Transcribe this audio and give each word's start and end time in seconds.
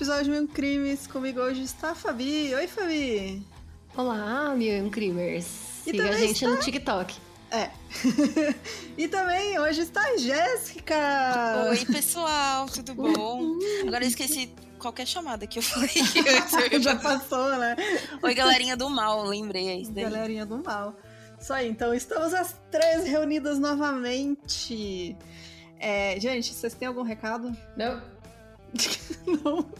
episódio 0.00 0.32
Mil 0.32 0.48
Crimes. 0.48 1.06
Comigo 1.06 1.40
hoje 1.40 1.62
está 1.62 1.90
a 1.90 1.94
Fabi. 1.94 2.54
Oi, 2.54 2.66
Fabi! 2.66 3.46
Olá, 3.94 4.54
Mil 4.56 4.88
Crimers. 4.88 5.44
Siga 5.44 6.08
a 6.08 6.12
gente 6.12 6.42
está... 6.42 6.48
no 6.48 6.56
TikTok. 6.56 7.14
É. 7.50 7.68
e 8.96 9.06
também 9.08 9.58
hoje 9.58 9.82
está 9.82 10.00
a 10.00 10.16
Jéssica! 10.16 10.96
Oi, 11.68 11.84
pessoal, 11.84 12.64
tudo 12.64 12.94
bom? 12.94 13.58
Agora 13.86 14.02
eu 14.02 14.08
esqueci 14.08 14.50
qualquer 14.78 15.06
chamada 15.06 15.46
que 15.46 15.58
eu 15.58 15.62
falei. 15.62 15.90
Já 16.80 16.96
passou, 16.96 17.58
né? 17.58 17.76
Oi, 18.22 18.34
galerinha 18.34 18.78
do 18.78 18.88
mal, 18.88 19.22
lembrei 19.24 19.68
é 19.68 19.82
daí. 19.84 20.04
Galerinha 20.04 20.46
do 20.46 20.64
mal. 20.64 20.96
Isso 21.38 21.52
aí, 21.52 21.68
então 21.68 21.92
estamos 21.92 22.32
as 22.32 22.56
três 22.70 23.04
reunidas 23.04 23.58
novamente. 23.58 25.14
É, 25.78 26.18
gente, 26.18 26.54
vocês 26.54 26.72
têm 26.72 26.88
algum 26.88 27.02
recado? 27.02 27.54
Não. 27.76 28.19
não. 29.44 29.70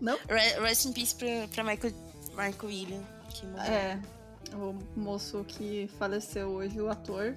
Não? 0.00 0.18
Rest 0.62 0.86
in 0.86 0.92
peace 0.92 1.14
pra, 1.14 1.48
pra 1.48 1.64
Michael, 1.64 1.94
Michael 2.30 2.64
William, 2.64 3.02
que 3.30 3.46
morreu. 3.46 3.72
É, 3.72 4.00
o 4.54 4.74
moço 4.96 5.44
que 5.46 5.88
faleceu 5.98 6.48
hoje, 6.48 6.80
o 6.80 6.88
ator. 6.88 7.36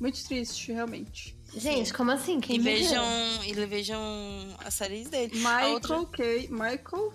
Muito 0.00 0.24
triste, 0.24 0.72
realmente. 0.72 1.36
Gente, 1.54 1.92
como 1.92 2.10
assim? 2.10 2.40
Quem 2.40 2.56
e 2.56 2.58
vejam, 2.58 3.04
e 3.44 3.52
vejam 3.66 4.00
as 4.64 4.74
séries 4.74 5.08
dele. 5.08 5.34
Michael 5.34 5.74
outra... 5.74 6.06
K. 6.06 6.48
Michael, 6.50 7.12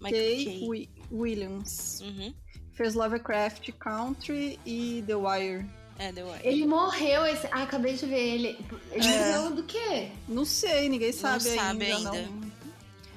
Michael 0.00 0.10
K. 0.10 0.44
K. 0.44 0.90
Williams. 1.10 2.00
Uhum. 2.02 2.34
Fez 2.72 2.94
Lovecraft 2.94 3.72
Country 3.78 4.58
e 4.66 5.02
The 5.06 5.14
Wire. 5.14 5.79
É, 6.00 6.10
The 6.12 6.24
Wire. 6.24 6.40
Ele 6.42 6.66
morreu 6.66 7.26
esse. 7.26 7.46
Ah, 7.48 7.62
acabei 7.62 7.92
de 7.92 8.06
ver 8.06 8.18
ele. 8.18 8.58
Ele 8.90 9.06
é. 9.06 9.36
morreu 9.36 9.50
do 9.54 9.62
quê? 9.64 10.08
Não 10.26 10.46
sei, 10.46 10.88
ninguém 10.88 11.12
sabe, 11.12 11.44
não 11.44 11.50
ainda. 11.50 11.62
Sabe 11.62 11.92
ainda. 11.92 12.22
Não. 12.22 12.50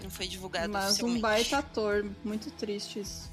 não 0.04 0.10
foi 0.10 0.28
divulgado 0.28 0.74
Mas 0.74 1.02
um 1.02 1.18
baita 1.18 1.60
ator. 1.60 2.06
Muito 2.26 2.52
triste 2.52 3.00
isso. 3.00 3.32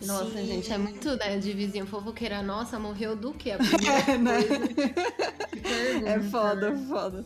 Nossa, 0.00 0.30
Sim. 0.30 0.46
gente, 0.46 0.72
é 0.72 0.78
muito, 0.78 1.16
né, 1.16 1.38
de 1.38 1.52
vizinho 1.52 1.86
fofoqueira. 1.86 2.40
Nossa, 2.40 2.78
morreu 2.78 3.16
do 3.16 3.32
quê? 3.32 3.50
A 3.50 3.58
primeira 3.58 4.18
né? 4.18 4.42
coisa. 4.44 6.08
é 6.08 6.20
foda, 6.30 6.76
foda. 6.88 7.24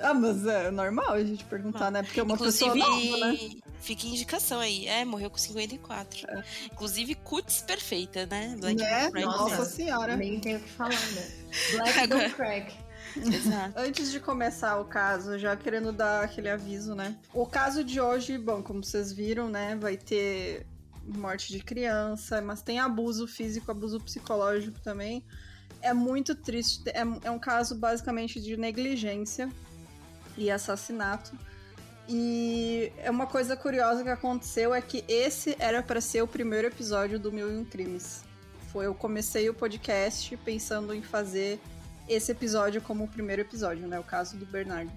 Ah, 0.00 0.14
mas 0.14 0.46
é 0.46 0.70
normal 0.70 1.12
a 1.12 1.24
gente 1.24 1.44
perguntar, 1.44 1.90
né? 1.90 2.02
Porque 2.02 2.20
é 2.20 2.22
uma 2.22 2.34
Inclusive, 2.34 2.70
pessoa 2.70 2.90
nova, 2.90 3.16
né? 3.18 3.38
Fica 3.80 4.06
indicação 4.06 4.60
aí. 4.60 4.86
É, 4.86 5.04
morreu 5.04 5.30
com 5.30 5.38
54. 5.38 6.30
É. 6.30 6.44
Inclusive, 6.72 7.14
cuts 7.14 7.62
perfeita, 7.62 8.26
né? 8.26 8.56
Black 8.58 8.76
né? 8.76 9.10
Nossa 9.24 9.64
senhora. 9.64 10.16
Nem 10.16 10.40
tenho 10.40 10.58
o 10.58 10.62
que 10.62 10.68
falar, 10.68 10.90
né? 10.90 11.30
Black 11.72 11.98
Agora... 12.00 12.30
crack. 12.30 12.86
Exato. 13.16 13.78
Antes 13.78 14.10
de 14.10 14.20
começar 14.20 14.78
o 14.78 14.84
caso, 14.84 15.38
já 15.38 15.56
querendo 15.56 15.92
dar 15.92 16.24
aquele 16.24 16.48
aviso, 16.48 16.94
né? 16.94 17.16
O 17.32 17.46
caso 17.46 17.82
de 17.82 18.00
hoje, 18.00 18.36
bom, 18.36 18.62
como 18.62 18.84
vocês 18.84 19.12
viram, 19.12 19.48
né? 19.48 19.76
Vai 19.76 19.96
ter 19.96 20.66
morte 21.06 21.52
de 21.52 21.60
criança, 21.60 22.40
mas 22.40 22.62
tem 22.62 22.78
abuso 22.78 23.26
físico, 23.26 23.70
abuso 23.70 24.00
psicológico 24.00 24.80
também. 24.80 25.24
É 25.80 25.94
muito 25.94 26.34
triste. 26.34 26.82
É, 26.88 27.02
é 27.24 27.30
um 27.30 27.38
caso 27.38 27.74
basicamente 27.76 28.40
de 28.40 28.56
negligência 28.56 29.48
e 30.36 30.50
assassinato. 30.50 31.32
E 32.08 32.92
é 32.98 33.10
uma 33.10 33.26
coisa 33.26 33.56
curiosa 33.56 34.02
que 34.02 34.08
aconteceu 34.08 34.72
é 34.72 34.80
que 34.80 35.04
esse 35.08 35.56
era 35.58 35.82
para 35.82 36.00
ser 36.00 36.22
o 36.22 36.26
primeiro 36.26 36.68
episódio 36.68 37.18
do 37.18 37.32
Mil 37.32 37.50
e 37.50 37.56
um 37.56 37.64
Crimes. 37.64 38.24
Foi 38.72 38.86
eu 38.86 38.94
comecei 38.94 39.48
o 39.50 39.54
podcast 39.54 40.36
pensando 40.38 40.94
em 40.94 41.02
fazer 41.02 41.60
esse 42.08 42.30
episódio 42.30 42.80
como 42.80 43.04
o 43.04 43.08
primeiro 43.08 43.42
episódio, 43.42 43.88
né, 43.88 43.98
o 43.98 44.04
caso 44.04 44.36
do 44.36 44.46
Bernardo. 44.46 44.92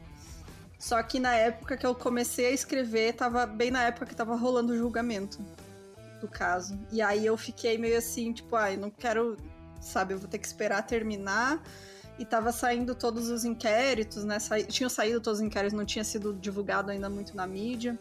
Só 0.77 1.01
que 1.01 1.19
na 1.19 1.33
época 1.33 1.75
que 1.75 1.85
eu 1.85 1.95
comecei 1.95 2.45
a 2.45 2.51
escrever, 2.51 3.13
tava 3.13 3.45
bem 3.45 3.71
na 3.71 3.83
época 3.83 4.05
que 4.05 4.15
tava 4.15 4.35
rolando 4.35 4.73
o 4.73 4.77
julgamento 4.77 5.43
do 6.21 6.27
caso. 6.27 6.79
E 6.91 7.01
aí 7.01 7.25
eu 7.25 7.35
fiquei 7.35 7.77
meio 7.77 7.97
assim, 7.97 8.31
tipo, 8.31 8.55
ai, 8.55 8.75
ah, 8.75 8.77
não 8.77 8.91
quero, 8.91 9.35
sabe, 9.81 10.13
eu 10.13 10.19
vou 10.19 10.29
ter 10.29 10.37
que 10.37 10.47
esperar 10.47 10.83
terminar 10.83 11.61
e 12.19 12.25
tava 12.25 12.51
saindo 12.51 12.93
todos 12.93 13.29
os 13.29 13.45
inquéritos, 13.45 14.25
né? 14.25 14.37
Sa... 14.39 14.61
Tinham 14.61 14.89
saído 14.89 15.21
todos 15.21 15.39
os 15.39 15.45
inquéritos, 15.45 15.75
não 15.75 15.85
tinha 15.85 16.03
sido 16.03 16.33
divulgado 16.33 16.91
ainda 16.91 17.09
muito 17.09 17.35
na 17.35 17.47
mídia. 17.47 17.97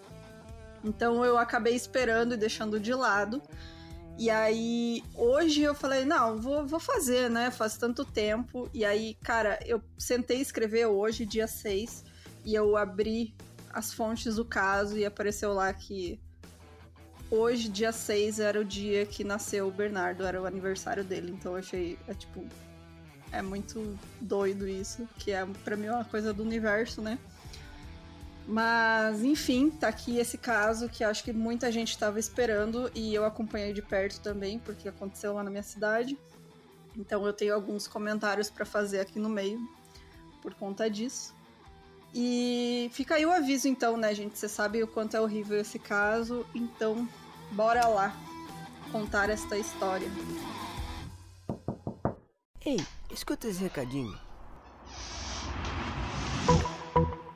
Então 0.85 1.25
eu 1.25 1.39
acabei 1.39 1.75
esperando 1.75 2.35
e 2.35 2.37
deixando 2.37 2.81
de 2.81 2.93
lado. 2.93 3.41
E 4.19 4.29
aí, 4.29 5.05
hoje 5.15 5.63
eu 5.63 5.77
falei, 5.77 6.05
não, 6.05 6.37
vou, 6.37 6.67
vou 6.67 6.81
fazer, 6.81 7.31
né? 7.31 7.53
Faz 7.53 7.77
tanto 7.77 8.05
tempo. 8.05 8.69
E 8.75 8.85
aí, 8.85 9.15
cara, 9.23 9.61
eu 9.65 9.81
sentei 9.97 10.41
escrever 10.41 10.87
hoje, 10.87 11.25
dia 11.25 11.47
6, 11.47 12.05
e 12.45 12.53
eu 12.53 12.77
abri 12.77 13.33
as 13.73 13.93
fontes 13.93 14.35
do 14.35 14.45
caso 14.45 14.99
e 14.99 15.07
apareceu 15.07 15.53
lá 15.53 15.73
que 15.73 16.21
hoje, 17.31 17.69
dia 17.69 17.93
6, 17.93 18.41
era 18.41 18.61
o 18.61 18.65
dia 18.65 19.07
que 19.07 19.23
nasceu 19.23 19.69
o 19.69 19.71
Bernardo, 19.71 20.27
era 20.27 20.43
o 20.43 20.47
aniversário 20.47 21.05
dele. 21.05 21.31
Então 21.31 21.53
eu 21.53 21.59
achei, 21.59 21.97
é, 22.09 22.15
tipo, 22.15 22.45
é 23.33 23.43
muito 23.43 23.99
doido 24.21 24.69
isso, 24.69 25.09
que 25.19 25.31
é 25.31 25.45
para 25.65 25.77
mim 25.77 25.89
uma 25.89 26.05
coisa 26.05 26.33
do 26.33 26.43
universo, 26.43 27.03
né? 27.03 27.19
Mas, 28.47 29.23
enfim, 29.23 29.69
tá 29.69 29.89
aqui 29.89 30.19
esse 30.19 30.39
caso 30.39 30.89
que 30.89 31.05
acho 31.05 31.23
que 31.23 31.35
muita 31.35 31.71
gente 31.71 31.91
estava 31.91 32.19
esperando 32.19 32.91
e 32.95 33.15
eu 33.15 33.27
acompanhei 33.27 33.75
de 33.75 33.83
perto 33.83 34.21
também, 34.21 34.59
porque 34.59 34.89
aconteceu 34.89 35.35
lá 35.35 35.43
na 35.43 35.51
minha 35.51 35.63
cidade. 35.63 36.19
Então 36.97 37.27
eu 37.27 37.33
tenho 37.33 37.55
alguns 37.55 37.87
comentários 37.87 38.49
para 38.49 38.65
fazer 38.65 39.01
aqui 39.01 39.19
no 39.19 39.29
meio 39.29 39.61
por 40.41 40.55
conta 40.55 40.89
disso. 40.89 41.35
E 42.15 42.91
fica 42.95 43.17
aí 43.17 43.27
o 43.27 43.31
aviso 43.31 43.69
então, 43.69 43.99
né, 43.99 44.15
gente? 44.15 44.39
Você 44.39 44.49
sabe 44.49 44.83
o 44.83 44.89
quanto 44.89 45.15
é 45.15 45.21
horrível 45.21 45.61
esse 45.61 45.79
caso, 45.79 46.47
então 46.55 47.07
bora 47.53 47.87
lá 47.87 48.17
contar 48.91 49.29
esta 49.29 49.59
história. 49.59 50.09
Ei, 52.69 52.77
escuta 53.11 53.49
esse 53.49 53.63
recadinho. 53.63 54.15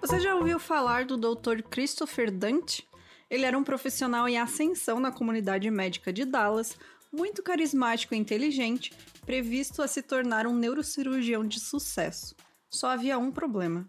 Você 0.02 0.20
já 0.20 0.34
ouviu 0.34 0.60
falar 0.60 1.06
do 1.06 1.16
Dr. 1.16 1.62
Christopher 1.70 2.30
Dante? 2.30 2.86
Ele 3.30 3.46
era 3.46 3.56
um 3.56 3.64
profissional 3.64 4.28
em 4.28 4.38
ascensão 4.38 5.00
na 5.00 5.10
comunidade 5.10 5.70
médica 5.70 6.12
de 6.12 6.26
Dallas, 6.26 6.76
muito 7.10 7.42
carismático 7.42 8.14
e 8.14 8.18
inteligente, 8.18 8.92
previsto 9.24 9.80
a 9.80 9.88
se 9.88 10.02
tornar 10.02 10.46
um 10.46 10.54
neurocirurgião 10.54 11.48
de 11.48 11.60
sucesso. 11.60 12.36
Só 12.68 12.88
havia 12.88 13.16
um 13.16 13.32
problema. 13.32 13.88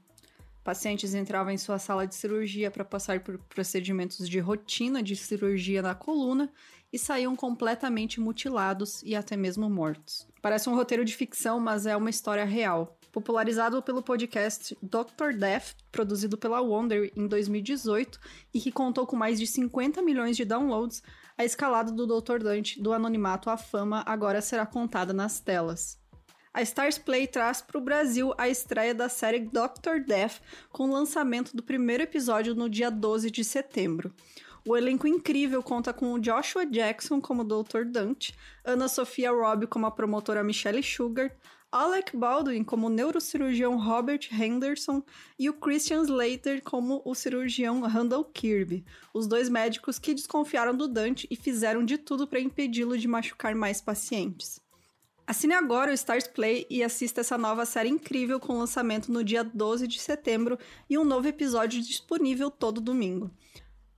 Pacientes 0.63 1.13
entravam 1.13 1.51
em 1.51 1.57
sua 1.57 1.77
sala 1.77 2.07
de 2.07 2.15
cirurgia 2.15 2.71
para 2.71 2.85
passar 2.85 3.19
por 3.19 3.37
procedimentos 3.37 4.29
de 4.29 4.39
rotina 4.39 5.03
de 5.03 5.13
cirurgia 5.17 5.81
na 5.81 5.93
coluna 5.93 6.49
e 6.93 6.99
saíam 6.99 7.35
completamente 7.35 8.21
mutilados 8.21 9.01
e 9.01 9.15
até 9.15 9.35
mesmo 9.35 9.67
mortos. 9.67 10.27
Parece 10.39 10.69
um 10.69 10.75
roteiro 10.75 11.03
de 11.03 11.15
ficção, 11.15 11.59
mas 11.59 11.87
é 11.87 11.97
uma 11.97 12.11
história 12.11 12.45
real. 12.45 12.99
Popularizado 13.11 13.81
pelo 13.81 14.03
podcast 14.03 14.77
Dr. 14.81 15.35
Death, 15.37 15.75
produzido 15.91 16.37
pela 16.37 16.61
Wonder 16.61 17.11
em 17.15 17.27
2018 17.27 18.19
e 18.53 18.59
que 18.59 18.71
contou 18.71 19.07
com 19.07 19.15
mais 19.15 19.39
de 19.39 19.47
50 19.47 20.01
milhões 20.03 20.37
de 20.37 20.45
downloads, 20.45 21.01
a 21.35 21.43
escalada 21.43 21.91
do 21.91 22.05
Dr. 22.05 22.39
Dante 22.39 22.81
do 22.81 22.93
anonimato 22.93 23.49
à 23.49 23.57
fama 23.57 24.03
agora 24.05 24.41
será 24.41 24.65
contada 24.65 25.13
nas 25.13 25.39
telas. 25.39 25.99
A 26.53 26.61
Stars 26.61 26.99
Play 26.99 27.25
traz 27.25 27.61
para 27.63 27.79
o 27.79 27.83
Brasil 27.83 28.31
a 28.37 28.47
estreia 28.47 28.93
da 28.93 29.09
série 29.09 29.39
Dr. 29.39 30.05
Death, 30.05 30.39
com 30.69 30.83
o 30.83 30.93
lançamento 30.93 31.55
do 31.55 31.63
primeiro 31.63 32.03
episódio 32.03 32.53
no 32.53 32.69
dia 32.69 32.91
12 32.91 33.31
de 33.31 33.43
setembro. 33.43 34.13
O 34.65 34.77
elenco 34.77 35.05
incrível 35.05 35.61
conta 35.61 35.91
com 35.91 36.17
Joshua 36.17 36.65
Jackson 36.65 37.19
como 37.19 37.43
Dr. 37.43 37.83
Dante, 37.85 38.33
Ana 38.63 38.87
Sofia 38.87 39.29
Robb 39.29 39.67
como 39.67 39.85
a 39.85 39.91
promotora 39.91 40.41
Michelle 40.41 40.81
Sugar, 40.81 41.35
Alec 41.69 42.15
Baldwin 42.15 42.63
como 42.63 42.87
o 42.87 42.89
neurocirurgião 42.89 43.77
Robert 43.77 44.29
Henderson 44.31 45.03
e 45.37 45.49
o 45.49 45.53
Christian 45.53 46.03
Slater 46.03 46.63
como 46.63 47.01
o 47.03 47.13
cirurgião 47.13 47.81
Randall 47.81 48.23
Kirby, 48.23 48.85
os 49.13 49.27
dois 49.27 49.49
médicos 49.49 49.99
que 49.99 50.13
desconfiaram 50.13 50.77
do 50.77 50.87
Dante 50.87 51.27
e 51.29 51.35
fizeram 51.35 51.83
de 51.83 51.97
tudo 51.97 52.25
para 52.25 52.39
impedi-lo 52.39 52.97
de 52.97 53.07
machucar 53.07 53.53
mais 53.53 53.81
pacientes. 53.81 54.61
Assine 55.27 55.55
agora 55.55 55.91
o 55.91 55.93
Stars 55.93 56.27
Play 56.27 56.65
e 56.69 56.83
assista 56.83 57.19
essa 57.19 57.37
nova 57.37 57.65
série 57.65 57.89
incrível 57.89 58.39
com 58.39 58.59
lançamento 58.59 59.11
no 59.11 59.23
dia 59.23 59.43
12 59.43 59.87
de 59.87 59.99
setembro 59.99 60.57
e 60.89 60.97
um 60.97 61.03
novo 61.03 61.27
episódio 61.27 61.81
disponível 61.81 62.49
todo 62.49 62.79
domingo. 62.79 63.29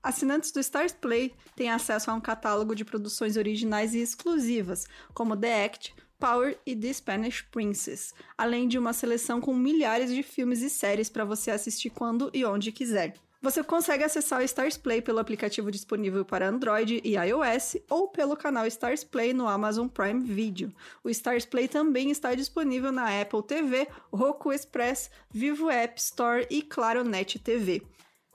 Assinantes 0.06 0.52
do 0.52 0.60
Stars 0.60 0.94
Play 0.94 1.34
têm 1.56 1.72
acesso 1.72 2.12
a 2.12 2.13
um 2.13 2.22
catálogo 2.22 2.75
de 2.75 2.86
produções 2.86 3.38
originais 3.38 3.96
e 3.96 4.04
exclusivas, 4.04 4.86
como 5.16 5.36
The 5.36 5.66
Act, 5.66 5.96
Power 6.19 6.56
e 6.63 6.75
The 6.75 6.94
Spanish 6.94 7.42
Princess, 7.42 8.13
além 8.38 8.68
de 8.68 8.78
uma 8.78 8.94
seleção 8.94 9.42
com 9.42 9.52
milhares 9.52 10.13
de 10.13 10.22
filmes 10.22 10.62
e 10.62 10.69
séries 10.69 11.10
para 11.10 11.25
você 11.25 11.50
assistir 11.50 11.90
quando 11.90 12.30
e 12.36 12.46
onde 12.46 12.72
quiser. 12.72 13.16
Você 13.42 13.63
consegue 13.63 14.04
acessar 14.04 14.42
o 14.42 14.44
Stars 14.44 14.78
Play 14.78 15.02
pelo 15.02 15.18
aplicativo 15.18 15.72
disponível 15.72 16.24
para 16.24 16.50
Android 16.50 17.01
e 17.04 17.16
iOS 17.16 17.78
ou 17.90 18.08
pelo 18.08 18.38
canal 18.38 18.68
Stars 18.68 19.04
Play 19.04 19.34
no 19.34 19.48
Amazon 19.48 19.88
Prime 19.88 20.24
Video. 20.24 20.72
O 21.04 21.10
Stars 21.10 21.46
Play 21.46 21.68
também 21.68 22.12
está 22.12 22.36
disponível 22.36 22.92
na 22.92 23.22
Apple 23.22 23.42
TV, 23.42 23.88
Roku 24.13 24.54
Express, 24.54 25.10
Vivo 25.31 25.68
App 25.72 26.00
Store 26.00 26.46
e 26.48 26.62
Claro 26.62 27.04
Net 27.04 27.40
TV. 27.40 27.81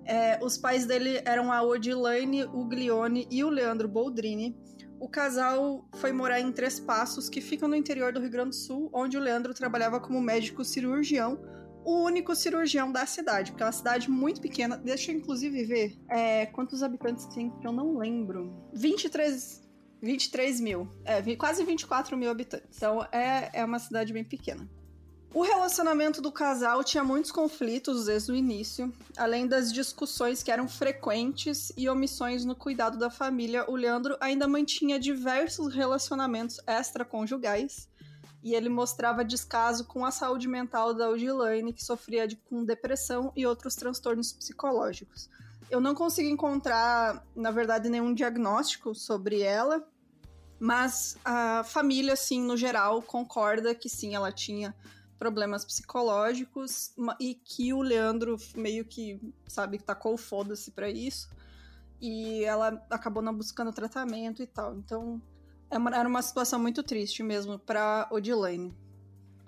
É, 0.04 0.38
os 0.42 0.58
pais 0.58 0.84
dele 0.84 1.22
eram 1.24 1.50
a 1.50 1.62
Odilane 1.62 2.44
Uglione 2.44 3.26
e 3.30 3.42
o 3.42 3.48
Leandro 3.48 3.88
Boldrini 3.88 4.54
o 5.00 5.08
casal 5.08 5.88
foi 5.94 6.12
morar 6.12 6.40
em 6.40 6.52
Três 6.52 6.78
Passos, 6.78 7.28
que 7.28 7.40
fica 7.40 7.66
no 7.66 7.74
interior 7.74 8.12
do 8.12 8.20
Rio 8.20 8.30
Grande 8.30 8.50
do 8.50 8.54
Sul, 8.54 8.90
onde 8.92 9.16
o 9.16 9.20
Leandro 9.20 9.54
trabalhava 9.54 9.98
como 9.98 10.20
médico 10.20 10.62
cirurgião, 10.62 11.40
o 11.82 12.04
único 12.04 12.36
cirurgião 12.36 12.92
da 12.92 13.06
cidade, 13.06 13.50
porque 13.50 13.62
é 13.62 13.66
uma 13.66 13.72
cidade 13.72 14.10
muito 14.10 14.42
pequena. 14.42 14.76
Deixa 14.76 15.10
eu 15.10 15.16
inclusive 15.16 15.64
ver 15.64 15.98
é, 16.08 16.44
quantos 16.46 16.82
habitantes 16.82 17.24
tem, 17.26 17.50
que 17.50 17.66
eu 17.66 17.72
não 17.72 17.96
lembro. 17.96 18.52
23, 18.74 19.62
23 20.02 20.60
mil. 20.60 20.86
É, 21.06 21.34
quase 21.36 21.64
24 21.64 22.16
mil 22.18 22.30
habitantes. 22.30 22.76
Então 22.76 23.02
é, 23.10 23.50
é 23.54 23.64
uma 23.64 23.78
cidade 23.78 24.12
bem 24.12 24.22
pequena. 24.22 24.68
O 25.32 25.42
relacionamento 25.42 26.20
do 26.20 26.32
casal 26.32 26.82
tinha 26.82 27.04
muitos 27.04 27.30
conflitos 27.30 28.06
desde 28.06 28.32
o 28.32 28.34
início, 28.34 28.92
além 29.16 29.46
das 29.46 29.72
discussões 29.72 30.42
que 30.42 30.50
eram 30.50 30.68
frequentes 30.68 31.72
e 31.76 31.88
omissões 31.88 32.44
no 32.44 32.56
cuidado 32.56 32.98
da 32.98 33.08
família. 33.08 33.64
O 33.70 33.76
Leandro 33.76 34.16
ainda 34.20 34.48
mantinha 34.48 34.98
diversos 34.98 35.72
relacionamentos 35.72 36.58
extraconjugais 36.66 37.88
e 38.42 38.56
ele 38.56 38.68
mostrava 38.68 39.24
descaso 39.24 39.84
com 39.84 40.04
a 40.04 40.10
saúde 40.10 40.48
mental 40.48 40.92
da 40.92 41.08
Odilane, 41.08 41.72
que 41.72 41.84
sofria 41.84 42.26
de, 42.26 42.34
com 42.34 42.64
depressão 42.64 43.32
e 43.36 43.46
outros 43.46 43.76
transtornos 43.76 44.32
psicológicos. 44.32 45.30
Eu 45.70 45.80
não 45.80 45.94
consigo 45.94 46.28
encontrar, 46.28 47.24
na 47.36 47.52
verdade, 47.52 47.88
nenhum 47.88 48.12
diagnóstico 48.12 48.96
sobre 48.96 49.42
ela, 49.42 49.86
mas 50.58 51.16
a 51.24 51.62
família, 51.62 52.14
assim, 52.14 52.42
no 52.42 52.56
geral, 52.56 53.00
concorda 53.00 53.76
que 53.76 53.88
sim, 53.88 54.16
ela 54.16 54.32
tinha 54.32 54.74
problemas 55.20 55.66
psicológicos 55.66 56.94
e 57.20 57.34
que 57.34 57.74
o 57.74 57.82
Leandro 57.82 58.38
meio 58.56 58.86
que, 58.86 59.20
sabe, 59.46 59.78
tacou 59.78 60.16
foda-se 60.16 60.70
pra 60.70 60.88
isso. 60.88 61.28
E 62.00 62.42
ela 62.44 62.82
acabou 62.88 63.22
não 63.22 63.34
buscando 63.34 63.70
tratamento 63.70 64.42
e 64.42 64.46
tal. 64.46 64.74
Então, 64.78 65.20
é 65.70 65.76
era 65.76 66.08
uma 66.08 66.22
situação 66.22 66.58
muito 66.58 66.82
triste 66.82 67.22
mesmo 67.22 67.58
pra 67.58 68.08
Odilane. 68.10 68.74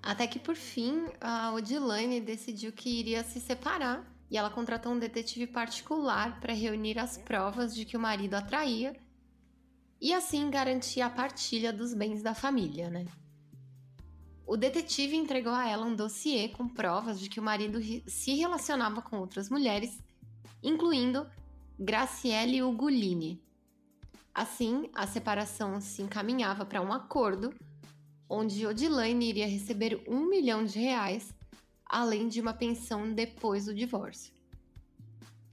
Até 0.03 0.27
que 0.27 0.39
por 0.39 0.57
fim, 0.57 1.07
a 1.19 1.55
Odilane 1.55 2.21
decidiu 2.21 2.71
que 2.71 2.91
iria 2.91 3.25
se 3.25 3.41
separar 3.41 4.05
e 4.31 4.37
ela 4.37 4.51
contratou 4.51 4.93
um 4.93 4.99
detetive 4.99 5.47
particular 5.47 6.39
para 6.39 6.53
reunir 6.53 6.99
as 6.99 7.17
provas 7.17 7.75
de 7.75 7.87
que 7.87 7.97
o 7.97 8.01
marido 8.01 8.35
a 8.35 8.43
traía 8.43 8.95
e 9.99 10.13
assim 10.13 10.51
garantir 10.51 11.01
a 11.01 11.09
partilha 11.09 11.73
dos 11.73 11.95
bens 11.95 12.23
da 12.23 12.35
família, 12.35 12.91
né? 12.91 13.07
O 14.52 14.56
detetive 14.58 15.16
entregou 15.16 15.54
a 15.54 15.66
ela 15.66 15.87
um 15.87 15.96
dossiê 15.96 16.46
com 16.46 16.69
provas 16.69 17.19
de 17.19 17.31
que 17.31 17.40
o 17.40 17.43
marido 17.43 17.81
se 18.06 18.34
relacionava 18.34 19.00
com 19.00 19.16
outras 19.16 19.49
mulheres, 19.49 19.99
incluindo 20.62 21.26
Graciele 21.78 22.62
Ugolini. 22.62 23.43
Assim, 24.34 24.90
a 24.94 25.06
separação 25.06 25.81
se 25.81 26.02
encaminhava 26.02 26.66
para 26.66 26.82
um 26.82 26.93
acordo 26.93 27.54
onde 28.28 28.66
Odilane 28.66 29.26
iria 29.26 29.49
receber 29.49 30.04
um 30.06 30.28
milhão 30.28 30.66
de 30.66 30.78
reais, 30.78 31.32
além 31.87 32.28
de 32.28 32.38
uma 32.38 32.52
pensão 32.52 33.10
depois 33.10 33.64
do 33.64 33.75
divórcio. 33.75 34.34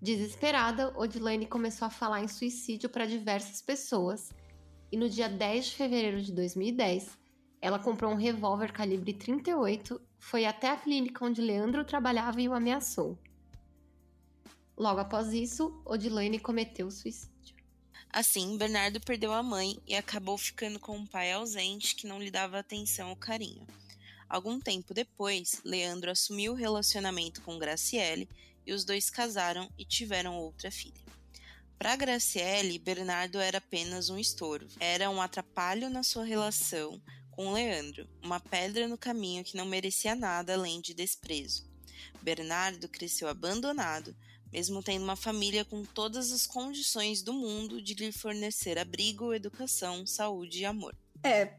Desesperada, 0.02 0.94
Odilane 1.00 1.46
começou 1.46 1.86
a 1.86 1.90
falar 1.90 2.22
em 2.22 2.28
suicídio 2.28 2.90
para 2.90 3.06
diversas 3.06 3.62
pessoas 3.62 4.30
e 4.92 4.98
no 4.98 5.08
dia 5.08 5.30
10 5.30 5.68
de 5.68 5.76
fevereiro 5.76 6.22
de 6.22 6.34
2010, 6.34 7.18
ela 7.62 7.80
comprou 7.80 8.12
um 8.12 8.16
revólver 8.16 8.72
calibre 8.72 9.14
38, 9.14 10.02
foi 10.18 10.46
até 10.46 10.70
a 10.70 10.78
clínica 10.78 11.26
onde 11.26 11.42
Leandro 11.42 11.84
trabalhava 11.84 12.42
e 12.42 12.48
o 12.48 12.54
ameaçou. 12.54 13.18
Logo 14.78 15.00
após 15.00 15.34
isso, 15.34 15.82
Odilane 15.86 16.40
cometeu 16.40 16.90
suicídio. 16.90 17.56
Assim, 18.12 18.58
Bernardo 18.58 19.00
perdeu 19.02 19.34
a 19.34 19.44
mãe 19.44 19.78
e 19.86 19.94
acabou 19.94 20.38
ficando 20.38 20.80
com 20.80 20.98
um 20.98 21.06
pai 21.06 21.32
ausente 21.34 21.96
que 21.96 22.08
não 22.08 22.20
lhe 22.20 22.32
dava 22.32 22.58
atenção 22.58 23.10
ou 23.10 23.16
carinho. 23.16 23.68
Algum 24.28 24.60
tempo 24.60 24.94
depois, 24.94 25.62
Leandro 25.66 26.10
assumiu 26.10 26.54
o 26.54 26.56
relacionamento 26.56 27.42
com 27.42 27.60
Graciele 27.60 28.30
e 28.66 28.72
os 28.72 28.86
dois 28.86 29.10
casaram 29.10 29.70
e 29.78 29.84
tiveram 29.84 30.38
outra 30.38 30.72
filha. 30.72 31.02
Para 31.78 31.96
Graciele, 31.96 32.78
Bernardo 32.78 33.40
era 33.40 33.58
apenas 33.58 34.10
um 34.10 34.18
estorvo, 34.18 34.70
era 34.80 35.10
um 35.10 35.22
atrapalho 35.22 35.90
na 35.90 36.04
sua 36.04 36.26
relação, 36.26 37.02
com 37.40 37.54
Leandro, 37.54 38.06
uma 38.22 38.38
pedra 38.38 38.86
no 38.86 38.98
caminho 38.98 39.46
que 39.46 39.56
não 39.56 39.66
merecia 39.66 40.14
nada 40.14 40.56
além 40.56 40.82
de 40.82 40.94
desprezo. 40.94 41.64
Bernardo 42.22 42.90
cresceu 42.90 43.30
abandonado, 43.30 44.14
mesmo 44.52 44.84
tendo 44.84 45.06
uma 45.06 45.16
família 45.16 45.64
com 45.64 45.86
todas 45.86 46.34
as 46.34 46.46
condições 46.46 47.22
do 47.22 47.32
mundo 47.32 47.82
de 47.82 47.94
lhe 47.94 48.12
fornecer 48.12 48.78
abrigo, 48.78 49.34
educação, 49.34 50.06
saúde 50.06 50.60
e 50.60 50.66
amor. 50.66 50.94
É, 51.24 51.54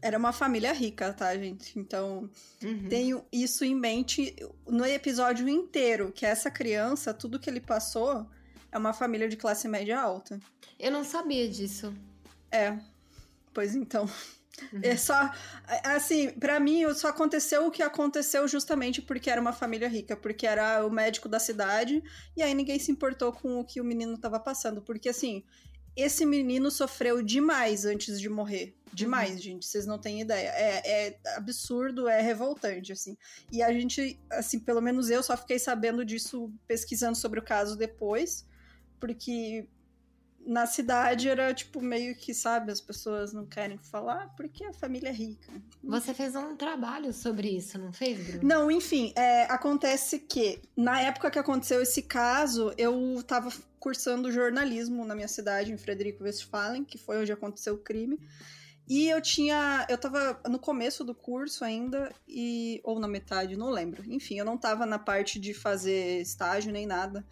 era 0.00 0.16
uma 0.16 0.32
família 0.32 0.72
rica, 0.72 1.12
tá, 1.12 1.36
gente? 1.36 1.76
Então, 1.76 2.30
uhum. 2.62 2.88
tenho 2.88 3.24
isso 3.32 3.64
em 3.64 3.74
mente 3.74 4.36
no 4.68 4.86
episódio 4.86 5.48
inteiro, 5.48 6.12
que 6.12 6.24
essa 6.24 6.48
criança, 6.48 7.12
tudo 7.12 7.40
que 7.40 7.50
ele 7.50 7.60
passou, 7.60 8.24
é 8.70 8.78
uma 8.78 8.92
família 8.92 9.28
de 9.28 9.36
classe 9.36 9.66
média 9.66 10.00
alta. 10.00 10.40
Eu 10.78 10.92
não 10.92 11.02
sabia 11.02 11.48
disso. 11.48 11.92
É. 12.52 12.78
Pois 13.52 13.74
então. 13.74 14.08
Uhum. 14.72 14.80
É 14.82 14.96
só. 14.96 15.30
Assim, 15.82 16.30
para 16.30 16.60
mim, 16.60 16.82
só 16.94 17.08
aconteceu 17.08 17.66
o 17.66 17.70
que 17.70 17.82
aconteceu 17.82 18.46
justamente 18.46 19.02
porque 19.02 19.30
era 19.30 19.40
uma 19.40 19.52
família 19.52 19.88
rica, 19.88 20.16
porque 20.16 20.46
era 20.46 20.86
o 20.86 20.90
médico 20.90 21.28
da 21.28 21.38
cidade, 21.38 22.02
e 22.36 22.42
aí 22.42 22.54
ninguém 22.54 22.78
se 22.78 22.92
importou 22.92 23.32
com 23.32 23.60
o 23.60 23.64
que 23.64 23.80
o 23.80 23.84
menino 23.84 24.18
tava 24.18 24.38
passando. 24.38 24.80
Porque, 24.82 25.08
assim, 25.08 25.44
esse 25.96 26.26
menino 26.26 26.70
sofreu 26.70 27.22
demais 27.22 27.84
antes 27.84 28.20
de 28.20 28.28
morrer. 28.28 28.74
Demais, 28.92 29.32
uhum. 29.32 29.38
gente, 29.38 29.66
vocês 29.66 29.86
não 29.86 29.98
têm 29.98 30.20
ideia. 30.20 30.48
É, 30.50 31.08
é, 31.08 31.18
absurdo, 31.36 32.08
é 32.08 32.20
revoltante, 32.20 32.92
assim. 32.92 33.16
E 33.50 33.62
a 33.62 33.72
gente, 33.72 34.20
assim, 34.30 34.60
pelo 34.60 34.80
menos 34.80 35.10
eu 35.10 35.22
só 35.22 35.36
fiquei 35.36 35.58
sabendo 35.58 36.04
disso 36.04 36.52
pesquisando 36.66 37.16
sobre 37.16 37.40
o 37.40 37.44
caso 37.44 37.76
depois, 37.76 38.46
porque 39.00 39.68
na 40.46 40.66
cidade 40.66 41.28
era 41.28 41.52
tipo 41.54 41.80
meio 41.80 42.14
que, 42.14 42.34
sabe, 42.34 42.70
as 42.70 42.80
pessoas 42.80 43.32
não 43.32 43.46
querem 43.46 43.78
falar 43.78 44.34
porque 44.36 44.64
a 44.64 44.72
família 44.72 45.08
é 45.08 45.12
rica. 45.12 45.52
Você 45.82 46.12
fez 46.12 46.34
um 46.34 46.56
trabalho 46.56 47.12
sobre 47.12 47.48
isso, 47.48 47.78
não 47.78 47.92
fez, 47.92 48.26
Bruno? 48.26 48.40
Não, 48.42 48.70
enfim, 48.70 49.12
é, 49.16 49.44
acontece 49.44 50.18
que 50.18 50.60
na 50.76 51.00
época 51.00 51.30
que 51.30 51.38
aconteceu 51.38 51.82
esse 51.82 52.02
caso, 52.02 52.72
eu 52.76 53.22
tava 53.26 53.50
cursando 53.78 54.32
jornalismo 54.32 55.04
na 55.04 55.14
minha 55.14 55.28
cidade, 55.28 55.72
em 55.72 55.78
Frederico 55.78 56.24
Westphalen, 56.24 56.84
que 56.84 56.98
foi 56.98 57.20
onde 57.20 57.32
aconteceu 57.32 57.74
o 57.74 57.78
crime. 57.78 58.18
E 58.86 59.08
eu 59.08 59.20
tinha. 59.20 59.86
Eu 59.88 59.96
tava 59.96 60.38
no 60.46 60.58
começo 60.58 61.04
do 61.04 61.14
curso 61.14 61.64
ainda, 61.64 62.12
e. 62.28 62.80
ou 62.84 63.00
na 63.00 63.08
metade, 63.08 63.56
não 63.56 63.70
lembro. 63.70 64.04
Enfim, 64.06 64.38
eu 64.38 64.44
não 64.44 64.58
tava 64.58 64.84
na 64.84 64.98
parte 64.98 65.38
de 65.38 65.54
fazer 65.54 66.20
estágio 66.20 66.70
nem 66.70 66.86
nada 66.86 67.24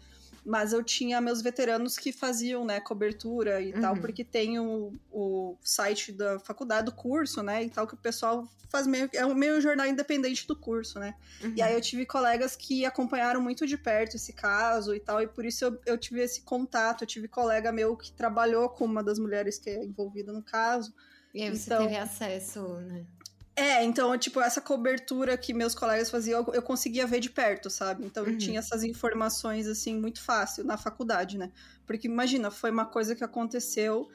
mas 0.45 0.73
eu 0.73 0.83
tinha 0.83 1.21
meus 1.21 1.41
veteranos 1.41 1.97
que 1.97 2.11
faziam, 2.11 2.65
né, 2.65 2.79
cobertura 2.79 3.61
e 3.61 3.73
uhum. 3.73 3.81
tal, 3.81 3.97
porque 3.97 4.23
tem 4.23 4.59
o, 4.59 4.93
o 5.11 5.55
site 5.61 6.11
da 6.11 6.39
faculdade, 6.39 6.85
do 6.85 6.91
curso, 6.91 7.41
né, 7.41 7.63
e 7.63 7.69
tal, 7.69 7.87
que 7.87 7.93
o 7.93 7.97
pessoal 7.97 8.47
faz 8.69 8.87
meio, 8.87 9.09
é 9.13 9.25
um 9.25 9.33
meio 9.33 9.61
jornal 9.61 9.85
independente 9.87 10.45
do 10.47 10.55
curso, 10.55 10.99
né. 10.99 11.15
Uhum. 11.41 11.53
E 11.55 11.61
aí 11.61 11.73
eu 11.73 11.81
tive 11.81 12.05
colegas 12.05 12.55
que 12.55 12.85
acompanharam 12.85 13.39
muito 13.39 13.65
de 13.65 13.77
perto 13.77 14.15
esse 14.15 14.33
caso 14.33 14.93
e 14.93 14.99
tal, 14.99 15.21
e 15.21 15.27
por 15.27 15.45
isso 15.45 15.63
eu, 15.63 15.79
eu 15.85 15.97
tive 15.97 16.21
esse 16.21 16.41
contato, 16.41 17.03
eu 17.03 17.07
tive 17.07 17.27
colega 17.27 17.71
meu 17.71 17.95
que 17.95 18.11
trabalhou 18.11 18.67
com 18.69 18.85
uma 18.85 19.03
das 19.03 19.17
mulheres 19.19 19.57
que 19.57 19.69
é 19.69 19.83
envolvida 19.83 20.33
no 20.33 20.41
caso. 20.41 20.93
E 21.33 21.41
aí 21.41 21.49
você 21.49 21.73
então, 21.73 21.85
teve 21.85 21.97
acesso, 21.97 22.61
né? 22.81 23.05
É, 23.55 23.83
então, 23.83 24.17
tipo, 24.17 24.41
essa 24.41 24.59
cobertura 24.59 25.37
que 25.37 25.53
meus 25.53 25.75
colegas 25.75 26.09
faziam, 26.09 26.45
eu, 26.53 26.61
conseguia 26.61 27.05
ver 27.05 27.19
de 27.19 27.29
perto, 27.29 27.69
sabe? 27.69 28.03
Então, 28.05 28.23
uhum. 28.23 28.31
eu 28.31 28.37
tinha 28.37 28.59
essas 28.59 28.83
informações, 28.83 29.67
assim, 29.67 29.99
muito 29.99 30.21
fácil 30.21 30.63
na 30.63 30.75
faculdade, 30.75 31.37
né? 31.37 31.51
Porque, 31.85 32.07
imagina, 32.07 32.49
foi 32.49 32.71
uma 32.71 32.85
coisa 32.85 33.15
que 33.15 33.23
aconteceu, 33.23 34.09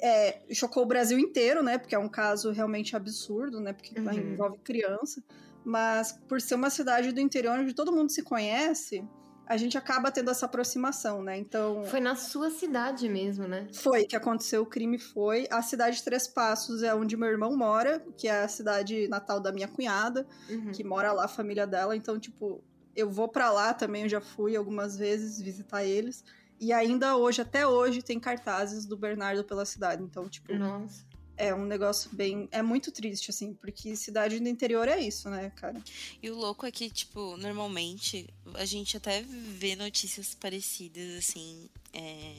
é, 0.00 0.40
chocou 0.54 0.82
o 0.82 0.86
Brasil 0.86 1.18
inteiro, 1.18 1.62
né? 1.62 1.76
Porque 1.76 1.94
é 1.94 1.98
um 1.98 2.08
caso 2.08 2.50
realmente 2.52 2.96
absurdo, 2.96 3.60
né? 3.60 3.74
Porque 3.74 4.00
uhum. 4.00 4.32
envolve 4.32 4.58
criança. 4.60 5.22
Mas, 5.62 6.18
por 6.26 6.40
ser 6.40 6.54
uma 6.54 6.70
cidade 6.70 7.12
do 7.12 7.20
interior 7.20 7.58
onde 7.58 7.74
todo 7.74 7.92
mundo 7.92 8.10
se 8.10 8.22
conhece, 8.22 9.04
a 9.50 9.56
gente 9.56 9.76
acaba 9.76 10.12
tendo 10.12 10.30
essa 10.30 10.46
aproximação, 10.46 11.24
né? 11.24 11.36
Então. 11.36 11.82
Foi 11.86 11.98
na 11.98 12.14
sua 12.14 12.50
cidade 12.50 13.08
mesmo, 13.08 13.48
né? 13.48 13.66
Foi 13.74 14.04
que 14.04 14.14
aconteceu 14.14 14.62
o 14.62 14.66
crime, 14.66 14.96
foi. 14.96 15.48
A 15.50 15.60
cidade 15.60 15.96
de 15.96 16.04
Três 16.04 16.28
Passos 16.28 16.84
é 16.84 16.94
onde 16.94 17.16
meu 17.16 17.28
irmão 17.28 17.56
mora, 17.56 17.98
que 18.16 18.28
é 18.28 18.42
a 18.44 18.48
cidade 18.48 19.08
natal 19.08 19.40
da 19.40 19.50
minha 19.50 19.66
cunhada, 19.66 20.24
Uhum. 20.48 20.70
que 20.70 20.84
mora 20.84 21.10
lá 21.12 21.24
a 21.24 21.28
família 21.28 21.66
dela. 21.66 21.96
Então, 21.96 22.16
tipo, 22.16 22.62
eu 22.94 23.10
vou 23.10 23.26
pra 23.26 23.50
lá 23.50 23.74
também, 23.74 24.04
eu 24.04 24.08
já 24.08 24.20
fui 24.20 24.54
algumas 24.54 24.96
vezes 24.96 25.40
visitar 25.42 25.84
eles. 25.84 26.22
E 26.60 26.72
ainda 26.72 27.16
hoje, 27.16 27.42
até 27.42 27.66
hoje, 27.66 28.02
tem 28.02 28.20
cartazes 28.20 28.86
do 28.86 28.96
Bernardo 28.96 29.42
pela 29.42 29.64
cidade. 29.64 30.02
Então, 30.04 30.28
tipo, 30.28 30.54
Nossa. 30.54 31.04
É 31.40 31.54
um 31.54 31.64
negócio 31.64 32.10
bem. 32.12 32.46
É 32.52 32.60
muito 32.60 32.92
triste, 32.92 33.30
assim, 33.30 33.54
porque 33.54 33.96
cidade 33.96 34.38
do 34.38 34.48
interior 34.48 34.86
é 34.86 35.00
isso, 35.00 35.30
né, 35.30 35.50
cara? 35.56 35.82
E 36.22 36.30
o 36.30 36.36
louco 36.36 36.66
é 36.66 36.70
que, 36.70 36.90
tipo, 36.90 37.36
normalmente 37.38 38.28
a 38.54 38.66
gente 38.66 38.96
até 38.96 39.22
vê 39.22 39.74
notícias 39.74 40.34
parecidas, 40.34 41.16
assim, 41.16 41.70
é, 41.94 42.34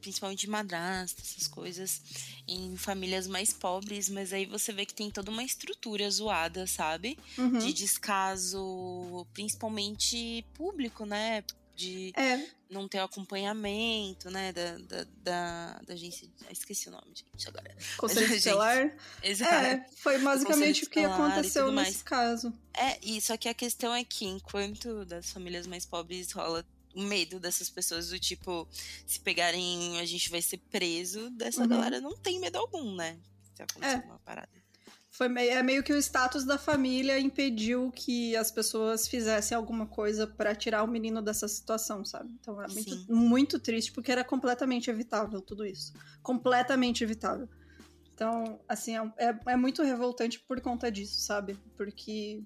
principalmente 0.00 0.42
de 0.42 0.48
madrasta, 0.48 1.20
essas 1.20 1.48
coisas, 1.48 2.00
em 2.46 2.76
famílias 2.76 3.26
mais 3.26 3.52
pobres, 3.52 4.08
mas 4.08 4.32
aí 4.32 4.46
você 4.46 4.72
vê 4.72 4.86
que 4.86 4.94
tem 4.94 5.10
toda 5.10 5.32
uma 5.32 5.42
estrutura 5.42 6.08
zoada, 6.08 6.64
sabe? 6.64 7.18
Uhum. 7.36 7.58
De 7.58 7.72
descaso, 7.72 9.26
principalmente 9.34 10.44
público, 10.54 11.04
né? 11.04 11.42
De 11.76 12.10
É, 12.16 12.42
não 12.70 12.88
ter 12.88 12.98
o 13.00 13.04
acompanhamento, 13.04 14.30
né? 14.30 14.50
Da, 14.52 14.78
da, 14.78 15.04
da, 15.22 15.80
da 15.86 15.92
agência. 15.94 16.26
ah, 16.48 16.50
Esqueci 16.52 16.88
o 16.88 16.90
nome, 16.90 17.08
gente, 17.14 17.48
agora. 17.48 17.76
conselho 17.98 18.26
Gente, 18.28 18.38
tutelar. 18.38 18.96
Exato. 19.22 19.54
É, 19.54 19.86
foi 19.96 20.18
basicamente 20.18 20.84
o 20.84 20.90
que 20.90 21.00
aconteceu 21.00 21.70
nesse 21.70 22.02
caso. 22.02 22.52
É, 22.74 22.98
e 23.02 23.20
só 23.20 23.36
que 23.36 23.48
a 23.48 23.54
questão 23.54 23.94
é 23.94 24.02
que 24.04 24.24
enquanto 24.24 25.04
das 25.04 25.30
famílias 25.30 25.66
mais 25.66 25.84
pobres 25.84 26.32
rola 26.32 26.64
o 26.94 27.02
medo 27.02 27.38
dessas 27.38 27.68
pessoas 27.68 28.08
do 28.08 28.18
tipo, 28.18 28.66
se 29.06 29.20
pegarem, 29.20 30.00
a 30.00 30.06
gente 30.06 30.30
vai 30.30 30.40
ser 30.40 30.56
preso, 30.56 31.28
dessa 31.30 31.60
Uhum. 31.60 31.68
galera 31.68 32.00
não 32.00 32.16
tem 32.16 32.40
medo 32.40 32.56
algum, 32.56 32.94
né? 32.94 33.18
Se 33.54 33.62
acontecer 33.62 33.96
É. 33.96 34.06
uma 34.06 34.18
parada. 34.20 34.48
Foi 35.16 35.30
meio, 35.30 35.50
é 35.50 35.62
meio 35.62 35.82
que 35.82 35.94
o 35.94 35.96
status 35.96 36.44
da 36.44 36.58
família 36.58 37.18
impediu 37.18 37.90
que 37.90 38.36
as 38.36 38.50
pessoas 38.50 39.08
fizessem 39.08 39.56
alguma 39.56 39.86
coisa 39.86 40.26
pra 40.26 40.54
tirar 40.54 40.82
o 40.82 40.86
menino 40.86 41.22
dessa 41.22 41.48
situação, 41.48 42.04
sabe? 42.04 42.36
Então 42.38 42.60
é 42.60 42.68
muito, 42.68 42.90
Sim. 42.90 43.06
muito 43.08 43.58
triste, 43.58 43.92
porque 43.92 44.12
era 44.12 44.22
completamente 44.22 44.90
evitável 44.90 45.40
tudo 45.40 45.64
isso. 45.64 45.94
Completamente 46.22 47.02
evitável. 47.02 47.48
Então, 48.12 48.60
assim, 48.68 48.94
é, 48.94 49.10
é, 49.16 49.38
é 49.46 49.56
muito 49.56 49.82
revoltante 49.82 50.38
por 50.40 50.60
conta 50.60 50.92
disso, 50.92 51.18
sabe? 51.18 51.58
Porque 51.78 52.42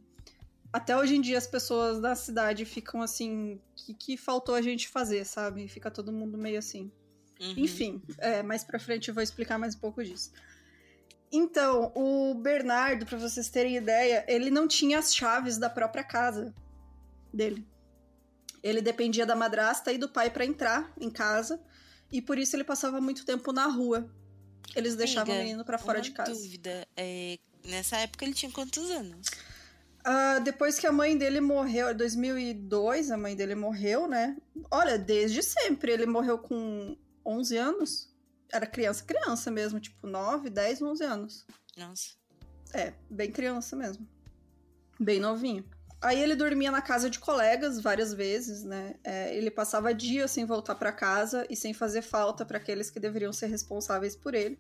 até 0.73 0.97
hoje 0.97 1.17
em 1.17 1.21
dia 1.21 1.39
as 1.39 1.49
pessoas 1.49 2.01
da 2.01 2.15
cidade 2.15 2.65
ficam 2.65 3.03
assim, 3.03 3.61
que, 3.75 3.95
que 3.95 4.17
faltou 4.17 4.55
a 4.55 4.63
gente 4.63 4.89
fazer, 4.89 5.25
sabe? 5.25 5.67
Fica 5.67 5.91
todo 5.91 6.13
mundo 6.13 6.39
meio 6.39 6.61
assim. 6.61 6.89
Uhum. 7.41 7.55
Enfim, 7.57 8.03
é, 8.19 8.45
mais 8.45 8.63
pra 8.63 8.79
frente 8.79 9.09
eu 9.09 9.15
vou 9.15 9.25
explicar 9.25 9.59
mais 9.59 9.75
um 9.75 9.81
pouco 9.81 10.05
disso. 10.05 10.31
Então, 11.33 11.93
o 11.95 12.35
Bernardo, 12.35 13.07
pra 13.07 13.17
vocês 13.17 13.49
terem 13.49 13.77
ideia, 13.77 14.25
ele 14.27 14.51
não 14.51 14.67
tinha 14.67 14.99
as 14.99 15.15
chaves 15.15 15.59
da 15.59 15.71
própria 15.71 16.03
casa 16.03 16.53
dele. 17.33 17.67
Ele 18.63 18.83
dependia 18.83 19.25
da 19.25 19.37
madrasta 19.37 19.93
e 19.93 19.99
do 19.99 20.09
pai 20.09 20.29
pra 20.29 20.45
entrar 20.45 20.93
em 21.01 21.09
casa, 21.09 21.61
e 22.11 22.21
por 22.21 22.37
isso 22.39 22.57
ele 22.57 22.65
passava 22.65 23.01
muito 23.01 23.25
tempo 23.25 23.53
na 23.53 23.67
rua. 23.67 24.11
Eles 24.75 24.97
deixavam 24.97 25.33
o 25.33 25.37
Amiga, 25.37 25.45
menino 25.45 25.65
pra 25.65 25.79
fora 25.79 26.01
de 26.01 26.11
casa. 26.11 26.33
dúvida, 26.33 26.87
é, 26.97 27.39
nessa 27.65 27.97
época 27.99 28.25
ele 28.25 28.35
tinha 28.35 28.51
quantos 28.51 28.91
anos? 28.91 29.27
Ah, 30.05 30.39
depois 30.39 30.79
que 30.79 30.87
a 30.87 30.93
mãe 30.93 31.17
dele 31.17 31.41
morreu, 31.41 31.91
em 31.91 31.97
2002, 31.97 33.11
a 33.11 33.17
mãe 33.17 33.37
dele 33.37 33.55
morreu, 33.55 34.07
né? 34.09 34.37
Olha, 34.71 34.99
desde 34.99 35.43
sempre. 35.43 35.93
Ele 35.93 36.07
morreu 36.07 36.39
com 36.39 36.97
11 37.25 37.57
anos. 37.57 38.10
Era 38.53 38.67
criança, 38.67 39.05
criança 39.05 39.51
mesmo, 39.51 39.81
tipo 39.81 40.07
9, 40.07 40.51
10, 40.51 40.83
11 40.83 41.05
anos. 41.05 41.47
Nossa. 41.77 42.15
É, 42.73 42.93
bem 43.09 43.31
criança 43.31 43.77
mesmo. 43.77 44.09
Bem 44.99 45.21
novinho. 45.21 45.65
Aí 46.03 46.19
ele 46.19 46.35
dormia 46.35 46.71
na 46.71 46.81
casa 46.81 47.11
de 47.11 47.19
colegas 47.19 47.79
várias 47.79 48.15
vezes, 48.15 48.65
né? 48.65 48.95
É, 49.05 49.37
ele 49.37 49.51
passava 49.51 49.93
dias 49.93 50.31
sem 50.31 50.47
voltar 50.47 50.75
pra 50.75 50.93
casa 50.93 51.47
e 51.51 51.55
sem 51.55 51.75
fazer 51.75 52.01
falta 52.01 52.45
para 52.45 52.57
aqueles 52.57 52.91
que 52.91 52.99
deveriam 52.99 53.33
ser 53.33 53.47
responsáveis 53.47 54.17
por 54.17 54.35
ele. 54.35 54.59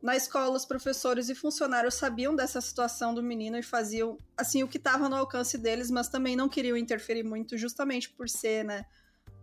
Na 0.00 0.16
escola, 0.16 0.56
os 0.56 0.64
professores 0.64 1.28
e 1.28 1.34
funcionários 1.34 1.94
sabiam 1.94 2.34
dessa 2.34 2.60
situação 2.60 3.12
do 3.12 3.22
menino 3.22 3.58
e 3.58 3.62
faziam, 3.62 4.16
assim, 4.36 4.62
o 4.62 4.68
que 4.68 4.78
estava 4.78 5.08
no 5.08 5.16
alcance 5.16 5.58
deles, 5.58 5.90
mas 5.90 6.08
também 6.08 6.36
não 6.36 6.48
queriam 6.48 6.76
interferir 6.76 7.22
muito, 7.22 7.58
justamente 7.58 8.08
por 8.08 8.28
ser, 8.28 8.64
né, 8.64 8.86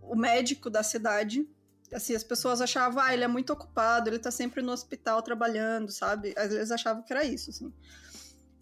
o 0.01 0.15
médico 0.15 0.69
da 0.69 0.81
cidade. 0.81 1.48
Assim, 1.94 2.15
as 2.15 2.24
pessoas 2.24 2.60
achavam, 2.60 3.01
ah, 3.01 3.13
ele 3.13 3.24
é 3.24 3.27
muito 3.27 3.53
ocupado, 3.53 4.10
ele 4.10 4.20
tá 4.20 4.29
sempre 4.29 4.62
no 4.62 4.72
hospital 4.72 5.22
trabalhando, 5.22 5.91
sabe? 5.91 6.34
Às 6.38 6.50
vezes 6.50 6.72
achavam 6.72 7.03
que 7.03 7.13
era 7.13 7.24
isso, 7.24 7.50
assim. 7.50 7.74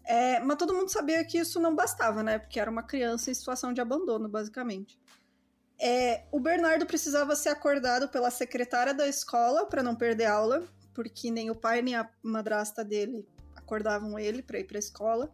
É, 0.04 0.38
mas 0.40 0.56
todo 0.56 0.72
mundo 0.72 0.88
sabia 0.88 1.24
que 1.24 1.36
isso 1.36 1.58
não 1.58 1.74
bastava, 1.74 2.22
né? 2.22 2.38
Porque 2.38 2.60
era 2.60 2.70
uma 2.70 2.84
criança 2.84 3.30
em 3.30 3.34
situação 3.34 3.72
de 3.72 3.80
abandono, 3.80 4.28
basicamente. 4.28 4.98
É, 5.78 6.24
o 6.30 6.38
Bernardo 6.38 6.86
precisava 6.86 7.34
ser 7.34 7.48
acordado 7.50 8.08
pela 8.08 8.30
secretária 8.30 8.94
da 8.94 9.08
escola 9.08 9.66
para 9.66 9.82
não 9.82 9.96
perder 9.96 10.26
aula, 10.26 10.62
porque 10.94 11.30
nem 11.30 11.50
o 11.50 11.54
pai 11.54 11.82
nem 11.82 11.96
a 11.96 12.08
madrasta 12.22 12.84
dele 12.84 13.26
acordavam 13.54 14.18
ele 14.18 14.42
para 14.42 14.60
ir 14.60 14.64
para 14.64 14.78
a 14.78 14.80
escola. 14.80 15.30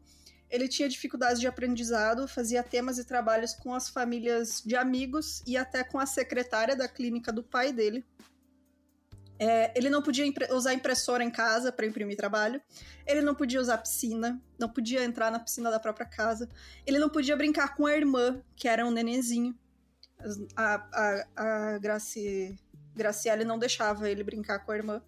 Ele 0.53 0.69
tinha 0.69 0.87
dificuldades 0.87 1.41
de 1.41 1.47
aprendizado, 1.47 2.29
fazia 2.29 2.63
temas 2.63 2.99
e 2.99 3.05
trabalhos 3.05 3.55
com 3.55 3.75
as 3.75 3.89
famílias 3.89 4.63
de 4.65 4.77
amigos 4.77 5.43
e 5.47 5.57
até 5.57 5.83
com 5.83 5.99
a 5.99 6.05
secretária 6.05 6.77
da 6.77 6.87
clínica 6.87 7.33
do 7.33 7.43
pai 7.43 7.73
dele. 7.73 8.05
É, 9.39 9.73
ele 9.77 9.89
não 9.89 10.03
podia 10.03 10.27
impre- 10.27 10.53
usar 10.53 10.75
impressora 10.75 11.25
em 11.25 11.31
casa 11.31 11.73
para 11.73 11.87
imprimir 11.87 12.19
trabalho. 12.19 12.61
Ele 13.07 13.23
não 13.23 13.35
podia 13.35 13.61
usar 13.61 13.79
piscina, 13.79 14.41
não 14.59 14.69
podia 14.69 15.03
entrar 15.03 15.33
na 15.33 15.41
piscina 15.41 15.71
da 15.71 15.81
própria 15.81 16.07
casa. 16.07 16.49
Ele 16.87 16.99
não 16.99 17.09
podia 17.09 17.35
brincar 17.35 17.75
com 17.75 17.87
a 17.87 17.97
irmã, 17.97 18.41
que 18.55 18.69
era 18.69 18.87
um 18.87 18.91
nenenzinho. 18.91 19.59
A, 20.55 20.75
a, 20.93 21.27
a 21.75 21.79
Graci, 21.79 22.57
Graciele 22.95 23.45
não 23.45 23.59
deixava 23.59 24.09
ele 24.09 24.23
brincar 24.23 24.61
com 24.61 24.71
a 24.71 24.77
irmã. 24.77 25.03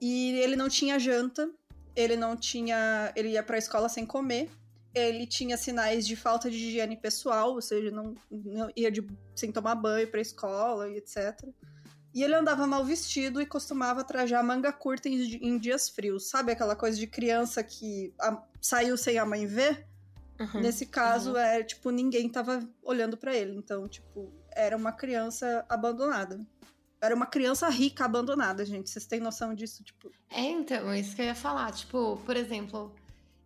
E 0.00 0.32
ele 0.40 0.56
não 0.56 0.68
tinha 0.68 0.98
janta, 0.98 1.48
ele 1.96 2.16
não 2.16 2.36
tinha. 2.36 3.12
Ele 3.16 3.30
ia 3.30 3.42
pra 3.42 3.58
escola 3.58 3.88
sem 3.88 4.04
comer. 4.06 4.50
Ele 4.94 5.26
tinha 5.26 5.56
sinais 5.56 6.06
de 6.06 6.14
falta 6.14 6.48
de 6.50 6.56
higiene 6.56 6.96
pessoal, 6.96 7.52
ou 7.54 7.60
seja, 7.60 7.90
não, 7.90 8.14
não 8.30 8.70
ia 8.76 8.90
de- 8.92 9.04
sem 9.34 9.50
tomar 9.50 9.74
banho 9.74 10.08
pra 10.08 10.20
escola 10.20 10.88
e 10.88 10.96
etc. 10.98 11.48
E 12.14 12.22
ele 12.22 12.34
andava 12.34 12.64
mal 12.64 12.84
vestido 12.84 13.42
e 13.42 13.46
costumava 13.46 14.04
trajar 14.04 14.40
manga 14.44 14.72
curta 14.72 15.08
em, 15.08 15.20
em 15.44 15.58
dias 15.58 15.88
frios. 15.88 16.28
Sabe 16.28 16.52
aquela 16.52 16.76
coisa 16.76 16.96
de 16.96 17.08
criança 17.08 17.60
que 17.64 18.14
a- 18.20 18.40
saiu 18.60 18.96
sem 18.96 19.18
a 19.18 19.26
mãe 19.26 19.46
ver? 19.46 19.84
Uhum. 20.38 20.60
Nesse 20.60 20.86
caso, 20.86 21.36
é 21.36 21.62
tipo, 21.64 21.90
ninguém 21.90 22.28
tava 22.28 22.60
olhando 22.82 23.16
pra 23.16 23.34
ele. 23.34 23.56
Então, 23.56 23.88
tipo, 23.88 24.32
era 24.52 24.76
uma 24.76 24.92
criança 24.92 25.64
abandonada. 25.68 26.40
Era 27.04 27.14
uma 27.14 27.26
criança 27.26 27.68
rica 27.68 28.04
abandonada, 28.04 28.64
gente. 28.64 28.88
Vocês 28.90 29.06
têm 29.06 29.20
noção 29.20 29.54
disso? 29.54 29.82
Tipo, 29.84 30.10
É, 30.30 30.40
então, 30.42 30.90
é 30.90 31.00
isso 31.00 31.14
que 31.14 31.22
eu 31.22 31.26
ia 31.26 31.34
falar. 31.34 31.70
Tipo, 31.72 32.20
por 32.24 32.36
exemplo, 32.36 32.92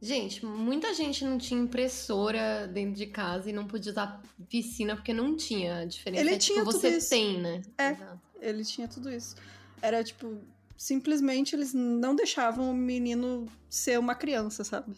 gente, 0.00 0.44
muita 0.44 0.94
gente 0.94 1.24
não 1.24 1.38
tinha 1.38 1.60
impressora 1.60 2.66
dentro 2.66 2.94
de 2.94 3.06
casa 3.06 3.50
e 3.50 3.52
não 3.52 3.66
podia 3.66 3.92
usar 3.92 4.22
piscina 4.48 4.94
porque 4.94 5.12
não 5.12 5.36
tinha. 5.36 5.78
A 5.80 5.84
diferença 5.84 6.22
Ele 6.22 6.34
é, 6.34 6.38
tipo, 6.38 6.54
tinha 6.54 6.64
tudo 6.64 6.78
você 6.80 6.96
isso. 6.96 7.10
tem, 7.10 7.40
né? 7.40 7.62
É. 7.76 7.90
Exato. 7.90 8.20
ele 8.40 8.64
tinha 8.64 8.88
tudo 8.88 9.10
isso. 9.10 9.34
Era 9.82 10.02
tipo, 10.04 10.38
simplesmente 10.76 11.54
eles 11.54 11.74
não 11.74 12.14
deixavam 12.14 12.70
o 12.70 12.74
menino 12.74 13.46
ser 13.68 13.98
uma 13.98 14.14
criança, 14.14 14.62
sabe? 14.62 14.94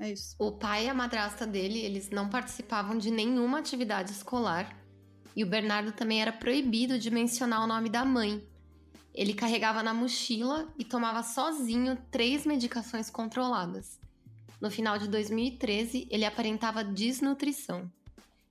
É 0.00 0.12
isso. 0.12 0.36
O 0.38 0.52
pai 0.52 0.86
e 0.86 0.88
a 0.88 0.94
madrasta 0.94 1.44
dele, 1.44 1.80
eles 1.80 2.08
não 2.10 2.28
participavam 2.28 2.96
de 2.96 3.10
nenhuma 3.10 3.58
atividade 3.58 4.12
escolar. 4.12 4.77
E 5.38 5.44
o 5.44 5.46
Bernardo 5.46 5.92
também 5.92 6.20
era 6.20 6.32
proibido 6.32 6.98
de 6.98 7.12
mencionar 7.12 7.62
o 7.62 7.66
nome 7.68 7.88
da 7.88 8.04
mãe. 8.04 8.44
Ele 9.14 9.32
carregava 9.32 9.84
na 9.84 9.94
mochila 9.94 10.66
e 10.76 10.84
tomava 10.84 11.22
sozinho 11.22 11.96
três 12.10 12.44
medicações 12.44 13.08
controladas. 13.08 14.00
No 14.60 14.68
final 14.68 14.98
de 14.98 15.06
2013, 15.06 16.08
ele 16.10 16.24
aparentava 16.24 16.82
desnutrição. 16.82 17.88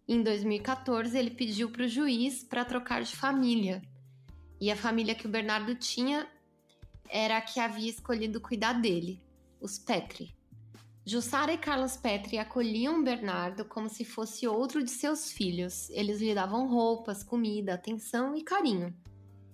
Em 0.08 0.24
2014, 0.24 1.17
ele 1.17 1.32
pediu 1.32 1.70
para 1.70 1.84
o 1.84 1.89
juiz 1.89 2.41
para 2.41 2.63
trocar 2.63 3.03
de 3.03 3.17
família. 3.17 3.82
E 4.58 4.72
a 4.72 4.75
família 4.77 5.13
que 5.13 5.27
o 5.27 5.29
Bernardo 5.29 5.75
tinha 5.75 6.25
era 7.10 7.36
a 7.36 7.41
que 7.41 7.60
havia 7.60 7.89
escolhido 7.89 8.39
cuidar 8.39 8.72
dele, 8.72 9.22
os 9.60 9.77
Petri. 9.77 10.37
Jussara 11.08 11.54
e 11.54 11.58
Carlos 11.58 11.96
Petri 11.96 12.38
acolhiam 12.38 13.02
Bernardo 13.02 13.64
como 13.64 13.88
se 13.88 14.04
fosse 14.04 14.46
outro 14.46 14.84
de 14.84 14.92
seus 14.92 15.32
filhos. 15.32 15.90
Eles 15.92 16.20
lhe 16.20 16.36
davam 16.36 16.68
roupas, 16.68 17.24
comida, 17.24 17.76
atenção 17.76 18.36
e 18.36 18.44
carinho. 18.44 18.94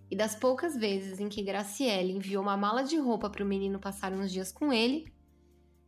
E 0.10 0.16
das 0.16 0.36
poucas 0.36 0.76
vezes 0.76 1.20
em 1.20 1.30
que 1.30 1.44
Graciele 1.44 2.12
enviou 2.14 2.42
uma 2.42 2.58
mala 2.58 2.82
de 2.84 2.98
roupa 2.98 3.30
para 3.30 3.44
o 3.44 3.48
menino 3.48 3.80
passar 3.80 4.12
uns 4.14 4.32
dias 4.32 4.52
com 4.52 4.74
ele, 4.74 5.14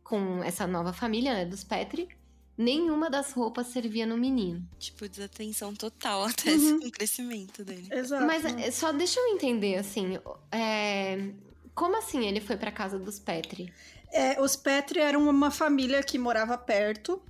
com 0.04 0.40
essa 0.44 0.68
nova 0.68 0.92
família 0.92 1.34
né, 1.34 1.44
dos 1.44 1.64
Petri, 1.64 2.08
nenhuma 2.56 3.10
das 3.10 3.32
roupas 3.32 3.66
servia 3.66 4.06
no 4.06 4.16
menino. 4.16 4.64
Tipo, 4.78 5.08
desatenção 5.08 5.74
total 5.74 6.26
até 6.30 6.52
Uhum. 6.54 6.76
o 6.86 6.90
crescimento 6.92 7.64
dele. 7.64 7.88
Exato. 7.90 8.24
Mas 8.24 8.44
é, 8.44 8.70
só 8.70 8.92
deixa 8.92 9.18
eu 9.18 9.26
entender, 9.34 9.76
assim, 9.76 10.16
é, 10.52 11.32
como 11.74 11.96
assim 11.98 12.24
ele 12.24 12.40
foi 12.40 12.56
pra 12.56 12.70
casa 12.70 12.98
dos 13.00 13.18
Petri? 13.18 13.72
É, 14.12 14.40
os 14.40 14.56
Petri 14.56 15.00
eram 15.00 15.28
uma 15.28 15.50
família 15.50 16.02
que 16.02 16.18
morava 16.18 16.56
perto, 16.56 17.20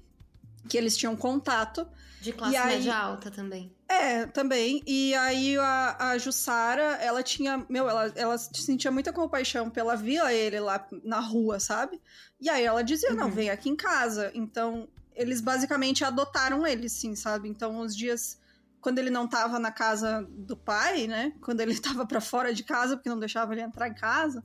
que 0.68 0.76
eles 0.76 0.96
tinham 0.96 1.16
contato. 1.16 1.86
De 2.20 2.32
classe 2.32 2.56
aí- 2.56 2.76
média 2.76 2.96
alta 2.96 3.30
também. 3.30 3.72
É, 3.88 4.26
também. 4.26 4.82
E 4.86 5.14
aí 5.14 5.56
a, 5.58 5.96
a 6.10 6.18
Jussara, 6.18 6.96
ela 7.00 7.22
tinha. 7.22 7.64
Meu, 7.68 7.88
ela, 7.88 8.12
ela 8.16 8.36
sentia 8.36 8.90
muita 8.90 9.12
compaixão 9.12 9.70
pela 9.70 9.94
via 9.94 10.32
ele 10.32 10.58
lá 10.58 10.84
na 11.04 11.20
rua, 11.20 11.60
sabe? 11.60 12.00
E 12.40 12.50
aí 12.50 12.64
ela 12.64 12.82
dizia: 12.82 13.14
não, 13.14 13.26
Uhum. 13.26 13.30
vem 13.32 13.50
aqui 13.50 13.68
em 13.68 13.76
casa. 13.76 14.32
Então, 14.34 14.88
eles 15.14 15.40
basicamente 15.40 16.04
adotaram 16.04 16.66
ele, 16.66 16.88
sim, 16.88 17.14
sabe? 17.14 17.48
Então, 17.48 17.78
os 17.78 17.96
dias. 17.96 18.38
Quando 18.80 18.98
ele 18.98 19.10
não 19.10 19.26
tava 19.26 19.58
na 19.58 19.70
casa 19.72 20.24
do 20.30 20.56
pai, 20.56 21.06
né? 21.06 21.32
Quando 21.40 21.60
ele 21.60 21.76
tava 21.80 22.04
pra 22.06 22.20
fora 22.20 22.52
de 22.52 22.64
casa, 22.64 22.96
porque 22.96 23.08
não 23.08 23.18
deixava 23.20 23.52
ele 23.52 23.62
entrar 23.62 23.88
em 23.88 23.94
casa, 23.94 24.42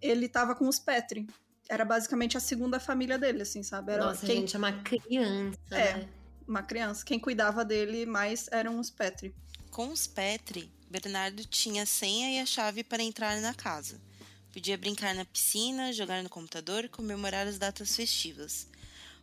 ele 0.00 0.26
tava 0.28 0.54
com 0.54 0.66
os 0.68 0.78
Petri. 0.78 1.26
Era 1.68 1.84
basicamente 1.84 2.36
a 2.36 2.40
segunda 2.40 2.78
família 2.78 3.18
dele, 3.18 3.42
assim, 3.42 3.62
sabe? 3.62 3.92
Era 3.92 4.04
Nossa, 4.06 4.26
quem, 4.26 4.36
gente, 4.40 4.54
é 4.54 4.58
uma 4.58 4.72
criança, 4.82 5.58
É. 5.70 5.96
né? 5.98 6.08
uma 6.46 6.62
criança. 6.62 7.04
Quem 7.04 7.18
cuidava 7.18 7.64
dele 7.64 8.04
mais 8.04 8.48
eram 8.52 8.78
os 8.78 8.90
Petri. 8.90 9.34
Com 9.70 9.88
os 9.88 10.06
Petri, 10.06 10.70
Bernardo 10.90 11.44
tinha 11.46 11.82
a 11.84 11.86
senha 11.86 12.30
e 12.30 12.38
a 12.38 12.46
chave 12.46 12.84
para 12.84 13.02
entrar 13.02 13.40
na 13.40 13.54
casa. 13.54 14.00
Podia 14.52 14.76
brincar 14.78 15.14
na 15.14 15.24
piscina, 15.24 15.92
jogar 15.92 16.22
no 16.22 16.28
computador 16.28 16.84
e 16.84 16.88
comemorar 16.88 17.46
as 17.46 17.58
datas 17.58 17.96
festivas. 17.96 18.68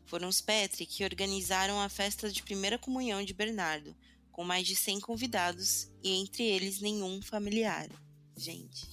Foram 0.05 0.27
os 0.27 0.41
Petri 0.41 0.85
que 0.85 1.03
organizaram 1.03 1.79
a 1.79 1.87
festa 1.87 2.29
de 2.29 2.43
primeira 2.43 2.77
comunhão 2.77 3.23
de 3.23 3.33
Bernardo, 3.33 3.95
com 4.31 4.43
mais 4.43 4.65
de 4.67 4.75
100 4.75 4.99
convidados 4.99 5.87
e 6.03 6.09
entre 6.21 6.43
eles 6.43 6.81
nenhum 6.81 7.21
familiar. 7.21 7.87
Gente, 8.35 8.87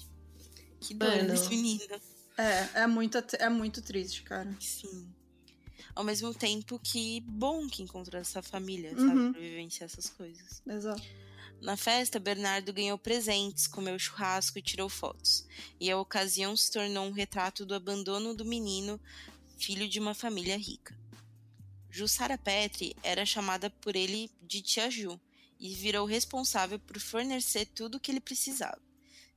que 0.80 0.94
dor 0.94 1.08
Mano. 1.08 1.28
desse 1.28 1.48
menino. 1.48 1.82
É, 2.38 2.82
é 2.82 2.86
muito, 2.86 3.18
é 3.38 3.48
muito 3.48 3.82
triste, 3.82 4.22
cara. 4.22 4.54
Sim. 4.60 5.12
Ao 5.94 6.04
mesmo 6.04 6.32
tempo 6.32 6.78
que 6.78 7.20
bom 7.22 7.66
que 7.68 7.82
encontrou 7.82 8.20
essa 8.20 8.40
família, 8.40 8.92
Uhum. 8.96 9.08
sabe? 9.08 9.32
Pra 9.32 9.40
vivenciar 9.40 9.86
essas 9.90 10.08
coisas. 10.08 10.62
Exato. 10.66 11.02
Na 11.60 11.76
festa, 11.76 12.20
Bernardo 12.20 12.72
ganhou 12.72 12.96
presentes, 12.96 13.66
comeu 13.66 13.98
churrasco 13.98 14.58
e 14.58 14.62
tirou 14.62 14.88
fotos. 14.88 15.44
E 15.80 15.90
a 15.90 15.98
ocasião 15.98 16.56
se 16.56 16.70
tornou 16.70 17.04
um 17.06 17.10
retrato 17.10 17.66
do 17.66 17.74
abandono 17.74 18.32
do 18.32 18.44
menino, 18.44 19.00
filho 19.56 19.88
de 19.88 19.98
uma 19.98 20.14
família 20.14 20.56
rica. 20.56 20.96
Jussara 21.90 22.38
Petri 22.38 22.94
era 23.02 23.26
chamada 23.26 23.68
por 23.68 23.96
ele 23.96 24.30
de 24.40 24.62
Tia 24.62 24.88
Ju 24.88 25.20
e 25.58 25.74
virou 25.74 26.06
responsável 26.06 26.78
por 26.78 27.00
fornecer 27.00 27.66
tudo 27.66 27.96
o 27.96 28.00
que 28.00 28.12
ele 28.12 28.20
precisava. 28.20 28.80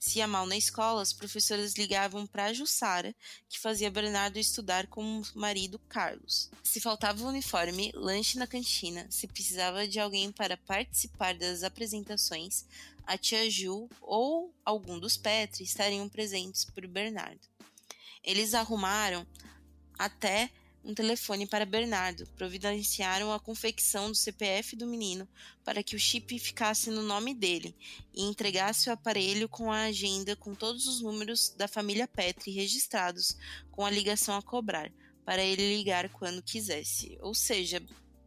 Se 0.02 0.18
ia 0.18 0.28
mal 0.28 0.48
na 0.48 0.58
escola, 0.58 1.04
os 1.04 1.14
professores 1.14 1.76
ligavam 1.76 2.26
para 2.26 2.52
Jussara, 2.52 3.16
que 3.48 3.60
fazia 3.60 3.92
Bernardo 3.92 4.40
estudar 4.40 4.88
com 4.88 5.22
o 5.22 5.24
marido 5.36 5.78
Carlos. 5.88 6.50
Se 6.64 6.82
faltava 6.82 7.24
uniforme, 7.24 7.92
lanche 7.94 8.40
na 8.40 8.48
cantina, 8.48 9.06
se 9.12 9.28
precisava 9.28 9.88
de 9.88 10.00
alguém 10.00 10.32
para 10.32 10.58
participar 10.58 11.36
das 11.36 11.62
apresentações, 11.62 12.66
a 13.06 13.16
tia 13.16 13.48
Ju 13.48 13.88
ou 14.02 14.52
algum 14.66 14.98
dos 14.98 15.18
Petri 15.18 15.66
estariam 15.66 16.10
presentes 16.10 16.66
por 16.66 16.88
Bernardo. 16.88 17.48
Eles 18.24 18.56
arrumaram 18.56 19.24
até 20.00 20.50
um 20.84 20.94
telefone 20.96 21.46
para 21.46 21.66
Bernardo, 21.66 22.26
providenciaram 22.36 23.32
a 23.32 23.40
confecção 23.40 24.10
do 24.10 24.16
CPF 24.16 24.76
do 24.76 24.88
menino 24.88 25.28
para 25.64 25.84
que 25.84 25.96
o 25.96 26.00
chip 26.00 26.38
ficasse 26.40 26.90
no 26.90 27.04
nome 27.04 27.36
dele 27.36 27.76
e 28.14 28.24
entregasse 28.24 28.90
o 28.90 28.94
aparelho 28.94 29.48
com 29.48 29.72
a 29.72 29.84
agenda 29.84 30.36
com 30.36 30.56
todos 30.56 30.88
os 30.88 31.02
números 31.02 31.50
da 31.56 31.68
família 31.68 32.08
Petri 32.08 32.52
registrados 32.52 33.38
com 33.70 33.86
a 33.86 33.92
ligação 33.92 34.36
a 34.36 34.42
cobrar, 34.42 34.92
para 35.24 35.44
ele 35.44 35.78
ligar 35.78 36.10
quando 36.10 36.42
quisesse. 36.42 37.18
Ou 37.22 37.36
seja, 37.36 37.82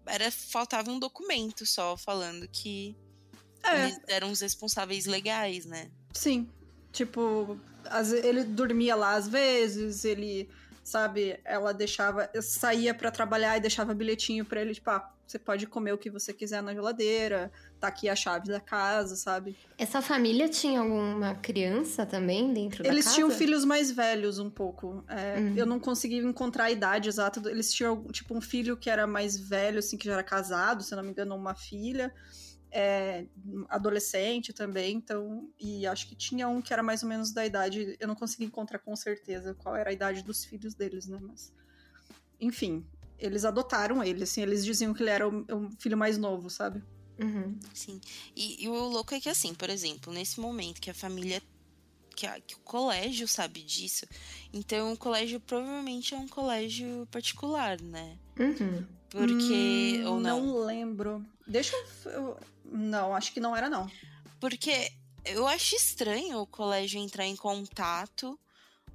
era 0.07 0.31
faltava 0.31 0.91
um 0.91 0.99
documento 0.99 1.67
só 1.67 1.97
falando 1.97 2.47
que 2.49 2.97
É, 3.65 3.87
eles 3.87 3.99
eram 4.07 4.31
os 4.31 4.41
responsáveis 4.41 5.07
legais, 5.07 5.65
né? 5.67 5.91
sim. 6.13 6.49
Tipo, 6.93 7.59
ele 8.23 8.45
dormia 8.45 8.95
lá 8.95 9.15
às 9.17 9.27
vezes, 9.27 10.05
ele, 10.05 10.49
sabe, 10.85 11.41
ela 11.45 11.73
deixava, 11.73 12.31
saía 12.43 12.95
pra 12.95 13.11
trabalhar 13.11 13.57
e 13.57 13.61
deixava 13.61 13.95
bilhetinho 13.95 14.45
pra 14.45 14.61
ele, 14.61 14.75
tipo, 14.75 14.89
ah, 14.91 15.11
você 15.27 15.39
pode 15.39 15.67
comer 15.67 15.93
o 15.93 15.99
que 15.99 16.11
você 16.11 16.35
quiser 16.35 16.63
na 16.63 16.75
geladeira, 16.75 17.51
tá 17.81 17.89
aqui 17.89 18.11
a 18.11 18.15
chave 18.15 18.49
da 18.49 18.61
casa, 18.61 19.17
sabe? 19.17 19.57
Essa 19.79 20.03
família 20.03 20.47
tinha 20.51 20.81
alguma 20.81 21.35
criança 21.37 22.05
também 22.05 22.53
dentro 22.53 22.83
da 22.85 22.91
Eles 22.91 23.07
casa? 23.07 23.17
tinham 23.17 23.31
filhos 23.31 23.65
mais 23.65 23.91
velhos 23.91 24.39
um 24.39 24.51
pouco. 24.51 25.03
É, 25.09 25.39
Uhum. 25.41 25.57
Eu 25.57 25.65
não 25.65 25.81
consegui 25.81 26.19
encontrar 26.19 26.65
a 26.65 26.71
idade 26.71 27.09
exata. 27.09 27.41
Eles 27.49 27.73
tinham, 27.73 28.05
tipo, 28.13 28.37
um 28.37 28.41
filho 28.43 28.77
que 28.77 28.91
era 28.91 29.07
mais 29.07 29.37
velho, 29.39 29.79
assim, 29.79 29.97
que 29.97 30.05
já 30.05 30.13
era 30.13 30.23
casado, 30.23 30.83
se 30.83 30.95
não 30.95 31.03
me 31.03 31.09
engano, 31.11 31.35
uma 31.35 31.55
filha. 31.55 32.13
É, 32.77 33.25
adolescente 33.69 34.53
também, 34.53 34.97
então. 34.97 35.49
E 35.61 35.87
acho 35.87 36.09
que 36.09 36.17
tinha 36.17 36.49
um 36.49 36.61
que 36.61 36.73
era 36.73 36.83
mais 36.83 37.05
ou 37.05 37.09
menos 37.09 37.31
da 37.33 37.47
idade. 37.47 37.97
Eu 38.01 38.09
não 38.09 38.17
consegui 38.17 38.45
encontrar 38.45 38.81
com 38.81 38.97
certeza 38.97 39.55
qual 39.55 39.77
era 39.77 39.91
a 39.91 39.93
idade 39.93 40.23
dos 40.25 40.45
filhos 40.45 40.75
deles, 40.75 41.07
né? 41.07 41.19
Mas. 41.23 41.53
Enfim, 42.41 42.85
eles 43.17 43.45
adotaram 43.45 44.03
ele, 44.03 44.25
assim, 44.25 44.43
eles 44.43 44.65
diziam 44.65 44.93
que 44.93 45.03
ele 45.05 45.11
era 45.11 45.29
o, 45.29 45.43
o 45.43 45.71
filho 45.79 45.97
mais 45.97 46.19
novo, 46.19 46.51
sabe? 46.51 46.83
Uhum. 47.21 47.57
Sim. 47.73 48.01
E, 48.35 48.65
e 48.65 48.69
o 48.69 48.75
louco 48.75 49.15
é 49.15 49.21
que, 49.21 49.29
assim, 49.29 49.55
por 49.55 49.71
exemplo, 49.71 50.13
nesse 50.13 50.41
momento 50.41 50.81
que 50.81 50.91
a 50.91 50.95
família. 50.95 51.41
Que, 52.17 52.27
a- 52.27 52.41
que 52.41 52.55
o 52.55 52.59
colégio 52.61 53.27
sabe 53.27 53.61
disso, 53.63 54.07
então 54.53 54.93
o 54.93 54.97
colégio 54.97 55.41
provavelmente 55.41 56.15
é 56.15 56.17
um 56.19 56.29
colégio 56.29 57.09
particular, 57.11 57.81
né? 57.81 58.17
Uhum. 58.39 58.87
Porque. 59.15 60.03
Hum, 60.05 60.09
ou 60.11 60.21
não? 60.21 60.65
lembro. 60.65 61.25
Deixa 61.47 61.77
eu, 62.07 62.11
eu. 62.11 62.37
Não, 62.65 63.15
acho 63.15 63.33
que 63.33 63.39
não 63.39 63.57
era, 63.57 63.71
não. 63.71 63.89
Porque 64.41 64.91
eu 65.25 65.47
acho 65.47 65.77
estranho 65.77 66.41
o 66.41 66.47
colégio 66.47 67.01
entrar 67.01 67.25
em 67.25 67.37
contato 67.37 68.39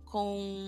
com, 0.03 0.67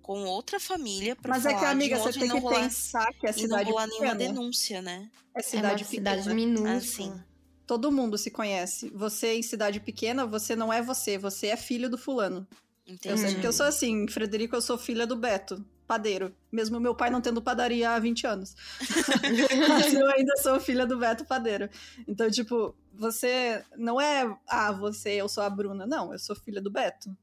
com 0.00 0.24
outra 0.26 0.60
família 0.60 1.16
pra 1.16 1.30
Mas 1.30 1.44
é 1.44 1.54
que, 1.54 1.64
amiga, 1.64 1.96
de 1.96 2.02
você 2.02 2.20
tem 2.20 2.28
não 2.28 2.36
que 2.36 2.42
rolar, 2.42 2.62
pensar 2.62 3.12
que 3.14 3.26
é 3.26 3.30
e 3.30 3.32
não 3.32 3.40
cidade 3.40 3.70
rolar 3.70 3.86
nenhuma 3.88 4.14
denúncia, 4.14 4.80
né? 4.80 5.10
É 5.34 5.40
É 5.40 5.42
cidade 5.42 5.82
uma 5.82 5.90
pequena. 5.90 6.22
cidade 6.22 6.34
minúscula. 6.34 6.76
Ah, 6.76 6.80
sim. 6.80 7.20
Todo 7.66 7.90
mundo 7.90 8.16
se 8.16 8.30
conhece. 8.30 8.90
Você 8.90 9.34
em 9.34 9.42
cidade 9.42 9.80
pequena, 9.80 10.24
você 10.26 10.54
não 10.54 10.72
é 10.72 10.80
você, 10.80 11.18
você 11.18 11.48
é 11.48 11.56
filho 11.56 11.90
do 11.90 11.98
fulano. 11.98 12.46
Eu 12.86 12.94
Entendi. 12.94 13.18
sei 13.18 13.32
porque 13.32 13.46
eu 13.46 13.52
sou 13.52 13.66
assim, 13.66 14.06
Frederico, 14.06 14.54
eu 14.54 14.60
sou 14.62 14.76
filha 14.78 15.06
do 15.06 15.16
Beto, 15.16 15.64
padeiro. 15.86 16.34
Mesmo 16.50 16.80
meu 16.80 16.94
pai 16.94 17.10
não 17.10 17.20
tendo 17.20 17.42
padaria 17.42 17.90
há 17.90 17.98
20 17.98 18.26
anos. 18.26 18.54
Mas 19.68 19.94
eu 19.94 20.06
ainda 20.10 20.36
sou 20.38 20.58
filha 20.60 20.86
do 20.86 20.98
Beto 20.98 21.24
padeiro. 21.24 21.68
Então, 22.06 22.30
tipo, 22.30 22.74
você 22.92 23.62
não 23.76 24.00
é, 24.00 24.36
ah, 24.46 24.72
você, 24.72 25.10
eu 25.10 25.28
sou 25.28 25.42
a 25.42 25.50
Bruna. 25.50 25.86
Não, 25.86 26.12
eu 26.12 26.18
sou 26.18 26.36
filha 26.36 26.60
do 26.60 26.70
Beto. 26.70 27.14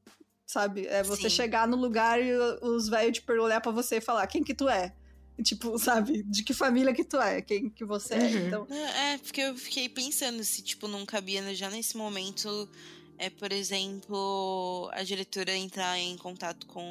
Sabe? 0.46 0.86
É 0.86 1.02
você 1.02 1.30
Sim. 1.30 1.36
chegar 1.36 1.66
no 1.66 1.76
lugar 1.76 2.20
e 2.22 2.34
os 2.60 2.88
velhos 2.88 3.18
te 3.18 3.32
olhar 3.32 3.60
pra 3.60 3.72
você 3.72 3.96
e 3.96 4.00
falar 4.00 4.26
quem 4.26 4.42
que 4.42 4.54
tu 4.54 4.68
é. 4.68 4.92
Tipo, 5.42 5.78
sabe? 5.80 6.22
De 6.24 6.42
que 6.42 6.52
família 6.52 6.92
que 6.92 7.04
tu 7.04 7.20
é, 7.20 7.40
quem 7.40 7.70
que 7.70 7.84
você 7.84 8.14
é. 8.14 8.18
Uhum. 8.18 8.46
Então, 8.46 8.66
É, 8.70 9.18
porque 9.18 9.40
eu 9.40 9.56
fiquei 9.56 9.88
pensando 9.88 10.42
se, 10.44 10.62
tipo, 10.62 10.86
não 10.86 11.06
cabia 11.06 11.54
já 11.54 11.70
nesse 11.70 11.96
momento, 11.96 12.68
é, 13.18 13.30
por 13.30 13.52
exemplo, 13.52 14.90
a 14.92 15.02
diretora 15.02 15.54
entrar 15.56 15.98
em 15.98 16.16
contato 16.16 16.66
com, 16.66 16.82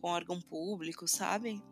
com 0.00 0.08
órgão 0.08 0.40
público, 0.40 1.06
sabe? 1.06 1.62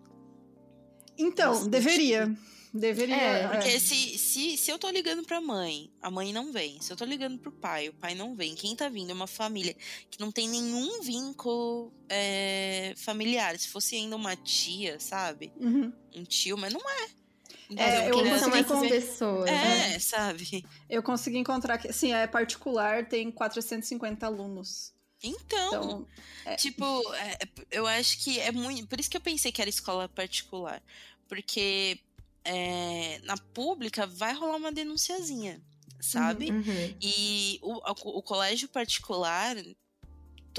então 1.16 1.68
deveria. 1.68 2.32
Deveria. 2.72 3.16
É, 3.16 3.42
é. 3.44 3.48
Porque 3.48 3.80
se, 3.80 4.18
se, 4.18 4.56
se 4.58 4.70
eu 4.70 4.78
tô 4.78 4.90
ligando 4.90 5.24
pra 5.24 5.40
mãe, 5.40 5.90
a 6.02 6.10
mãe 6.10 6.32
não 6.34 6.52
vem. 6.52 6.80
Se 6.82 6.92
eu 6.92 6.96
tô 6.96 7.04
ligando 7.04 7.38
pro 7.38 7.50
pai, 7.50 7.88
o 7.88 7.94
pai 7.94 8.14
não 8.14 8.36
vem. 8.36 8.54
Quem 8.54 8.76
tá 8.76 8.88
vindo 8.90 9.10
é 9.10 9.14
uma 9.14 9.26
família 9.26 9.74
que 10.10 10.20
não 10.20 10.30
tem 10.30 10.48
nenhum 10.48 11.00
vínculo 11.00 11.92
é, 12.10 12.92
familiar. 12.96 13.58
Se 13.58 13.68
fosse 13.68 13.96
ainda 13.96 14.14
uma 14.14 14.36
tia, 14.36 15.00
sabe? 15.00 15.50
Uhum. 15.56 15.90
Um 16.14 16.24
tio, 16.24 16.58
mas 16.58 16.72
não 16.72 16.80
é. 16.88 17.08
É, 17.76 18.08
Entendeu? 18.08 18.26
eu 18.26 18.38
são 18.38 18.50
consegui 18.50 18.64
conven- 18.68 18.88
pessoas? 18.90 19.44
né? 19.50 19.94
É, 19.94 19.98
sabe? 19.98 20.64
Eu 20.88 21.02
consegui 21.02 21.38
encontrar 21.38 21.78
que, 21.78 21.90
sim, 21.92 22.12
é 22.12 22.26
particular, 22.26 23.08
tem 23.08 23.30
450 23.30 24.24
alunos. 24.26 24.92
Então, 25.22 26.06
Então, 26.42 26.56
tipo, 26.56 27.14
é, 27.14 27.38
eu 27.70 27.86
acho 27.86 28.18
que 28.18 28.38
é 28.38 28.52
muito. 28.52 28.86
Por 28.86 29.00
isso 29.00 29.10
que 29.10 29.16
eu 29.16 29.20
pensei 29.20 29.50
que 29.50 29.60
era 29.60 29.68
escola 29.68 30.08
particular. 30.08 30.82
Porque 31.28 32.00
é, 32.44 33.20
na 33.24 33.36
pública 33.36 34.06
vai 34.06 34.32
rolar 34.32 34.56
uma 34.56 34.72
denunciazinha, 34.72 35.60
sabe? 36.00 36.50
Uhum. 36.50 36.96
E 37.00 37.58
o, 37.62 38.18
o 38.18 38.22
colégio 38.22 38.68
particular, 38.68 39.56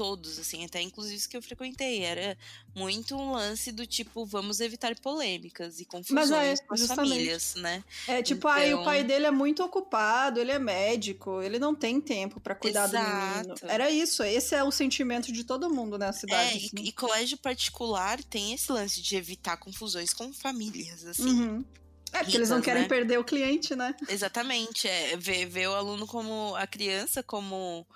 todos, 0.00 0.38
assim, 0.38 0.64
até 0.64 0.80
inclusive 0.80 1.14
os 1.14 1.26
que 1.26 1.36
eu 1.36 1.42
frequentei. 1.42 2.02
Era 2.02 2.34
muito 2.74 3.14
um 3.14 3.32
lance 3.32 3.70
do 3.70 3.86
tipo, 3.86 4.24
vamos 4.24 4.58
evitar 4.58 4.98
polêmicas 4.98 5.78
e 5.78 5.84
confusões 5.84 6.58
é, 6.58 6.64
com 6.64 6.72
as 6.72 6.86
famílias, 6.86 7.54
né? 7.56 7.84
É 8.08 8.22
tipo, 8.22 8.48
então... 8.48 8.50
aí 8.50 8.72
o 8.72 8.82
pai 8.82 9.04
dele 9.04 9.26
é 9.26 9.30
muito 9.30 9.62
ocupado, 9.62 10.40
ele 10.40 10.52
é 10.52 10.58
médico, 10.58 11.42
ele 11.42 11.58
não 11.58 11.74
tem 11.74 12.00
tempo 12.00 12.40
para 12.40 12.54
cuidar 12.54 12.88
Exato. 12.88 13.04
do 13.04 13.42
menino. 13.42 13.54
Era 13.64 13.90
isso, 13.90 14.22
esse 14.22 14.54
é 14.54 14.64
o 14.64 14.70
sentimento 14.70 15.30
de 15.30 15.44
todo 15.44 15.68
mundo 15.68 15.98
na 15.98 16.14
cidade. 16.14 16.54
É, 16.54 16.56
assim. 16.56 16.70
e, 16.78 16.88
e, 16.88 16.92
colégio 16.92 17.36
particular 17.36 18.24
tem 18.24 18.54
esse 18.54 18.72
lance 18.72 19.02
de 19.02 19.16
evitar 19.16 19.58
confusões 19.58 20.14
com 20.14 20.32
famílias, 20.32 21.04
assim. 21.04 21.28
Uhum. 21.28 21.64
É, 22.10 22.20
porque 22.20 22.38
eles 22.38 22.48
não 22.48 22.62
querem 22.62 22.82
né? 22.82 22.88
perder 22.88 23.18
o 23.18 23.24
cliente, 23.24 23.76
né? 23.76 23.94
Exatamente. 24.08 24.88
É, 24.88 25.14
ver, 25.18 25.44
ver 25.44 25.68
o 25.68 25.74
aluno 25.74 26.06
como. 26.06 26.56
a 26.56 26.66
criança 26.66 27.22
como 27.22 27.86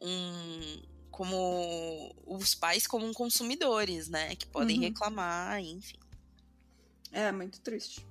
um. 0.00 0.82
Como 1.20 2.14
os 2.24 2.54
pais 2.54 2.86
como 2.86 3.12
consumidores, 3.12 4.08
né? 4.08 4.34
Que 4.36 4.46
podem 4.46 4.78
uhum. 4.78 4.84
reclamar, 4.84 5.60
enfim. 5.60 5.98
É, 7.12 7.30
muito 7.30 7.60
triste. 7.60 8.06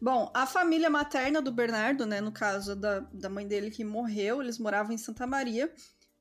Bom, 0.00 0.30
a 0.32 0.46
família 0.46 0.88
materna 0.88 1.42
do 1.42 1.52
Bernardo, 1.52 2.06
né, 2.06 2.22
no 2.22 2.32
caso 2.32 2.74
da, 2.74 3.00
da 3.12 3.28
mãe 3.28 3.46
dele 3.46 3.70
que 3.70 3.84
morreu, 3.84 4.40
eles 4.40 4.58
moravam 4.58 4.94
em 4.94 4.98
Santa 4.98 5.26
Maria, 5.26 5.70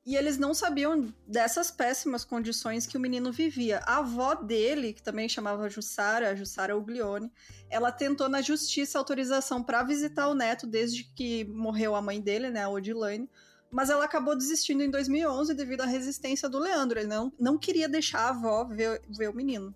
e 0.05 0.17
eles 0.17 0.37
não 0.37 0.53
sabiam 0.53 1.13
dessas 1.25 1.71
péssimas 1.71 2.25
condições 2.25 2.85
que 2.85 2.97
o 2.97 2.99
menino 2.99 3.31
vivia. 3.31 3.79
A 3.85 3.99
avó 3.99 4.35
dele, 4.35 4.91
que 4.91 5.01
também 5.01 5.29
chamava 5.29 5.69
Jussara, 5.69 6.29
a 6.29 6.35
Jussara 6.35 6.75
Uglione, 6.75 7.31
ela 7.69 7.89
tentou 7.89 8.27
na 8.27 8.41
justiça 8.41 8.97
autorização 8.99 9.63
para 9.63 9.81
visitar 9.83 10.27
o 10.27 10.35
neto 10.35 10.67
desde 10.67 11.05
que 11.15 11.45
morreu 11.45 11.95
a 11.95 12.01
mãe 12.01 12.19
dele, 12.19 12.49
né, 12.49 12.63
a 12.63 12.69
Odilane, 12.69 13.29
mas 13.71 13.89
ela 13.89 14.05
acabou 14.05 14.35
desistindo 14.35 14.83
em 14.83 14.89
2011 14.89 15.53
devido 15.53 15.81
à 15.81 15.85
resistência 15.85 16.47
do 16.47 16.59
Leandro. 16.59 16.99
Ele 16.99 17.07
não, 17.07 17.31
não 17.39 17.57
queria 17.57 17.89
deixar 17.89 18.19
a 18.19 18.29
avó 18.29 18.63
ver, 18.63 19.01
ver 19.09 19.29
o 19.29 19.35
menino. 19.35 19.73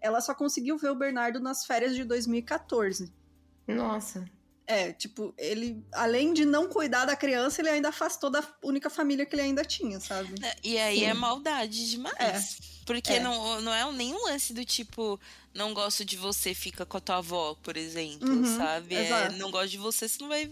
Ela 0.00 0.20
só 0.20 0.34
conseguiu 0.34 0.76
ver 0.76 0.90
o 0.90 0.94
Bernardo 0.94 1.40
nas 1.40 1.64
férias 1.64 1.94
de 1.94 2.04
2014. 2.04 3.12
Nossa. 3.66 4.24
É, 4.66 4.92
tipo, 4.92 5.32
ele, 5.38 5.84
além 5.92 6.32
de 6.32 6.44
não 6.44 6.68
cuidar 6.68 7.04
da 7.04 7.14
criança, 7.14 7.60
ele 7.60 7.68
ainda 7.68 7.90
afastou 7.90 8.28
da 8.28 8.42
única 8.62 8.90
família 8.90 9.24
que 9.24 9.34
ele 9.34 9.42
ainda 9.42 9.64
tinha, 9.64 10.00
sabe? 10.00 10.34
É, 10.42 10.56
e 10.64 10.78
aí 10.78 10.98
Sim. 11.00 11.04
é 11.04 11.14
maldade 11.14 11.90
demais. 11.90 12.16
É. 12.18 12.76
Porque 12.84 13.14
é. 13.14 13.20
Não, 13.20 13.60
não 13.60 13.72
é 13.72 13.92
nenhum 13.92 14.24
lance 14.24 14.52
do 14.52 14.64
tipo, 14.64 15.20
não 15.54 15.72
gosto 15.72 16.04
de 16.04 16.16
você, 16.16 16.52
fica 16.54 16.84
com 16.84 16.96
a 16.96 17.00
tua 17.00 17.16
avó, 17.18 17.56
por 17.62 17.76
exemplo, 17.76 18.28
uhum, 18.28 18.56
sabe? 18.56 18.94
É, 18.94 19.30
não 19.30 19.50
gosto 19.50 19.70
de 19.70 19.78
você, 19.78 20.08
você 20.08 20.20
não 20.20 20.28
vai. 20.28 20.50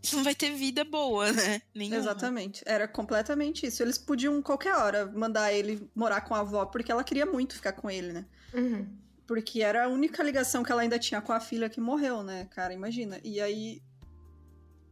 Você 0.00 0.16
não 0.16 0.24
vai 0.24 0.34
ter 0.34 0.54
vida 0.54 0.84
boa, 0.84 1.32
né? 1.32 1.60
Nenhuma. 1.74 1.96
Exatamente. 1.96 2.62
Era 2.64 2.86
completamente 2.86 3.66
isso. 3.66 3.82
Eles 3.82 3.98
podiam, 3.98 4.40
qualquer 4.40 4.74
hora, 4.74 5.06
mandar 5.06 5.52
ele 5.52 5.90
morar 5.94 6.20
com 6.20 6.34
a 6.34 6.40
avó, 6.40 6.64
porque 6.66 6.92
ela 6.92 7.02
queria 7.02 7.26
muito 7.26 7.54
ficar 7.54 7.72
com 7.72 7.90
ele, 7.90 8.12
né? 8.12 8.26
Uhum. 8.54 8.86
Porque 9.28 9.62
era 9.62 9.84
a 9.84 9.88
única 9.88 10.22
ligação 10.22 10.64
que 10.64 10.72
ela 10.72 10.80
ainda 10.80 10.98
tinha 10.98 11.20
com 11.20 11.34
a 11.34 11.38
filha 11.38 11.68
que 11.68 11.82
morreu, 11.82 12.22
né, 12.22 12.48
cara? 12.50 12.72
Imagina. 12.72 13.20
E 13.22 13.38
aí. 13.42 13.82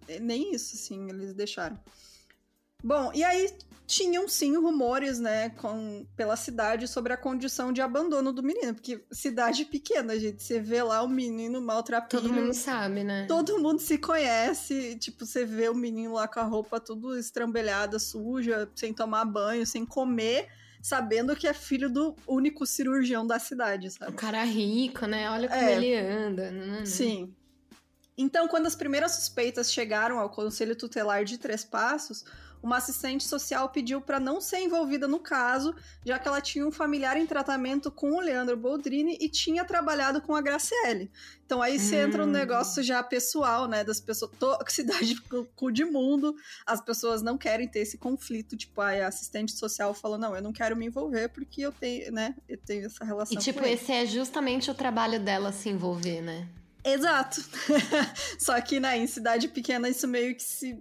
É, 0.06 0.20
nem 0.20 0.54
isso, 0.54 0.76
assim, 0.76 1.08
eles 1.08 1.32
deixaram. 1.32 1.80
Bom, 2.84 3.10
e 3.14 3.24
aí 3.24 3.50
tinham 3.86 4.28
sim 4.28 4.54
rumores, 4.56 5.18
né, 5.18 5.48
com, 5.50 6.06
pela 6.14 6.36
cidade 6.36 6.86
sobre 6.86 7.14
a 7.14 7.16
condição 7.16 7.72
de 7.72 7.80
abandono 7.80 8.32
do 8.32 8.42
menino, 8.42 8.74
porque 8.74 9.02
cidade 9.10 9.64
pequena, 9.64 10.18
gente, 10.18 10.42
você 10.42 10.60
vê 10.60 10.82
lá 10.82 11.02
o 11.02 11.08
menino 11.08 11.60
maltratado. 11.62 12.22
Todo 12.22 12.32
mundo 12.32 12.52
sabe, 12.52 13.02
né? 13.02 13.24
Todo 13.26 13.58
mundo 13.58 13.80
se 13.80 13.96
conhece, 13.96 14.96
tipo, 14.96 15.24
você 15.24 15.46
vê 15.46 15.68
o 15.70 15.74
menino 15.74 16.12
lá 16.12 16.28
com 16.28 16.40
a 16.40 16.44
roupa 16.44 16.78
tudo 16.78 17.16
estrambelhada, 17.16 17.98
suja, 17.98 18.70
sem 18.74 18.92
tomar 18.92 19.24
banho, 19.24 19.66
sem 19.66 19.86
comer 19.86 20.46
sabendo 20.86 21.34
que 21.34 21.48
é 21.48 21.52
filho 21.52 21.90
do 21.90 22.14
único 22.28 22.64
cirurgião 22.64 23.26
da 23.26 23.40
cidade, 23.40 23.90
sabe? 23.90 24.12
O 24.12 24.14
cara 24.14 24.44
rico, 24.44 25.04
né? 25.04 25.28
Olha 25.28 25.48
como 25.48 25.60
é. 25.60 25.74
ele 25.74 25.96
anda. 25.96 26.52
Não, 26.52 26.78
não. 26.78 26.86
Sim. 26.86 27.34
Então, 28.16 28.46
quando 28.46 28.66
as 28.66 28.76
primeiras 28.76 29.10
suspeitas 29.10 29.72
chegaram 29.72 30.20
ao 30.20 30.30
Conselho 30.30 30.76
Tutelar 30.76 31.24
de 31.24 31.38
Três 31.38 31.64
Passos, 31.64 32.24
uma 32.62 32.76
assistente 32.76 33.24
social 33.24 33.68
pediu 33.68 34.00
para 34.00 34.18
não 34.18 34.40
ser 34.40 34.58
envolvida 34.58 35.06
no 35.06 35.18
caso, 35.18 35.74
já 36.04 36.18
que 36.18 36.26
ela 36.26 36.40
tinha 36.40 36.66
um 36.66 36.72
familiar 36.72 37.16
em 37.16 37.26
tratamento 37.26 37.90
com 37.90 38.12
o 38.12 38.20
Leandro 38.20 38.56
Boldrini 38.56 39.16
e 39.20 39.28
tinha 39.28 39.64
trabalhado 39.64 40.20
com 40.20 40.34
a 40.34 40.40
Graciele. 40.40 41.10
Então 41.44 41.62
aí 41.62 41.78
você 41.78 41.96
hum. 41.96 42.08
entra 42.08 42.24
um 42.24 42.30
negócio 42.30 42.82
já 42.82 43.02
pessoal, 43.02 43.68
né? 43.68 43.84
Das 43.84 44.00
pessoas. 44.00 44.32
To, 44.38 44.58
cidade 44.68 45.20
cu 45.54 45.70
de 45.70 45.84
mundo, 45.84 46.34
as 46.66 46.80
pessoas 46.80 47.22
não 47.22 47.38
querem 47.38 47.68
ter 47.68 47.80
esse 47.80 47.96
conflito. 47.96 48.56
Tipo, 48.56 48.80
a 48.80 49.06
assistente 49.06 49.52
social 49.52 49.94
falou: 49.94 50.18
não, 50.18 50.34
eu 50.34 50.42
não 50.42 50.52
quero 50.52 50.76
me 50.76 50.86
envolver 50.86 51.28
porque 51.28 51.62
eu 51.62 51.72
tenho, 51.72 52.10
né? 52.12 52.34
Eu 52.48 52.58
tenho 52.58 52.86
essa 52.86 53.04
relação. 53.04 53.38
E 53.38 53.40
tipo, 53.40 53.64
esse 53.64 53.92
é 53.92 54.04
justamente 54.06 54.70
o 54.70 54.74
trabalho 54.74 55.20
dela 55.20 55.52
se 55.52 55.68
envolver, 55.68 56.20
né? 56.20 56.48
Exato. 56.86 57.44
Só 58.38 58.60
que, 58.60 58.78
né, 58.78 58.96
em 58.96 59.06
cidade 59.08 59.48
pequena 59.48 59.88
isso 59.88 60.06
meio 60.06 60.34
que 60.34 60.42
se. 60.42 60.78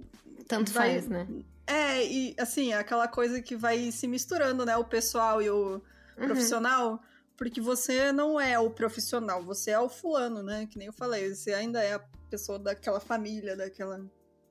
Tanto 0.47 0.71
vai... 0.71 0.93
faz, 0.93 1.07
né? 1.07 1.27
É, 1.67 2.05
e 2.05 2.35
assim, 2.37 2.73
é 2.73 2.77
aquela 2.77 3.07
coisa 3.07 3.41
que 3.41 3.55
vai 3.55 3.91
se 3.91 4.07
misturando, 4.07 4.65
né? 4.65 4.77
O 4.77 4.85
pessoal 4.85 5.41
e 5.41 5.49
o 5.49 5.81
uhum. 6.17 6.25
profissional. 6.25 7.01
Porque 7.37 7.59
você 7.59 8.11
não 8.13 8.39
é 8.39 8.57
o 8.57 8.69
profissional, 8.69 9.43
você 9.43 9.71
é 9.71 9.79
o 9.79 9.89
fulano, 9.89 10.41
né? 10.41 10.67
Que 10.71 10.77
nem 10.77 10.87
eu 10.87 10.93
falei, 10.93 11.33
você 11.33 11.53
ainda 11.53 11.83
é 11.83 11.95
a 11.95 11.99
pessoa 12.29 12.57
daquela 12.57 12.99
família, 12.99 13.55
daquela. 13.55 14.05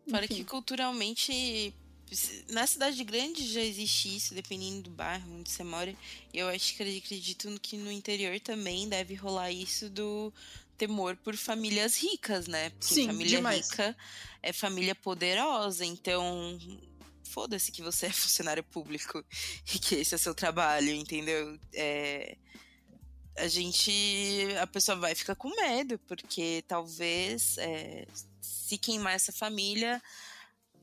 Fora 0.08 0.28
que 0.28 0.44
culturalmente 0.44 1.74
na 2.50 2.66
cidade 2.66 3.02
grande 3.04 3.46
já 3.50 3.62
existe 3.62 4.14
isso, 4.16 4.34
dependendo 4.34 4.82
do 4.82 4.90
bairro 4.90 5.34
onde 5.34 5.50
você 5.50 5.64
mora. 5.64 5.94
Eu 6.32 6.48
acho 6.48 6.76
que 6.76 6.82
acredito 6.82 7.48
que 7.60 7.76
no 7.76 7.90
interior 7.90 8.38
também 8.40 8.88
deve 8.88 9.14
rolar 9.14 9.50
isso 9.50 9.88
do 9.88 10.32
temor 10.76 11.16
por 11.16 11.36
famílias 11.36 11.96
ricas, 11.96 12.46
né? 12.46 12.70
Porque 12.70 12.94
Sim, 12.94 13.06
família 13.06 13.36
demais. 13.36 13.70
rica 13.70 13.96
é 14.42 14.52
família 14.52 14.94
poderosa, 14.94 15.84
então 15.84 16.58
foda-se 17.34 17.72
que 17.72 17.82
você 17.82 18.06
é 18.06 18.12
funcionário 18.12 18.62
público 18.62 19.24
e 19.74 19.78
que 19.78 19.96
esse 19.96 20.14
é 20.14 20.18
seu 20.18 20.34
trabalho, 20.34 20.90
entendeu? 20.90 21.58
É, 21.74 22.36
a 23.36 23.48
gente. 23.48 23.92
A 24.60 24.66
pessoa 24.66 24.96
vai 24.96 25.14
ficar 25.14 25.34
com 25.34 25.50
medo, 25.56 25.98
porque 26.06 26.64
talvez 26.68 27.58
é, 27.58 28.06
se 28.40 28.78
queimar 28.78 29.14
essa 29.14 29.32
família, 29.32 30.00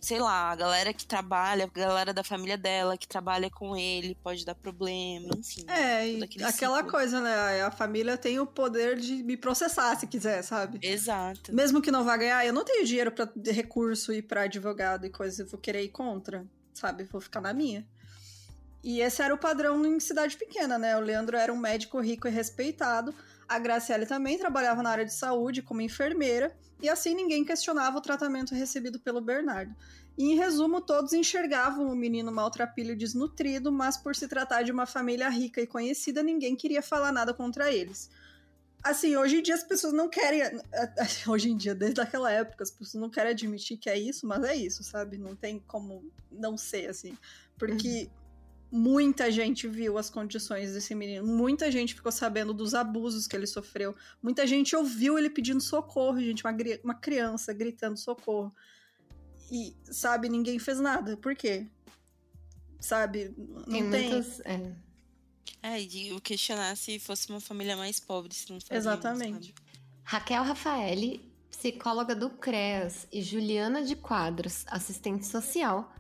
sei 0.02 0.20
lá, 0.20 0.50
a 0.50 0.56
galera 0.56 0.92
que 0.92 1.06
trabalha, 1.06 1.66
a 1.66 1.80
galera 1.80 2.12
da 2.12 2.24
família 2.24 2.58
dela 2.58 2.98
que 2.98 3.08
trabalha 3.08 3.52
com 3.52 3.78
ele 3.78 4.18
pode 4.24 4.44
dar 4.44 4.56
problema, 4.56 5.30
enfim. 5.38 5.64
É, 5.68 6.24
aquela 6.44 6.78
ciclo. 6.80 6.92
coisa, 6.92 7.22
né? 7.22 7.62
A 7.62 7.70
família 7.70 8.18
tem 8.18 8.40
o 8.40 8.48
poder 8.48 8.98
de 9.00 9.22
me 9.24 9.38
processar 9.38 9.96
se 9.96 10.08
quiser, 10.08 10.42
sabe? 10.42 10.80
Exato. 10.82 11.54
Mesmo 11.54 11.82
que 11.84 11.92
não 11.92 12.04
vá 12.04 12.18
ganhar, 12.18 12.44
eu 12.44 12.52
não 12.52 12.66
tenho 12.66 12.84
dinheiro 12.84 13.12
para 13.12 13.30
recurso 13.52 14.12
e 14.12 14.24
para 14.24 14.42
advogado 14.42 15.06
e 15.06 15.10
coisa, 15.12 15.44
eu 15.44 15.48
vou 15.48 15.60
querer 15.60 15.84
ir 15.84 15.90
contra, 15.90 16.48
sabe? 16.74 17.04
Vou 17.04 17.22
ficar 17.22 17.40
na 17.40 17.54
minha. 17.54 17.88
E 18.84 19.02
esse 19.02 19.22
era 19.22 19.34
o 19.34 19.38
padrão 19.38 19.86
em 19.86 20.00
cidade 20.00 20.36
pequena, 20.36 20.80
né? 20.80 20.98
O 20.98 21.02
Leandro 21.02 21.38
era 21.38 21.54
um 21.54 21.58
médico 21.58 22.00
rico 22.00 22.28
e 22.28 22.32
respeitado. 22.32 23.14
A 23.52 23.60
Graciele 23.60 24.06
também 24.06 24.38
trabalhava 24.38 24.82
na 24.82 24.90
área 24.90 25.04
de 25.04 25.14
saúde 25.14 25.62
como 25.62 25.82
enfermeira, 25.82 26.56
e 26.82 26.88
assim 26.88 27.14
ninguém 27.14 27.44
questionava 27.44 27.98
o 27.98 28.02
tratamento 28.02 28.56
recebido 28.56 28.98
pelo 28.98 29.20
Bernardo. 29.20 29.76
E, 30.18 30.32
em 30.32 30.38
resumo, 30.38 30.80
todos 30.80 31.12
enxergavam 31.12 31.92
o 31.92 31.96
menino 31.96 32.32
maltrapilho 32.32 32.96
desnutrido, 32.96 33.70
mas 33.70 33.98
por 33.98 34.16
se 34.16 34.26
tratar 34.30 34.62
de 34.62 34.72
uma 34.72 34.86
família 34.86 35.28
rica 35.28 35.60
e 35.60 35.68
conhecida, 35.68 36.24
ninguém 36.24 36.56
queria 36.56 36.82
falar 36.82 37.12
nada 37.12 37.34
contra 37.34 37.70
eles. 37.70 38.10
Assim, 38.82 39.18
hoje 39.18 39.40
em 39.40 39.44
dia 39.44 39.56
as 39.56 39.64
pessoas 39.64 39.92
não 39.92 40.08
querem. 40.08 40.42
Hoje 41.28 41.52
em 41.52 41.58
dia, 41.58 41.76
desde 41.76 42.00
aquela 42.00 42.32
época, 42.32 42.64
as 42.64 42.72
pessoas 42.72 43.02
não 43.02 43.10
querem 43.10 43.32
admitir 43.32 43.78
que 43.78 43.90
é 43.90 44.00
isso, 44.00 44.26
mas 44.26 44.44
é 44.44 44.56
isso, 44.56 44.82
sabe? 44.82 45.18
Não 45.18 45.36
tem 45.36 45.60
como 45.68 46.10
não 46.32 46.58
ser 46.58 46.90
assim. 46.90 47.16
Porque 47.60 48.10
uhum 48.10 48.21
muita 48.72 49.30
gente 49.30 49.68
viu 49.68 49.98
as 49.98 50.10
condições 50.10 50.74
desse 50.74 50.96
menino, 50.96 51.28
muita 51.28 51.70
gente 51.70 51.94
ficou 51.94 52.12
sabendo 52.12 52.54
dos 52.54 52.74
abusos 52.74 53.28
que 53.28 53.36
ele 53.36 53.46
sofreu, 53.46 53.94
muita 54.24 54.48
gente 54.48 54.76
ouviu 54.76 55.20
ele 55.20 55.30
pedindo 55.30 55.60
socorro, 55.60 56.22
gente, 56.22 56.44
uma, 56.46 56.56
uma 56.84 56.96
criança 56.96 57.52
gritando 57.52 57.98
socorro. 57.98 58.56
E, 59.52 59.76
sabe, 59.84 60.30
ninguém 60.30 60.58
fez 60.58 60.80
nada. 60.80 61.18
Por 61.18 61.36
quê? 61.36 61.68
Sabe, 62.80 63.34
não 63.38 63.64
tem. 63.66 63.92
tem... 63.92 64.10
Muitas, 64.10 64.40
é. 64.40 64.74
é, 65.62 65.82
e 65.82 66.14
o 66.14 66.22
questionar 66.22 66.78
se 66.78 66.98
fosse 66.98 67.30
uma 67.30 67.42
família 67.42 67.76
mais 67.76 68.00
pobre, 68.00 68.34
se 68.34 68.50
não 68.50 68.62
fosse. 68.62 68.74
Exatamente. 68.74 69.54
Raquel 70.04 70.44
Rafaeli, 70.44 71.30
psicóloga 71.50 72.16
do 72.16 72.30
CREAS, 72.30 73.06
e 73.12 73.22
Juliana 73.22 73.84
de 73.84 73.96
Quadros, 73.96 74.64
assistente 74.68 75.26
social, 75.26 75.94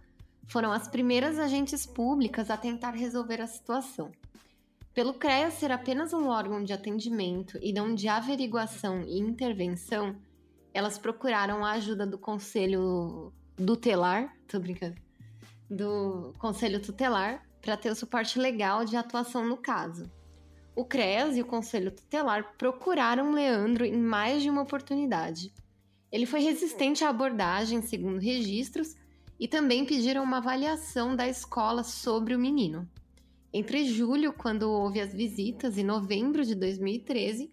foram 0.51 0.73
as 0.73 0.85
primeiras 0.85 1.39
agentes 1.39 1.85
públicas 1.85 2.49
a 2.49 2.57
tentar 2.57 2.91
resolver 2.91 3.39
a 3.39 3.47
situação. 3.47 4.11
Pelo 4.93 5.13
CREA 5.13 5.49
ser 5.49 5.71
apenas 5.71 6.11
um 6.11 6.27
órgão 6.27 6.61
de 6.61 6.73
atendimento 6.73 7.57
e 7.61 7.71
não 7.71 7.95
de 7.95 8.09
averiguação 8.09 9.01
e 9.03 9.17
intervenção, 9.17 10.13
elas 10.73 10.97
procuraram 10.97 11.63
a 11.63 11.71
ajuda 11.71 12.05
do 12.05 12.17
Conselho 12.17 13.31
Tutelar, 13.55 14.35
tô 14.45 14.59
brincando, 14.59 14.97
do 15.69 16.33
Conselho 16.37 16.81
Tutelar 16.81 17.47
para 17.61 17.77
ter 17.77 17.89
o 17.89 17.95
suporte 17.95 18.37
legal 18.37 18.83
de 18.83 18.97
atuação 18.97 19.47
no 19.47 19.55
caso. 19.55 20.11
O 20.75 20.83
CREAS 20.83 21.37
e 21.37 21.41
o 21.41 21.45
Conselho 21.45 21.91
Tutelar 21.91 22.57
procuraram 22.57 23.31
Leandro 23.31 23.85
em 23.85 23.97
mais 23.97 24.43
de 24.43 24.49
uma 24.49 24.63
oportunidade. 24.63 25.53
Ele 26.11 26.25
foi 26.25 26.41
resistente 26.41 27.05
à 27.05 27.09
abordagem, 27.09 27.81
segundo 27.81 28.19
registros, 28.19 28.97
e 29.41 29.47
também 29.47 29.83
pediram 29.83 30.23
uma 30.23 30.37
avaliação 30.37 31.15
da 31.15 31.27
escola 31.27 31.83
sobre 31.83 32.35
o 32.35 32.39
menino. 32.39 32.87
Entre 33.51 33.85
julho, 33.85 34.31
quando 34.31 34.69
houve 34.69 35.01
as 35.01 35.11
visitas, 35.11 35.79
e 35.79 35.83
novembro 35.83 36.45
de 36.45 36.53
2013, 36.53 37.51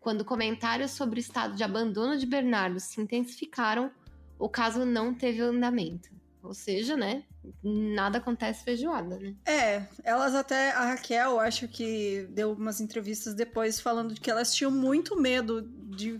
quando 0.00 0.24
comentários 0.24 0.92
sobre 0.92 1.18
o 1.18 1.20
estado 1.20 1.54
de 1.54 1.62
abandono 1.62 2.16
de 2.16 2.24
Bernardo 2.24 2.80
se 2.80 2.98
intensificaram, 2.98 3.90
o 4.38 4.48
caso 4.48 4.86
não 4.86 5.14
teve 5.14 5.42
andamento. 5.42 6.08
Ou 6.48 6.54
seja, 6.54 6.96
né, 6.96 7.24
nada 7.62 8.16
acontece 8.16 8.64
feijoada, 8.64 9.18
né? 9.18 9.34
É, 9.44 9.86
elas 10.02 10.34
até, 10.34 10.70
a 10.70 10.86
Raquel, 10.86 11.38
acho 11.38 11.68
que 11.68 12.26
deu 12.30 12.52
umas 12.52 12.80
entrevistas 12.80 13.34
depois 13.34 13.78
falando 13.78 14.14
que 14.14 14.30
elas 14.30 14.54
tinham 14.54 14.70
muito 14.70 15.14
medo 15.14 15.60
de, 15.60 16.18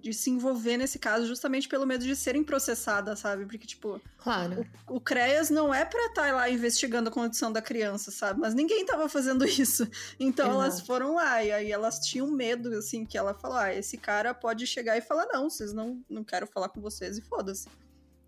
de 0.00 0.12
se 0.12 0.30
envolver 0.30 0.76
nesse 0.76 0.98
caso, 0.98 1.28
justamente 1.28 1.68
pelo 1.68 1.86
medo 1.86 2.04
de 2.04 2.16
serem 2.16 2.42
processadas, 2.42 3.20
sabe? 3.20 3.46
Porque, 3.46 3.64
tipo, 3.64 4.00
claro. 4.18 4.66
o, 4.88 4.96
o 4.96 5.00
CREAS 5.00 5.48
não 5.48 5.72
é 5.72 5.84
pra 5.84 6.06
estar 6.06 6.26
tá 6.26 6.32
lá 6.32 6.50
investigando 6.50 7.08
a 7.08 7.12
condição 7.12 7.52
da 7.52 7.62
criança, 7.62 8.10
sabe? 8.10 8.40
Mas 8.40 8.54
ninguém 8.54 8.84
tava 8.84 9.08
fazendo 9.08 9.44
isso. 9.46 9.88
Então 10.18 10.46
Exato. 10.46 10.60
elas 10.60 10.80
foram 10.80 11.14
lá, 11.14 11.44
e 11.44 11.52
aí 11.52 11.70
elas 11.70 12.00
tinham 12.00 12.28
medo, 12.28 12.76
assim, 12.76 13.06
que 13.06 13.16
ela 13.16 13.32
falou: 13.32 13.58
ah, 13.58 13.72
esse 13.72 13.96
cara 13.96 14.34
pode 14.34 14.66
chegar 14.66 14.98
e 14.98 15.00
falar, 15.00 15.28
não, 15.32 15.48
vocês 15.48 15.72
não, 15.72 16.02
não 16.10 16.24
quero 16.24 16.48
falar 16.48 16.68
com 16.68 16.80
vocês 16.80 17.16
e 17.16 17.20
foda-se. 17.20 17.68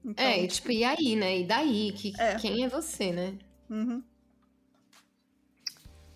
Então, 0.04 0.24
é, 0.24 0.42
e, 0.42 0.48
tipo, 0.48 0.70
e 0.70 0.84
aí, 0.84 1.16
né? 1.16 1.40
E 1.40 1.46
daí? 1.46 1.92
Que, 1.92 2.12
é. 2.18 2.36
Quem 2.36 2.64
é 2.64 2.68
você, 2.68 3.10
né? 3.10 3.38
Uhum. 3.70 4.02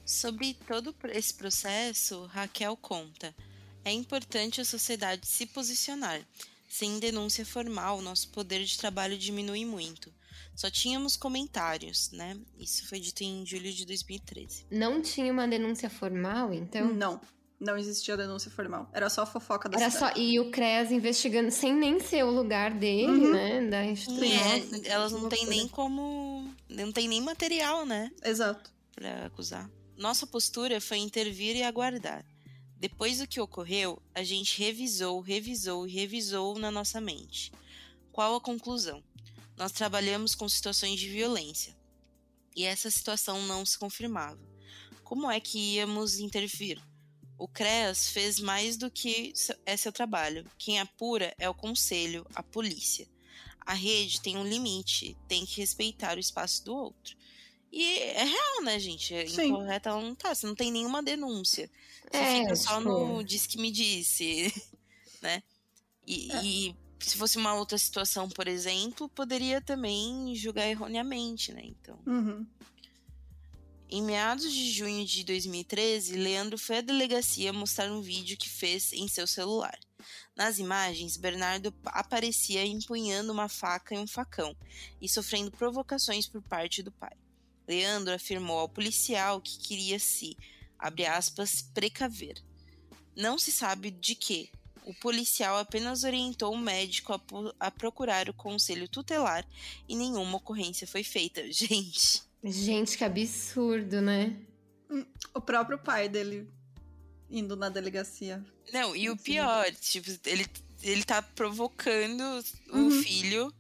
Sobre 0.05 0.55
todo 0.67 0.95
esse 1.11 1.35
processo, 1.35 2.27
Raquel 2.27 2.77
conta: 2.77 3.35
é 3.85 3.91
importante 3.91 4.61
a 4.61 4.65
sociedade 4.65 5.27
se 5.27 5.47
posicionar. 5.47 6.21
Sem 6.69 6.99
denúncia 6.99 7.47
formal, 7.47 8.03
nosso 8.03 8.29
poder 8.29 8.63
de 8.63 8.77
trabalho 8.77 9.17
diminui 9.17 9.65
muito. 9.65 10.13
Só 10.55 10.71
tínhamos 10.71 11.17
comentários, 11.17 12.11
né? 12.11 12.39
Isso 12.59 12.87
foi 12.89 13.01
dito 13.01 13.23
em 13.23 13.47
julho 13.47 13.73
de 13.73 13.87
2013. 13.87 14.67
Não 14.71 15.01
tinha 15.01 15.33
uma 15.33 15.49
denúncia 15.49 15.89
formal, 15.89 16.53
então? 16.53 16.93
Não. 16.93 17.21
Não 17.61 17.77
existia 17.77 18.17
denúncia 18.17 18.51
formal. 18.51 18.89
Era 18.93 19.11
só 19.11 19.27
fofoca 19.27 19.69
da 19.69 19.79
Era 19.79 19.91
cidade. 19.91 20.15
só 20.15 20.21
E 20.21 20.39
o 20.39 20.51
CREAS 20.51 20.93
investigando 20.93 21.51
sem 21.51 21.75
nem 21.75 21.99
ser 21.99 22.25
o 22.25 22.31
lugar 22.31 22.73
dele, 22.73 23.11
uhum. 23.11 23.33
né? 23.33 23.67
Da 23.69 23.85
instituição. 23.85 24.81
É, 24.85 24.89
elas 24.89 25.11
não 25.11 25.29
têm 25.29 25.45
nem 25.47 25.67
como. 25.67 26.55
Não 26.69 26.93
tem 26.93 27.09
nem 27.09 27.21
material, 27.21 27.85
né? 27.85 28.13
Exato. 28.25 28.71
Pra 28.95 29.27
acusar. 29.27 29.69
Nossa 29.97 30.25
postura 30.25 30.81
foi 30.81 30.99
intervir 30.99 31.57
e 31.57 31.65
aguardar. 31.65 32.25
Depois 32.77 33.19
do 33.19 33.27
que 33.27 33.41
ocorreu, 33.41 34.01
a 34.15 34.23
gente 34.23 34.57
revisou, 34.61 35.21
revisou 35.21 35.85
e 35.89 35.91
revisou 35.91 36.57
na 36.61 36.71
nossa 36.71 37.01
mente. 37.01 37.51
Qual 38.13 38.37
a 38.37 38.41
conclusão? 38.41 39.03
Nós 39.57 39.73
trabalhamos 39.73 40.37
com 40.37 40.49
situações 40.49 41.01
de 41.01 41.09
violência. 41.09 41.77
E 42.55 42.65
essa 42.65 42.89
situação 42.89 43.43
não 43.43 43.67
se 43.67 43.77
confirmava. 43.77 44.39
Como 45.03 45.29
é 45.29 45.41
que 45.41 45.75
íamos 45.75 46.21
intervir? 46.21 46.81
O 47.39 47.47
CREAS 47.47 48.09
fez 48.09 48.41
mais 48.41 48.77
do 48.77 48.91
que 48.91 49.33
é 49.65 49.77
seu 49.77 49.93
trabalho. 49.93 50.45
Quem 50.59 50.81
apura 50.81 51.33
é 51.39 51.49
o 51.49 51.55
conselho, 51.55 52.27
a 52.35 52.43
polícia. 52.43 53.09
A 53.61 53.75
rede 53.75 54.21
tem 54.21 54.37
um 54.37 54.45
limite, 54.45 55.17
tem 55.29 55.47
que 55.47 55.61
respeitar 55.61 56.17
o 56.17 56.21
espaço 56.21 56.65
do 56.65 56.75
outro. 56.75 57.17
E 57.71 57.99
é 57.99 58.25
real, 58.25 58.63
né, 58.63 58.79
gente? 58.79 59.15
É 59.15 59.27
Sim. 59.27 59.49
Incorreta 59.49 59.91
ela 59.91 60.01
não 60.01 60.15
tá. 60.15 60.35
Você 60.35 60.47
não 60.47 60.55
tem 60.55 60.73
nenhuma 60.73 61.03
denúncia. 61.03 61.71
Você 62.11 62.17
é, 62.17 62.41
fica 62.41 62.57
só 62.57 62.79
tipo... 62.79 62.89
no 62.89 63.23
diz 63.23 63.47
que 63.47 63.61
me 63.61 63.71
disse, 63.71 64.53
né? 65.23 65.43
E, 66.07 66.33
é. 66.33 66.45
e, 66.45 66.77
se 66.99 67.17
fosse 67.17 67.37
uma 67.37 67.55
outra 67.55 67.77
situação, 67.79 68.29
por 68.29 68.49
exemplo, 68.49 69.09
poderia 69.11 69.61
também 69.61 70.35
julgar 70.35 70.67
erroneamente, 70.67 71.53
né? 71.53 71.63
Então. 71.65 71.99
Uhum. 72.07 72.47
Em 73.91 74.03
meados 74.03 74.53
de 74.53 74.71
junho 74.71 75.03
de 75.07 75.25
2013, 75.25 76.15
Leandro 76.15 76.59
foi 76.59 76.77
à 76.77 76.81
delegacia 76.83 77.55
mostrar 77.55 77.91
um 77.91 78.03
vídeo 78.03 78.37
que 78.37 78.47
fez 78.47 78.93
em 78.93 79.09
seu 79.09 79.27
celular. 79.27 79.79
Nas 80.37 80.59
imagens, 80.59 81.17
Bernardo 81.17 81.75
aparecia 81.87 82.67
empunhando 82.67 83.33
uma 83.33 83.49
faca 83.49 83.95
e 83.95 83.99
um 83.99 84.07
facão 84.07 84.55
e 85.01 85.09
sofrendo 85.09 85.51
provocações 85.51 86.27
por 86.29 86.43
parte 86.43 86.83
do 86.83 86.93
pai. 86.93 87.17
Leandro 87.67 88.13
afirmou 88.13 88.59
ao 88.59 88.69
policial 88.69 89.41
que 89.41 89.59
queria 89.59 89.99
se, 89.99 90.37
abre 90.79 91.07
aspas, 91.07 91.63
precaver. 91.63 92.43
Não 93.17 93.39
se 93.39 93.51
sabe 93.51 93.91
de 93.91 94.15
que. 94.15 94.51
O 94.85 94.95
policial 94.95 95.59
apenas 95.59 96.05
orientou 96.05 96.53
o 96.53 96.59
médico 96.59 97.13
a, 97.13 97.21
a 97.61 97.71
procurar 97.71 98.29
o 98.29 98.35
conselho 98.35 98.89
tutelar 98.89 99.47
e 99.87 99.95
nenhuma 99.95 100.37
ocorrência 100.37 100.87
foi 100.87 101.03
feita. 101.03 101.43
Gente. 101.53 102.28
Gente, 102.43 102.97
que 102.97 103.05
absurdo, 103.05 104.01
né? 104.01 104.37
Hum, 104.91 105.05
o 105.35 105.41
próprio 105.41 105.79
pai 105.79 106.09
dele 106.09 106.49
indo 107.31 107.57
na 107.57 107.69
delegacia. 107.69 108.45
Não, 108.73 108.95
e 108.95 109.11
o 109.11 109.17
pior, 109.17 109.71
tipo, 109.73 110.09
ele, 110.25 110.47
ele 110.83 111.05
tá 111.05 111.21
provocando 111.21 112.23
uhum. 112.73 112.89
o 112.89 112.91
filho, 113.03 113.53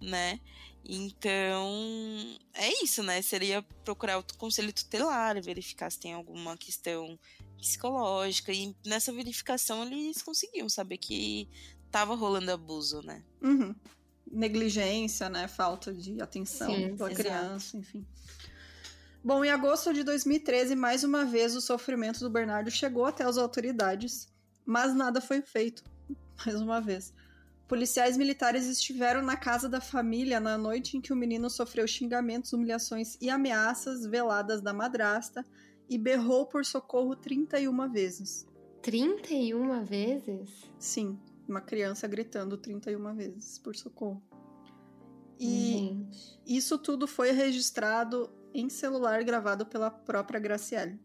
né? 0.00 0.40
Então, 0.86 2.38
é 2.52 2.84
isso, 2.84 3.02
né? 3.02 3.22
Seria 3.22 3.62
procurar 3.84 4.18
o 4.18 4.24
conselho 4.36 4.72
tutelar, 4.72 5.40
verificar 5.42 5.90
se 5.90 5.98
tem 5.98 6.12
alguma 6.12 6.56
questão 6.56 7.18
psicológica. 7.56 8.52
E 8.52 8.74
nessa 8.84 9.12
verificação 9.12 9.84
eles 9.84 10.22
conseguiam 10.22 10.68
saber 10.68 10.98
que 10.98 11.48
tava 11.90 12.14
rolando 12.14 12.52
abuso, 12.52 13.00
né? 13.02 13.22
Uhum 13.40 13.74
negligência, 14.30 15.28
né? 15.28 15.46
Falta 15.48 15.92
de 15.92 16.20
atenção 16.20 16.74
Sim, 16.74 16.96
pela 16.96 17.10
exato. 17.10 17.14
criança, 17.14 17.76
enfim. 17.76 18.06
Bom, 19.22 19.44
em 19.44 19.50
agosto 19.50 19.92
de 19.92 20.02
2013, 20.02 20.74
mais 20.76 21.02
uma 21.02 21.24
vez 21.24 21.56
o 21.56 21.60
sofrimento 21.60 22.20
do 22.20 22.28
Bernardo 22.28 22.70
chegou 22.70 23.06
até 23.06 23.24
as 23.24 23.38
autoridades, 23.38 24.28
mas 24.66 24.94
nada 24.94 25.20
foi 25.20 25.40
feito. 25.40 25.82
Mais 26.44 26.60
uma 26.60 26.80
vez. 26.80 27.14
Policiais 27.66 28.16
militares 28.16 28.66
estiveram 28.66 29.22
na 29.22 29.36
casa 29.36 29.68
da 29.68 29.80
família 29.80 30.38
na 30.38 30.58
noite 30.58 30.96
em 30.96 31.00
que 31.00 31.12
o 31.12 31.16
menino 31.16 31.48
sofreu 31.48 31.86
xingamentos, 31.88 32.52
humilhações 32.52 33.16
e 33.20 33.30
ameaças 33.30 34.04
veladas 34.04 34.60
da 34.60 34.74
madrasta 34.74 35.44
e 35.88 35.96
berrou 35.96 36.44
por 36.46 36.64
socorro 36.64 37.16
31 37.16 37.90
vezes. 37.90 38.46
31 38.82 39.82
vezes? 39.84 40.50
Sim 40.78 41.18
uma 41.48 41.60
criança 41.60 42.06
gritando 42.08 42.56
31 42.56 43.14
vezes 43.14 43.58
por 43.58 43.76
socorro. 43.76 44.22
E 45.38 45.46
Gente. 45.46 46.40
isso 46.46 46.78
tudo 46.78 47.06
foi 47.06 47.32
registrado 47.32 48.30
em 48.52 48.68
celular 48.68 49.22
gravado 49.24 49.66
pela 49.66 49.90
própria 49.90 50.38
Graciele. 50.38 51.00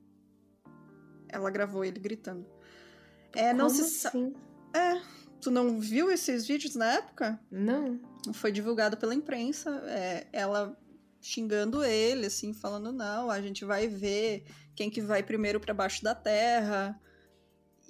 Ela 1.28 1.50
gravou 1.50 1.84
ele 1.84 2.00
gritando. 2.00 2.46
É, 3.36 3.54
não 3.54 3.68
Como 3.68 3.80
se 3.80 4.08
assim? 4.08 4.34
É, 4.74 5.02
tu 5.42 5.52
não 5.52 5.80
viu 5.80 6.12
esses 6.12 6.48
vídeos 6.48 6.76
na 6.76 6.94
época? 6.94 7.40
Não. 7.50 8.00
Foi 8.34 8.52
divulgado 8.52 8.98
pela 8.98 9.16
imprensa. 9.16 9.70
É, 9.88 10.28
ela 10.32 10.78
xingando 11.22 11.84
ele, 11.84 12.28
assim, 12.28 12.54
falando 12.54 12.92
não, 12.92 13.30
a 13.30 13.42
gente 13.42 13.66
vai 13.66 13.88
ver 13.88 14.46
quem 14.76 14.90
que 14.90 15.02
vai 15.02 15.22
primeiro 15.22 15.60
para 15.60 15.74
baixo 15.74 16.04
da 16.04 16.16
terra. 16.16 17.00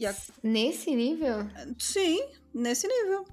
A... 0.05 0.15
Nesse 0.41 0.95
nível? 0.95 1.37
Sim, 1.77 2.19
nesse 2.53 2.87
nível. 2.87 3.25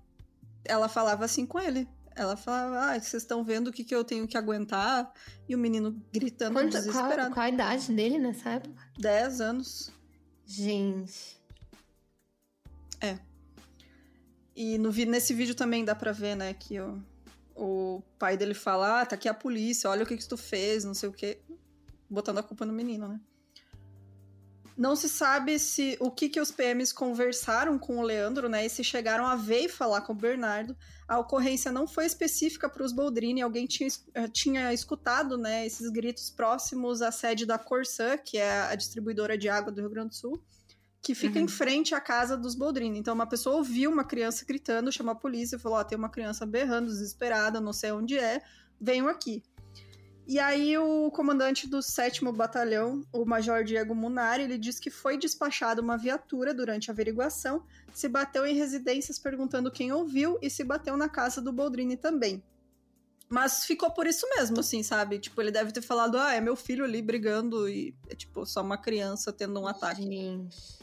Ela 0.64 0.88
falava 0.88 1.24
assim 1.24 1.46
com 1.46 1.58
ele. 1.58 1.88
Ela 2.14 2.36
falava, 2.36 2.92
ah, 2.92 2.98
vocês 2.98 3.22
estão 3.22 3.44
vendo 3.44 3.68
o 3.68 3.72
que, 3.72 3.84
que 3.84 3.94
eu 3.94 4.02
tenho 4.02 4.26
que 4.26 4.38
aguentar? 4.38 5.12
E 5.46 5.54
o 5.54 5.58
menino 5.58 6.02
gritando 6.12 6.54
Quanto, 6.54 6.72
desesperado. 6.72 7.28
Qual, 7.28 7.32
qual 7.34 7.46
a 7.46 7.48
idade 7.50 7.92
dele 7.92 8.18
nessa 8.18 8.50
época? 8.50 8.90
Dez 8.98 9.40
anos. 9.40 9.92
Gente. 10.46 11.36
É. 13.00 13.18
E 14.54 14.78
no, 14.78 14.90
nesse 14.90 15.34
vídeo 15.34 15.54
também 15.54 15.84
dá 15.84 15.94
pra 15.94 16.12
ver, 16.12 16.34
né, 16.34 16.54
que 16.54 16.80
o, 16.80 17.02
o 17.54 18.02
pai 18.18 18.38
dele 18.38 18.54
fala, 18.54 19.02
ah, 19.02 19.06
tá 19.06 19.14
aqui 19.14 19.28
a 19.28 19.34
polícia, 19.34 19.90
olha 19.90 20.04
o 20.04 20.06
que 20.06 20.16
que 20.16 20.26
tu 20.26 20.38
fez, 20.38 20.84
não 20.84 20.94
sei 20.94 21.10
o 21.10 21.12
quê. 21.12 21.38
Botando 22.08 22.38
a 22.38 22.42
culpa 22.42 22.64
no 22.64 22.72
menino, 22.72 23.08
né? 23.08 23.20
Não 24.76 24.94
se 24.94 25.08
sabe 25.08 25.58
se 25.58 25.96
o 26.00 26.10
que, 26.10 26.28
que 26.28 26.38
os 26.38 26.50
PMs 26.50 26.92
conversaram 26.92 27.78
com 27.78 27.98
o 27.98 28.02
Leandro, 28.02 28.46
né? 28.46 28.66
E 28.66 28.68
se 28.68 28.84
chegaram 28.84 29.24
a 29.24 29.34
ver 29.34 29.64
e 29.64 29.68
falar 29.68 30.02
com 30.02 30.12
o 30.12 30.16
Bernardo. 30.16 30.76
A 31.08 31.18
ocorrência 31.18 31.72
não 31.72 31.86
foi 31.86 32.04
específica 32.04 32.68
para 32.68 32.84
os 32.84 32.92
Boldrini, 32.92 33.40
alguém 33.40 33.66
tinha, 33.66 33.88
eh, 34.12 34.28
tinha 34.28 34.74
escutado 34.74 35.38
né, 35.38 35.64
esses 35.64 35.88
gritos 35.88 36.28
próximos 36.28 37.00
à 37.00 37.10
sede 37.10 37.46
da 37.46 37.58
Corsã, 37.58 38.18
que 38.18 38.36
é 38.36 38.62
a 38.62 38.74
distribuidora 38.74 39.38
de 39.38 39.48
água 39.48 39.72
do 39.72 39.80
Rio 39.80 39.90
Grande 39.90 40.10
do 40.10 40.14
Sul, 40.16 40.42
que 41.00 41.14
fica 41.14 41.38
uhum. 41.38 41.44
em 41.44 41.48
frente 41.48 41.94
à 41.94 42.00
casa 42.00 42.36
dos 42.36 42.54
Boldrini. 42.54 42.98
Então, 42.98 43.14
uma 43.14 43.26
pessoa 43.26 43.56
ouviu 43.56 43.90
uma 43.90 44.04
criança 44.04 44.44
gritando, 44.44 44.92
chamou 44.92 45.12
a 45.12 45.16
polícia 45.16 45.56
e 45.56 45.58
falou: 45.58 45.78
Ó, 45.78 45.80
oh, 45.80 45.84
tem 45.84 45.96
uma 45.96 46.10
criança 46.10 46.44
berrando, 46.44 46.88
desesperada, 46.88 47.60
não 47.60 47.72
sei 47.72 47.92
onde 47.92 48.18
é, 48.18 48.42
venham 48.78 49.08
aqui. 49.08 49.42
E 50.26 50.40
aí 50.40 50.76
o 50.76 51.08
comandante 51.12 51.68
do 51.68 51.80
7 51.80 52.24
Batalhão, 52.32 53.06
o 53.12 53.24
Major 53.24 53.62
Diego 53.62 53.94
Munari, 53.94 54.42
ele 54.42 54.58
diz 54.58 54.80
que 54.80 54.90
foi 54.90 55.16
despachada 55.16 55.80
uma 55.80 55.96
viatura 55.96 56.52
durante 56.52 56.90
a 56.90 56.92
averiguação, 56.92 57.62
se 57.94 58.08
bateu 58.08 58.44
em 58.44 58.54
residências 58.54 59.20
perguntando 59.20 59.70
quem 59.70 59.92
ouviu 59.92 60.36
e 60.42 60.50
se 60.50 60.64
bateu 60.64 60.96
na 60.96 61.08
casa 61.08 61.40
do 61.40 61.52
Boldrini 61.52 61.96
também. 61.96 62.42
Mas 63.28 63.64
ficou 63.64 63.90
por 63.90 64.06
isso 64.06 64.26
mesmo, 64.36 64.58
assim, 64.60 64.82
sabe? 64.82 65.18
Tipo, 65.18 65.40
ele 65.40 65.50
deve 65.50 65.72
ter 65.72 65.80
falado, 65.80 66.18
ah, 66.18 66.34
é 66.34 66.40
meu 66.40 66.56
filho 66.56 66.84
ali 66.84 67.00
brigando 67.00 67.68
e 67.68 67.94
é 68.08 68.14
tipo 68.14 68.44
só 68.44 68.62
uma 68.62 68.78
criança 68.78 69.32
tendo 69.32 69.60
um 69.60 69.66
ataque. 69.66 70.02
Gente. 70.02 70.75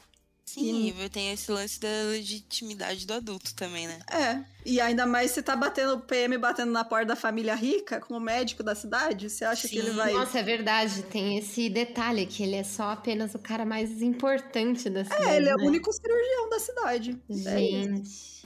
Sim, 0.46 0.94
e... 1.00 1.10
tem 1.10 1.32
esse 1.32 1.52
lance 1.52 1.80
da 1.80 1.88
legitimidade 2.10 3.08
do 3.08 3.14
adulto 3.14 3.56
também, 3.56 3.88
né? 3.88 4.00
É. 4.12 4.44
E 4.66 4.80
ainda 4.80 5.06
mais 5.06 5.32
se 5.32 5.42
tá 5.42 5.56
batendo, 5.56 5.96
o 5.96 6.02
PM 6.02 6.38
batendo 6.38 6.72
na 6.72 6.84
porta 6.84 7.08
da 7.08 7.16
família 7.16 7.56
rica, 7.56 8.00
com 8.00 8.16
o 8.16 8.20
médico 8.20 8.62
da 8.62 8.76
cidade, 8.76 9.30
você 9.30 9.46
acha 9.46 9.68
Sim. 9.68 9.70
que 9.70 9.78
ele 9.80 9.92
vai. 9.92 10.14
Nossa, 10.14 10.40
é 10.40 10.44
verdade. 10.44 11.04
Tem 11.04 11.38
esse 11.38 11.70
detalhe 11.70 12.26
que 12.26 12.44
ele 12.44 12.56
é 12.56 12.64
só 12.64 12.92
apenas 12.92 13.34
o 13.34 13.40
cara 13.40 13.66
mais 13.66 14.02
importante 14.02 14.90
da 14.90 15.04
cidade. 15.04 15.26
É, 15.26 15.38
ele 15.38 15.50
é 15.50 15.56
né? 15.56 15.64
o 15.64 15.66
único 15.66 15.92
cirurgião 15.92 16.50
da 16.50 16.60
cidade. 16.60 17.22
É 17.30 17.34
Gente. 17.34 18.32
É 18.40 18.44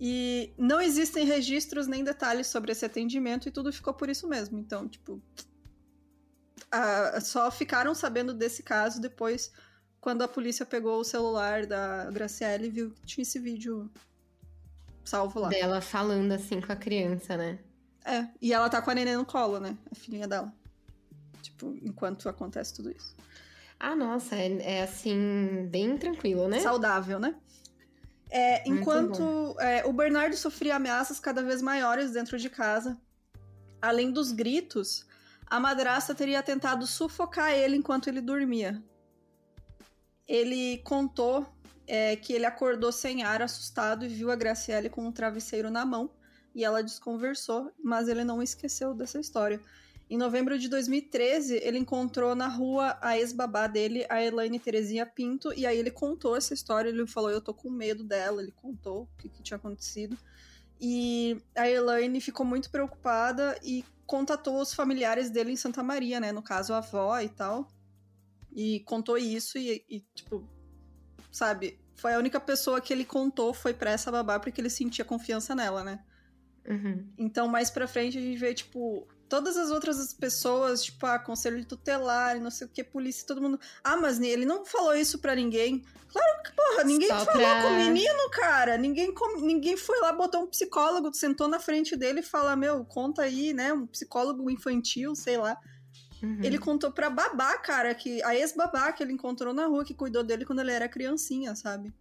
e 0.00 0.52
não 0.56 0.80
existem 0.80 1.26
registros 1.26 1.88
nem 1.88 2.04
detalhes 2.04 2.46
sobre 2.46 2.70
esse 2.70 2.84
atendimento 2.84 3.48
e 3.48 3.50
tudo 3.50 3.72
ficou 3.72 3.92
por 3.92 4.08
isso 4.08 4.28
mesmo. 4.28 4.58
Então, 4.58 4.88
tipo. 4.88 5.20
só 7.22 7.50
ficaram 7.50 7.94
sabendo 7.94 8.32
desse 8.32 8.62
caso 8.62 9.00
depois 9.00 9.50
quando 10.00 10.22
a 10.22 10.28
polícia 10.28 10.64
pegou 10.64 11.00
o 11.00 11.04
celular 11.04 11.66
da 11.66 12.10
Graciela 12.10 12.64
e 12.64 12.70
viu 12.70 12.90
que 12.90 13.06
tinha 13.06 13.22
esse 13.22 13.38
vídeo 13.38 13.90
salvo 15.04 15.40
lá. 15.40 15.48
Dela 15.48 15.80
falando 15.80 16.32
assim 16.32 16.60
com 16.60 16.72
a 16.72 16.76
criança, 16.76 17.36
né? 17.36 17.58
É, 18.04 18.26
e 18.40 18.52
ela 18.52 18.68
tá 18.68 18.80
com 18.80 18.90
a 18.90 18.94
neném 18.94 19.16
no 19.16 19.24
colo, 19.24 19.58
né? 19.58 19.76
A 19.90 19.94
filhinha 19.94 20.26
dela. 20.26 20.52
Tipo, 21.42 21.76
enquanto 21.82 22.28
acontece 22.28 22.74
tudo 22.74 22.90
isso. 22.90 23.14
Ah, 23.78 23.94
nossa, 23.94 24.34
é, 24.36 24.78
é 24.78 24.82
assim, 24.82 25.66
bem 25.70 25.96
tranquilo, 25.96 26.48
né? 26.48 26.60
Saudável, 26.60 27.18
né? 27.18 27.34
É, 28.30 28.68
enquanto 28.68 29.56
é, 29.58 29.86
o 29.86 29.92
Bernardo 29.92 30.36
sofria 30.36 30.76
ameaças 30.76 31.18
cada 31.18 31.42
vez 31.42 31.62
maiores 31.62 32.12
dentro 32.12 32.38
de 32.38 32.50
casa, 32.50 32.98
além 33.80 34.10
dos 34.12 34.32
gritos, 34.32 35.06
a 35.46 35.58
madrasta 35.58 36.14
teria 36.14 36.42
tentado 36.42 36.86
sufocar 36.86 37.52
ele 37.52 37.76
enquanto 37.76 38.08
ele 38.08 38.20
dormia 38.20 38.82
ele 40.28 40.78
contou 40.84 41.46
é, 41.86 42.14
que 42.16 42.34
ele 42.34 42.44
acordou 42.44 42.92
sem 42.92 43.22
ar, 43.22 43.40
assustado, 43.40 44.04
e 44.04 44.08
viu 44.08 44.30
a 44.30 44.36
Graciele 44.36 44.90
com 44.90 45.06
um 45.06 45.10
travesseiro 45.10 45.70
na 45.70 45.86
mão. 45.86 46.10
E 46.54 46.64
ela 46.64 46.82
desconversou, 46.82 47.72
mas 47.82 48.08
ele 48.08 48.24
não 48.24 48.42
esqueceu 48.42 48.92
dessa 48.92 49.18
história. 49.18 49.60
Em 50.10 50.16
novembro 50.16 50.58
de 50.58 50.68
2013, 50.68 51.56
ele 51.62 51.78
encontrou 51.78 52.34
na 52.34 52.48
rua 52.48 52.96
a 53.00 53.18
ex-babá 53.18 53.66
dele, 53.66 54.06
a 54.08 54.22
Elaine 54.22 54.58
Terezinha 54.58 55.04
Pinto, 55.04 55.52
e 55.54 55.66
aí 55.66 55.78
ele 55.78 55.90
contou 55.90 56.34
essa 56.34 56.54
história. 56.54 56.88
Ele 56.88 57.06
falou: 57.06 57.30
Eu 57.30 57.42
tô 57.42 57.52
com 57.52 57.70
medo 57.70 58.02
dela. 58.02 58.42
Ele 58.42 58.52
contou 58.52 59.02
o 59.02 59.08
que, 59.18 59.28
que 59.28 59.42
tinha 59.42 59.56
acontecido. 59.56 60.16
E 60.80 61.42
a 61.54 61.68
Elaine 61.68 62.20
ficou 62.20 62.46
muito 62.46 62.70
preocupada 62.70 63.58
e 63.62 63.84
contatou 64.06 64.60
os 64.60 64.72
familiares 64.72 65.28
dele 65.28 65.52
em 65.52 65.56
Santa 65.56 65.82
Maria, 65.82 66.18
né? 66.18 66.32
No 66.32 66.42
caso, 66.42 66.72
a 66.72 66.78
avó 66.78 67.18
e 67.20 67.28
tal. 67.28 67.68
E 68.58 68.80
contou 68.80 69.16
isso 69.16 69.56
e, 69.56 69.84
e, 69.88 70.00
tipo, 70.16 70.44
sabe? 71.30 71.78
Foi 71.94 72.12
a 72.12 72.18
única 72.18 72.40
pessoa 72.40 72.80
que 72.80 72.92
ele 72.92 73.04
contou 73.04 73.54
foi 73.54 73.72
pra 73.72 73.92
essa 73.92 74.10
babá 74.10 74.40
porque 74.40 74.60
ele 74.60 74.68
sentia 74.68 75.04
confiança 75.04 75.54
nela, 75.54 75.84
né? 75.84 76.00
Uhum. 76.68 77.08
Então, 77.16 77.46
mais 77.46 77.70
pra 77.70 77.86
frente, 77.86 78.18
a 78.18 78.20
gente 78.20 78.36
vê, 78.36 78.52
tipo, 78.52 79.06
todas 79.28 79.56
as 79.56 79.70
outras 79.70 80.12
pessoas, 80.12 80.82
tipo, 80.82 81.06
ah, 81.06 81.20
conselho 81.20 81.64
tutelar, 81.64 82.40
não 82.40 82.50
sei 82.50 82.66
o 82.66 82.70
que, 82.70 82.82
polícia, 82.82 83.24
todo 83.24 83.40
mundo. 83.40 83.60
Ah, 83.84 83.96
mas 83.96 84.20
ele 84.20 84.44
não 84.44 84.66
falou 84.66 84.96
isso 84.96 85.20
pra 85.20 85.36
ninguém. 85.36 85.84
Claro 86.08 86.42
que, 86.42 86.50
porra, 86.50 86.82
ninguém 86.82 87.06
Só 87.06 87.24
falou 87.26 87.40
pra... 87.40 87.62
com 87.62 87.68
o 87.68 87.76
menino, 87.76 88.30
cara. 88.32 88.76
Ninguém, 88.76 89.14
com... 89.14 89.40
ninguém 89.40 89.76
foi 89.76 90.00
lá, 90.00 90.12
botou 90.12 90.42
um 90.42 90.48
psicólogo, 90.48 91.14
sentou 91.14 91.46
na 91.46 91.60
frente 91.60 91.94
dele 91.94 92.20
e 92.20 92.24
fala, 92.24 92.56
meu, 92.56 92.84
conta 92.84 93.22
aí, 93.22 93.54
né? 93.54 93.72
Um 93.72 93.86
psicólogo 93.86 94.50
infantil, 94.50 95.14
sei 95.14 95.36
lá. 95.36 95.56
Uhum. 96.22 96.40
Ele 96.42 96.58
contou 96.58 96.90
pra 96.90 97.08
babá, 97.08 97.56
cara, 97.58 97.94
que 97.94 98.22
a 98.24 98.34
ex-babá 98.34 98.92
que 98.92 99.02
ele 99.02 99.12
encontrou 99.12 99.54
na 99.54 99.66
rua, 99.66 99.84
que 99.84 99.94
cuidou 99.94 100.24
dele 100.24 100.44
quando 100.44 100.60
ele 100.60 100.72
era 100.72 100.88
criancinha, 100.88 101.54
sabe? 101.54 101.92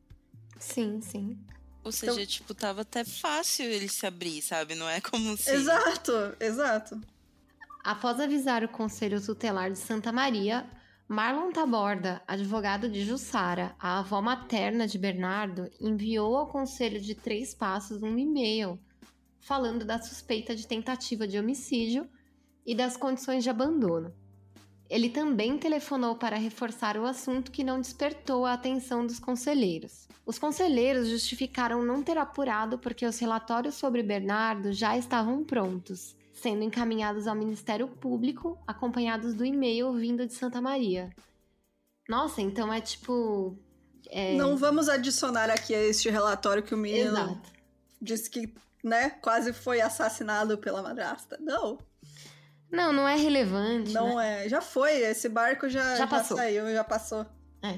Sim, 0.59 1.01
sim. 1.01 1.37
Ou 1.83 1.91
seja, 1.91 2.13
então... 2.13 2.25
tipo, 2.25 2.53
tava 2.53 2.81
até 2.81 3.03
fácil 3.03 3.65
ele 3.65 3.87
se 3.87 4.05
abrir, 4.05 4.41
sabe? 4.41 4.75
Não 4.75 4.89
é 4.89 4.99
como 4.99 5.37
se. 5.37 5.51
Exato, 5.51 6.11
exato. 6.39 7.01
Após 7.83 8.19
avisar 8.19 8.63
o 8.63 8.69
Conselho 8.69 9.23
Tutelar 9.23 9.71
de 9.71 9.77
Santa 9.77 10.11
Maria, 10.11 10.69
Marlon 11.07 11.51
Taborda, 11.53 12.21
advogado 12.27 12.89
de 12.89 13.05
Jussara, 13.05 13.73
a 13.79 13.99
avó 13.99 14.21
materna 14.21 14.85
de 14.85 14.97
Bernardo, 14.97 15.71
enviou 15.79 16.35
ao 16.35 16.47
Conselho 16.47 16.99
de 16.99 17.15
Três 17.15 17.53
Passos 17.53 18.03
um 18.03 18.17
e-mail 18.17 18.77
falando 19.39 19.85
da 19.85 20.01
suspeita 20.01 20.53
de 20.53 20.67
tentativa 20.67 21.25
de 21.25 21.39
homicídio 21.39 22.09
e 22.67 22.75
das 22.75 22.97
condições 22.97 23.45
de 23.45 23.49
abandono. 23.49 24.13
Ele 24.89 25.09
também 25.09 25.57
telefonou 25.57 26.15
para 26.15 26.35
reforçar 26.35 26.97
o 26.97 27.05
assunto 27.05 27.51
que 27.51 27.63
não 27.63 27.79
despertou 27.79 28.45
a 28.45 28.53
atenção 28.53 29.07
dos 29.07 29.19
conselheiros. 29.19 30.07
Os 30.25 30.37
conselheiros 30.37 31.07
justificaram 31.07 31.83
não 31.83 32.03
ter 32.03 32.17
apurado 32.17 32.77
porque 32.77 33.05
os 33.05 33.17
relatórios 33.17 33.75
sobre 33.75 34.03
Bernardo 34.03 34.73
já 34.73 34.97
estavam 34.97 35.43
prontos, 35.45 36.15
sendo 36.33 36.63
encaminhados 36.63 37.27
ao 37.27 37.35
Ministério 37.35 37.87
Público, 37.87 38.57
acompanhados 38.67 39.33
do 39.33 39.45
e-mail 39.45 39.93
vindo 39.93 40.27
de 40.27 40.33
Santa 40.33 40.61
Maria. 40.61 41.09
Nossa, 42.07 42.41
então 42.41 42.71
é 42.71 42.81
tipo. 42.81 43.57
É... 44.09 44.35
Não 44.35 44.57
vamos 44.57 44.87
adicionar 44.89 45.49
aqui 45.49 45.73
a 45.73 45.81
este 45.81 46.09
relatório 46.09 46.63
que 46.63 46.73
o 46.73 46.77
menino 46.77 47.11
Exato. 47.11 47.51
disse 48.01 48.29
que, 48.29 48.53
né, 48.83 49.09
quase 49.21 49.51
foi 49.51 49.81
assassinado 49.81 50.57
pela 50.57 50.81
madrasta. 50.81 51.37
Não. 51.41 51.77
Não, 52.71 52.91
não 52.91 53.07
é 53.07 53.15
relevante. 53.15 53.93
Não 53.93 54.17
né? 54.17 54.45
é. 54.45 54.49
Já 54.49 54.61
foi. 54.61 54.91
Esse 55.01 55.29
barco 55.29 55.69
já, 55.69 55.95
já, 55.95 56.05
já 56.07 56.23
saiu, 56.23 56.71
já 56.71 56.83
passou. 56.83 57.25
É. 57.61 57.77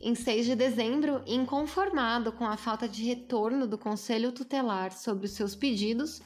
Em 0.00 0.14
6 0.14 0.46
de 0.46 0.56
dezembro, 0.56 1.22
inconformado 1.26 2.32
com 2.32 2.46
a 2.46 2.56
falta 2.56 2.88
de 2.88 3.04
retorno 3.04 3.66
do 3.66 3.76
Conselho 3.76 4.32
Tutelar 4.32 4.92
sobre 4.92 5.26
os 5.26 5.32
seus 5.32 5.54
pedidos, 5.54 6.22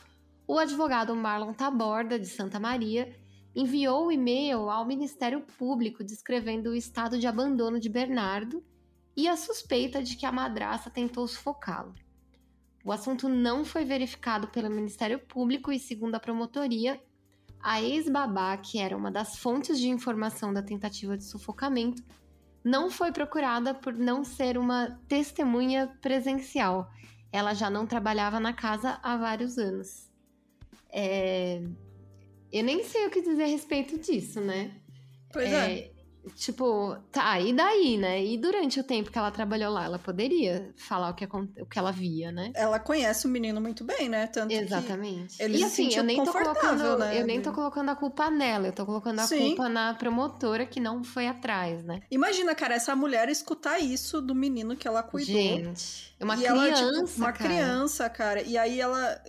o 0.47 0.59
advogado 0.59 1.15
Marlon 1.17 1.53
Taborda, 1.53 2.19
de 2.19 2.27
Santa 2.27 2.61
Maria, 2.61 3.13
enviou 3.55 4.07
o 4.07 4.13
e-mail 4.13 4.71
ao 4.71 4.87
Ministério 4.87 5.41
Público 5.41 6.05
descrevendo 6.05 6.71
o 6.71 6.75
estado 6.75 7.19
de 7.19 7.27
abandono 7.27 7.81
de 7.81 7.89
Bernardo 7.89 8.65
e 9.17 9.29
a 9.29 9.37
suspeita 9.37 10.03
de 10.03 10.17
que 10.17 10.27
a 10.27 10.33
madraça 10.33 10.91
tentou 10.91 11.27
sufocá-lo. 11.27 11.95
O 12.85 12.93
assunto 12.93 13.29
não 13.29 13.65
foi 13.65 13.85
verificado 13.85 14.49
pelo 14.49 14.71
Ministério 14.71 15.19
Público 15.19 15.73
e, 15.73 15.79
segundo 15.79 16.15
a 16.17 16.21
promotoria, 16.21 17.01
a 17.65 17.83
ex-babá, 17.83 18.55
que 18.59 18.79
era 18.79 18.95
uma 18.95 19.11
das 19.11 19.39
fontes 19.39 19.81
de 19.81 19.89
informação 19.89 20.53
da 20.53 20.63
tentativa 20.63 21.17
de 21.17 21.25
sufocamento, 21.25 22.05
não 22.63 22.91
foi 22.91 23.11
procurada 23.11 23.73
por 23.73 23.95
não 23.95 24.23
ser 24.23 24.59
uma 24.59 25.01
testemunha 25.09 25.89
presencial. 26.03 26.91
Ela 27.33 27.55
já 27.55 27.71
não 27.71 27.87
trabalhava 27.87 28.39
na 28.39 28.53
casa 28.53 29.01
há 29.03 29.17
vários 29.17 29.57
anos. 29.57 30.11
É... 30.93 31.63
Eu 32.53 32.63
nem 32.63 32.85
sei 32.85 33.07
o 33.07 33.11
que 33.11 33.23
dizer 33.23 33.45
a 33.45 33.49
respeito 33.49 33.99
disso, 33.99 34.43
né? 34.43 34.71
Pois 35.33 35.51
é. 35.51 35.73
é. 35.73 35.94
Tipo, 36.37 36.97
tá, 37.13 37.41
e 37.41 37.53
daí, 37.53 37.99
né? 37.99 38.25
E 38.25 38.39
durante 38.39 38.81
o 38.81 38.85
tempo 38.85 39.11
que 39.11 39.19
ela 39.19 39.31
trabalhou 39.31 39.73
lá, 39.73 39.85
ela 39.85 39.99
poderia 39.99 40.73
falar 40.77 41.11
o 41.11 41.15
que, 41.15 41.25
o 41.25 41.67
que 41.67 41.79
ela 41.79 41.93
via, 41.93 42.33
né? 42.33 42.51
Ela 42.55 42.79
conhece 42.79 43.27
o 43.27 43.31
menino 43.31 43.61
muito 43.61 43.85
bem, 43.85 44.09
né? 44.09 44.27
Tanto 44.27 44.53
Exatamente. 44.53 45.43
ele 45.43 45.59
e 45.59 45.65
assim, 45.65 45.93
eu 45.95 46.03
nem 46.03 46.23
tô 46.23 46.33
colocando, 46.33 46.99
né? 46.99 47.21
eu 47.21 47.27
nem 47.27 47.41
tô 47.41 47.53
colocando 47.53 47.91
a 47.91 47.97
culpa 47.97 48.31
nela, 48.31 48.69
eu 48.69 48.73
tô 48.73 48.87
colocando 48.87 49.21
a 49.21 49.27
Sim. 49.27 49.49
culpa 49.49 49.69
na 49.69 49.95
promotora 49.95 50.65
que 50.67 50.81
não 50.81 51.05
foi 51.05 51.27
atrás, 51.27 51.85
né? 51.85 52.01
Imagina, 52.11 52.55
cara, 52.55 52.75
essa 52.75 52.97
mulher 52.97 53.29
escutar 53.29 53.79
isso 53.79 54.21
do 54.21 54.35
menino 54.35 54.77
que 54.77 54.89
ela 54.89 55.03
cuidou. 55.03 55.35
Gente, 55.35 56.15
é 56.19 56.25
uma 56.25 56.37
criança, 56.37 56.83
ela, 56.83 57.05
tipo, 57.05 57.19
uma 57.19 57.33
cara. 57.33 57.51
criança, 57.51 58.11
cara. 58.11 58.43
E 58.43 58.57
aí 58.57 58.81
ela 58.81 59.21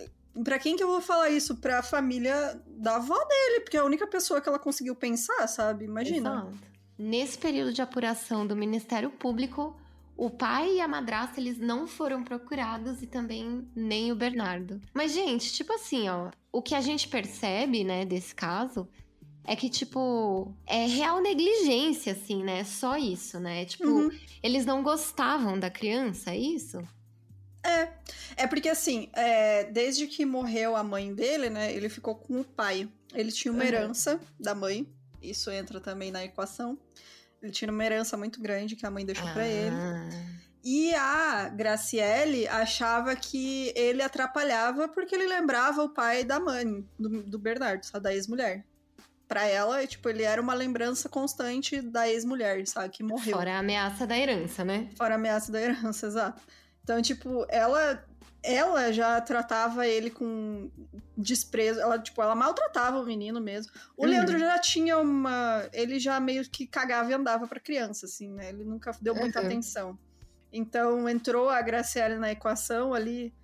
Pra 0.44 0.58
quem 0.58 0.76
que 0.76 0.82
eu 0.82 0.88
vou 0.88 1.00
falar 1.00 1.30
isso? 1.30 1.56
Pra 1.56 1.82
família 1.82 2.60
da 2.66 2.96
avó 2.96 3.16
dele, 3.24 3.60
porque 3.60 3.76
é 3.76 3.80
a 3.80 3.84
única 3.84 4.06
pessoa 4.06 4.40
que 4.40 4.48
ela 4.48 4.58
conseguiu 4.58 4.94
pensar, 4.94 5.46
sabe? 5.46 5.86
Imagina. 5.86 6.30
Exato. 6.30 6.75
Nesse 6.98 7.36
período 7.38 7.72
de 7.72 7.82
apuração 7.82 8.46
do 8.46 8.56
Ministério 8.56 9.10
Público, 9.10 9.76
o 10.16 10.30
pai 10.30 10.76
e 10.76 10.80
a 10.80 10.88
madrasta 10.88 11.38
eles 11.40 11.58
não 11.58 11.86
foram 11.86 12.24
procurados 12.24 13.02
e 13.02 13.06
também 13.06 13.68
nem 13.74 14.10
o 14.10 14.16
Bernardo. 14.16 14.80
Mas 14.94 15.12
gente, 15.12 15.52
tipo 15.52 15.72
assim, 15.74 16.08
ó, 16.08 16.30
o 16.50 16.62
que 16.62 16.74
a 16.74 16.80
gente 16.80 17.06
percebe, 17.08 17.84
né, 17.84 18.04
desse 18.06 18.34
caso 18.34 18.88
é 19.44 19.54
que 19.54 19.68
tipo 19.68 20.52
é 20.66 20.86
real 20.86 21.20
negligência 21.20 22.12
assim, 22.14 22.42
né? 22.42 22.64
Só 22.64 22.96
isso, 22.96 23.38
né? 23.38 23.64
Tipo, 23.66 23.84
Uhum. 23.88 24.10
eles 24.42 24.64
não 24.64 24.82
gostavam 24.82 25.58
da 25.60 25.68
criança, 25.70 26.30
é 26.30 26.38
isso? 26.38 26.78
É, 27.62 27.88
é 28.36 28.46
porque 28.46 28.68
assim, 28.68 29.08
é, 29.12 29.64
desde 29.64 30.06
que 30.06 30.24
morreu 30.24 30.74
a 30.76 30.82
mãe 30.82 31.12
dele, 31.14 31.50
né, 31.50 31.72
ele 31.74 31.88
ficou 31.88 32.14
com 32.14 32.40
o 32.40 32.44
pai. 32.44 32.88
Ele 33.14 33.30
tinha 33.30 33.52
uma 33.52 33.62
Uhum. 33.62 33.68
herança 33.68 34.20
da 34.38 34.54
mãe, 34.54 34.86
isso 35.22 35.50
entra 35.50 35.80
também 35.80 36.10
na 36.10 36.24
equação. 36.24 36.78
Ele 37.42 37.52
tinha 37.52 37.70
uma 37.70 37.84
herança 37.84 38.16
muito 38.16 38.40
grande 38.40 38.76
que 38.76 38.86
a 38.86 38.90
mãe 38.90 39.04
deixou 39.04 39.28
pra 39.32 39.46
ele. 39.46 39.74
Ah. 39.74 40.08
E 40.64 40.92
a 40.96 41.48
Graciele 41.48 42.48
achava 42.48 43.14
que 43.14 43.72
ele 43.76 44.02
atrapalhava 44.02 44.88
porque 44.88 45.14
ele 45.14 45.26
lembrava 45.26 45.84
o 45.84 45.90
pai 45.90 46.24
da 46.24 46.40
mãe, 46.40 46.84
do, 46.98 47.22
do 47.22 47.38
Bernardo, 47.38 47.84
sabe, 47.84 48.02
da 48.02 48.12
ex-mulher. 48.12 48.64
Pra 49.28 49.46
ela, 49.46 49.86
tipo, 49.86 50.08
ele 50.08 50.22
era 50.22 50.40
uma 50.40 50.54
lembrança 50.54 51.08
constante 51.08 51.80
da 51.80 52.08
ex-mulher, 52.08 52.66
sabe, 52.66 52.88
que 52.90 53.02
morreu. 53.02 53.36
Fora 53.36 53.54
a 53.54 53.58
ameaça 53.58 54.06
da 54.06 54.18
herança, 54.18 54.64
né? 54.64 54.88
Fora 54.96 55.14
a 55.14 55.16
ameaça 55.16 55.52
da 55.52 55.60
herança, 55.60 56.06
exato. 56.08 56.42
Então, 56.82 57.02
tipo, 57.02 57.44
ela 57.48 58.04
ela 58.46 58.92
já 58.92 59.20
tratava 59.20 59.86
ele 59.86 60.10
com 60.10 60.70
desprezo, 61.16 61.80
ela 61.80 61.98
tipo, 61.98 62.22
ela 62.22 62.34
maltratava 62.34 63.00
o 63.00 63.06
menino 63.06 63.40
mesmo. 63.40 63.72
O 63.96 64.04
Uhum. 64.04 64.10
Leandro 64.10 64.38
já 64.38 64.58
tinha 64.60 64.98
uma, 64.98 65.68
ele 65.72 65.98
já 65.98 66.20
meio 66.20 66.48
que 66.50 66.66
cagava 66.66 67.10
e 67.10 67.14
andava 67.14 67.46
pra 67.48 67.60
criança 67.60 68.06
assim, 68.06 68.30
né? 68.32 68.48
Ele 68.50 68.64
nunca 68.64 68.92
deu 69.00 69.14
muita 69.14 69.40
Uhum. 69.40 69.46
atenção. 69.46 69.98
Então, 70.52 71.08
entrou 71.08 71.48
a 71.50 71.60
Graciela 71.60 72.16
na 72.18 72.30
equação 72.32 72.94
ali 72.94 73.34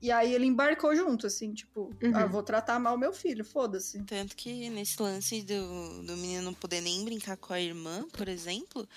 e 0.00 0.10
aí 0.10 0.32
ele 0.34 0.46
embarcou 0.46 0.94
junto 0.96 1.26
assim, 1.26 1.52
tipo, 1.52 1.94
Uhum. 2.02 2.16
ah, 2.16 2.26
vou 2.26 2.42
tratar 2.42 2.78
mal 2.78 2.98
meu 2.98 3.12
filho, 3.12 3.44
foda-se. 3.44 4.02
Tanto 4.04 4.34
que 4.34 4.68
nesse 4.70 5.00
lance 5.00 5.42
do, 5.42 6.02
do 6.04 6.16
menino 6.16 6.42
não 6.42 6.54
poder 6.54 6.80
nem 6.80 7.04
brincar 7.04 7.36
com 7.36 7.52
a 7.52 7.60
irmã, 7.60 8.04
por 8.12 8.28
exemplo, 8.28 8.88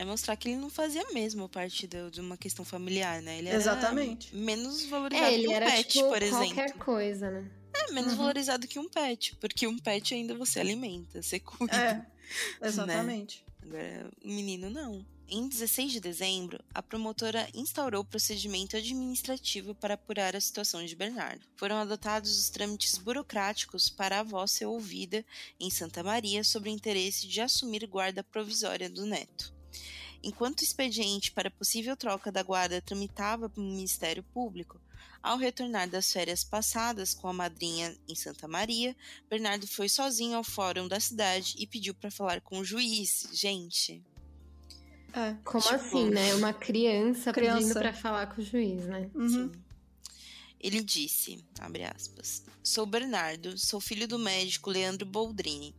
é 0.00 0.04
mostrar 0.04 0.36
que 0.36 0.48
ele 0.48 0.56
não 0.56 0.70
fazia 0.70 1.04
mesmo 1.12 1.48
parte 1.48 1.86
do- 1.86 2.10
de 2.10 2.20
uma 2.20 2.36
questão 2.36 2.64
familiar, 2.64 3.20
né? 3.20 3.38
Ele 3.38 3.48
era 3.48 3.56
Exatamente. 3.58 4.34
menos 4.34 4.84
valorizado 4.86 5.26
É, 5.26 5.30
que 5.30 5.34
ele 5.34 5.48
um 5.48 5.52
era 5.52 5.66
pet, 5.66 5.88
tipo 5.88 6.08
por 6.08 6.22
exemplo. 6.22 6.46
qualquer 6.54 6.72
coisa, 6.74 7.30
né? 7.30 7.50
É 7.74 7.92
menos 7.92 8.12
Uhum. 8.12 8.18
valorizado 8.18 8.66
que 8.66 8.78
um 8.78 8.88
pet, 8.88 9.36
porque 9.36 9.66
um 9.66 9.78
pet 9.78 10.14
ainda 10.14 10.34
você 10.34 10.60
alimenta, 10.60 11.22
você 11.22 11.38
cuida. 11.40 11.74
É. 11.76 12.66
Exatamente. 12.66 13.44
Agora, 13.62 14.10
o 14.24 14.28
menino 14.28 14.70
não. 14.70 15.04
Em 15.30 15.46
16 15.46 15.92
de 15.92 16.00
dezembro, 16.00 16.58
a 16.74 16.82
promotora 16.82 17.46
instaurou 17.54 18.00
o 18.00 18.04
procedimento 18.04 18.76
administrativo 18.78 19.74
para 19.74 19.92
apurar 19.94 20.34
a 20.34 20.40
situação 20.40 20.82
de 20.84 20.96
Bernardo. 20.96 21.44
Foram 21.54 21.76
adotados 21.76 22.38
os 22.38 22.48
trâmites 22.48 22.96
burocráticos 22.96 23.90
para 23.90 24.16
a 24.16 24.20
avó 24.20 24.46
ser 24.46 24.64
ouvida 24.64 25.22
em 25.60 25.68
Santa 25.68 26.02
Maria 26.02 26.42
sobre 26.42 26.70
o 26.70 26.72
interesse 26.72 27.26
de 27.26 27.42
assumir 27.42 27.86
guarda 27.86 28.24
provisória 28.24 28.88
do 28.88 29.04
neto. 29.04 29.52
Enquanto 30.22 30.60
o 30.60 30.64
expediente 30.64 31.30
para 31.30 31.50
possível 31.50 31.96
troca 31.96 32.32
da 32.32 32.42
guarda 32.42 32.82
tramitava 32.82 33.48
para 33.48 33.60
o 33.60 33.64
Ministério 33.64 34.22
Público, 34.22 34.80
ao 35.22 35.36
retornar 35.36 35.88
das 35.88 36.12
férias 36.12 36.44
passadas 36.44 37.14
com 37.14 37.28
a 37.28 37.32
madrinha 37.32 37.96
em 38.08 38.14
Santa 38.14 38.46
Maria, 38.48 38.96
Bernardo 39.28 39.66
foi 39.66 39.88
sozinho 39.88 40.36
ao 40.36 40.44
fórum 40.44 40.86
da 40.88 41.00
cidade 41.00 41.54
e 41.58 41.66
pediu 41.66 41.94
para 41.94 42.10
falar 42.10 42.40
com 42.40 42.58
o 42.58 42.64
juiz. 42.64 43.28
Gente, 43.32 44.02
É. 45.12 45.34
Como 45.42 45.62
Tipo, 45.62 45.74
assim, 45.74 46.10
né? 46.10 46.34
Uma 46.34 46.52
criança, 46.52 47.32
pedindo 47.32 47.56
criança. 47.56 47.80
pra 47.80 47.92
falar 47.94 48.26
com 48.26 48.40
o 48.40 48.44
juiz, 48.44 48.84
né? 48.84 49.10
Uhum. 49.14 49.28
Sim. 49.28 49.52
Ele 50.60 50.82
disse, 50.82 51.44
abre 51.60 51.84
aspas, 51.84 52.42
Sou 52.62 52.84
Bernardo, 52.84 53.56
sou 53.56 53.80
filho 53.80 54.06
do 54.06 54.18
médico 54.18 54.70
Leandro 54.70 55.06
Boldrini. 55.06 55.74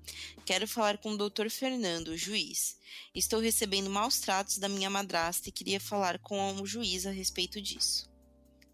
Quero 0.45 0.67
falar 0.67 0.97
com 0.97 1.11
o 1.11 1.17
doutor 1.17 1.49
Fernando, 1.49 2.17
juiz. 2.17 2.77
Estou 3.13 3.39
recebendo 3.39 3.89
maus 3.89 4.19
tratos 4.19 4.57
da 4.57 4.67
minha 4.67 4.89
madrasta 4.89 5.49
e 5.49 5.51
queria 5.51 5.80
falar 5.80 6.17
com 6.19 6.61
o 6.61 6.65
juiz 6.65 7.05
a 7.05 7.11
respeito 7.11 7.61
disso. 7.61 8.09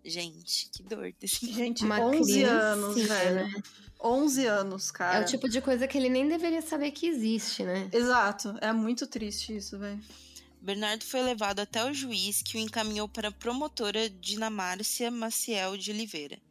Gente, 0.04 0.70
que 0.70 0.84
dor 0.84 1.12
desse 1.20 1.52
Gente, 1.52 1.84
Uma 1.84 2.00
11 2.00 2.44
anos, 2.44 2.96
velho. 2.96 3.48
né? 3.48 3.64
11 4.00 4.46
anos, 4.46 4.92
cara. 4.92 5.18
É 5.18 5.22
o 5.22 5.26
tipo 5.26 5.50
de 5.50 5.60
coisa 5.60 5.88
que 5.88 5.98
ele 5.98 6.10
nem 6.10 6.28
deveria 6.28 6.62
saber 6.62 6.92
que 6.92 7.08
existe, 7.08 7.64
né? 7.64 7.90
Exato. 7.92 8.56
É 8.62 8.72
muito 8.72 9.08
triste 9.08 9.58
isso, 9.58 9.80
velho. 9.80 10.00
Bernardo 10.66 11.06
foi 11.06 11.22
levado 11.22 11.60
até 11.60 11.86
o 11.86 11.94
juiz 11.94 12.42
que 12.42 12.58
o 12.58 12.60
encaminhou 12.60 13.08
para 13.08 13.28
a 13.28 13.32
promotora 13.32 14.10
Dinamárcia 14.10 15.12
Maciel 15.12 15.78
de 15.78 15.92
Oliveira. 15.92 16.42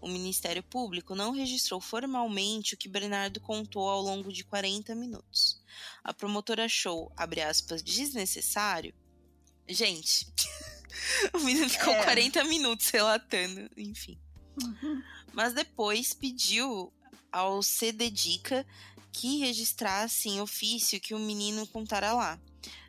O 0.00 0.08
Ministério 0.08 0.62
Público 0.62 1.14
não 1.14 1.32
registrou 1.32 1.78
formalmente 1.78 2.72
o 2.72 2.78
que 2.78 2.88
Bernardo 2.88 3.40
contou 3.40 3.86
ao 3.86 4.00
longo 4.00 4.32
de 4.32 4.42
40 4.42 4.94
minutos. 4.94 5.60
A 6.02 6.14
promotora 6.14 6.64
achou, 6.64 7.12
abre 7.14 7.42
aspas, 7.42 7.82
desnecessário. 7.82 8.94
Gente, 9.68 10.32
o 11.34 11.40
menino 11.40 11.68
ficou 11.68 11.92
É. 11.92 12.04
40 12.04 12.44
minutos 12.44 12.88
relatando, 12.88 13.68
enfim. 13.76 14.18
Mas 15.34 15.52
depois 15.52 16.14
pediu 16.14 16.90
ao 17.30 17.62
CDDICA 17.62 18.66
que 19.12 19.40
registrasse 19.40 20.30
em 20.30 20.40
ofício 20.40 20.98
que 20.98 21.12
o 21.12 21.18
menino 21.18 21.66
contara 21.66 22.14
lá 22.14 22.40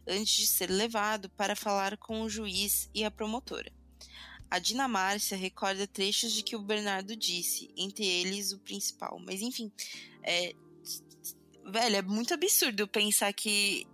antes 0.10 0.34
de 0.36 0.48
ser 0.48 0.70
levado 0.70 1.30
para 1.30 1.56
falar 1.56 1.98
com 1.98 2.22
o 2.22 2.30
juiz 2.30 2.90
e 2.94 3.06
a 3.06 3.12
promotora. 3.12 3.72
A 4.50 4.58
Dinamárcia 4.58 5.38
recorda 5.38 5.86
trechos 5.86 6.32
de 6.32 6.42
que 6.42 6.56
o 6.56 6.62
Bernardo 6.62 7.16
disse, 7.16 7.70
entre 7.78 8.06
eles 8.06 8.52
o 8.52 8.60
principal. 8.60 9.20
Mas 9.20 9.42
enfim, 9.42 9.72
é. 10.24 10.54
Velho, 11.72 11.96
é 11.98 12.02
muito 12.02 12.34
absurdo 12.34 12.88
pensar 12.88 13.32
que. 13.32 13.86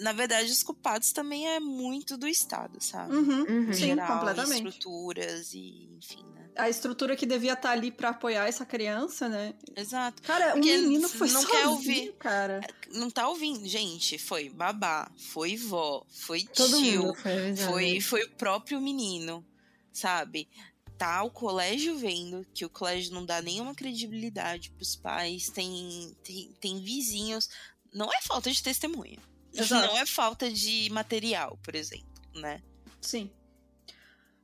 Na 0.00 0.12
verdade, 0.12 0.50
os 0.50 0.62
culpados 0.62 1.12
também 1.12 1.46
é 1.48 1.60
muito 1.60 2.16
do 2.16 2.26
Estado, 2.26 2.82
sabe? 2.82 3.14
Uhum. 3.14 3.42
Uhum. 3.42 3.70
Em 3.70 3.72
Sim, 3.72 3.86
geral, 3.86 4.18
completamente. 4.18 4.68
estruturas 4.68 5.52
e 5.54 5.88
enfim, 5.96 6.24
né? 6.34 6.50
A 6.56 6.68
estrutura 6.68 7.14
que 7.14 7.24
devia 7.24 7.52
estar 7.52 7.70
ali 7.70 7.92
pra 7.92 8.08
apoiar 8.08 8.48
essa 8.48 8.66
criança, 8.66 9.28
né? 9.28 9.54
Exato. 9.76 10.20
Cara, 10.22 10.50
um 10.50 10.52
Porque 10.54 10.76
menino 10.76 11.08
foi 11.08 11.28
não 11.30 11.42
sozinho, 11.42 11.60
quer 11.60 11.68
ouvir. 11.68 12.12
cara. 12.18 12.60
Não 12.92 13.08
tá 13.08 13.28
ouvindo, 13.28 13.66
gente. 13.68 14.18
Foi 14.18 14.48
babá, 14.50 15.08
foi 15.16 15.56
vó, 15.56 16.04
foi 16.10 16.42
Todo 16.42 16.76
tio, 16.78 17.02
mundo 17.02 17.14
foi 17.14 17.56
foi, 17.56 18.00
foi 18.00 18.22
o 18.24 18.30
próprio 18.30 18.80
menino, 18.80 19.46
sabe? 19.92 20.48
Tá 20.96 21.22
o 21.22 21.30
colégio 21.30 21.96
vendo 21.96 22.44
que 22.52 22.64
o 22.64 22.70
colégio 22.70 23.14
não 23.14 23.24
dá 23.24 23.40
nenhuma 23.40 23.72
credibilidade 23.72 24.70
pros 24.72 24.96
pais, 24.96 25.48
tem, 25.50 26.16
tem, 26.24 26.52
tem 26.60 26.82
vizinhos. 26.82 27.48
Não 27.94 28.12
é 28.12 28.20
falta 28.22 28.50
de 28.50 28.60
testemunha. 28.60 29.18
Exato. 29.54 29.86
Não 29.86 29.98
é 29.98 30.06
falta 30.06 30.50
de 30.50 30.88
material, 30.90 31.58
por 31.62 31.74
exemplo, 31.74 32.06
né? 32.34 32.62
Sim. 33.00 33.30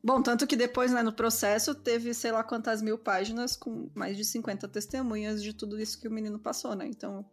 Bom, 0.02 0.22
tanto 0.22 0.46
que 0.46 0.54
depois, 0.54 0.92
né, 0.92 1.02
no 1.02 1.12
processo, 1.12 1.74
teve 1.74 2.12
sei 2.12 2.30
lá 2.30 2.44
quantas 2.44 2.82
mil 2.82 2.98
páginas 2.98 3.56
com 3.56 3.90
mais 3.94 4.16
de 4.16 4.24
50 4.24 4.68
testemunhas 4.68 5.42
de 5.42 5.54
tudo 5.54 5.80
isso 5.80 5.98
que 5.98 6.06
o 6.06 6.10
menino 6.10 6.38
passou, 6.38 6.74
né? 6.74 6.86
Então. 6.86 7.24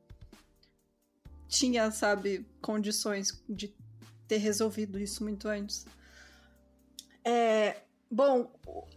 Tinha, 1.49 1.91
sabe, 1.91 2.47
condições 2.61 3.43
de 3.49 3.76
ter 4.26 4.38
resolvido 4.38 4.97
isso 4.97 5.22
muito 5.22 5.49
antes. 5.49 5.86
É, 7.26 7.82
bom, 8.09 8.49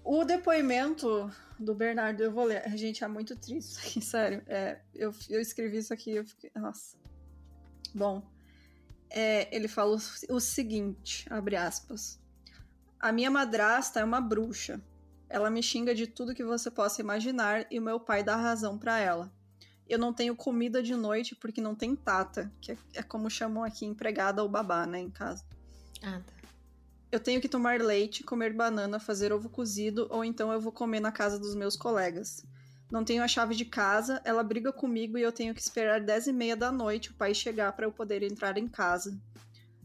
o 0.05 0.25
depoimento 0.25 1.29
do 1.59 1.75
Bernardo, 1.75 2.22
eu 2.22 2.31
vou 2.31 2.45
ler. 2.45 2.62
Gente, 2.77 3.03
é 3.03 3.09
muito 3.09 3.35
triste 3.35 3.70
isso 3.70 3.81
aqui, 3.85 4.01
sério. 4.01 4.43
É, 4.47 4.81
eu, 4.95 5.12
eu 5.29 5.41
escrevi 5.41 5.79
isso 5.79 5.93
aqui 5.93 6.12
e 6.12 6.16
eu 6.16 6.25
fiquei. 6.25 6.53
Nossa. 6.55 6.97
Bom, 7.93 8.22
é, 9.17 9.49
ele 9.55 9.69
fala 9.69 9.97
o, 10.29 10.41
seguinte, 10.41 11.25
abre 11.31 11.55
aspas. 11.55 12.19
A 12.99 13.12
minha 13.12 13.31
madrasta 13.31 14.01
é 14.01 14.05
uma 14.05 14.21
bruxa. 14.21 14.83
Ela 15.29 15.49
me 15.49 15.62
xinga 15.62 15.95
de 15.95 16.09
tudo 16.09 16.35
que 16.35 16.45
você 16.45 16.69
possa 16.69 17.01
imaginar 17.01 17.65
e 17.71 17.79
o 17.79 17.83
meu 17.83 18.01
pai 18.01 18.25
dá 18.25 18.35
razão 18.35 18.77
pra 18.77 18.99
ela. 18.99 19.33
Eu 19.89 20.01
não 20.01 20.12
tenho 20.12 20.35
comida 20.35 20.83
de 20.83 20.97
noite 20.97 21.37
porque 21.37 21.61
não 21.61 21.77
tem 21.77 21.95
tata, 21.95 22.51
que 22.61 22.73
é, 22.73 22.77
é 22.95 23.03
como 23.05 23.31
chamam 23.31 23.62
aqui 23.62 23.87
empregada 23.87 24.43
ou 24.43 24.49
babá, 24.49 24.85
né, 24.85 24.99
em 24.99 25.11
casa. 25.11 25.45
Ah, 26.03 26.21
tá. 26.27 26.35
Eu 27.12 27.21
tenho 27.21 27.41
que 27.41 27.49
tomar 27.49 27.81
leite, 27.81 28.25
comer 28.25 28.53
banana, 28.53 28.99
fazer 28.99 29.33
ovo 29.33 29.49
cozido 29.49 30.09
ou 30.11 30.25
então 30.25 30.53
eu 30.53 30.61
vou 30.61 30.73
comer 30.73 30.99
na 30.99 31.12
casa 31.12 31.39
dos 31.39 31.55
meus 31.55 31.77
colegas. 31.77 32.45
Não 32.95 33.05
tenho 33.05 33.24
a 33.24 33.26
chave 33.26 33.57
de 33.57 33.64
casa, 33.64 34.22
ela 34.24 34.45
briga 34.45 34.72
comigo 34.72 35.18
e 35.18 35.22
eu 35.22 35.32
tenho 35.32 35.53
que 35.53 35.61
esperar 35.61 36.01
10 36.01 36.28
e 36.28 36.32
meia 36.32 36.57
da 36.57 36.70
noite 36.70 37.11
o 37.11 37.14
pai 37.14 37.34
chegar 37.34 37.72
para 37.72 37.84
eu 37.84 37.90
poder 37.90 38.22
entrar 38.22 38.57
em 38.57 38.68
casa. 38.68 39.20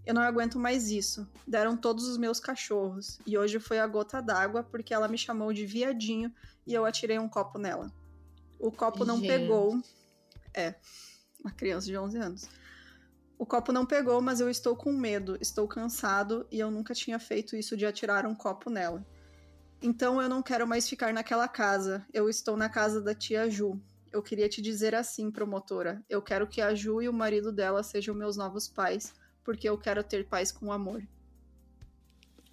Eu 0.06 0.14
não 0.14 0.22
aguento 0.22 0.60
mais 0.60 0.92
isso. 0.92 1.28
Deram 1.48 1.76
todos 1.76 2.08
os 2.08 2.20
meus 2.20 2.40
cachorros 2.40 3.18
e 3.26 3.36
hoje 3.36 3.60
foi 3.60 3.80
a 3.80 3.88
gota 3.88 4.22
d'água 4.22 4.62
porque 4.62 4.94
ela 4.94 5.08
me 5.08 5.18
chamou 5.18 5.52
de 5.52 5.66
viadinho 5.66 6.32
e 6.68 6.72
eu 6.76 6.86
atirei 6.86 7.18
um 7.18 7.28
copo 7.28 7.58
nela. 7.58 7.92
O 8.60 8.72
copo 8.72 9.04
não 9.04 9.18
Gente. 9.18 9.28
pegou. 9.28 9.82
É, 10.54 10.76
uma 11.44 11.52
criança 11.52 11.88
de 11.88 11.98
11 11.98 12.18
anos. 12.20 12.48
O 13.40 13.46
copo 13.46 13.72
não 13.72 13.88
pegou, 13.88 14.22
mas 14.22 14.40
eu 14.40 14.52
estou 14.52 14.76
com 14.76 14.94
medo, 14.94 15.36
estou 15.42 15.68
cansado 15.68 16.46
e 16.52 16.60
eu 16.60 16.70
nunca 16.70 16.94
tinha 16.94 17.18
feito 17.18 17.56
isso 17.56 17.76
de 17.76 17.88
atirar 17.88 18.28
um 18.28 18.36
copo 18.36 18.70
nela. 18.70 19.04
Então 19.82 20.22
eu 20.22 20.28
não 20.28 20.42
quero 20.42 20.68
mais 20.68 20.88
ficar 20.88 21.14
naquela 21.14 21.48
casa. 21.48 22.06
Eu 22.14 22.30
estou 22.30 22.58
na 22.58 22.70
casa 22.70 23.02
da 23.02 23.16
tia 23.16 23.50
Ju. 23.50 23.80
Eu 24.12 24.22
queria 24.22 24.50
te 24.50 24.62
dizer 24.62 24.94
assim, 24.96 25.32
promotora. 25.32 26.04
Eu 26.10 26.22
quero 26.22 26.48
que 26.48 26.62
a 26.62 26.74
Ju 26.74 27.02
e 27.02 27.08
o 27.08 27.14
marido 27.14 27.52
dela 27.52 27.84
sejam 27.84 28.14
meus 28.16 28.36
novos 28.36 28.68
pais, 28.68 29.14
porque 29.44 29.70
eu 29.70 29.78
quero 29.78 30.04
ter 30.04 30.28
paz 30.28 30.52
com 30.52 30.72
amor. 30.72 31.08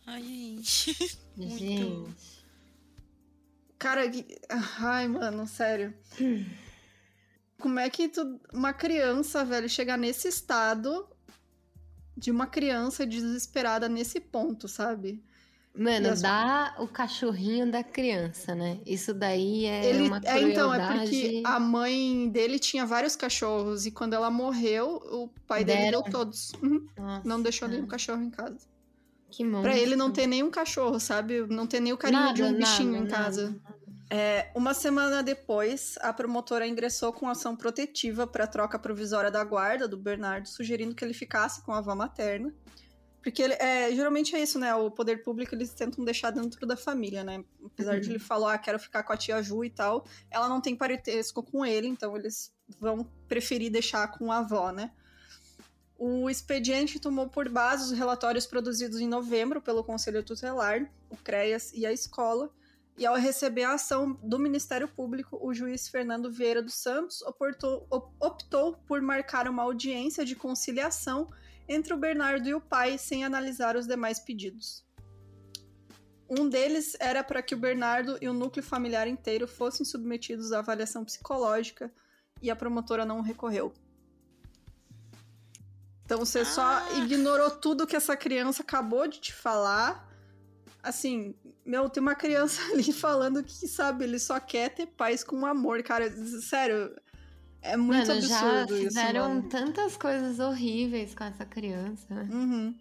Ai, 0.06 0.22
gente. 0.22 1.18
Muito. 1.36 1.58
Gente. 1.58 2.36
Cara, 3.78 4.02
ai, 4.80 5.08
mano, 5.08 5.46
sério. 5.46 5.94
Como 7.58 7.78
é 7.78 7.90
que 7.90 8.08
tu, 8.08 8.40
uma 8.52 8.72
criança, 8.72 9.44
velho, 9.44 9.68
chegar 9.68 9.96
nesse 9.96 10.28
estado 10.28 11.08
de 12.16 12.30
uma 12.30 12.46
criança 12.46 13.06
desesperada 13.06 13.88
nesse 13.88 14.20
ponto, 14.20 14.68
sabe? 14.68 15.22
Mano, 15.76 16.16
dá 16.20 16.74
o 16.78 16.88
cachorrinho 16.88 17.70
da 17.70 17.84
criança, 17.84 18.54
né? 18.54 18.78
Isso 18.86 19.12
daí 19.12 19.66
é 19.66 19.84
Ele, 19.84 20.08
uma 20.08 20.20
é, 20.24 20.40
então, 20.40 20.72
é 20.72 20.78
crueldade. 20.78 21.10
porque 21.10 21.42
a 21.44 21.60
mãe 21.60 22.28
dele 22.30 22.58
tinha 22.58 22.86
vários 22.86 23.14
cachorros 23.14 23.84
e 23.84 23.90
quando 23.90 24.14
ela 24.14 24.30
morreu, 24.30 24.96
o 25.12 25.28
pai 25.46 25.64
dele 25.64 25.82
Deram. 25.82 26.02
deu 26.02 26.10
todos. 26.10 26.52
Nossa, 26.96 27.22
Não 27.28 27.42
deixou 27.42 27.68
nenhum 27.68 27.86
cachorro 27.86 28.22
em 28.22 28.30
casa. 28.30 28.56
Que 29.30 29.44
monstro. 29.44 29.70
Pra 29.70 29.78
ele 29.78 29.96
não 29.96 30.10
ter 30.10 30.26
nenhum 30.26 30.50
cachorro, 30.50 30.98
sabe? 30.98 31.46
Não 31.46 31.66
ter 31.66 31.80
nem 31.80 31.92
o 31.92 31.98
carinho 31.98 32.32
de 32.32 32.42
um 32.42 32.46
Nada, 32.46 32.58
bichinho 32.58 32.92
nada, 32.92 33.04
em 33.04 33.08
casa. 33.08 33.42
nada. 33.50 33.76
É, 34.08 34.50
uma 34.54 34.72
semana 34.72 35.20
depois, 35.22 35.96
a 36.00 36.12
promotora 36.12 36.66
ingressou 36.66 37.12
com 37.12 37.28
ação 37.28 37.56
protetiva 37.56 38.24
para 38.26 38.46
troca 38.46 38.78
provisória 38.78 39.30
da 39.32 39.42
guarda 39.42 39.88
do 39.88 39.96
Bernardo, 39.96 40.48
sugerindo 40.48 40.94
que 40.94 41.04
ele 41.04 41.12
ficasse 41.12 41.60
com 41.62 41.72
a 41.72 41.78
avó 41.78 41.94
materna. 41.94 42.54
Porque 43.26 43.42
ele, 43.42 43.54
é, 43.54 43.90
geralmente 43.92 44.36
é 44.36 44.40
isso, 44.40 44.56
né? 44.56 44.72
O 44.76 44.88
poder 44.88 45.24
público 45.24 45.52
eles 45.52 45.74
tentam 45.74 46.04
deixar 46.04 46.30
dentro 46.30 46.64
da 46.64 46.76
família, 46.76 47.24
né? 47.24 47.44
Apesar 47.64 47.98
de 47.98 48.06
Uhum. 48.06 48.12
ele 48.12 48.18
falar, 48.20 48.54
ah, 48.54 48.58
quero 48.58 48.78
ficar 48.78 49.02
com 49.02 49.12
a 49.12 49.16
tia 49.16 49.42
Ju 49.42 49.64
e 49.64 49.70
tal, 49.70 50.06
ela 50.30 50.48
não 50.48 50.60
tem 50.60 50.76
parentesco 50.76 51.42
com 51.42 51.66
ele, 51.66 51.88
então 51.88 52.16
eles 52.16 52.54
vão 52.78 53.04
preferir 53.26 53.68
deixar 53.72 54.06
com 54.16 54.30
a 54.30 54.38
avó, 54.38 54.70
né? 54.70 54.92
O 55.98 56.30
expediente 56.30 57.00
tomou 57.00 57.28
por 57.28 57.48
base 57.48 57.92
os 57.92 57.98
relatórios 57.98 58.46
produzidos 58.46 59.00
em 59.00 59.08
novembro 59.08 59.60
pelo 59.60 59.82
Conselho 59.82 60.22
Tutelar, 60.22 60.88
o 61.10 61.16
CREAS 61.16 61.72
e 61.74 61.84
a 61.84 61.92
escola, 61.92 62.48
e 62.96 63.04
ao 63.04 63.16
receber 63.16 63.64
a 63.64 63.72
ação 63.74 64.12
do 64.22 64.38
Ministério 64.38 64.86
Público, 64.86 65.36
o 65.42 65.52
juiz 65.52 65.88
Fernando 65.88 66.30
Vieira 66.30 66.62
dos 66.62 66.74
Santos 66.76 67.22
oportou- 67.22 67.88
op- 67.90 68.12
optou 68.20 68.76
por 68.86 69.02
marcar 69.02 69.48
uma 69.48 69.64
audiência 69.64 70.24
de 70.24 70.36
conciliação 70.36 71.26
entre 71.68 71.92
o 71.92 71.96
Bernardo 71.96 72.48
e 72.48 72.54
o 72.54 72.60
pai, 72.60 72.98
sem 72.98 73.24
analisar 73.24 73.76
os 73.76 73.86
demais 73.86 74.18
pedidos. 74.18 74.84
Um 76.28 76.48
deles 76.48 76.96
era 76.98 77.22
para 77.22 77.40
que 77.42 77.54
o 77.54 77.58
Bernardo 77.58 78.18
e 78.20 78.28
o 78.28 78.32
núcleo 78.32 78.64
familiar 78.64 79.06
inteiro 79.06 79.46
fossem 79.46 79.86
submetidos 79.86 80.52
à 80.52 80.58
avaliação 80.58 81.04
psicológica 81.04 81.92
e 82.42 82.50
a 82.50 82.56
promotora 82.56 83.04
não 83.04 83.20
recorreu. 83.20 83.72
Então 86.04 86.18
você 86.18 86.44
só 86.44 86.62
Ah. 86.62 86.92
ignorou 86.98 87.50
tudo 87.50 87.86
que 87.86 87.96
essa 87.96 88.16
criança 88.16 88.62
acabou 88.62 89.06
de 89.08 89.20
te 89.20 89.32
falar. 89.32 90.08
Assim, 90.82 91.34
meu, 91.64 91.88
tem 91.88 92.00
uma 92.00 92.14
criança 92.14 92.60
ali 92.72 92.92
falando 92.92 93.42
que, 93.42 93.66
sabe, 93.66 94.04
ele 94.04 94.18
só 94.18 94.38
quer 94.38 94.70
ter 94.70 94.86
paz 94.86 95.24
com 95.24 95.44
amor, 95.44 95.82
cara. 95.82 96.10
Sério, 96.40 96.96
é 97.72 97.76
muito 97.76 98.08
Mano, 98.08 98.20
já 98.20 98.38
absurdo 98.40 98.76
isso, 98.76 98.84
fizeram 98.88 99.28
mano. 99.28 99.48
tantas 99.48 99.96
coisas 99.96 100.38
horríveis 100.38 101.14
com 101.14 101.24
essa 101.24 101.44
criança. 101.44 102.06
né? 102.14 102.28
Uhum. 102.30 102.74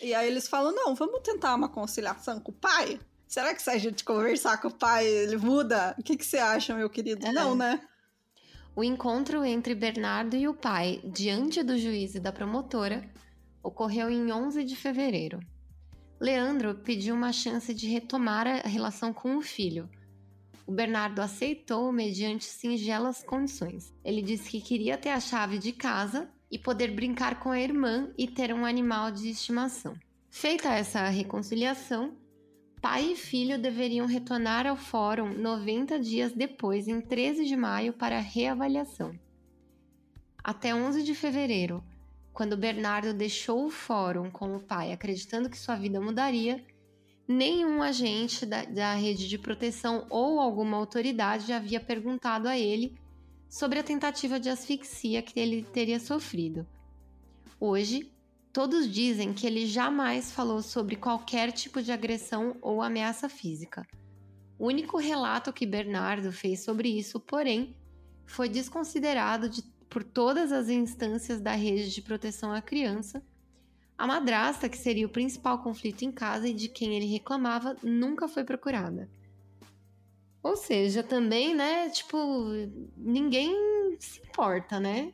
E 0.00 0.14
aí 0.14 0.28
eles 0.28 0.48
falam, 0.48 0.72
não, 0.74 0.94
vamos 0.94 1.20
tentar 1.22 1.54
uma 1.54 1.68
conciliação 1.68 2.40
com 2.40 2.52
o 2.52 2.54
pai? 2.54 2.98
Será 3.26 3.54
que 3.54 3.62
se 3.62 3.70
a 3.70 3.78
gente 3.78 4.02
conversar 4.02 4.58
com 4.58 4.68
o 4.68 4.74
pai, 4.74 5.06
ele 5.06 5.36
muda? 5.36 5.94
O 5.98 6.02
que, 6.02 6.16
que 6.16 6.24
você 6.24 6.38
acha, 6.38 6.74
meu 6.74 6.88
querido? 6.90 7.26
É. 7.26 7.32
Não, 7.32 7.54
né? 7.54 7.80
O 8.74 8.82
encontro 8.82 9.44
entre 9.44 9.74
Bernardo 9.74 10.36
e 10.36 10.48
o 10.48 10.54
pai, 10.54 11.00
diante 11.04 11.62
do 11.62 11.76
juiz 11.76 12.14
e 12.14 12.20
da 12.20 12.32
promotora, 12.32 13.08
ocorreu 13.62 14.08
em 14.10 14.32
11 14.32 14.64
de 14.64 14.74
fevereiro. 14.74 15.40
Leandro 16.20 16.74
pediu 16.74 17.14
uma 17.14 17.32
chance 17.32 17.72
de 17.74 17.88
retomar 17.88 18.46
a 18.46 18.68
relação 18.68 19.12
com 19.12 19.36
o 19.36 19.42
filho. 19.42 19.88
O 20.70 20.72
Bernardo 20.72 21.18
aceitou 21.18 21.90
mediante 21.90 22.44
singelas 22.44 23.24
condições. 23.24 23.92
Ele 24.04 24.22
disse 24.22 24.48
que 24.48 24.60
queria 24.60 24.96
ter 24.96 25.08
a 25.08 25.18
chave 25.18 25.58
de 25.58 25.72
casa 25.72 26.30
e 26.48 26.60
poder 26.60 26.92
brincar 26.92 27.40
com 27.40 27.50
a 27.50 27.58
irmã 27.58 28.08
e 28.16 28.28
ter 28.28 28.54
um 28.54 28.64
animal 28.64 29.10
de 29.10 29.30
estimação. 29.30 29.96
Feita 30.30 30.68
essa 30.68 31.08
reconciliação, 31.08 32.16
pai 32.80 33.14
e 33.14 33.16
filho 33.16 33.60
deveriam 33.60 34.06
retornar 34.06 34.64
ao 34.64 34.76
fórum 34.76 35.34
90 35.34 35.98
dias 35.98 36.30
depois, 36.30 36.86
em 36.86 37.00
13 37.00 37.46
de 37.46 37.56
maio, 37.56 37.92
para 37.92 38.20
reavaliação. 38.20 39.12
Até 40.38 40.72
11 40.72 41.02
de 41.02 41.16
fevereiro, 41.16 41.82
quando 42.32 42.56
Bernardo 42.56 43.12
deixou 43.12 43.66
o 43.66 43.70
fórum 43.70 44.30
com 44.30 44.54
o 44.54 44.60
pai, 44.60 44.92
acreditando 44.92 45.50
que 45.50 45.58
sua 45.58 45.74
vida 45.74 46.00
mudaria, 46.00 46.64
nenhum 47.30 47.80
agente 47.80 48.44
da, 48.44 48.64
da 48.64 48.94
rede 48.94 49.28
de 49.28 49.38
proteção 49.38 50.04
ou 50.10 50.40
alguma 50.40 50.76
autoridade 50.76 51.52
havia 51.52 51.78
perguntado 51.80 52.48
a 52.48 52.58
ele 52.58 52.98
sobre 53.48 53.78
a 53.78 53.84
tentativa 53.84 54.40
de 54.40 54.48
asfixia 54.48 55.22
que 55.22 55.38
ele 55.38 55.62
teria 55.62 56.00
sofrido. 56.00 56.66
Hoje, 57.58 58.12
todos 58.52 58.90
dizem 58.90 59.32
que 59.32 59.46
ele 59.46 59.66
jamais 59.66 60.32
falou 60.32 60.60
sobre 60.60 60.96
qualquer 60.96 61.52
tipo 61.52 61.80
de 61.80 61.92
agressão 61.92 62.56
ou 62.60 62.82
ameaça 62.82 63.28
física. 63.28 63.86
O 64.58 64.66
único 64.66 64.98
relato 64.98 65.52
que 65.52 65.64
Bernardo 65.64 66.32
fez 66.32 66.64
sobre 66.64 66.88
isso, 66.88 67.20
porém, 67.20 67.76
foi 68.26 68.48
desconsiderado 68.48 69.48
de- 69.48 69.62
por 69.88 70.02
todas 70.04 70.52
as 70.52 70.68
instâncias 70.68 71.40
da 71.40 71.52
rede 71.52 71.90
de 71.92 72.02
proteção 72.02 72.52
à 72.52 72.60
criança. 72.60 73.22
A 74.00 74.06
madrasta, 74.06 74.66
que 74.66 74.78
seria 74.78 75.04
o 75.06 75.10
principal 75.10 75.62
conflito 75.62 76.06
em 76.06 76.10
casa 76.10 76.48
e 76.48 76.54
de 76.54 76.68
quem 76.70 76.96
ele 76.96 77.04
reclamava, 77.04 77.76
nunca 77.82 78.26
foi 78.26 78.44
procurada. 78.44 79.10
Ou 80.42 80.56
seja, 80.56 81.02
também, 81.02 81.54
né, 81.54 81.90
tipo, 81.90 82.16
ninguém 82.96 83.54
se 84.00 84.20
importa, 84.20 84.80
né? 84.80 85.12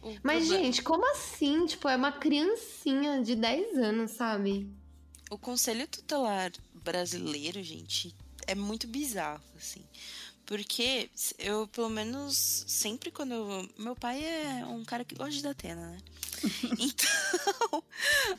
O 0.00 0.14
Mas, 0.22 0.46
proble- 0.46 0.62
gente, 0.64 0.80
como 0.80 1.10
assim? 1.10 1.66
Tipo, 1.66 1.88
é 1.88 1.96
uma 1.96 2.12
criancinha 2.12 3.20
de 3.20 3.34
10 3.34 3.76
anos, 3.76 4.12
sabe? 4.12 4.70
O 5.28 5.36
Conselho 5.36 5.88
Tutelar 5.88 6.52
brasileiro, 6.72 7.60
gente, 7.64 8.14
é 8.46 8.54
muito 8.54 8.86
bizarro, 8.86 9.42
assim. 9.56 9.82
Porque 10.46 11.10
eu, 11.38 11.66
pelo 11.66 11.88
menos, 11.90 12.64
sempre 12.68 13.10
quando 13.10 13.32
eu... 13.34 13.68
Meu 13.76 13.96
pai 13.96 14.24
é 14.24 14.64
um 14.66 14.84
cara 14.84 15.04
que 15.04 15.14
gosta 15.16 15.32
de 15.32 15.42
dar 15.42 15.54
tena, 15.54 15.90
né? 15.90 15.98
Então, 16.78 17.82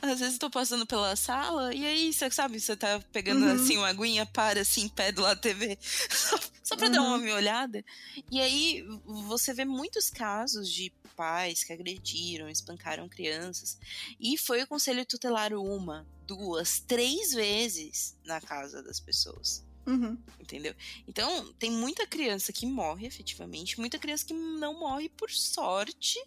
às 0.00 0.20
vezes 0.20 0.34
eu 0.34 0.40
tô 0.40 0.50
passando 0.50 0.86
pela 0.86 1.14
sala 1.16 1.74
e 1.74 1.84
aí, 1.84 2.12
você 2.12 2.30
sabe, 2.30 2.60
você 2.60 2.76
tá 2.76 3.00
pegando 3.12 3.44
Uhum. 3.44 3.52
assim 3.52 3.76
uma 3.76 3.88
aguinha, 3.88 4.24
para 4.24 4.60
assim, 4.60 4.82
em 4.82 4.88
pé 4.88 5.10
do 5.12 5.20
lado 5.22 5.36
da 5.36 5.42
TV, 5.42 5.76
só, 5.82 6.38
só 6.62 6.76
pra 6.76 6.88
dar 6.88 7.00
Uhum. 7.02 7.08
uma 7.08 7.18
minha 7.18 7.34
olhada. 7.34 7.84
E 8.30 8.40
aí 8.40 8.84
você 9.04 9.52
vê 9.52 9.64
muitos 9.64 10.08
casos 10.10 10.72
de 10.72 10.92
pais 11.16 11.64
que 11.64 11.72
agrediram, 11.72 12.48
espancaram 12.48 13.08
crianças. 13.08 13.76
E 14.20 14.38
foi 14.38 14.62
o 14.62 14.66
conselho 14.66 15.04
tutelar 15.04 15.52
uma, 15.52 16.06
duas, 16.26 16.78
três 16.80 17.32
vezes 17.32 18.16
na 18.24 18.40
casa 18.40 18.82
das 18.82 19.00
pessoas. 19.00 19.64
Uhum. 19.88 20.18
Entendeu? 20.38 20.74
Então, 21.06 21.52
tem 21.54 21.70
muita 21.70 22.06
criança 22.06 22.52
que 22.52 22.66
morre 22.66 23.06
efetivamente, 23.06 23.78
muita 23.80 23.98
criança 23.98 24.24
que 24.26 24.34
não 24.34 24.78
morre 24.78 25.08
por 25.08 25.30
sorte 25.30 26.18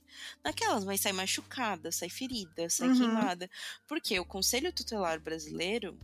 naquelas, 0.44 0.84
mas 0.84 1.02
sai 1.02 1.12
machucada, 1.12 1.92
sai 1.92 2.10
ferida, 2.10 2.70
sai 2.70 2.90
Uhum. 2.90 2.98
queimada. 2.98 3.50
Porque 3.88 4.20
o 4.20 4.26
Conselho 4.26 4.74
Tutelar 4.74 5.20
Brasileiro, 5.20 5.98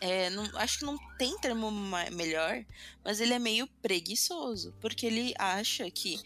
é, 0.00 0.30
não, 0.30 0.44
acho 0.58 0.78
que 0.78 0.84
não 0.84 0.96
tem 1.18 1.38
termo 1.38 1.70
melhor, 2.12 2.64
mas 3.04 3.20
ele 3.20 3.34
é 3.34 3.38
meio 3.38 3.66
preguiçoso, 3.82 4.74
porque 4.80 5.06
ele 5.06 5.34
acha 5.38 5.90
que 5.90 6.20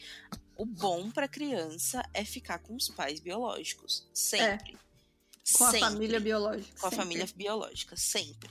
o 0.57 0.65
bom 0.65 1.11
pra 1.11 1.27
criança 1.27 2.09
é 2.15 2.25
ficar 2.25 2.59
com 2.61 2.77
os 2.77 2.89
pais 2.89 3.19
biológicos. 3.21 4.07
Sempre. 4.15 4.77
Com 5.53 5.65
a 5.65 5.71
Sempre 5.73 5.81
família 5.81 6.21
biológica. 6.21 6.81
com 6.81 6.87
a 6.87 6.91
sempre. 6.91 7.05
família 7.05 7.29
biológica, 7.37 7.97
sempre. 7.97 8.49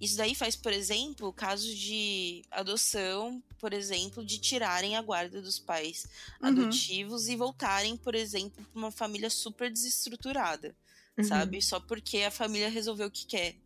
Isso 0.00 0.16
daí 0.16 0.34
faz, 0.34 0.54
por 0.56 0.72
exemplo, 0.72 1.32
casos 1.32 1.74
de 1.76 2.42
adoção, 2.50 3.42
por 3.58 3.72
exemplo, 3.72 4.24
de 4.24 4.38
tirarem 4.38 4.96
a 4.96 5.02
guarda 5.02 5.40
dos 5.40 5.58
pais 5.58 6.06
Uhum. 6.42 6.48
adotivos 6.48 7.28
e 7.28 7.36
voltarem, 7.36 7.96
por 7.96 8.14
exemplo, 8.14 8.64
para 8.64 8.78
uma 8.78 8.90
família 8.90 9.30
super 9.30 9.70
desestruturada, 9.72 10.74
Uhum. 11.16 11.24
sabe? 11.24 11.62
Só 11.62 11.80
porque 11.80 12.18
a 12.18 12.30
família 12.30 12.68
resolveu 12.68 13.06
o 13.06 13.10
que 13.10 13.24
quer 13.24 13.56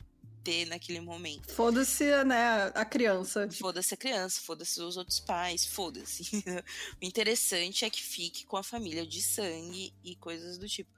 ter 0.44 0.64
naquele 0.66 1.00
momento. 1.00 1.52
Foda-se, 1.52 2.04
né, 2.24 2.72
a 2.74 2.84
criança. 2.84 3.46
Foda-se 3.50 3.92
a 3.92 3.96
criança, 3.96 4.40
foda-se 4.40 4.80
os 4.80 4.96
outros 4.96 5.20
pais, 5.20 5.66
foda-se. 5.66 6.22
o 7.02 7.04
interessante 7.04 7.84
é 7.84 7.90
que 7.90 8.02
fique 8.02 8.46
com 8.46 8.56
a 8.56 8.62
família 8.62 9.06
de 9.06 9.20
sangue 9.20 9.92
e 10.02 10.16
coisas 10.16 10.56
do 10.56 10.66
tipo. 10.66 10.90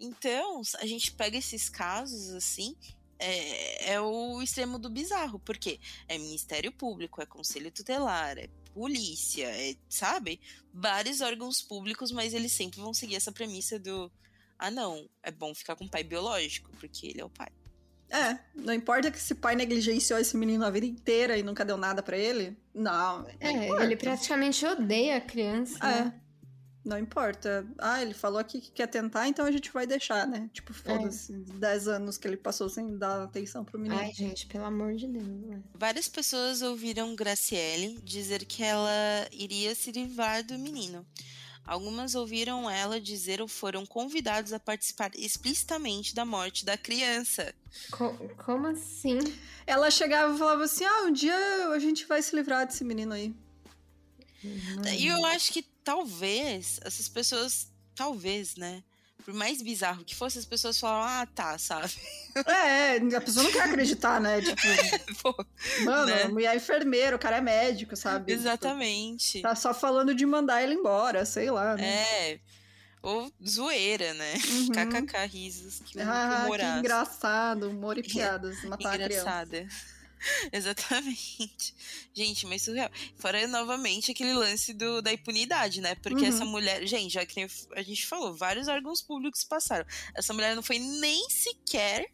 Então, 0.00 0.62
a 0.80 0.86
gente 0.86 1.12
pega 1.12 1.36
esses 1.36 1.68
casos 1.68 2.30
assim. 2.30 2.74
É, 3.18 3.92
é 3.94 4.00
o 4.00 4.40
extremo 4.40 4.78
do 4.78 4.88
bizarro, 4.88 5.38
porque 5.40 5.80
é 6.06 6.16
Ministério 6.18 6.70
Público, 6.70 7.20
é 7.20 7.26
Conselho 7.26 7.70
Tutelar, 7.70 8.38
é 8.38 8.48
polícia, 8.72 9.46
é, 9.46 9.74
sabe? 9.88 10.40
Vários 10.72 11.20
órgãos 11.20 11.60
públicos, 11.60 12.12
mas 12.12 12.32
eles 12.32 12.52
sempre 12.52 12.80
vão 12.80 12.94
seguir 12.94 13.16
essa 13.16 13.32
premissa 13.32 13.78
do 13.78 14.10
ah, 14.58 14.70
não, 14.70 15.08
é 15.22 15.30
bom 15.30 15.54
ficar 15.54 15.76
com 15.76 15.84
o 15.84 15.90
pai 15.90 16.02
biológico, 16.02 16.70
porque 16.80 17.06
ele 17.06 17.20
é 17.20 17.24
o 17.24 17.30
pai. 17.30 17.48
É, 18.10 18.38
não 18.54 18.72
importa 18.72 19.10
que 19.10 19.18
esse 19.18 19.34
pai 19.34 19.54
negligenciou 19.54 20.18
esse 20.18 20.36
menino 20.36 20.64
a 20.64 20.70
vida 20.70 20.86
inteira 20.86 21.36
e 21.36 21.42
nunca 21.42 21.64
deu 21.64 21.76
nada 21.76 22.02
pra 22.02 22.16
ele. 22.16 22.56
Não. 22.74 23.18
não 23.22 23.28
É, 23.38 23.52
importa. 23.52 23.84
ele 23.84 23.96
praticamente 23.96 24.64
odeia 24.66 25.18
a 25.18 25.20
criança. 25.20 25.78
É. 25.78 26.04
né? 26.04 26.20
Não 26.84 26.96
importa. 26.98 27.66
Ah, 27.76 28.00
ele 28.00 28.14
falou 28.14 28.38
aqui 28.38 28.60
que 28.60 28.70
quer 28.70 28.86
tentar, 28.86 29.28
então 29.28 29.44
a 29.44 29.50
gente 29.52 29.70
vai 29.72 29.86
deixar, 29.86 30.26
né? 30.26 30.48
Tipo, 30.54 30.72
foda-se. 30.72 31.32
10 31.32 31.88
anos 31.88 32.16
que 32.16 32.26
ele 32.26 32.36
passou 32.36 32.68
sem 32.68 32.96
dar 32.96 33.22
atenção 33.24 33.64
pro 33.64 33.78
menino. 33.78 34.00
Ai, 34.00 34.12
gente, 34.12 34.46
pelo 34.46 34.64
amor 34.64 34.94
de 34.94 35.06
Deus. 35.06 35.26
né? 35.26 35.62
Várias 35.74 36.08
pessoas 36.08 36.62
ouviram 36.62 37.14
Graciele 37.14 38.00
dizer 38.02 38.44
que 38.46 38.62
ela 38.62 38.90
iria 39.32 39.74
se 39.74 39.90
livrar 39.92 40.42
do 40.44 40.58
menino. 40.58 41.04
Algumas 41.66 42.14
ouviram 42.14 42.70
ela 42.70 42.98
dizer 42.98 43.42
ou 43.42 43.48
foram 43.48 43.84
convidados 43.84 44.54
a 44.54 44.58
participar 44.60 45.10
explicitamente 45.14 46.14
da 46.14 46.24
morte 46.24 46.64
da 46.64 46.78
criança. 46.78 47.54
Co- 47.90 48.16
como 48.42 48.68
assim? 48.68 49.18
Ela 49.66 49.90
chegava 49.90 50.34
e 50.34 50.38
falava 50.38 50.64
assim: 50.64 50.84
ah, 50.86 51.02
um 51.02 51.12
dia 51.12 51.36
a 51.68 51.78
gente 51.78 52.06
vai 52.06 52.22
se 52.22 52.34
livrar 52.34 52.66
desse 52.66 52.82
menino 52.84 53.12
aí. 53.12 53.34
E 54.96 55.06
eu 55.08 55.24
acho 55.26 55.52
que 55.52 55.62
talvez 55.88 56.78
essas 56.84 57.08
pessoas, 57.08 57.72
talvez, 57.94 58.56
né? 58.56 58.82
Por 59.24 59.32
mais 59.32 59.62
bizarro 59.62 60.04
que 60.04 60.14
fosse, 60.14 60.38
as 60.38 60.44
pessoas 60.44 60.78
falam, 60.78 61.02
ah, 61.02 61.26
tá, 61.34 61.56
sabe? 61.56 61.90
É, 62.46 62.98
a 63.16 63.20
pessoa 63.22 63.42
não 63.42 63.50
quer 63.50 63.62
acreditar, 63.62 64.20
né? 64.20 64.40
Tipo, 64.42 64.62
Pô, 65.22 65.46
mano, 65.84 66.06
Né? 66.06 66.22
a 66.24 66.28
mulher 66.28 66.52
é 66.52 66.56
enfermeira, 66.56 67.16
o 67.16 67.18
cara 67.18 67.38
é 67.38 67.40
médico, 67.40 67.96
sabe? 67.96 68.32
exatamente. 68.32 69.32
Tipo, 69.38 69.48
tá 69.48 69.54
só 69.56 69.72
falando 69.72 70.14
de 70.14 70.24
mandar 70.26 70.62
ele 70.62 70.74
embora, 70.74 71.24
sei 71.24 71.50
lá. 71.50 71.74
Né? 71.74 71.88
É. 71.88 72.40
Ou 73.02 73.32
zoeira, 73.44 74.12
né? 74.12 74.34
Uhum. 74.34 74.68
KKK 75.06 75.26
risos. 75.26 75.80
Que 75.80 76.00
Ah, 76.00 76.46
que 76.48 76.64
engraçado, 76.78 77.70
humor 77.70 77.96
e 77.98 78.02
piadas, 78.02 78.62
matar 78.64 78.94
a 78.94 79.04
criança. 79.04 79.66
Exatamente. 80.52 81.74
Gente, 82.14 82.46
mas 82.46 82.62
surreal. 82.62 82.90
Fora 83.16 83.46
novamente 83.46 84.10
aquele 84.10 84.32
lance 84.32 84.72
do, 84.72 85.00
da 85.02 85.12
impunidade, 85.12 85.80
né? 85.80 85.94
Porque 85.96 86.22
Uhum. 86.24 86.28
essa 86.28 86.44
mulher. 86.44 86.86
Gente, 86.86 87.12
já 87.14 87.24
que 87.26 87.46
a 87.74 87.82
gente 87.82 88.06
falou, 88.06 88.34
vários 88.34 88.68
órgãos 88.68 89.00
públicos 89.02 89.44
passaram. 89.44 89.86
Essa 90.14 90.32
mulher 90.32 90.54
não 90.56 90.62
foi 90.62 90.78
nem 90.78 91.28
sequer. 91.30 92.10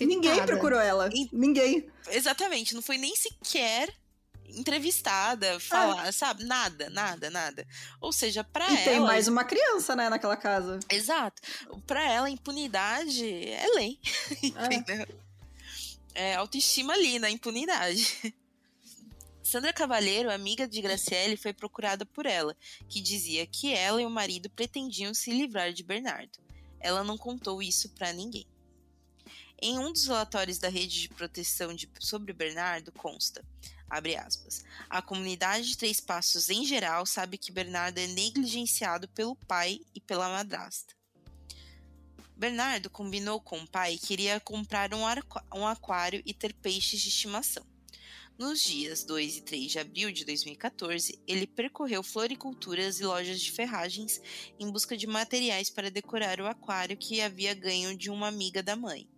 Ninguém 0.00 0.32
Citada. 0.34 0.52
procurou 0.52 0.78
ela. 0.80 1.08
E- 1.12 1.28
Ninguém. 1.32 1.88
Exatamente, 2.10 2.74
não 2.74 2.82
foi 2.82 2.98
nem 2.98 3.14
sequer 3.16 3.88
entrevistada, 4.50 5.60
falar, 5.60 6.12
sabe? 6.12 6.44
Nada, 6.44 6.88
nada, 6.90 7.28
nada. 7.30 7.66
Ou 8.00 8.12
seja, 8.12 8.42
pra 8.42 8.66
E 8.70 8.74
ela. 8.76 8.84
tem 8.84 9.00
mais 9.00 9.28
uma 9.28 9.44
criança, 9.44 9.94
né, 9.94 10.08
naquela 10.08 10.36
casa. 10.36 10.78
Exato. 10.88 11.40
Pra 11.86 12.02
ela, 12.10 12.30
impunidade 12.30 13.24
é 13.50 13.66
lei. 13.74 13.98
É. 14.70 14.74
Entendeu? 14.74 15.06
É 16.20 16.34
autoestima 16.34 16.94
ali 16.94 17.20
na 17.20 17.30
impunidade. 17.30 18.04
Sandra 19.40 19.72
Cavalheiro, 19.72 20.32
amiga 20.32 20.66
de 20.66 20.82
Graciele, 20.82 21.36
foi 21.36 21.52
procurada 21.52 22.04
por 22.04 22.26
ela, 22.26 22.56
que 22.88 23.00
dizia 23.00 23.46
que 23.46 23.72
ela 23.72 24.02
e 24.02 24.04
o 24.04 24.10
marido 24.10 24.50
pretendiam 24.50 25.14
se 25.14 25.30
livrar 25.30 25.72
de 25.72 25.84
Bernardo. 25.84 26.40
Ela 26.80 27.04
não 27.04 27.16
contou 27.16 27.62
isso 27.62 27.90
pra 27.90 28.12
ninguém. 28.12 28.44
Em 29.62 29.78
um 29.78 29.92
dos 29.92 30.06
relatórios 30.08 30.58
da 30.58 30.68
rede 30.68 31.02
de 31.02 31.08
proteção 31.08 31.72
de- 31.72 31.88
sobre 32.00 32.32
Bernardo 32.32 32.90
consta, 32.90 33.44
aspas, 33.88 34.64
a 34.90 35.00
comunidade 35.00 35.68
de 35.68 35.78
Três 35.78 36.00
Passos 36.00 36.50
em 36.50 36.64
geral 36.64 37.06
sabe 37.06 37.38
que 37.38 37.52
Bernardo 37.52 37.98
é 37.98 38.08
negligenciado 38.08 39.06
pelo 39.10 39.36
pai 39.46 39.80
e 39.94 40.00
pela 40.00 40.28
madrasta. 40.28 40.97
Bernardo 42.38 42.88
combinou 42.88 43.40
com 43.40 43.58
o 43.58 43.66
pai 43.68 43.98
que 43.98 44.12
iria 44.12 44.38
comprar 44.38 44.94
um, 44.94 45.00
um 45.58 45.66
aquário 45.66 46.22
e 46.24 46.32
ter 46.32 46.54
peixes 46.54 47.00
de 47.00 47.08
estimação. 47.08 47.66
Nos 48.38 48.60
dias 48.62 49.02
2 49.02 49.38
e 49.38 49.40
3 49.40 49.72
de 49.72 49.78
abril 49.80 50.12
de 50.12 50.24
2014, 50.24 51.20
ele 51.26 51.44
percorreu 51.48 52.00
floriculturas 52.04 53.00
e 53.00 53.04
lojas 53.04 53.40
de 53.40 53.50
ferragens 53.50 54.20
em 54.60 54.70
busca 54.70 54.96
de 54.96 55.08
materiais 55.08 55.68
para 55.68 55.90
decorar 55.90 56.40
o 56.40 56.46
aquário 56.46 56.96
que 56.96 57.20
havia 57.20 57.52
ganho 57.52 57.96
de 57.98 58.08
uma 58.08 58.28
amiga 58.28 58.62
da 58.62 58.76
mãe. 58.76 59.08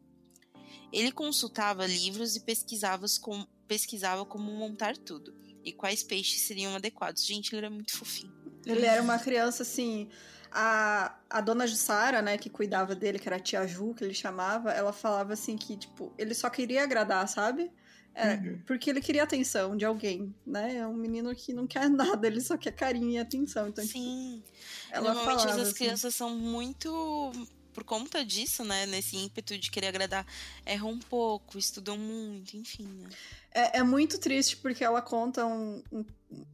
Ele 0.91 1.13
consultava 1.13 1.87
livros 1.87 2.35
e 2.35 2.41
pesquisava, 2.41 3.05
com- 3.21 3.47
pesquisava 3.69 4.25
como 4.25 4.51
montar 4.51 4.97
tudo 4.97 5.37
e 5.63 5.71
quais 5.71 6.03
peixes 6.03 6.41
seriam 6.47 6.75
adequados. 6.75 7.25
Gente, 7.27 7.51
ele 7.51 7.59
era 7.67 7.71
muito 7.71 7.95
fofinho. 7.95 8.33
Ele 8.65 8.87
era 8.87 9.03
uma 9.03 9.19
criança 9.19 9.63
assim. 9.63 10.09
A, 10.53 11.17
a 11.29 11.41
dona 11.41 11.67
Jussara, 11.67 12.21
né, 12.21 12.37
que 12.37 12.51
cuidava 12.51 12.95
dele, 12.95 13.19
que 13.19 13.29
era 13.29 13.37
a 13.37 13.41
tia 13.41 13.67
Ju, 13.67 13.95
que 13.95 14.03
ele 14.03 14.15
chamava, 14.15 14.73
ela 14.73 14.93
falava 14.93 15.33
assim 15.33 15.57
que, 15.57 15.77
tipo, 15.77 16.13
ele 16.19 16.35
só 16.35 16.51
queria 16.51 16.83
agradar, 16.83 17.27
sabe? 17.29 17.71
É, 18.15 18.35
Uhum. 18.35 18.61
Porque 18.67 18.91
ele 18.91 19.01
queria 19.01 19.23
atenção 19.23 19.77
de 19.77 19.85
alguém, 19.85 20.35
né? 20.45 20.79
É 20.79 20.87
um 20.87 20.95
menino 20.95 21.35
que 21.35 21.53
não 21.53 21.67
quer 21.67 21.89
nada, 22.21 22.27
ele 22.27 22.41
só 22.41 22.57
quer 22.57 22.73
carinho 22.73 23.11
e 23.11 23.19
atenção. 23.19 23.69
Então, 23.69 23.85
tipo, 23.85 23.99
Sim. 23.99 24.43
ela 24.91 25.15
Normalmente 25.15 25.43
falava 25.43 25.63
as 25.63 25.69
assim, 25.69 25.77
crianças 25.77 26.15
são 26.15 26.31
muito. 26.37 27.33
Por 27.73 27.85
conta 27.85 28.25
disso, 28.25 28.65
né? 28.65 28.85
Nesse 28.87 29.17
ímpeto 29.17 29.57
de 29.57 29.71
querer 29.71 29.87
agradar, 29.87 30.27
erram 30.67 30.91
um 30.91 30.99
pouco, 30.99 31.57
estudam 31.57 31.97
muito, 31.97 32.57
enfim, 32.57 32.85
né? 32.85 33.09
É, 33.53 33.79
é 33.79 33.83
muito 33.83 34.19
triste 34.19 34.57
porque 34.57 34.83
ela 34.83 35.01
conta 35.01 35.47
um, 35.47 35.83
um, 35.93 36.05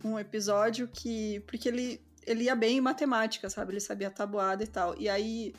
um 0.05 0.19
episódio 0.19 0.87
que. 0.89 1.41
Porque 1.47 1.69
ele, 1.69 2.01
ele 2.27 2.45
ia 2.45 2.55
bem 2.57 2.79
em 2.79 2.81
matemática, 2.81 3.49
sabe? 3.49 3.73
Ele 3.73 3.81
sabia 3.81 4.11
tabuada 4.11 4.63
e 4.65 4.67
tal. 4.67 4.95
E 5.01 5.09
aí, 5.09 5.55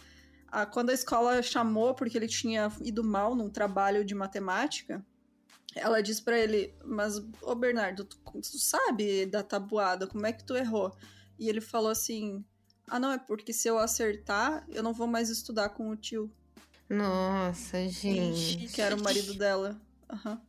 a- 0.50 0.66
quando 0.66 0.90
a 0.90 0.94
escola 0.94 1.42
chamou 1.42 1.94
porque 1.96 2.18
ele 2.18 2.28
tinha 2.28 2.72
ido 2.82 3.04
mal 3.04 3.34
num 3.36 3.50
trabalho 3.50 4.04
de 4.06 4.14
matemática, 4.14 5.04
ela 5.76 6.02
disse 6.02 6.22
pra 6.22 6.38
ele: 6.38 6.74
Mas, 6.86 7.18
ô 7.42 7.56
Bernardo, 7.56 8.04
tu, 8.04 8.18
tu 8.18 8.60
sabe 8.60 9.26
da 9.26 9.42
tabuada, 9.44 10.06
como 10.08 10.26
é 10.26 10.34
que 10.34 10.44
tu 10.44 10.56
errou? 10.56 10.96
E 11.40 11.48
ele 11.50 11.62
falou 11.62 11.90
assim: 11.90 12.44
Ah, 12.88 13.00
não, 13.00 13.12
é 13.12 13.18
porque 13.18 13.54
se 13.54 13.68
eu 13.68 13.78
acertar, 13.80 14.66
eu 14.70 14.82
não 14.84 14.94
vou 14.94 15.08
mais 15.08 15.30
estudar 15.30 15.70
com 15.70 15.90
o 15.90 15.96
tio, 15.96 16.32
Nossa, 16.90 17.88
gente. 17.88 18.68
que 18.74 18.82
era 18.82 18.96
o 18.96 19.02
marido 19.02 19.34
dela. 19.34 19.80
Aham. 20.10 20.42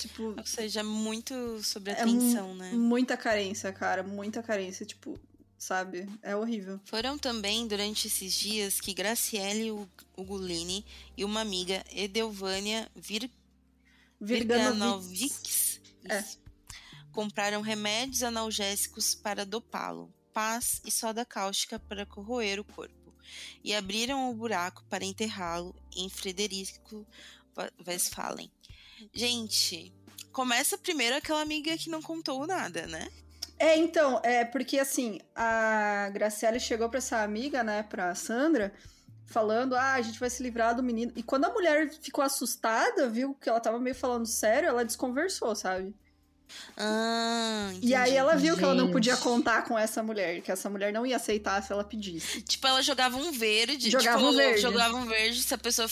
Tipo, 0.00 0.34
Ou 0.36 0.46
seja, 0.46 0.82
muito 0.82 1.62
sobre 1.62 1.92
É 1.92 2.00
atenção, 2.02 2.54
né? 2.54 2.72
Muita 2.72 3.16
carência, 3.16 3.72
cara, 3.72 4.02
muita 4.02 4.42
carência, 4.42 4.84
tipo, 4.86 5.18
sabe? 5.58 6.08
É 6.22 6.34
horrível. 6.34 6.80
Foram 6.84 7.18
também 7.18 7.66
durante 7.68 8.06
esses 8.08 8.32
dias 8.32 8.80
que 8.80 8.94
Graciele 8.94 9.70
Ug- 9.70 9.88
Ugolini 10.16 10.84
e 11.16 11.24
uma 11.24 11.40
amiga, 11.42 11.84
Edelvânia 11.92 12.90
Vir 12.96 13.30
Virganovic. 14.20 15.28
Virganovics, 15.28 15.80
É. 16.08 16.24
compraram 17.12 17.60
remédios 17.60 18.22
analgésicos 18.22 19.14
para 19.14 19.44
dopá-lo, 19.44 20.12
paz 20.32 20.80
e 20.84 20.90
soda 20.90 21.24
cáustica 21.24 21.78
para 21.78 22.06
corroer 22.06 22.60
o 22.60 22.64
corpo, 22.64 23.14
e 23.64 23.74
abriram 23.74 24.30
o 24.30 24.34
buraco 24.34 24.84
para 24.88 25.04
enterrá-lo 25.04 25.74
em 25.94 26.08
Frederico 26.08 27.06
Westphalen. 27.86 28.50
Gente, 29.12 29.92
começa 30.32 30.78
primeiro 30.78 31.16
aquela 31.16 31.40
amiga 31.40 31.76
que 31.76 31.90
não 31.90 32.00
contou 32.02 32.46
nada, 32.46 32.86
né? 32.86 33.08
É, 33.58 33.76
então, 33.76 34.20
é 34.24 34.44
porque 34.44 34.78
assim, 34.78 35.20
a 35.34 36.08
Graciele 36.14 36.58
chegou 36.58 36.88
pra 36.88 36.98
essa 36.98 37.22
amiga, 37.22 37.62
né, 37.62 37.82
pra 37.82 38.14
Sandra, 38.14 38.72
falando: 39.26 39.74
ah, 39.74 39.92
a 39.92 40.00
gente 40.02 40.18
vai 40.18 40.30
se 40.30 40.42
livrar 40.42 40.74
do 40.74 40.82
menino. 40.82 41.12
E 41.14 41.22
quando 41.22 41.44
a 41.44 41.50
mulher 41.52 41.90
ficou 42.00 42.24
assustada, 42.24 43.08
viu 43.08 43.34
que 43.34 43.48
ela 43.48 43.60
tava 43.60 43.78
meio 43.78 43.94
falando 43.94 44.26
sério, 44.26 44.68
ela 44.68 44.84
desconversou, 44.84 45.54
sabe? 45.54 45.94
Ah, 46.76 47.70
E 47.80 47.94
aí 47.94 48.02
entendi. 48.10 48.16
ela 48.16 48.34
viu 48.34 48.56
que 48.56 48.64
ela 48.64 48.74
não 48.74 48.86
Gente. 48.86 48.92
podia 48.92 49.16
contar 49.16 49.62
com 49.64 49.78
essa 49.78 50.02
mulher, 50.02 50.40
que 50.40 50.50
essa 50.50 50.68
mulher 50.68 50.92
não 50.92 51.06
ia 51.06 51.16
aceitar 51.16 51.62
se 51.62 51.70
ela 51.72 51.84
pedisse. 51.84 52.42
Tipo, 52.42 52.66
ela 52.66 52.82
jogava 52.82 53.16
um 53.16 53.30
verde. 53.30 53.90
Jogava 53.90 54.18
tipo, 54.18 54.30
um 54.30 54.36
verde. 54.36 54.60
Jogava 54.62 54.96
um 54.96 55.06
verde. 55.06 55.42
Se 55.42 55.54
a 55.54 55.58
pessoa 55.58 55.88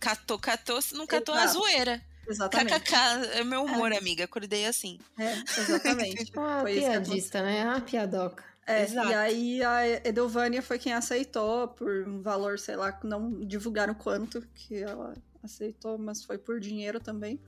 catou, 0.00 0.38
catou. 0.38 0.82
Se 0.82 0.94
não 0.94 1.06
catou, 1.06 1.34
a 1.34 1.44
Exato. 1.44 1.60
zoeira. 1.60 2.02
Exatamente. 2.28 2.80
KKK. 2.80 2.94
É 3.38 3.44
meu 3.44 3.64
humor, 3.64 3.92
amiga. 3.92 4.24
Acordei 4.24 4.66
assim. 4.66 4.98
É, 5.18 5.32
exatamente. 5.60 6.32
Ah, 6.36 6.60
Foi 6.62 6.74
piadista, 6.74 7.42
né? 7.42 7.62
Ah, 7.62 7.80
piadoca. 7.80 8.44
É, 8.66 8.82
Exato. 8.84 9.10
e 9.10 9.14
aí 9.14 9.62
a 9.62 9.86
Edelvânia 10.08 10.62
foi 10.62 10.78
quem 10.78 10.92
aceitou 10.94 11.68
por 11.68 12.08
um 12.08 12.22
valor, 12.22 12.58
sei 12.58 12.76
lá, 12.76 12.98
não 13.04 13.40
divulgaram 13.40 13.92
quanto 13.94 14.40
que 14.54 14.76
ela 14.82 15.12
aceitou, 15.42 15.98
mas 15.98 16.24
foi 16.24 16.38
por 16.38 16.58
dinheiro 16.58 16.98
também. 16.98 17.38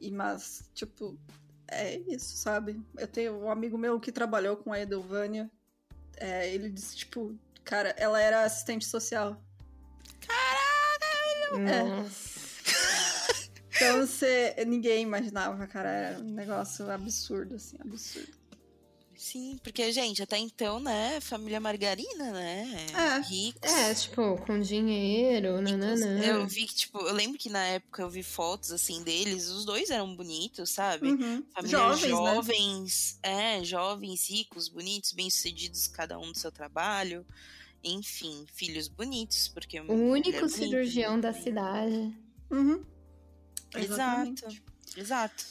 E 0.00 0.10
mas, 0.10 0.70
tipo, 0.74 1.18
é 1.68 1.98
isso, 2.08 2.34
sabe? 2.36 2.80
Eu 2.96 3.06
tenho 3.06 3.36
um 3.44 3.50
amigo 3.50 3.76
meu 3.76 4.00
que 4.00 4.10
trabalhou 4.10 4.56
com 4.56 4.72
a 4.72 4.80
Edelvânia. 4.80 5.50
é, 6.16 6.48
ele 6.52 6.70
disse, 6.70 6.96
tipo, 6.96 7.38
cara, 7.62 7.90
ela 7.98 8.18
era 8.20 8.42
assistente 8.44 8.86
social. 8.86 9.38
É. 11.68 11.82
Nossa. 11.82 12.35
Então 13.76 14.06
você. 14.06 14.54
ninguém 14.66 15.02
imaginava, 15.02 15.66
cara. 15.66 15.88
Era 15.88 16.18
um 16.18 16.30
negócio 16.30 16.90
absurdo, 16.90 17.54
assim, 17.54 17.76
absurdo. 17.80 18.46
Sim, 19.16 19.58
porque, 19.62 19.90
gente, 19.92 20.22
até 20.22 20.36
então, 20.36 20.78
né, 20.78 21.18
família 21.22 21.58
margarina, 21.58 22.32
né? 22.32 22.86
É. 22.92 23.18
Ricos. 23.20 23.72
É, 23.72 23.94
tipo, 23.94 24.36
com 24.44 24.60
dinheiro, 24.60 25.60
nananã. 25.62 26.22
Eu 26.22 26.46
vi 26.46 26.66
que, 26.66 26.74
tipo, 26.74 26.98
eu 26.98 27.14
lembro 27.14 27.38
que 27.38 27.48
na 27.48 27.64
época 27.64 28.02
eu 28.02 28.10
vi 28.10 28.22
fotos, 28.22 28.70
assim, 28.70 29.02
deles, 29.02 29.48
os 29.48 29.64
dois 29.64 29.88
eram 29.88 30.14
bonitos, 30.14 30.68
sabe? 30.68 31.08
Uhum. 31.08 31.42
Família 31.54 31.78
Jovens, 31.78 32.02
né? 32.02 32.08
jovens, 32.08 33.18
é, 33.22 33.64
jovens, 33.64 34.28
ricos, 34.28 34.68
bonitos, 34.68 35.12
bem-sucedidos, 35.12 35.88
cada 35.88 36.18
um 36.18 36.32
do 36.32 36.38
seu 36.38 36.52
trabalho. 36.52 37.26
Enfim, 37.82 38.44
filhos 38.52 38.86
bonitos, 38.86 39.48
porque... 39.48 39.80
O 39.80 39.92
único 39.92 40.46
cirurgião 40.48 41.18
da 41.18 41.32
cidade. 41.32 42.14
Uhum. 42.50 42.84
Exato, 43.74 44.46
exato. 44.96 45.44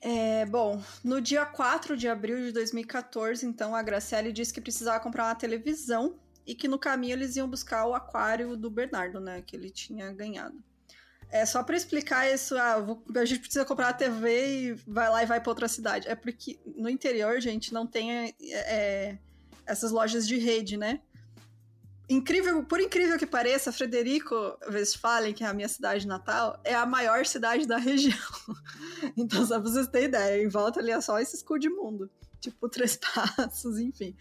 É, 0.00 0.46
bom, 0.46 0.80
no 1.02 1.20
dia 1.20 1.44
4 1.44 1.96
de 1.96 2.06
abril 2.08 2.36
de 2.38 2.52
2014, 2.52 3.44
então, 3.44 3.74
a 3.74 3.82
Graciele 3.82 4.32
disse 4.32 4.52
que 4.52 4.60
precisava 4.60 5.00
comprar 5.00 5.24
uma 5.26 5.34
televisão 5.34 6.18
e 6.46 6.54
que 6.54 6.68
no 6.68 6.78
caminho 6.78 7.14
eles 7.14 7.36
iam 7.36 7.48
buscar 7.48 7.84
o 7.86 7.94
aquário 7.94 8.56
do 8.56 8.70
Bernardo, 8.70 9.20
né, 9.20 9.42
que 9.42 9.56
ele 9.56 9.70
tinha 9.70 10.12
ganhado. 10.12 10.56
É 11.30 11.44
só 11.44 11.62
para 11.62 11.76
explicar 11.76 12.32
isso, 12.32 12.56
ah, 12.56 12.78
vou- 12.80 13.04
a 13.16 13.24
gente 13.24 13.40
precisa 13.40 13.64
comprar 13.64 13.88
uma 13.88 13.92
TV 13.92 14.46
e 14.48 14.72
vai 14.86 15.10
lá 15.10 15.22
e 15.22 15.26
vai 15.26 15.40
para 15.40 15.50
outra 15.50 15.68
cidade. 15.68 16.08
É 16.08 16.14
porque 16.14 16.58
no 16.64 16.88
interior, 16.88 17.38
gente, 17.40 17.72
não 17.72 17.86
tem 17.86 18.10
é, 18.12 18.34
é, 18.40 19.18
essas 19.66 19.90
lojas 19.90 20.26
de 20.26 20.38
rede, 20.38 20.78
né? 20.78 21.00
Incrível, 22.10 22.64
por 22.64 22.80
incrível 22.80 23.18
que 23.18 23.26
pareça, 23.26 23.70
Frederico 23.70 24.34
Westphalen, 24.72 25.34
que 25.34 25.44
é 25.44 25.46
a 25.46 25.52
minha 25.52 25.68
cidade 25.68 26.06
natal, 26.06 26.58
é 26.64 26.74
a 26.74 26.86
maior 26.86 27.26
cidade 27.26 27.66
da 27.66 27.76
região. 27.78 28.16
Então, 29.14 29.44
só 29.44 29.60
pra 29.60 29.70
vocês 29.70 29.86
terem 29.88 30.08
ideia, 30.08 30.42
em 30.42 30.48
volta 30.48 30.80
ali 30.80 30.90
é 30.90 31.00
só 31.02 31.18
esse 31.20 31.36
mundo. 31.68 32.10
Tipo, 32.40 32.68
Três 32.70 32.96
Passos, 32.96 33.78
enfim. 33.78 34.16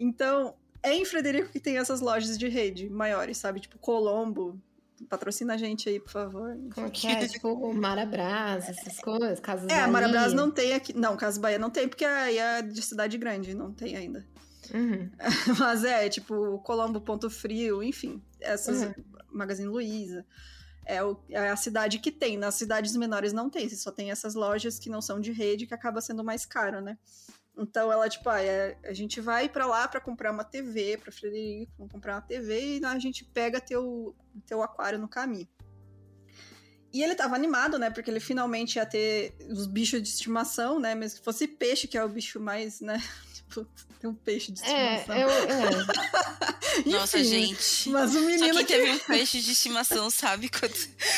Então, 0.00 0.56
é 0.82 0.94
em 0.94 1.04
Frederico 1.04 1.50
que 1.50 1.60
tem 1.60 1.78
essas 1.78 2.00
lojas 2.00 2.36
de 2.36 2.48
rede 2.48 2.88
maiores, 2.88 3.38
sabe? 3.38 3.60
Tipo, 3.60 3.78
Colombo. 3.78 4.60
Patrocina 5.08 5.54
a 5.54 5.56
gente 5.56 5.88
aí, 5.88 6.00
por 6.00 6.10
favor. 6.10 6.58
Como 6.74 6.90
que 6.90 7.06
é? 7.06 7.24
tipo, 7.28 7.72
Marabras, 7.72 8.68
essas 8.68 8.98
coisas, 8.98 9.38
Casas 9.38 9.66
É, 9.70 9.76
Bahia. 9.76 9.86
Marabras 9.86 10.32
não 10.32 10.50
tem 10.50 10.72
aqui. 10.72 10.92
Não, 10.92 11.16
Casa 11.16 11.40
Bahia 11.40 11.56
não 11.56 11.70
tem, 11.70 11.86
porque 11.86 12.04
aí 12.04 12.36
é 12.36 12.62
de 12.62 12.82
cidade 12.82 13.16
grande, 13.16 13.54
não 13.54 13.72
tem 13.72 13.94
ainda. 13.94 14.26
Uhum. 14.72 15.10
Mas 15.58 15.84
é, 15.84 16.08
tipo, 16.08 16.58
Colombo 16.60 17.00
Ponto 17.00 17.28
Frio, 17.30 17.82
enfim. 17.82 18.22
Essas. 18.40 18.82
Uhum. 18.82 18.94
Magazine 19.32 19.68
Luiza. 19.68 20.24
É, 20.84 21.02
o- 21.04 21.20
é 21.28 21.50
a 21.50 21.56
cidade 21.56 21.98
que 21.98 22.10
tem. 22.10 22.36
Nas 22.38 22.54
cidades 22.54 22.96
menores 22.96 23.32
não 23.32 23.50
tem. 23.50 23.68
Você 23.68 23.76
só 23.76 23.90
tem 23.92 24.10
essas 24.10 24.34
lojas 24.34 24.78
que 24.78 24.88
não 24.88 25.02
são 25.02 25.20
de 25.20 25.32
rede, 25.32 25.66
que 25.66 25.74
acaba 25.74 26.00
sendo 26.00 26.24
mais 26.24 26.46
caro, 26.46 26.80
né? 26.80 26.96
Então 27.56 27.90
ela, 27.92 28.08
tipo, 28.08 28.28
ah, 28.28 28.40
é, 28.40 28.78
a 28.84 28.92
gente 28.92 29.20
vai 29.20 29.48
pra 29.48 29.66
lá 29.66 29.86
pra 29.88 30.00
comprar 30.00 30.30
uma 30.30 30.44
TV 30.44 30.96
pra 30.96 31.10
Frederico, 31.10 31.88
comprar 31.88 32.14
uma 32.14 32.20
TV 32.22 32.78
e 32.78 32.84
a 32.84 32.98
gente 33.00 33.24
pega 33.24 33.60
teu, 33.60 34.14
teu 34.46 34.62
aquário 34.62 34.98
no 34.98 35.08
caminho. 35.08 35.48
E 36.92 37.02
ele 37.02 37.14
tava 37.14 37.34
animado, 37.34 37.78
né? 37.78 37.90
Porque 37.90 38.10
ele 38.10 38.20
finalmente 38.20 38.76
ia 38.76 38.86
ter 38.86 39.36
os 39.50 39.66
bichos 39.66 40.00
de 40.02 40.08
estimação, 40.08 40.78
né? 40.78 40.94
Mesmo 40.94 41.18
que 41.18 41.24
fosse 41.24 41.46
peixe, 41.46 41.86
que 41.86 41.98
é 41.98 42.04
o 42.04 42.08
bicho 42.08 42.40
mais, 42.40 42.80
né? 42.80 43.02
Tem 44.00 44.08
um 44.10 44.14
peixe 44.14 44.52
de 44.52 44.62
É, 44.64 44.96
estimação. 44.98 45.16
eu. 45.16 45.28
É. 45.30 45.68
Nossa, 46.86 47.18
Enfim, 47.18 47.28
gente. 47.28 47.88
Mas 47.90 48.10
o 48.14 48.20
Só 48.20 48.20
menino 48.26 48.54
quem 48.58 48.64
que 48.66 48.72
teve 48.72 48.90
um 48.92 48.98
peixe 49.00 49.40
de 49.40 49.52
estimação 49.52 50.08
sabe 50.10 50.48
quando 50.48 50.72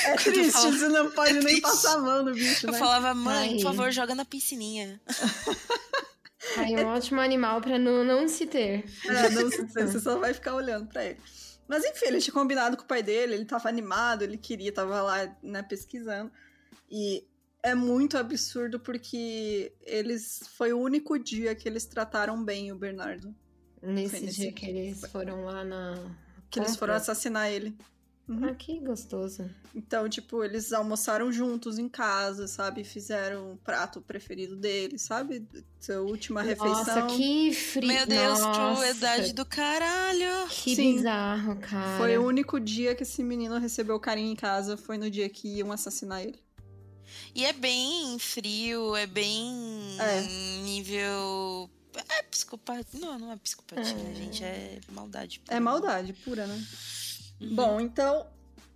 é 0.05 0.13
quando 0.17 0.23
triste, 0.35 0.53
fala- 0.53 0.71
você 0.73 0.89
não 0.89 1.11
pode 1.11 1.31
É 1.31 1.33
nem 1.35 1.43
triste. 1.43 1.61
passar 1.61 1.95
a 1.97 1.99
mão 1.99 2.25
no 2.25 2.33
bicho, 2.33 2.67
eu 2.67 2.73
né? 2.73 2.79
falava, 2.79 3.13
mãe, 3.15 3.51
Ai. 3.51 3.55
por 3.57 3.63
favor, 3.65 3.91
joga 3.93 4.15
na 4.15 4.25
piscininha. 4.25 5.01
Aí 6.57 6.75
um 6.77 6.87
ótimo 6.87 7.21
animal 7.21 7.61
pra 7.61 7.79
não, 7.79 8.03
não 8.03 8.27
se 8.27 8.47
ter. 8.47 8.85
É, 9.07 9.29
não 9.31 9.51
sei, 9.51 9.65
você 9.87 10.01
só 10.01 10.19
vai 10.19 10.33
ficar 10.33 10.55
olhando 10.55 10.87
pra 10.89 11.05
ele. 11.05 11.19
Mas 11.69 11.85
enfim, 11.85 12.07
ele 12.07 12.21
tinha 12.21 12.33
combinado 12.35 12.77
com 12.77 12.83
o 12.83 12.87
pai 12.87 13.03
dele, 13.03 13.35
ele 13.35 13.45
tava 13.45 13.69
animado, 13.69 14.23
ele 14.23 14.37
queria, 14.37 14.73
tava 14.73 15.03
lá, 15.03 15.31
né, 15.43 15.63
pesquisando. 15.63 16.33
E 16.91 17.25
é 17.63 17.75
muito 17.75 18.17
absurdo 18.17 18.79
porque 18.79 19.73
eles. 19.83 20.43
Foi 20.57 20.73
o 20.73 20.79
único 20.79 21.19
dia 21.19 21.55
que 21.55 21.69
eles 21.69 21.87
trataram 21.87 22.43
bem 22.43 22.73
o 22.73 22.77
Bernardo. 22.77 23.35
Nesse 23.83 24.17
Foi 24.17 24.21
nesse 24.21 24.41
dia 24.41 24.53
que 24.53 24.67
eles 24.67 25.01
foram 25.11 25.45
lá 25.45 25.65
na. 25.65 25.95
Que 26.51 26.59
eles 26.59 26.73
compra. 26.73 26.79
foram 26.79 26.95
assassinar 26.95 27.51
ele. 27.51 27.77
Uhum. 28.31 28.45
Ah, 28.45 28.55
que 28.55 28.79
gostoso. 28.79 29.51
Então, 29.75 30.09
tipo, 30.09 30.45
eles 30.45 30.73
almoçaram 30.73 31.33
juntos 31.33 31.81
em 31.81 31.89
casa, 31.89 32.47
sabe? 32.47 32.85
Fizeram 32.85 33.55
o 33.55 33.57
prato 33.57 34.01
preferido 34.01 34.55
dele, 34.55 35.01
sabe? 35.01 35.45
Sua 35.81 36.01
última 36.01 36.41
refeição. 36.41 36.77
Nossa, 36.77 37.07
que 37.17 37.53
frio. 37.53 37.89
Meu 37.89 38.07
Deus, 38.07 38.39
crueldade 38.41 39.33
do 39.33 39.45
caralho. 39.45 40.47
Que 40.49 40.77
Sim. 40.77 40.97
bizarro, 40.97 41.57
cara. 41.57 41.99
Foi 41.99 42.17
o 42.19 42.25
único 42.25 42.61
dia 42.61 42.95
que 42.95 43.03
esse 43.03 43.21
menino 43.25 43.59
recebeu 43.59 43.99
carinho 43.99 44.31
em 44.31 44.37
casa, 44.37 44.77
foi 44.77 44.97
no 44.97 45.11
dia 45.11 45.29
que 45.29 45.57
iam 45.57 45.73
assassinar 45.73 46.23
ele. 46.23 46.39
E 47.35 47.45
é 47.45 47.53
bem 47.53 48.19
frio, 48.19 48.97
é 48.97 49.07
bem 49.07 49.97
É. 49.99 50.21
nível. 50.63 51.71
É 52.09 52.23
psicopatia. 52.23 53.01
Não, 53.01 53.19
não 53.19 53.33
é 53.33 53.37
psicopatia, 53.37 53.97
É. 53.97 54.15
gente. 54.15 54.45
É 54.45 54.79
maldade. 54.91 55.41
É 55.49 55.61
maldade 55.61 56.13
pura, 56.13 56.47
né? 56.47 56.67
Uhum. 57.41 57.55
Bom, 57.55 57.81
então, 57.81 58.27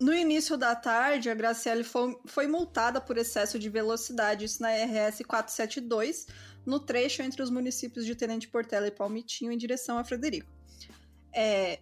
no 0.00 0.12
início 0.14 0.56
da 0.56 0.74
tarde, 0.74 1.30
a 1.30 1.34
Graciele 1.34 1.84
foi, 1.84 2.16
foi 2.26 2.46
multada 2.46 3.00
por 3.00 3.16
excesso 3.16 3.58
de 3.58 3.68
velocidade, 3.68 4.44
isso 4.44 4.62
na 4.62 4.70
RS 4.70 5.22
472, 5.24 6.26
no 6.66 6.80
trecho 6.80 7.22
entre 7.22 7.42
os 7.42 7.50
municípios 7.50 8.06
de 8.06 8.14
Tenente 8.14 8.48
Portela 8.48 8.86
e 8.86 8.90
Palmitinho, 8.90 9.52
em 9.52 9.58
direção 9.58 9.98
a 9.98 10.04
Frederico. 10.04 10.50
É, 11.32 11.78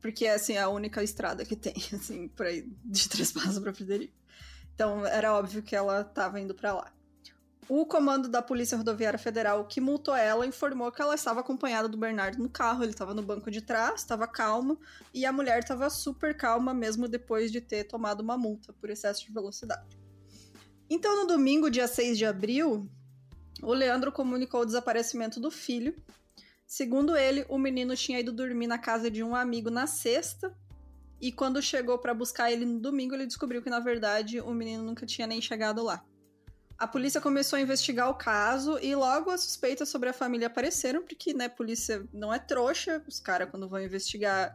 porque 0.00 0.26
assim, 0.26 0.54
é 0.54 0.60
a 0.60 0.68
única 0.68 1.02
estrada 1.02 1.44
que 1.44 1.56
tem, 1.56 1.74
assim, 1.92 2.28
por 2.28 2.46
aí, 2.46 2.66
de 2.84 3.08
três 3.08 3.32
passos 3.32 3.58
para 3.58 3.72
Frederico. 3.74 4.14
Então, 4.74 5.06
era 5.06 5.32
óbvio 5.32 5.62
que 5.62 5.74
ela 5.74 6.00
estava 6.00 6.40
indo 6.40 6.54
para 6.54 6.72
lá. 6.72 6.92
O 7.66 7.86
comando 7.86 8.28
da 8.28 8.42
Polícia 8.42 8.76
Rodoviária 8.76 9.18
Federal 9.18 9.64
que 9.66 9.80
multou 9.80 10.14
ela 10.14 10.46
informou 10.46 10.92
que 10.92 11.00
ela 11.00 11.14
estava 11.14 11.40
acompanhada 11.40 11.88
do 11.88 11.96
Bernardo 11.96 12.38
no 12.38 12.50
carro, 12.50 12.82
ele 12.82 12.92
estava 12.92 13.14
no 13.14 13.22
banco 13.22 13.50
de 13.50 13.62
trás, 13.62 14.00
estava 14.00 14.26
calmo, 14.26 14.78
e 15.14 15.24
a 15.24 15.32
mulher 15.32 15.60
estava 15.60 15.88
super 15.88 16.36
calma 16.36 16.74
mesmo 16.74 17.08
depois 17.08 17.50
de 17.50 17.62
ter 17.62 17.84
tomado 17.84 18.20
uma 18.20 18.36
multa 18.36 18.72
por 18.74 18.90
excesso 18.90 19.24
de 19.24 19.32
velocidade. 19.32 19.98
Então, 20.90 21.16
no 21.22 21.26
domingo, 21.26 21.70
dia 21.70 21.88
6 21.88 22.18
de 22.18 22.26
abril, 22.26 22.86
o 23.62 23.72
Leandro 23.72 24.12
comunicou 24.12 24.60
o 24.60 24.66
desaparecimento 24.66 25.40
do 25.40 25.50
filho. 25.50 25.94
Segundo 26.66 27.16
ele, 27.16 27.46
o 27.48 27.56
menino 27.56 27.96
tinha 27.96 28.20
ido 28.20 28.32
dormir 28.32 28.66
na 28.66 28.78
casa 28.78 29.10
de 29.10 29.22
um 29.22 29.34
amigo 29.34 29.70
na 29.70 29.86
sexta. 29.86 30.54
E 31.20 31.32
quando 31.32 31.62
chegou 31.62 31.98
para 31.98 32.12
buscar 32.12 32.52
ele 32.52 32.64
no 32.64 32.78
domingo, 32.78 33.14
ele 33.14 33.26
descobriu 33.26 33.62
que, 33.62 33.70
na 33.70 33.80
verdade, 33.80 34.40
o 34.40 34.52
menino 34.52 34.82
nunca 34.82 35.06
tinha 35.06 35.26
nem 35.26 35.40
chegado 35.40 35.82
lá. 35.82 36.04
A 36.76 36.88
polícia 36.88 37.20
começou 37.20 37.56
a 37.56 37.60
investigar 37.62 38.10
o 38.10 38.14
caso 38.14 38.78
e 38.80 38.94
logo 38.94 39.30
as 39.30 39.42
suspeitas 39.42 39.88
sobre 39.88 40.08
a 40.08 40.12
família 40.12 40.48
apareceram, 40.48 41.02
porque, 41.04 41.32
né, 41.32 41.48
polícia 41.48 42.04
não 42.12 42.34
é 42.34 42.38
trouxa. 42.38 43.02
Os 43.06 43.20
caras, 43.20 43.48
quando 43.48 43.68
vão 43.68 43.80
investigar 43.80 44.52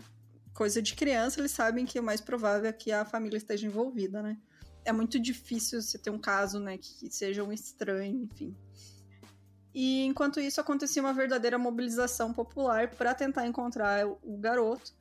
coisa 0.54 0.82
de 0.82 0.94
criança, 0.96 1.40
eles 1.40 1.52
sabem 1.52 1.86
que 1.86 2.00
o 2.00 2.04
mais 2.04 2.20
provável 2.20 2.70
é 2.70 2.74
que 2.74 2.92
a 2.92 3.06
família 3.06 3.38
esteja 3.38 3.66
envolvida, 3.66 4.22
né? 4.22 4.38
É 4.84 4.92
muito 4.92 5.18
difícil 5.18 5.82
você 5.82 5.98
ter 5.98 6.10
um 6.10 6.20
caso, 6.20 6.60
né, 6.60 6.78
que 6.78 7.10
seja 7.10 7.44
um 7.44 7.54
estranho, 7.54 8.24
enfim. 8.24 8.54
E 9.74 10.04
enquanto 10.04 10.40
isso 10.40 10.60
acontecia 10.60 11.02
uma 11.02 11.14
verdadeira 11.14 11.58
mobilização 11.58 12.34
popular 12.34 12.90
para 12.90 13.14
tentar 13.14 13.46
encontrar 13.48 14.06
o- 14.06 14.20
o 14.24 14.38
garoto. 14.38 14.94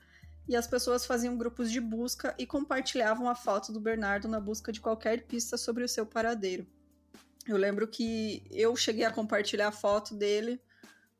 E 0.48 0.56
as 0.56 0.66
pessoas 0.66 1.04
faziam 1.04 1.36
grupos 1.36 1.70
de 1.70 1.80
busca 1.80 2.34
e 2.38 2.46
compartilhavam 2.46 3.28
a 3.28 3.34
foto 3.34 3.70
do 3.70 3.78
Bernardo 3.78 4.26
na 4.26 4.40
busca 4.40 4.72
de 4.72 4.80
qualquer 4.80 5.26
pista 5.26 5.58
sobre 5.58 5.84
o 5.84 5.88
seu 5.88 6.06
paradeiro. 6.06 6.66
Eu 7.46 7.56
lembro 7.56 7.86
que 7.86 8.42
eu 8.50 8.74
cheguei 8.74 9.04
a 9.04 9.10
compartilhar 9.10 9.68
a 9.68 9.72
foto 9.72 10.14
dele 10.14 10.60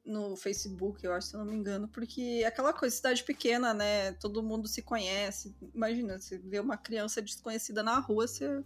no 0.05 0.35
Facebook, 0.37 1.05
eu 1.05 1.12
acho, 1.12 1.29
se 1.29 1.35
eu 1.35 1.41
não 1.41 1.47
me 1.47 1.55
engano, 1.57 1.87
porque 1.89 2.41
é 2.43 2.47
aquela 2.47 2.72
coisa, 2.72 2.97
cidade 2.97 3.22
pequena, 3.22 3.74
né? 3.74 4.12
Todo 4.12 4.43
mundo 4.43 4.66
se 4.66 4.81
conhece. 4.81 5.55
Imagina, 5.74 6.18
você 6.18 6.39
vê 6.39 6.59
uma 6.59 6.79
criança 6.79 7.20
desconhecida 7.20 7.83
na 7.83 7.99
rua, 7.99 8.26
você 8.26 8.64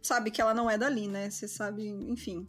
sabe 0.00 0.30
que 0.30 0.40
ela 0.40 0.54
não 0.54 0.70
é 0.70 0.78
dali, 0.78 1.08
né? 1.08 1.28
Você 1.28 1.48
sabe, 1.48 1.88
enfim. 1.88 2.48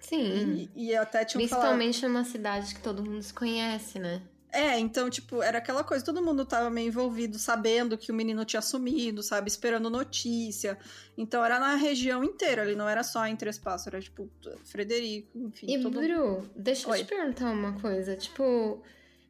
Sim. 0.00 0.68
E, 0.74 0.88
e 0.88 0.96
até 0.96 1.24
tinha 1.24 1.46
falado. 1.48 1.68
Principalmente 1.68 2.02
numa 2.02 2.24
cidade 2.24 2.74
que 2.74 2.80
todo 2.80 3.04
mundo 3.04 3.22
se 3.22 3.32
conhece, 3.32 4.00
né? 4.00 4.22
É, 4.52 4.78
então, 4.78 5.08
tipo, 5.08 5.42
era 5.42 5.58
aquela 5.58 5.84
coisa, 5.84 6.04
todo 6.04 6.22
mundo 6.22 6.44
tava 6.44 6.68
meio 6.70 6.88
envolvido, 6.88 7.38
sabendo 7.38 7.96
que 7.96 8.10
o 8.10 8.14
menino 8.14 8.44
tinha 8.44 8.60
sumido, 8.60 9.22
sabe? 9.22 9.48
Esperando 9.48 9.88
notícia. 9.88 10.76
Então 11.16 11.44
era 11.44 11.58
na 11.60 11.76
região 11.76 12.24
inteira, 12.24 12.62
ali 12.62 12.74
não 12.74 12.88
era 12.88 13.02
só 13.04 13.24
em 13.26 13.36
Três 13.36 13.58
Passos, 13.58 13.86
era 13.86 14.00
tipo 14.00 14.28
Frederico, 14.64 15.28
enfim. 15.38 15.66
E, 15.68 15.80
todo... 15.80 16.00
Bru, 16.00 16.50
deixa 16.56 16.88
eu 16.88 16.92
Oi. 16.92 16.98
te 16.98 17.04
perguntar 17.04 17.52
uma 17.52 17.80
coisa. 17.80 18.16
Tipo, 18.16 18.82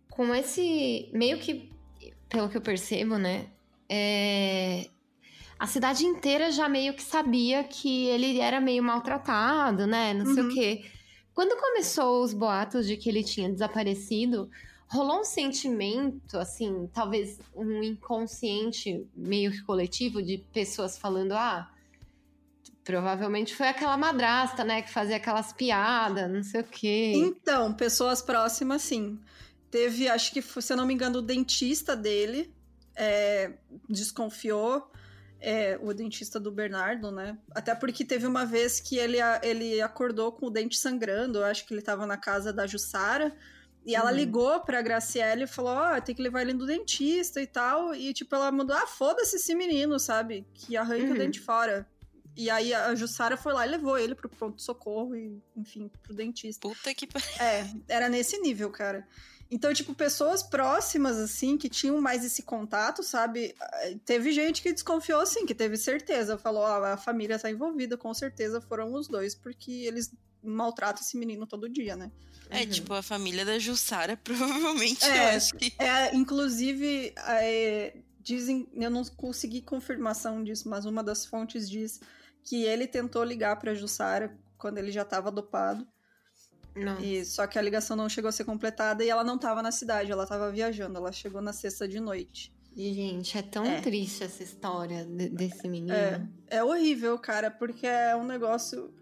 com 0.08 0.34
esse. 0.34 1.10
Meio 1.12 1.38
que, 1.38 1.70
pelo 2.28 2.48
que 2.48 2.56
eu 2.56 2.62
percebo, 2.62 3.18
né? 3.18 3.46
É. 3.88 4.86
A 5.58 5.66
cidade 5.66 6.06
inteira 6.06 6.50
já 6.50 6.66
meio 6.70 6.94
que 6.94 7.02
sabia 7.02 7.62
que 7.62 8.06
ele 8.06 8.40
era 8.40 8.58
meio 8.60 8.82
maltratado, 8.82 9.86
né? 9.86 10.14
Não 10.14 10.32
sei 10.32 10.42
o 10.42 10.46
Uhum. 10.46 10.54
quê. 10.54 10.84
Quando 11.34 11.60
começou 11.60 12.22
os 12.24 12.32
boatos 12.32 12.86
de 12.86 12.96
que 12.96 13.08
ele 13.10 13.22
tinha 13.22 13.50
desaparecido, 13.50 14.50
rolou 14.90 15.20
um 15.20 15.24
sentimento, 15.24 16.36
assim, 16.36 16.88
talvez 16.92 17.38
um 17.54 17.82
inconsciente 17.82 19.06
meio 19.14 19.52
que 19.52 19.62
coletivo 19.62 20.22
de 20.22 20.38
pessoas 20.52 20.98
falando: 20.98 21.32
ah, 21.32 21.70
provavelmente 22.84 23.54
foi 23.54 23.68
aquela 23.68 23.96
madrasta, 23.96 24.64
né, 24.64 24.82
que 24.82 24.90
fazia 24.90 25.16
aquelas 25.16 25.52
piadas, 25.52 26.30
não 26.30 26.42
sei 26.42 26.60
o 26.60 26.64
quê. 26.64 27.12
Então, 27.14 27.72
pessoas 27.72 28.20
próximas, 28.20 28.82
sim. 28.82 29.18
Teve, 29.70 30.08
acho 30.08 30.32
que, 30.32 30.42
se 30.42 30.72
eu 30.72 30.76
não 30.76 30.84
me 30.84 30.92
engano, 30.92 31.20
o 31.20 31.22
dentista 31.22 31.94
dele 31.94 32.52
é, 32.96 33.52
desconfiou. 33.88 34.90
É, 35.42 35.78
o 35.80 35.94
dentista 35.94 36.38
do 36.38 36.52
Bernardo, 36.52 37.10
né? 37.10 37.38
Até 37.52 37.74
porque 37.74 38.04
teve 38.04 38.26
uma 38.26 38.44
vez 38.44 38.78
que 38.78 38.98
ele, 38.98 39.16
ele 39.42 39.80
acordou 39.80 40.30
com 40.30 40.44
o 40.44 40.50
dente 40.50 40.76
sangrando, 40.76 41.38
eu 41.38 41.44
acho 41.46 41.66
que 41.66 41.72
ele 41.72 41.80
tava 41.80 42.04
na 42.04 42.18
casa 42.18 42.52
da 42.52 42.66
Jussara, 42.66 43.34
e 43.84 43.94
ela 43.94 44.10
uhum. 44.10 44.16
ligou 44.16 44.60
pra 44.60 44.82
Graciele 44.82 45.44
e 45.44 45.46
falou: 45.46 45.72
Ó, 45.72 45.96
oh, 45.96 46.00
tem 46.00 46.14
que 46.14 46.22
levar 46.22 46.42
ele 46.42 46.52
no 46.52 46.66
dentista 46.66 47.40
e 47.40 47.46
tal. 47.46 47.94
E, 47.94 48.12
tipo, 48.12 48.34
ela 48.34 48.52
mandou: 48.52 48.76
Ah, 48.76 48.86
foda-se 48.86 49.36
esse 49.36 49.54
menino, 49.54 49.98
sabe? 49.98 50.46
Que 50.54 50.76
arranca 50.76 51.06
uhum. 51.06 51.14
o 51.14 51.18
dente 51.18 51.40
fora. 51.40 51.88
E 52.36 52.48
aí 52.48 52.72
a 52.72 52.94
Jussara 52.94 53.36
foi 53.36 53.52
lá 53.52 53.66
e 53.66 53.70
levou 53.70 53.98
ele 53.98 54.14
pro 54.14 54.28
pronto-socorro 54.28 55.16
e, 55.16 55.42
enfim, 55.56 55.90
pro 56.02 56.14
dentista. 56.14 56.68
Puta 56.68 56.94
que 56.94 57.06
pariu. 57.06 57.28
É, 57.40 57.66
era 57.88 58.08
nesse 58.08 58.38
nível, 58.38 58.70
cara. 58.70 59.06
Então, 59.50 59.74
tipo, 59.74 59.92
pessoas 59.94 60.44
próximas, 60.44 61.18
assim, 61.18 61.58
que 61.58 61.68
tinham 61.68 62.00
mais 62.00 62.24
esse 62.24 62.42
contato, 62.42 63.02
sabe? 63.02 63.52
Teve 64.04 64.30
gente 64.30 64.62
que 64.62 64.72
desconfiou, 64.72 65.20
assim, 65.20 65.44
que 65.44 65.54
teve 65.54 65.76
certeza. 65.76 66.38
Falou, 66.38 66.62
ó, 66.62 66.84
a 66.84 66.96
família 66.96 67.36
tá 67.36 67.50
envolvida, 67.50 67.96
com 67.96 68.14
certeza 68.14 68.60
foram 68.60 68.92
os 68.94 69.08
dois, 69.08 69.34
porque 69.34 69.72
eles 69.72 70.12
maltratam 70.42 71.02
esse 71.02 71.16
menino 71.16 71.46
todo 71.46 71.68
dia, 71.68 71.96
né? 71.96 72.10
É, 72.48 72.60
uhum. 72.60 72.70
tipo, 72.70 72.92
a 72.94 73.02
família 73.02 73.44
da 73.44 73.58
Jussara, 73.58 74.16
provavelmente, 74.22 75.04
é, 75.04 75.34
eu 75.34 75.36
acho 75.36 75.54
que... 75.54 75.72
É, 75.78 76.14
inclusive, 76.14 77.12
é, 77.16 77.96
dizem, 78.20 78.68
eu 78.74 78.90
não 78.90 79.04
consegui 79.04 79.62
confirmação 79.62 80.42
disso, 80.42 80.68
mas 80.68 80.84
uma 80.84 81.02
das 81.02 81.24
fontes 81.24 81.68
diz 81.68 82.00
que 82.42 82.64
ele 82.64 82.86
tentou 82.86 83.22
ligar 83.22 83.56
pra 83.56 83.74
Jussara 83.74 84.36
quando 84.58 84.78
ele 84.78 84.90
já 84.90 85.04
tava 85.04 85.30
dopado. 85.30 85.86
Não. 86.74 87.00
E, 87.00 87.24
só 87.24 87.46
que 87.46 87.58
a 87.58 87.62
ligação 87.62 87.96
não 87.96 88.08
chegou 88.08 88.28
a 88.28 88.32
ser 88.32 88.44
completada 88.44 89.04
e 89.04 89.08
ela 89.08 89.24
não 89.24 89.36
estava 89.36 89.62
na 89.62 89.72
cidade, 89.72 90.12
ela 90.12 90.22
estava 90.22 90.50
viajando, 90.50 90.98
ela 90.98 91.12
chegou 91.12 91.40
na 91.40 91.52
sexta 91.52 91.88
de 91.88 91.98
noite. 91.98 92.52
E, 92.76 92.94
gente, 92.94 93.36
é 93.36 93.42
tão 93.42 93.64
é. 93.64 93.80
triste 93.80 94.22
essa 94.22 94.42
história 94.42 95.04
de, 95.04 95.28
desse 95.28 95.68
menino. 95.68 95.92
É, 95.92 96.26
é 96.48 96.64
horrível, 96.64 97.18
cara, 97.18 97.50
porque 97.50 97.86
é 97.86 98.14
um 98.14 98.24
negócio. 98.24 98.94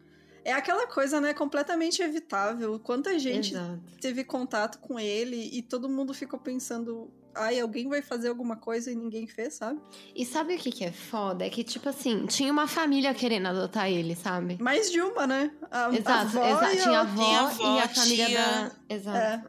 É 0.49 0.53
aquela 0.53 0.87
coisa, 0.87 1.21
né, 1.21 1.35
completamente 1.35 2.01
evitável. 2.01 2.81
Quanta 2.81 3.19
gente 3.19 3.53
Exato. 3.53 3.83
teve 4.01 4.25
contato 4.25 4.79
com 4.79 4.99
ele 4.99 5.51
e 5.53 5.61
todo 5.61 5.91
mundo 5.91 6.15
ficou 6.15 6.41
pensando, 6.41 7.13
ai, 7.35 7.61
alguém 7.61 7.87
vai 7.87 8.01
fazer 8.01 8.29
alguma 8.29 8.57
coisa 8.57 8.91
e 8.91 8.95
ninguém 8.95 9.27
fez, 9.27 9.55
sabe? 9.57 9.79
E 10.17 10.25
sabe 10.25 10.55
o 10.55 10.59
que, 10.59 10.73
que 10.73 10.85
é 10.85 10.91
foda? 10.91 11.45
É 11.45 11.51
que, 11.51 11.63
tipo 11.63 11.87
assim, 11.87 12.25
tinha 12.25 12.51
uma 12.51 12.67
família 12.67 13.13
querendo 13.13 13.47
adotar 13.49 13.91
ele, 13.91 14.17
sabe? 14.17 14.57
Mais 14.59 14.91
de 14.91 15.03
uma, 15.03 15.27
né? 15.27 15.53
A, 15.71 15.95
exato, 15.95 16.41
a 16.41 16.51
exato. 16.51 16.77
Tinha 16.83 16.99
a 16.99 17.01
avó, 17.03 17.25
tinha 17.25 17.41
a, 17.41 17.49
avó, 17.49 17.77
e 17.77 17.81
a 17.81 17.89
família 17.89 18.27
tia... 18.27 18.39
da. 18.39 18.95
Exato. 18.95 19.49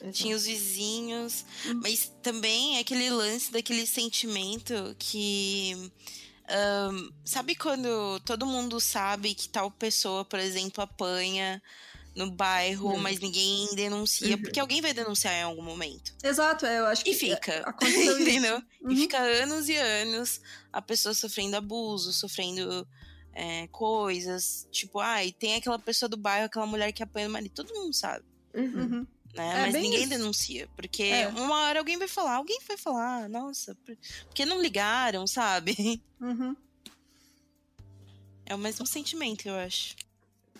É. 0.00 0.10
Tinha 0.10 0.34
os 0.34 0.46
vizinhos, 0.46 1.44
hum. 1.64 1.80
mas 1.80 2.10
também 2.22 2.78
é 2.78 2.80
aquele 2.80 3.08
lance 3.08 3.52
daquele 3.52 3.86
sentimento 3.86 4.96
que. 4.98 5.92
Um, 6.50 7.12
sabe 7.24 7.54
quando 7.54 8.18
todo 8.20 8.44
mundo 8.44 8.80
sabe 8.80 9.34
que 9.34 9.48
tal 9.48 9.70
pessoa, 9.70 10.24
por 10.24 10.40
exemplo, 10.40 10.82
apanha 10.82 11.62
no 12.14 12.30
bairro, 12.30 12.90
uhum. 12.90 12.98
mas 12.98 13.20
ninguém 13.20 13.72
denuncia, 13.74 14.34
uhum. 14.34 14.42
porque 14.42 14.58
alguém 14.58 14.80
vai 14.80 14.92
denunciar 14.92 15.34
em 15.34 15.42
algum 15.42 15.62
momento. 15.62 16.12
Exato, 16.22 16.66
é, 16.66 16.78
eu 16.80 16.86
acho 16.86 17.04
que. 17.04 17.10
E 17.10 17.14
fica. 17.14 17.74
entendeu? 18.20 18.62
Uhum. 18.82 18.90
E 18.90 18.96
fica 18.96 19.18
anos 19.18 19.68
e 19.68 19.76
anos 19.76 20.40
a 20.72 20.82
pessoa 20.82 21.14
sofrendo 21.14 21.56
abuso, 21.56 22.12
sofrendo 22.12 22.86
é, 23.32 23.66
coisas. 23.68 24.66
Tipo, 24.70 25.00
ai, 25.00 25.32
tem 25.32 25.54
aquela 25.54 25.78
pessoa 25.78 26.08
do 26.08 26.16
bairro, 26.16 26.46
aquela 26.46 26.66
mulher 26.66 26.92
que 26.92 27.02
apanha 27.02 27.28
o 27.28 27.30
marido. 27.30 27.52
Todo 27.52 27.74
mundo 27.74 27.94
sabe. 27.94 28.24
Uhum. 28.54 29.06
Né? 29.34 29.48
É, 29.48 29.60
mas 29.66 29.74
ninguém 29.74 30.00
isso. 30.00 30.08
denuncia. 30.08 30.68
Porque 30.76 31.02
é. 31.02 31.28
uma 31.28 31.62
hora 31.62 31.78
alguém 31.78 31.98
vai 31.98 32.08
falar, 32.08 32.36
alguém 32.36 32.58
vai 32.66 32.76
falar, 32.76 33.28
nossa, 33.28 33.76
porque 34.26 34.44
não 34.44 34.60
ligaram, 34.60 35.26
sabe? 35.26 35.74
Uhum. 36.20 36.54
É 38.44 38.54
o 38.54 38.58
mesmo 38.58 38.86
sentimento, 38.86 39.48
eu 39.48 39.54
acho. 39.54 39.96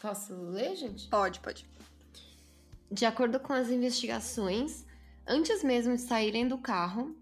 Posso 0.01 0.33
ler, 0.33 0.75
gente? 0.75 1.07
Pode, 1.09 1.39
pode. 1.41 1.67
De 2.91 3.05
acordo 3.05 3.39
com 3.39 3.53
as 3.53 3.69
investigações, 3.69 4.87
antes 5.27 5.63
mesmo 5.63 5.95
de 5.95 6.01
saírem 6.01 6.49
do 6.49 6.57
carro, 6.57 7.15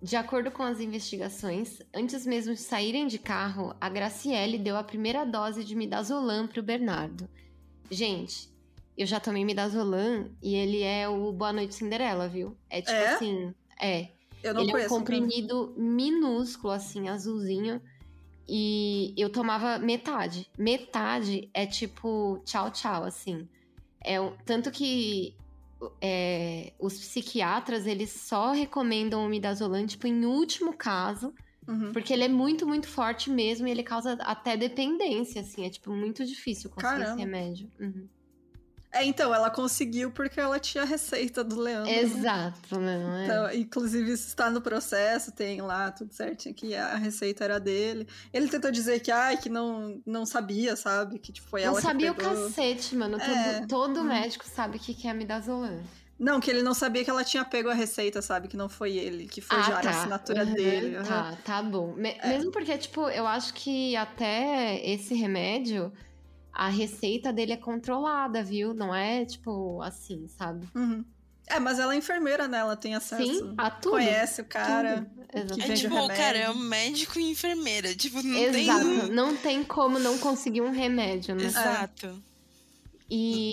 de 0.00 0.16
acordo 0.16 0.50
com 0.50 0.62
as 0.62 0.80
investigações, 0.80 1.80
antes 1.92 2.24
mesmo 2.24 2.54
de 2.54 2.60
saírem 2.60 3.06
de 3.06 3.18
carro, 3.18 3.74
a 3.80 3.88
Graciele 3.88 4.56
deu 4.56 4.76
a 4.76 4.84
primeira 4.84 5.26
dose 5.26 5.64
de 5.64 5.74
midazolam 5.74 6.46
pro 6.46 6.62
Bernardo. 6.62 7.28
Gente, 7.90 8.48
eu 8.98 9.06
já 9.06 9.20
tomei 9.20 9.44
midazolam 9.44 10.28
e 10.42 10.56
ele 10.56 10.82
é 10.82 11.08
o 11.08 11.32
Boa 11.32 11.52
Noite 11.52 11.74
Cinderela, 11.74 12.28
viu? 12.28 12.56
É 12.68 12.80
tipo 12.80 12.92
é? 12.92 13.14
assim, 13.14 13.54
é. 13.80 14.08
Eu 14.42 14.54
não 14.54 14.62
ele 14.62 14.72
conheço, 14.72 14.92
é 14.92 14.96
um 14.96 14.98
comprimido 14.98 15.74
minúsculo, 15.76 16.72
assim, 16.72 17.08
azulzinho. 17.08 17.80
E 18.48 19.14
eu 19.16 19.30
tomava 19.30 19.78
metade. 19.78 20.50
Metade 20.58 21.48
é 21.54 21.66
tipo 21.66 22.40
tchau, 22.44 22.70
tchau, 22.70 23.04
assim. 23.04 23.48
É, 24.04 24.16
tanto 24.44 24.70
que 24.70 25.34
é, 26.00 26.72
os 26.78 26.98
psiquiatras, 26.98 27.86
eles 27.86 28.10
só 28.10 28.52
recomendam 28.52 29.24
o 29.24 29.28
midazolam, 29.28 29.86
tipo, 29.86 30.06
em 30.06 30.24
último 30.24 30.72
caso. 30.72 31.32
Uhum. 31.68 31.92
Porque 31.92 32.12
ele 32.12 32.24
é 32.24 32.28
muito, 32.28 32.66
muito 32.66 32.88
forte 32.88 33.30
mesmo 33.30 33.68
e 33.68 33.70
ele 33.70 33.82
causa 33.82 34.14
até 34.22 34.56
dependência, 34.56 35.42
assim. 35.42 35.66
É, 35.66 35.70
tipo, 35.70 35.92
muito 35.92 36.24
difícil 36.24 36.70
conseguir 36.70 36.92
Caramba. 36.94 37.10
esse 37.10 37.18
remédio. 37.18 37.70
Uhum. 37.78 38.08
É, 38.90 39.04
então, 39.04 39.34
ela 39.34 39.50
conseguiu 39.50 40.10
porque 40.10 40.40
ela 40.40 40.58
tinha 40.58 40.82
a 40.82 40.86
receita 40.86 41.44
do 41.44 41.60
Leandro. 41.60 41.90
Exato, 41.90 42.78
não 42.80 43.16
é? 43.16 43.24
Então, 43.24 43.52
inclusive, 43.52 44.12
isso 44.12 44.28
está 44.28 44.50
no 44.50 44.62
processo, 44.62 45.30
tem 45.30 45.60
lá 45.60 45.90
tudo 45.90 46.12
certinho 46.12 46.54
que 46.54 46.74
a 46.74 46.96
receita 46.96 47.44
era 47.44 47.60
dele. 47.60 48.08
Ele 48.32 48.48
tentou 48.48 48.70
dizer 48.70 49.00
que, 49.00 49.10
ai, 49.10 49.36
que 49.36 49.50
não, 49.50 50.00
não 50.06 50.24
sabia, 50.24 50.74
sabe? 50.74 51.18
Que 51.18 51.32
tipo, 51.32 51.48
foi 51.48 51.60
não 51.60 51.72
ela 51.72 51.80
sabia 51.80 52.14
que 52.14 52.22
pegou. 52.22 52.32
o 52.32 52.44
cacete, 52.46 52.96
mano. 52.96 53.20
É. 53.20 53.60
Todo, 53.60 53.68
todo 53.68 54.00
hum. 54.00 54.04
médico 54.04 54.46
sabe 54.46 54.78
o 54.78 54.80
que 54.80 55.06
é 55.06 55.12
midazolam. 55.12 55.82
Não, 56.18 56.40
que 56.40 56.50
ele 56.50 56.62
não 56.62 56.74
sabia 56.74 57.04
que 57.04 57.10
ela 57.10 57.22
tinha 57.22 57.44
pego 57.44 57.68
a 57.68 57.74
receita, 57.74 58.20
sabe? 58.20 58.48
Que 58.48 58.56
não 58.56 58.68
foi 58.68 58.96
ele, 58.96 59.28
que 59.28 59.40
foi 59.40 59.56
ah, 59.56 59.62
já 59.62 59.80
tá. 59.80 59.88
a 59.88 59.92
assinatura 59.92 60.44
uhum, 60.44 60.52
dele. 60.52 60.96
Uhum. 60.96 61.04
Tá, 61.04 61.38
tá 61.44 61.62
bom. 61.62 61.94
Me 61.94 62.16
é. 62.20 62.30
Mesmo 62.30 62.50
porque, 62.50 62.76
tipo, 62.76 63.08
eu 63.08 63.24
acho 63.26 63.54
que 63.54 63.94
até 63.94 64.84
esse 64.84 65.14
remédio 65.14 65.92
a 66.58 66.68
receita 66.68 67.32
dele 67.32 67.52
é 67.52 67.56
controlada, 67.56 68.42
viu? 68.42 68.74
Não 68.74 68.92
é 68.92 69.24
tipo 69.24 69.80
assim, 69.80 70.26
sabe? 70.26 70.66
Uhum. 70.74 71.04
É, 71.46 71.60
mas 71.60 71.78
ela 71.78 71.94
é 71.94 71.96
enfermeira, 71.96 72.48
né? 72.48 72.58
Ela 72.58 72.76
tem 72.76 72.96
acesso. 72.96 73.22
Sim, 73.22 73.54
a 73.56 73.70
tudo. 73.70 73.92
Conhece 73.92 74.40
o 74.40 74.44
cara. 74.44 75.06
Tudo. 75.30 75.62
É 75.62 75.72
tipo, 75.74 75.94
o 75.94 76.08
cara 76.08 76.36
é 76.36 76.50
um 76.50 76.58
médico 76.58 77.16
e 77.20 77.30
enfermeira. 77.30 77.94
Tipo, 77.94 78.20
não 78.24 78.36
Exato. 78.36 78.84
tem. 78.84 79.10
Não 79.10 79.36
tem 79.36 79.62
como 79.62 80.00
não 80.00 80.18
conseguir 80.18 80.60
um 80.60 80.72
remédio, 80.72 81.36
né? 81.36 81.44
Exato. 81.44 82.20
E, 83.08 83.52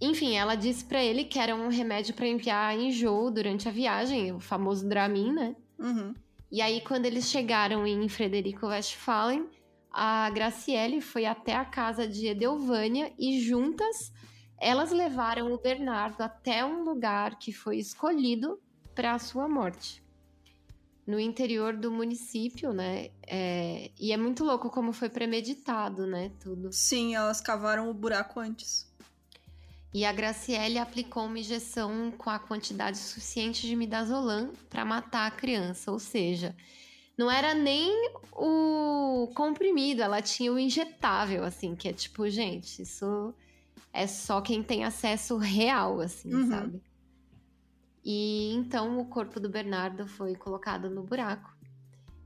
enfim, 0.00 0.36
ela 0.36 0.56
disse 0.56 0.84
para 0.84 1.02
ele 1.02 1.24
que 1.24 1.38
era 1.38 1.54
um 1.54 1.68
remédio 1.68 2.14
para 2.14 2.26
enviar 2.26 2.76
enjoo 2.76 3.30
durante 3.30 3.68
a 3.68 3.72
viagem, 3.72 4.32
o 4.32 4.40
famoso 4.40 4.86
Dramin, 4.88 5.32
né? 5.32 5.56
Uhum. 5.78 6.12
E 6.50 6.60
aí, 6.60 6.80
quando 6.80 7.06
eles 7.06 7.30
chegaram 7.30 7.86
em 7.86 8.08
Frederico 8.08 8.66
Westphalen, 8.66 9.46
a 9.90 10.30
Graciele 10.30 11.00
foi 11.00 11.26
até 11.26 11.54
a 11.54 11.64
casa 11.64 12.06
de 12.06 12.26
Edelvânia 12.26 13.12
e 13.18 13.40
juntas 13.40 14.12
elas 14.60 14.92
levaram 14.92 15.52
o 15.52 15.58
Bernardo 15.58 16.20
até 16.20 16.64
um 16.64 16.84
lugar 16.84 17.38
que 17.38 17.50
foi 17.50 17.78
escolhido 17.78 18.60
para 18.94 19.14
a 19.14 19.18
sua 19.18 19.48
morte. 19.48 20.04
No 21.06 21.18
interior 21.18 21.74
do 21.74 21.90
município, 21.90 22.72
né? 22.72 23.10
É... 23.26 23.90
E 23.98 24.12
é 24.12 24.16
muito 24.18 24.44
louco 24.44 24.68
como 24.68 24.92
foi 24.92 25.08
premeditado, 25.08 26.06
né? 26.06 26.30
Tudo. 26.38 26.70
Sim, 26.72 27.14
elas 27.14 27.40
cavaram 27.40 27.90
o 27.90 27.94
buraco 27.94 28.38
antes. 28.38 28.88
E 29.92 30.04
a 30.04 30.12
Graciele 30.12 30.78
aplicou 30.78 31.24
uma 31.24 31.38
injeção 31.38 32.12
com 32.12 32.30
a 32.30 32.38
quantidade 32.38 32.98
suficiente 32.98 33.66
de 33.66 33.74
midazolam 33.74 34.52
para 34.68 34.84
matar 34.84 35.26
a 35.26 35.30
criança, 35.32 35.90
ou 35.90 35.98
seja, 35.98 36.54
não 37.20 37.30
era 37.30 37.52
nem 37.52 38.10
o 38.32 39.30
comprimido, 39.34 40.00
ela 40.00 40.22
tinha 40.22 40.50
o 40.50 40.58
injetável, 40.58 41.44
assim, 41.44 41.76
que 41.76 41.86
é 41.86 41.92
tipo, 41.92 42.26
gente, 42.30 42.80
isso 42.80 43.34
é 43.92 44.06
só 44.06 44.40
quem 44.40 44.62
tem 44.62 44.84
acesso 44.84 45.36
real, 45.36 46.00
assim, 46.00 46.34
uhum. 46.34 46.48
sabe? 46.48 46.82
E 48.02 48.54
então 48.54 48.98
o 48.98 49.04
corpo 49.04 49.38
do 49.38 49.50
Bernardo 49.50 50.08
foi 50.08 50.34
colocado 50.34 50.88
no 50.88 51.02
buraco 51.02 51.54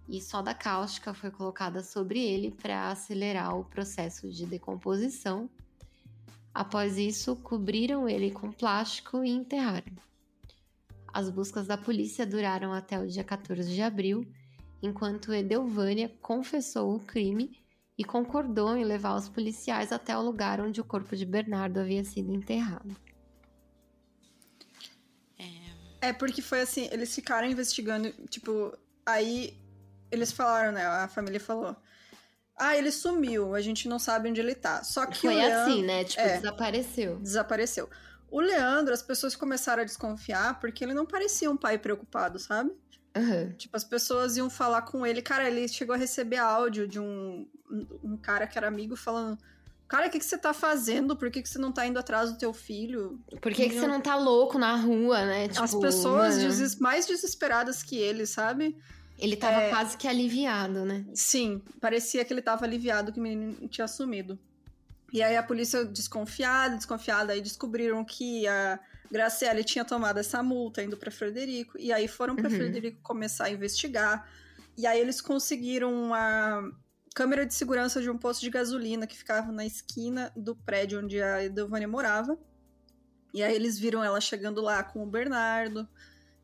e 0.09 0.21
soda 0.21 0.55
cáustica 0.55 1.13
foi 1.13 1.33
colocada 1.33 1.83
sobre 1.83 2.21
ele 2.21 2.53
para 2.53 2.91
acelerar 2.91 3.59
o 3.59 3.65
processo 3.65 4.31
de 4.31 4.47
decomposição. 4.47 5.51
Após 6.55 6.99
isso, 6.99 7.35
cobriram 7.35 8.09
ele 8.09 8.31
com 8.31 8.53
plástico 8.53 9.25
e 9.25 9.31
enterraram. 9.31 9.93
As 11.13 11.29
buscas 11.31 11.67
da 11.67 11.77
polícia 11.77 12.25
duraram 12.25 12.73
até 12.73 12.97
o 13.01 13.09
dia 13.09 13.25
14 13.25 13.75
de 13.75 13.83
abril, 13.83 14.25
enquanto 14.87 15.32
Edelvânia 15.32 16.09
confessou 16.20 16.95
o 16.95 17.01
crime 17.01 17.62
e 17.97 18.05
concordou 18.05 18.76
em 18.76 18.85
levar 18.85 19.16
os 19.16 19.28
policiais 19.28 19.93
até 19.93 20.16
o 20.16 20.22
lugar 20.22 20.61
onde 20.61 20.80
o 20.80 20.85
corpo 20.85 21.16
de 21.16 21.24
Bernardo 21.24 21.78
havia 21.80 22.05
sido 22.05 22.32
enterrado. 22.32 22.97
É 26.05 26.12
porque 26.12 26.43
foi 26.43 26.61
assim, 26.61 26.87
eles 26.93 27.14
ficaram 27.14 27.49
investigando, 27.49 28.12
tipo, 28.28 28.76
aí 29.07 29.59
eles 30.11 30.32
falaram, 30.32 30.70
né? 30.70 30.85
A 30.85 31.09
família 31.09 31.41
falou. 31.41 31.74
Ah, 32.57 32.76
ele 32.76 32.93
sumiu, 32.93 33.55
a 33.55 33.61
gente 33.62 33.89
não 33.89 33.99
sabe 33.99 34.28
onde 34.28 34.39
ele 34.39 34.55
tá. 34.55 34.85
Só 34.85 35.07
que 35.07 35.22
Foi 35.22 35.35
o 35.35 35.39
Leandro, 35.39 35.72
assim, 35.72 35.82
né? 35.82 36.05
Tipo, 36.05 36.20
é. 36.20 36.37
desapareceu. 36.37 37.16
desapareceu. 37.20 37.89
O 38.30 38.39
Leandro, 38.39 38.93
as 38.93 39.03
pessoas 39.03 39.35
começaram 39.35 39.82
a 39.82 39.87
desconfiar 39.87 40.61
porque 40.61 40.85
ele 40.85 40.93
não 40.93 41.07
parecia 41.07 41.51
um 41.51 41.57
pai 41.57 41.78
preocupado, 41.78 42.39
sabe? 42.39 42.70
Aham. 43.17 43.53
Tipo, 43.57 43.77
as 43.77 43.85
pessoas 43.85 44.37
iam 44.37 44.51
falar 44.51 44.83
com 44.83 45.07
ele. 45.07 45.23
Cara, 45.23 45.49
ele 45.49 45.69
chegou 45.69 45.95
a 45.95 45.99
receber 45.99 46.39
áudio 46.39 46.89
de 46.89 46.99
um, 46.99 47.47
um 48.03 48.17
cara 48.17 48.47
que 48.47 48.59
era 48.59 48.67
amigo 48.67 48.97
falando: 48.97 49.39
Cara, 49.87 50.09
o 50.09 50.11
que, 50.11 50.19
que 50.19 50.25
você 50.25 50.37
tá 50.37 50.53
fazendo? 50.53 51.15
Por 51.17 51.31
que, 51.31 51.41
que 51.43 51.49
você 51.49 51.59
não 51.59 51.71
tá 51.71 51.87
indo 51.87 51.99
atrás 51.99 52.33
do 52.33 52.39
teu 52.39 52.53
filho? 52.53 53.21
Por 53.41 53.53
que, 53.53 53.69
que 53.69 53.79
você 53.79 53.87
não 53.87 54.01
tá 54.01 54.17
louco 54.17 54.59
na 54.59 54.75
rua, 54.75 55.25
né? 55.25 55.45
As 55.57 55.71
Tipo, 55.71 55.81
pessoas 55.83 56.37
mano, 56.37 56.49
deses- 56.49 56.77
mais 56.77 57.07
desesperadas 57.07 57.83
que 57.83 57.97
ele, 57.97 58.27
sabe? 58.27 58.77
Ele 59.17 59.37
tava 59.37 59.61
é- 59.62 59.71
quase 59.71 59.97
que 59.97 60.09
aliviado, 60.09 60.85
né? 60.85 61.05
Sim, 61.15 61.62
parecia 61.81 62.25
que 62.25 62.33
ele 62.35 62.43
tava 62.43 62.65
aliviado 62.65 63.12
que 63.12 63.21
o 63.21 63.23
menino 63.23 63.69
tinha 63.69 63.87
sumido. 63.87 64.37
E 65.12 65.23
aí 65.23 65.37
a 65.37 65.43
polícia 65.45 65.85
desconfiada, 65.85 66.75
desconfiada, 66.77 67.33
aí 67.33 67.41
descobriram 67.41 68.05
que 68.05 68.49
a 68.49 68.81
Graciele 69.15 69.62
tinha 69.62 69.85
tomado 69.85 70.19
essa 70.19 70.43
multa 70.43 70.83
indo 70.83 70.97
pra 70.97 71.09
Frederico. 71.09 71.79
E 71.79 71.93
aí 71.93 72.09
foram 72.09 72.35
pra 72.35 72.51
Uhum. 72.51 72.57
Frederico 72.57 73.01
começar 73.01 73.45
a 73.45 73.51
investigar. 73.51 74.29
E 74.77 74.89
aí 74.89 74.99
eles 75.01 75.21
conseguiram 75.21 75.95
uma 75.95 76.69
câmera 77.15 77.47
de 77.47 77.55
segurança 77.55 78.03
de 78.03 78.11
um 78.11 78.19
posto 78.19 78.41
de 78.41 78.51
gasolina 78.51 79.07
que 79.07 79.17
ficava 79.17 79.53
na 79.53 79.65
esquina 79.65 80.33
do 80.35 80.57
prédio 80.57 80.99
onde 81.01 81.23
a 81.23 81.45
Edelvânia 81.45 81.87
morava. 81.87 82.37
E 83.33 83.41
aí 83.41 83.55
eles 83.55 83.79
viram 83.79 84.03
ela 84.03 84.21
chegando 84.21 84.61
lá 84.61 84.83
com 84.83 85.05
o 85.05 85.07
Bernardo 85.07 85.89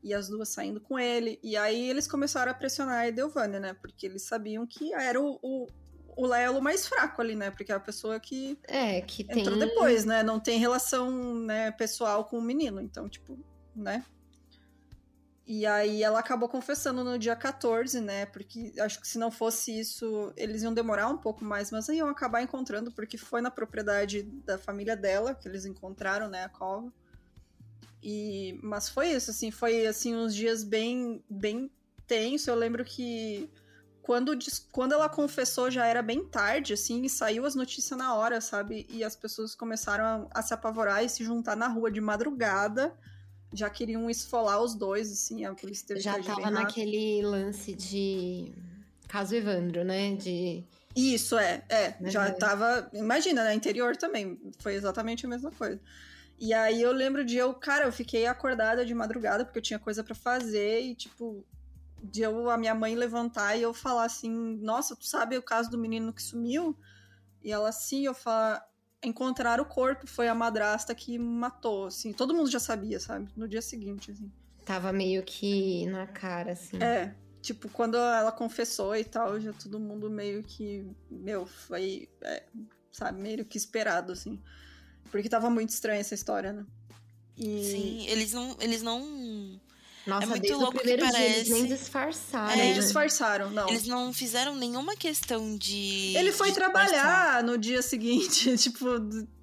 e 0.00 0.14
as 0.14 0.28
duas 0.28 0.48
saindo 0.48 0.80
com 0.80 0.96
ele. 0.96 1.40
E 1.42 1.56
aí 1.56 1.90
eles 1.90 2.06
começaram 2.06 2.52
a 2.52 2.54
pressionar 2.54 2.98
a 3.00 3.08
Edelvânia, 3.08 3.58
né? 3.58 3.74
Porque 3.74 4.06
eles 4.06 4.22
sabiam 4.22 4.64
que 4.64 4.94
era 4.94 5.20
o, 5.20 5.40
o, 5.42 5.66
o 6.16 6.26
Lelo 6.26 6.60
mais 6.60 6.86
fraco 6.86 7.20
ali, 7.20 7.34
né? 7.34 7.50
Porque 7.50 7.72
é 7.72 7.74
a 7.74 7.80
pessoa 7.80 8.18
que 8.20 8.58
É, 8.68 9.00
que 9.00 9.24
tem. 9.24 9.40
entrou 9.40 9.58
depois, 9.58 10.04
né? 10.04 10.22
Não 10.22 10.38
tem 10.40 10.58
relação 10.58 11.34
né, 11.40 11.70
pessoal 11.72 12.24
com 12.24 12.38
o 12.38 12.42
menino. 12.42 12.80
Então, 12.80 13.08
tipo, 13.08 13.38
né? 13.74 14.04
E 15.46 15.66
aí 15.66 16.02
ela 16.02 16.20
acabou 16.20 16.48
confessando 16.48 17.02
no 17.02 17.18
dia 17.18 17.34
14, 17.34 18.00
né? 18.00 18.24
Porque 18.26 18.72
acho 18.78 19.00
que 19.00 19.08
se 19.08 19.18
não 19.18 19.32
fosse 19.32 19.76
isso, 19.76 20.32
eles 20.36 20.62
iam 20.62 20.72
demorar 20.72 21.08
um 21.08 21.16
pouco 21.18 21.44
mais, 21.44 21.72
mas 21.72 21.88
aí 21.90 21.96
iam 21.96 22.08
acabar 22.08 22.40
encontrando, 22.40 22.92
porque 22.92 23.18
foi 23.18 23.40
na 23.40 23.50
propriedade 23.50 24.22
da 24.22 24.56
família 24.56 24.96
dela 24.96 25.34
que 25.34 25.48
eles 25.48 25.64
encontraram, 25.64 26.28
né, 26.28 26.44
a 26.44 26.48
cova. 26.48 26.92
E 28.00 28.60
mas 28.62 28.88
foi 28.88 29.08
isso, 29.10 29.30
assim, 29.32 29.50
foi 29.50 29.86
assim 29.86 30.14
uns 30.14 30.34
dias 30.34 30.62
bem 30.62 31.22
bem 31.28 31.68
tenso. 32.06 32.48
Eu 32.48 32.54
lembro 32.54 32.84
que 32.84 33.50
quando, 34.02 34.36
quando 34.72 34.92
ela 34.92 35.08
confessou 35.08 35.70
já 35.70 35.86
era 35.86 36.02
bem 36.02 36.24
tarde, 36.24 36.72
assim, 36.72 37.02
e 37.04 37.10
saiu 37.10 37.44
as 37.44 37.54
notícias 37.54 37.98
na 37.98 38.14
hora, 38.14 38.40
sabe? 38.40 38.86
E 38.90 39.04
as 39.04 39.14
pessoas 39.14 39.54
começaram 39.54 40.28
a, 40.32 40.38
a 40.40 40.42
se 40.42 40.52
apavorar 40.54 41.04
e 41.04 41.08
se 41.08 41.22
juntar 41.24 41.56
na 41.56 41.68
rua 41.68 41.90
de 41.90 42.00
madrugada. 42.00 42.94
Já 43.52 43.68
queriam 43.68 44.08
esfolar 44.08 44.62
os 44.62 44.74
dois, 44.74 45.10
assim, 45.10 45.44
a 45.44 45.52
polícia 45.54 45.86
teve 45.88 46.00
Já 46.00 46.22
tava 46.22 46.50
naquele 46.50 47.20
lance 47.22 47.74
de. 47.74 48.52
Caso 49.08 49.34
Evandro, 49.34 49.84
né? 49.84 50.14
De. 50.14 50.62
Isso, 50.94 51.36
é, 51.38 51.62
é. 51.68 51.96
Já 52.02 52.28
Uhum. 52.28 52.34
tava. 52.34 52.88
Imagina, 52.92 53.42
né? 53.44 53.54
Interior 53.54 53.96
também. 53.96 54.38
Foi 54.60 54.74
exatamente 54.74 55.26
a 55.26 55.28
mesma 55.28 55.50
coisa. 55.50 55.80
E 56.38 56.54
aí 56.54 56.80
eu 56.80 56.92
lembro 56.92 57.24
de 57.24 57.36
eu, 57.36 57.52
cara, 57.52 57.84
eu 57.84 57.92
fiquei 57.92 58.26
acordada 58.26 58.84
de 58.86 58.94
madrugada 58.94 59.44
porque 59.44 59.58
eu 59.58 59.62
tinha 59.62 59.78
coisa 59.78 60.02
pra 60.02 60.14
fazer 60.14 60.80
e, 60.80 60.94
tipo, 60.94 61.44
de 62.02 62.22
eu, 62.22 62.48
a 62.50 62.56
minha 62.56 62.74
mãe 62.74 62.94
levantar 62.94 63.56
e 63.56 63.62
eu 63.62 63.74
falar 63.74 64.04
assim: 64.04 64.30
Nossa, 64.60 64.96
tu 64.96 65.04
sabe 65.04 65.36
o 65.36 65.42
caso 65.42 65.70
do 65.70 65.78
menino 65.78 66.12
que 66.12 66.22
sumiu? 66.22 66.76
E 67.42 67.50
ela 67.52 67.68
assim, 67.68 68.06
eu 68.06 68.14
falar. 68.14 68.68
Encontrar 69.02 69.58
o 69.62 69.64
corpo 69.64 70.06
foi 70.06 70.28
a 70.28 70.34
madrasta 70.34 70.94
que 70.94 71.18
matou, 71.18 71.86
assim. 71.86 72.12
Todo 72.12 72.34
mundo 72.34 72.50
já 72.50 72.60
sabia, 72.60 73.00
sabe? 73.00 73.30
No 73.34 73.48
dia 73.48 73.62
seguinte, 73.62 74.10
assim. 74.10 74.30
Tava 74.62 74.92
meio 74.92 75.22
que 75.22 75.86
na 75.86 76.06
cara, 76.06 76.52
assim. 76.52 76.76
É, 76.82 77.14
tipo, 77.40 77.66
quando 77.70 77.96
ela 77.96 78.30
confessou 78.30 78.94
e 78.94 79.02
tal, 79.02 79.40
já 79.40 79.54
todo 79.54 79.80
mundo 79.80 80.10
meio 80.10 80.42
que, 80.42 80.86
meu, 81.10 81.46
foi, 81.46 82.10
é, 82.20 82.44
sabe, 82.92 83.22
meio 83.22 83.42
que 83.46 83.56
esperado, 83.56 84.12
assim. 84.12 84.38
Porque 85.10 85.30
tava 85.30 85.48
muito 85.48 85.70
estranha 85.70 86.00
essa 86.00 86.14
história, 86.14 86.52
né? 86.52 86.66
E... 87.38 87.64
Sim, 87.64 88.06
eles 88.08 88.34
não. 88.34 88.56
Eles 88.60 88.82
não. 88.82 89.60
Nossa, 90.06 90.24
É 90.24 90.26
muito 90.26 90.42
desde 90.42 90.58
louco 90.58 90.76
o 90.78 90.80
que 90.80 90.86
primeiro 90.88 91.10
dia 91.10 91.20
eles 91.20 91.34
parece. 91.48 91.52
nem 91.52 91.66
disfarçaram. 91.66 92.56
Nem 92.56 92.70
É. 92.70 92.74
né? 92.74 92.80
disfarçaram, 92.80 93.50
não. 93.50 93.68
Eles 93.68 93.86
não 93.86 94.12
fizeram 94.12 94.54
nenhuma 94.56 94.96
questão 94.96 95.56
de. 95.56 96.14
Ele 96.16 96.32
foi 96.32 96.48
de 96.48 96.54
trabalhar 96.54 96.86
disfarçar. 96.88 97.44
no 97.44 97.58
dia 97.58 97.82
seguinte, 97.82 98.56
tipo, 98.58 98.86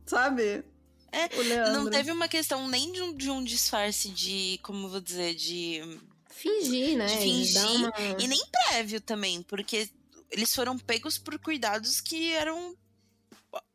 sabe? 0.06 0.64
É. 1.12 1.30
Não 1.72 1.90
teve 1.90 2.12
uma 2.12 2.28
questão 2.28 2.68
nem 2.68 2.92
de 2.92 3.02
um, 3.02 3.16
de 3.16 3.30
um 3.30 3.44
disfarce 3.44 4.10
de. 4.10 4.60
Como 4.64 4.90
vou 4.90 5.00
dizer? 5.00 5.36
De. 5.36 5.82
Fingir, 6.30 6.98
né? 6.98 7.06
De 7.08 7.18
fingir, 7.18 7.66
uma- 7.76 7.94
E 8.20 8.28
nem 8.28 8.40
prévio 8.52 9.00
também, 9.02 9.42
porque 9.42 9.90
eles 10.30 10.54
foram 10.54 10.78
pegos 10.78 11.18
por 11.18 11.40
cuidados 11.40 12.02
que 12.02 12.32
eram 12.34 12.76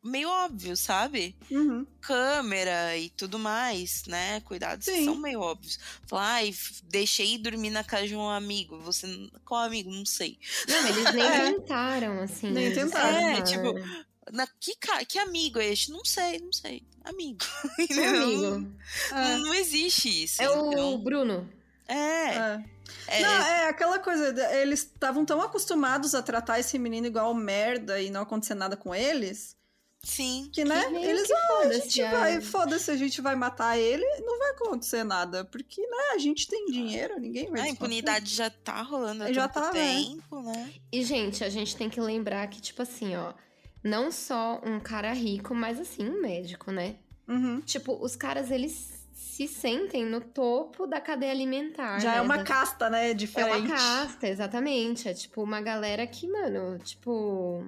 meio 0.03 0.29
óbvios, 0.29 0.81
sabe? 0.81 1.37
Uhum. 1.51 1.87
Câmera 2.01 2.97
e 2.97 3.11
tudo 3.11 3.39
mais, 3.39 4.05
né? 4.07 4.41
Cuidados 4.41 4.87
que 4.87 4.93
Sim. 4.95 5.05
são 5.05 5.17
meio 5.17 5.41
óbvios. 5.41 5.79
Falar, 6.07 6.35
ai, 6.35 6.55
deixei 6.85 7.39
dormir 7.39 7.71
na 7.71 7.85
casa 7.85 8.07
de 8.09 8.15
um 8.17 8.29
amigo. 8.29 8.79
Você. 8.81 9.07
Qual 9.45 9.63
amigo? 9.63 9.91
Não 9.91 10.05
sei. 10.07 10.39
Não, 10.69 10.89
eles 10.89 11.13
nem 11.15 11.25
É. 11.27 11.53
tentaram, 11.53 12.21
assim. 12.21 12.51
Nem 12.51 12.73
tentaram. 12.73 13.17
É, 13.19 13.43
tipo, 13.43 13.75
Na, 14.33 14.47
que, 14.61 14.75
que 15.09 15.19
amigo 15.19 15.59
é 15.59 15.67
este? 15.73 15.91
Não 15.91 16.05
sei, 16.05 16.39
não 16.39 16.53
sei. 16.53 16.83
Amigo. 17.05 17.45
Que 17.89 17.95
Não- 17.95 18.23
amigo. 18.23 18.73
É, 19.11 19.15
Não, 19.15 19.39
não 19.39 19.55
existe 19.55 20.25
isso. 20.25 20.41
É 20.43 20.49
o 20.51 20.73
então, 20.73 20.99
Bruno. 21.03 21.51
é, 21.89 21.95
é. 21.97 22.65
é, 23.09 23.21
Não, 23.23 23.33
é 23.33 23.69
aquela 23.69 23.99
coisa, 23.99 24.35
eles 24.55 24.81
estavam 24.81 25.25
tão 25.25 25.41
acostumados 25.43 26.15
a 26.15 26.23
tratar 26.23 26.61
esse 26.61 26.79
menino 26.79 27.07
igual 27.09 27.35
merda 27.35 28.01
e 28.01 28.09
não 28.11 28.23
acontecer 28.23 28.55
nada 28.55 28.77
com 28.77 28.95
eles, 28.95 29.57
sim. 30.05 30.49
que, 30.53 30.65
né, 30.65 30.89
meio 30.89 31.11
eles, 31.11 31.27
que 31.27 31.33
ah, 31.33 31.37
a 31.37 31.47
foda-se, 31.63 31.81
gente 31.81 32.01
é. 32.03 32.11
vai, 32.11 32.41
foda-se, 32.41 32.91
a 32.91 32.97
gente 32.97 33.21
vai 33.21 33.35
matar 33.35 33.79
ele, 33.79 34.05
não 34.21 34.39
vai 34.39 34.51
acontecer 34.51 35.05
nada, 35.05 35.45
porque, 35.45 35.81
né, 35.81 36.11
a 36.15 36.19
gente 36.19 36.47
tem 36.49 36.67
dinheiro, 36.67 37.19
ninguém 37.21 37.45
vai 37.51 37.61
A 37.61 37.65
desconfiar. 37.65 37.73
impunidade 37.73 38.35
já 38.35 38.51
tá 38.51 38.83
rolando 38.83 39.25
há 39.25 39.33
Já 39.33 39.49
tanto 39.49 39.67
tá, 39.67 39.73
né? 39.73 39.95
tempo, 40.05 40.41
né? 40.43 40.73
E, 40.93 41.03
gente, 41.05 41.45
a 41.45 41.49
gente 41.49 41.77
tem 41.77 41.89
que 41.89 42.01
lembrar 42.01 42.47
que, 42.49 42.61
tipo 42.61 42.83
assim, 42.83 43.15
ó. 43.17 43.33
Não 43.85 44.13
só 44.13 44.61
um 44.65 44.79
cara 44.79 45.13
rico, 45.13 45.55
mas 45.55 45.81
assim, 45.81 46.09
um 46.09 46.21
médico, 46.21 46.71
né? 46.71 46.97
Uhum. 47.27 47.61
Tipo, 47.63 47.97
os 48.01 48.15
caras, 48.15 48.51
eles 48.51 48.93
se 49.13 49.49
sentem 49.49 50.05
no 50.05 50.21
topo 50.21 50.87
da 50.87 51.01
cadeia 51.01 51.33
alimentar. 51.33 51.99
Já 52.01 52.13
né? 52.13 52.19
é 52.19 52.21
uma 52.21 52.37
Da- 52.39 52.45
casta, 52.45 52.89
né, 52.91 53.11
É 53.11 53.15
diferente. 53.15 53.67
uma 53.67 53.77
casta, 53.77 54.29
exatamente. 54.29 55.09
É 55.09 55.15
tipo 55.15 55.43
uma 55.43 55.61
galera 55.61 56.07
que, 56.07 56.29
mano, 56.29 56.79
tipo. 56.79 57.65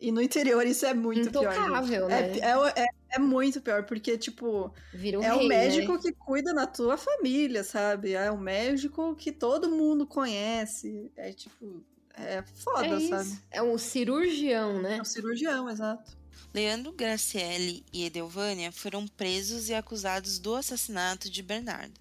E 0.00 0.12
no 0.12 0.20
interior 0.20 0.66
isso 0.66 0.84
é 0.84 0.92
muito 0.94 1.30
pior. 1.30 1.52
Intocável, 1.52 2.10
É, 2.10 2.22
né? 2.28 2.38
é, 2.38 2.82
é, 2.82 2.86
é 3.12 3.18
muito 3.18 3.60
pior, 3.62 3.84
porque, 3.86 4.18
tipo, 4.18 4.72
Vira 4.92 5.18
o 5.18 5.22
é 5.22 5.34
rei, 5.34 5.44
o 5.46 5.48
médico 5.48 5.92
né? 5.94 5.98
que 6.02 6.12
cuida 6.12 6.52
da 6.52 6.66
tua 6.66 6.96
família, 6.98 7.64
sabe? 7.64 8.12
É 8.12 8.30
o 8.30 8.36
médico 8.38 9.14
que 9.16 9.32
todo 9.32 9.70
mundo 9.70 10.06
conhece. 10.06 11.10
É, 11.16 11.32
tipo, 11.32 11.82
é 12.14 12.42
foda, 12.42 12.96
É 12.96 13.00
sabe? 13.00 13.38
É 13.50 13.62
o 13.62 13.78
cirurgião, 13.78 14.78
É 14.78 14.82
né? 14.82 15.00
um 15.00 15.04
cirurgião, 15.04 15.68
exato. 15.70 16.16
Leandro 16.52 16.92
Graciele 16.92 17.84
e 17.92 18.04
Edelvânia 18.04 18.70
foram 18.72 19.06
presos 19.06 19.68
e 19.68 19.74
acusados 19.74 20.38
do 20.38 20.54
assassinato 20.54 21.30
de 21.30 21.42
Bernardo. 21.42 21.98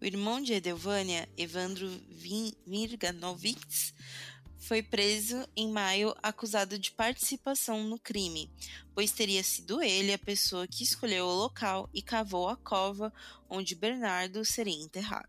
O 0.00 0.04
irmão 0.04 0.40
de 0.40 0.52
Edelvânia, 0.52 1.28
Evandro 1.36 1.88
Vin- 2.10 2.52
Virganovitz, 2.66 3.94
foi 4.66 4.82
preso 4.82 5.48
em 5.54 5.70
maio 5.70 6.12
acusado 6.20 6.76
de 6.76 6.90
participação 6.90 7.84
no 7.84 8.00
crime, 8.00 8.50
pois 8.92 9.12
teria 9.12 9.44
sido 9.44 9.80
ele 9.80 10.12
a 10.12 10.18
pessoa 10.18 10.66
que 10.66 10.82
escolheu 10.82 11.24
o 11.24 11.36
local 11.36 11.88
e 11.94 12.02
cavou 12.02 12.48
a 12.48 12.56
cova 12.56 13.12
onde 13.48 13.76
Bernardo 13.76 14.44
seria 14.44 14.74
enterrado. 14.74 15.28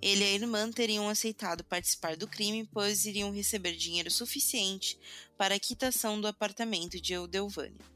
Ele 0.00 0.22
e 0.22 0.28
a 0.28 0.32
irmã 0.32 0.70
teriam 0.70 1.08
aceitado 1.08 1.64
participar 1.64 2.16
do 2.16 2.28
crime, 2.28 2.68
pois 2.72 3.04
iriam 3.04 3.32
receber 3.32 3.74
dinheiro 3.74 4.12
suficiente 4.12 4.96
para 5.36 5.56
a 5.56 5.60
quitação 5.60 6.20
do 6.20 6.28
apartamento 6.28 7.00
de 7.00 7.14
Edelvânia. 7.14 7.92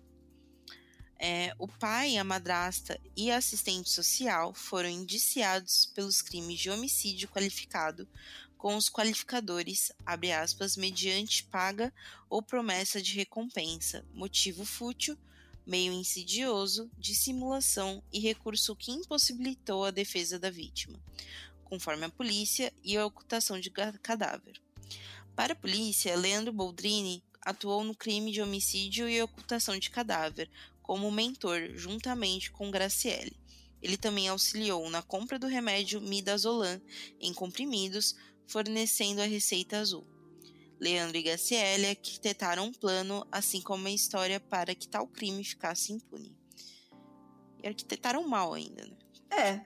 É, 1.19 1.55
o 1.59 1.67
pai, 1.67 2.19
a 2.19 2.25
madrasta 2.25 3.01
e 3.17 3.31
a 3.31 3.39
assistente 3.39 3.89
social 3.89 4.53
foram 4.53 4.89
indiciados 4.89 5.87
pelos 5.87 6.21
crimes 6.21 6.59
de 6.59 6.69
homicídio 6.69 7.29
qualificado 7.29 8.07
com 8.67 8.77
os 8.77 8.91
qualificadores, 8.91 9.93
abre 10.05 10.33
aspas, 10.33 10.77
mediante 10.77 11.45
paga 11.45 11.95
ou 12.29 12.43
promessa 12.43 13.01
de 13.01 13.15
recompensa, 13.15 14.05
motivo 14.13 14.65
fútil, 14.65 15.17
meio 15.65 15.93
insidioso, 15.93 16.91
dissimulação 16.99 18.03
e 18.13 18.19
recurso 18.19 18.75
que 18.75 18.91
impossibilitou 18.91 19.85
a 19.85 19.93
defesa 19.93 20.37
da 20.37 20.51
vítima, 20.51 21.01
conforme 21.63 22.07
a 22.07 22.11
polícia 22.11 22.73
e 22.83 22.97
a 22.97 23.07
ocultação 23.07 23.61
de 23.61 23.71
cadáver. 23.71 24.61
Para 25.37 25.53
a 25.53 25.57
polícia, 25.57 26.17
Leandro 26.17 26.53
Boldrini 26.53 27.23
atuou 27.43 27.85
no 27.85 27.95
crime 27.95 28.33
de 28.33 28.43
homicídio 28.43 29.09
e 29.09 29.23
ocultação 29.23 29.79
de 29.79 29.91
cadáver 29.91 30.51
como 30.83 31.09
mentor, 31.13 31.71
juntamente 31.77 32.51
com 32.51 32.69
Graciele. 32.69 33.39
Ele 33.81 33.97
também 33.97 34.27
auxiliou 34.27 34.91
na 34.91 35.03
compra 35.03 35.39
do 35.39 35.47
remédio 35.47 36.01
Midazolam 36.01 36.83
em 37.21 37.33
comprimidos, 37.33 38.17
fornecendo 38.47 39.21
a 39.21 39.25
receita 39.25 39.79
azul. 39.79 40.07
Leandro 40.79 41.17
e 41.17 41.23
Graciele 41.23 41.87
arquitetaram 41.87 42.67
um 42.67 42.73
plano, 42.73 43.27
assim 43.33 43.61
como 43.63 43.87
a 43.89 43.91
história 43.91 44.39
para 44.39 44.75
que 44.75 44.87
tal 44.87 45.07
crime 45.07 45.43
ficasse 45.43 45.93
impune. 45.93 46.37
E 47.63 47.67
arquitetaram 47.67 48.29
mal 48.29 48.53
ainda, 48.53 48.85
né? 48.87 48.97
É. 49.31 49.61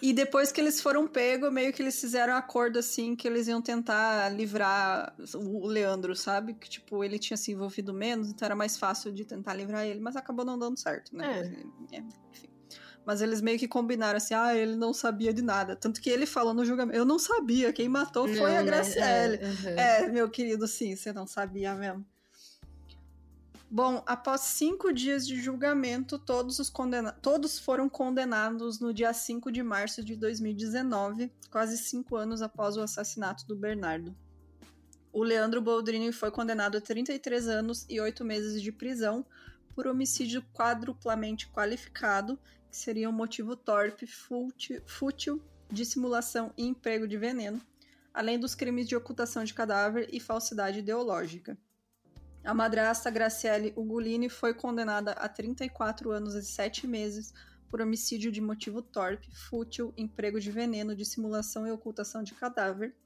E 0.00 0.12
depois 0.12 0.50
que 0.50 0.60
eles 0.60 0.80
foram 0.80 1.06
pegos, 1.06 1.52
meio 1.52 1.72
que 1.72 1.82
eles 1.82 2.00
fizeram 2.00 2.32
um 2.32 2.36
acordo 2.36 2.78
assim 2.78 3.14
que 3.14 3.28
eles 3.28 3.46
iam 3.46 3.60
tentar 3.60 4.28
livrar 4.30 5.14
o 5.34 5.66
Leandro, 5.66 6.16
sabe? 6.16 6.54
Que 6.54 6.68
tipo, 6.68 7.04
ele 7.04 7.18
tinha 7.18 7.36
se 7.36 7.52
envolvido 7.52 7.92
menos, 7.92 8.30
então 8.30 8.46
era 8.46 8.56
mais 8.56 8.76
fácil 8.76 9.12
de 9.12 9.24
tentar 9.24 9.54
livrar 9.54 9.86
ele, 9.86 10.00
mas 10.00 10.16
acabou 10.16 10.44
não 10.44 10.58
dando 10.58 10.78
certo, 10.78 11.14
né? 11.14 11.66
É. 11.92 11.96
É, 11.98 12.04
enfim. 12.30 12.51
Mas 13.04 13.20
eles 13.20 13.40
meio 13.40 13.58
que 13.58 13.66
combinaram 13.66 14.16
assim, 14.16 14.34
ah, 14.34 14.54
ele 14.54 14.76
não 14.76 14.92
sabia 14.92 15.32
de 15.32 15.42
nada. 15.42 15.74
Tanto 15.74 16.00
que 16.00 16.08
ele 16.08 16.24
falou 16.24 16.54
no 16.54 16.64
julgamento, 16.64 16.96
eu 16.96 17.04
não 17.04 17.18
sabia, 17.18 17.72
quem 17.72 17.88
matou 17.88 18.28
foi 18.28 18.36
não, 18.36 18.46
a 18.46 18.62
né? 18.62 18.64
Graciele. 18.64 19.36
É, 19.36 19.46
uhum. 19.46 19.78
é, 19.78 20.08
meu 20.08 20.30
querido, 20.30 20.66
sim, 20.68 20.94
você 20.94 21.12
não 21.12 21.26
sabia 21.26 21.74
mesmo. 21.74 22.06
Bom, 23.74 24.02
após 24.04 24.42
cinco 24.42 24.92
dias 24.92 25.26
de 25.26 25.40
julgamento, 25.40 26.18
todos, 26.18 26.58
os 26.58 26.68
condena 26.68 27.10
todos 27.10 27.58
foram 27.58 27.88
condenados 27.88 28.78
no 28.78 28.92
dia 28.92 29.14
5 29.14 29.50
de 29.50 29.62
março 29.62 30.04
de 30.04 30.14
2019, 30.14 31.32
quase 31.50 31.78
cinco 31.78 32.16
anos 32.16 32.42
após 32.42 32.76
o 32.76 32.82
assassinato 32.82 33.46
do 33.46 33.56
Bernardo. 33.56 34.14
O 35.10 35.22
Leandro 35.22 35.62
Boldrini 35.62 36.12
foi 36.12 36.30
condenado 36.30 36.76
a 36.76 36.82
33 36.82 37.48
anos 37.48 37.86
e 37.88 37.98
oito 37.98 38.26
meses 38.26 38.60
de 38.60 38.70
prisão 38.70 39.24
por 39.74 39.86
homicídio 39.86 40.42
quadruplamente 40.52 41.48
qualificado, 41.48 42.38
que 42.72 42.78
seria 42.78 43.10
um 43.10 43.12
motivo 43.12 43.54
torpe, 43.54 44.06
fútil, 44.06 45.42
dissimulação 45.70 46.54
e 46.56 46.66
emprego 46.66 47.06
de 47.06 47.18
veneno, 47.18 47.60
além 48.14 48.40
dos 48.40 48.54
crimes 48.54 48.88
de 48.88 48.96
ocultação 48.96 49.44
de 49.44 49.52
cadáver 49.52 50.08
e 50.10 50.18
falsidade 50.18 50.78
ideológica. 50.78 51.58
A 52.42 52.54
madrasta 52.54 53.10
Graciele 53.10 53.74
Ugolini 53.76 54.30
foi 54.30 54.54
condenada 54.54 55.12
a 55.12 55.28
34 55.28 56.12
anos 56.12 56.34
e 56.34 56.42
7 56.42 56.86
meses 56.86 57.34
por 57.68 57.82
homicídio 57.82 58.32
de 58.32 58.40
motivo 58.40 58.80
torpe, 58.80 59.30
fútil, 59.36 59.92
emprego 59.94 60.40
de 60.40 60.50
veneno, 60.50 60.96
dissimulação 60.96 61.66
e 61.66 61.70
ocultação 61.70 62.22
de 62.22 62.32
cadáver. 62.32 62.96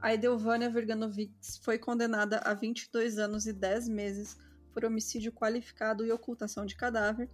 A 0.00 0.14
Edelvânia 0.14 0.70
Verganovics 0.70 1.58
foi 1.58 1.78
condenada 1.78 2.38
a 2.38 2.54
22 2.54 3.18
anos 3.18 3.46
e 3.46 3.52
10 3.52 3.90
meses 3.90 4.38
por 4.72 4.86
homicídio 4.86 5.32
qualificado 5.32 6.02
e 6.02 6.10
ocultação 6.10 6.64
de 6.64 6.74
cadáver. 6.74 7.28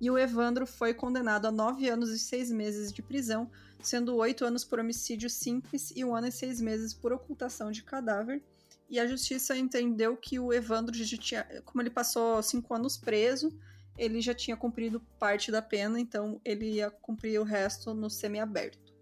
E 0.00 0.10
o 0.10 0.18
Evandro 0.18 0.66
foi 0.66 0.94
condenado 0.94 1.46
a 1.46 1.50
9 1.50 1.88
anos 1.88 2.10
e 2.10 2.18
6 2.18 2.52
meses 2.52 2.92
de 2.92 3.02
prisão, 3.02 3.50
sendo 3.82 4.16
8 4.16 4.44
anos 4.44 4.64
por 4.64 4.78
homicídio 4.78 5.28
simples 5.28 5.92
e 5.94 6.04
1 6.04 6.14
ano 6.14 6.28
e 6.28 6.32
6 6.32 6.60
meses 6.60 6.94
por 6.94 7.12
ocultação 7.12 7.70
de 7.70 7.82
cadáver 7.82 8.42
e 8.88 8.98
a 8.98 9.06
justiça 9.06 9.56
entendeu 9.56 10.16
que 10.16 10.38
o 10.38 10.52
Evandro 10.52 10.94
tinha, 10.96 11.44
como 11.64 11.82
ele 11.82 11.90
passou 11.90 12.42
cinco 12.42 12.74
anos 12.74 12.96
preso, 12.96 13.52
ele 13.98 14.20
já 14.20 14.32
tinha 14.32 14.56
cumprido 14.56 15.00
parte 15.18 15.50
da 15.50 15.60
pena, 15.60 16.00
então 16.00 16.40
ele 16.44 16.76
ia 16.76 16.90
cumprir 16.90 17.38
o 17.38 17.44
resto 17.44 17.92
no 17.92 18.08
semiaberto. 18.08 18.96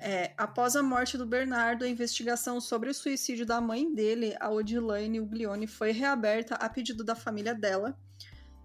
É, 0.00 0.32
após 0.36 0.76
a 0.76 0.82
morte 0.82 1.18
do 1.18 1.26
Bernardo, 1.26 1.84
a 1.84 1.88
investigação 1.88 2.60
sobre 2.60 2.88
o 2.88 2.94
suicídio 2.94 3.44
da 3.44 3.60
mãe 3.60 3.92
dele, 3.92 4.34
a 4.40 4.48
Odilane 4.48 5.20
Uglione, 5.20 5.66
foi 5.66 5.90
reaberta 5.90 6.54
a 6.54 6.68
pedido 6.68 7.02
da 7.02 7.16
família 7.16 7.54
dela. 7.54 7.98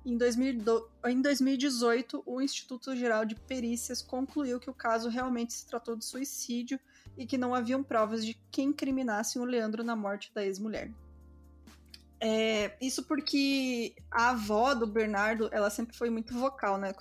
Em, 0.06 0.18
2000, 0.18 0.64
em 1.06 1.22
2018, 1.22 2.24
o 2.26 2.42
Instituto 2.42 2.96
Geral 2.96 3.24
de 3.24 3.36
Perícias 3.36 4.02
concluiu 4.02 4.60
que 4.60 4.70
o 4.70 4.74
caso 4.74 5.08
realmente 5.08 5.54
se 5.54 5.66
tratou 5.66 5.96
de 5.96 6.04
suicídio 6.04 6.80
e 7.18 7.26
que 7.26 7.38
não 7.38 7.56
haviam 7.56 7.82
provas 7.82 8.26
de 8.26 8.38
quem 8.52 8.70
incriminasse 8.70 9.40
o 9.40 9.46
Leandro 9.46 9.84
na 9.84 9.96
morte 9.96 10.32
da 10.34 10.44
ex-mulher. 10.44 10.92
É, 12.20 12.72
isso 12.80 13.04
porque 13.04 13.94
a 14.10 14.30
avó 14.30 14.74
do 14.74 14.88
Bernardo, 14.88 15.50
ela 15.52 15.70
sempre 15.70 15.96
foi 15.96 16.10
muito 16.10 16.34
vocal, 16.34 16.78
né? 16.78 16.94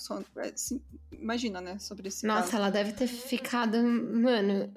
Assim, 0.52 0.80
imagina, 1.12 1.60
né? 1.60 1.78
Sobre 1.78 2.08
esse 2.08 2.26
Nossa, 2.26 2.42
caso. 2.42 2.56
ela 2.56 2.70
deve 2.70 2.92
ter 2.92 3.06
ficado, 3.06 3.78
mano, 3.82 4.72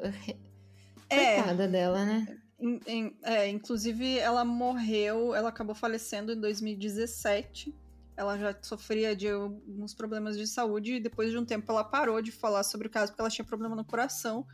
é, 1.10 1.38
coitada 1.38 1.68
dela, 1.68 2.06
né? 2.06 2.38
Em, 2.60 2.80
em, 2.86 3.18
é, 3.24 3.50
inclusive, 3.50 4.20
ela 4.20 4.46
morreu, 4.46 5.34
ela 5.34 5.50
acabou 5.50 5.74
falecendo 5.74 6.32
em 6.32 6.40
2017. 6.40 7.74
Ela 8.18 8.38
já 8.38 8.56
sofria 8.62 9.16
de 9.16 9.30
alguns 9.30 9.94
problemas 9.94 10.38
de 10.38 10.48
saúde 10.48 10.96
e 10.96 11.00
depois 11.00 11.32
de 11.32 11.38
um 11.38 11.46
tempo 11.46 11.70
ela 11.72 11.84
parou 11.84 12.22
de 12.22 12.32
falar 12.32 12.64
sobre 12.64 12.88
o 12.88 12.90
caso 12.90 13.12
porque 13.12 13.22
ela 13.22 13.30
tinha 13.30 13.46
problema 13.46 13.76
no 13.76 13.84
coração 13.84 14.46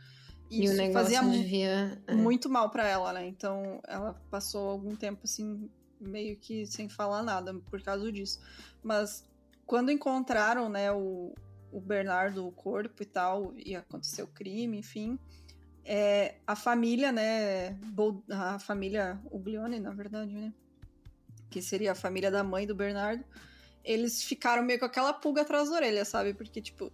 e 0.52 0.64
isso 0.64 0.74
o 0.74 0.76
negócio 0.76 1.14
fazia 1.14 1.30
devia... 1.30 2.02
É. 2.06 2.14
muito 2.14 2.50
mal 2.50 2.68
para 2.68 2.86
ela, 2.86 3.12
né? 3.14 3.26
Então 3.26 3.80
ela 3.88 4.12
passou 4.30 4.68
algum 4.68 4.94
tempo 4.94 5.22
assim, 5.24 5.70
meio 5.98 6.36
que 6.36 6.66
sem 6.66 6.90
falar 6.90 7.22
nada 7.22 7.54
por 7.70 7.80
causa 7.82 8.12
disso. 8.12 8.38
Mas 8.82 9.26
quando 9.64 9.90
encontraram, 9.90 10.68
né, 10.68 10.92
o, 10.92 11.34
o 11.70 11.80
Bernardo, 11.80 12.46
o 12.46 12.52
corpo 12.52 13.02
e 13.02 13.06
tal, 13.06 13.54
e 13.56 13.74
aconteceu 13.74 14.26
o 14.26 14.28
crime, 14.28 14.76
enfim. 14.76 15.18
É, 15.84 16.36
a 16.46 16.54
família, 16.54 17.10
né, 17.10 17.78
a 18.28 18.58
família 18.58 19.18
Uglione, 19.30 19.80
na 19.80 19.90
verdade, 19.90 20.34
né, 20.34 20.52
que 21.48 21.62
seria 21.62 21.92
a 21.92 21.94
família 21.94 22.30
da 22.30 22.44
mãe 22.44 22.66
do 22.66 22.74
Bernardo, 22.74 23.24
eles 23.84 24.22
ficaram 24.22 24.62
meio 24.62 24.78
com 24.78 24.84
aquela 24.84 25.12
pulga 25.12 25.42
atrás 25.42 25.68
da 25.68 25.76
orelha, 25.76 26.04
sabe? 26.04 26.34
Porque, 26.34 26.60
tipo, 26.60 26.92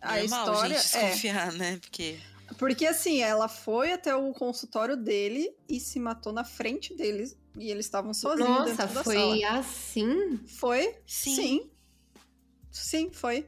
a 0.00 0.18
Normal, 0.18 0.48
história 0.48 0.78
gente 0.78 0.96
é 0.96 1.00
desconfiar, 1.00 1.54
é... 1.54 1.58
né? 1.58 1.78
Porque 1.80 2.18
porque 2.58 2.86
assim, 2.86 3.20
ela 3.20 3.48
foi 3.48 3.92
até 3.92 4.14
o 4.14 4.32
consultório 4.32 4.96
dele 4.96 5.54
e 5.68 5.78
se 5.78 6.00
matou 6.00 6.32
na 6.32 6.44
frente 6.44 6.94
deles. 6.94 7.36
E 7.56 7.70
eles 7.70 7.86
estavam 7.86 8.14
sozinhos 8.14 8.48
Nossa, 8.48 8.76
dentro 8.76 8.94
da 8.94 9.04
foi 9.04 9.14
sala. 9.14 9.58
assim? 9.58 10.36
Foi? 10.46 10.96
Sim. 11.06 11.34
Sim. 11.34 11.70
Sim, 12.70 13.12
foi. 13.12 13.46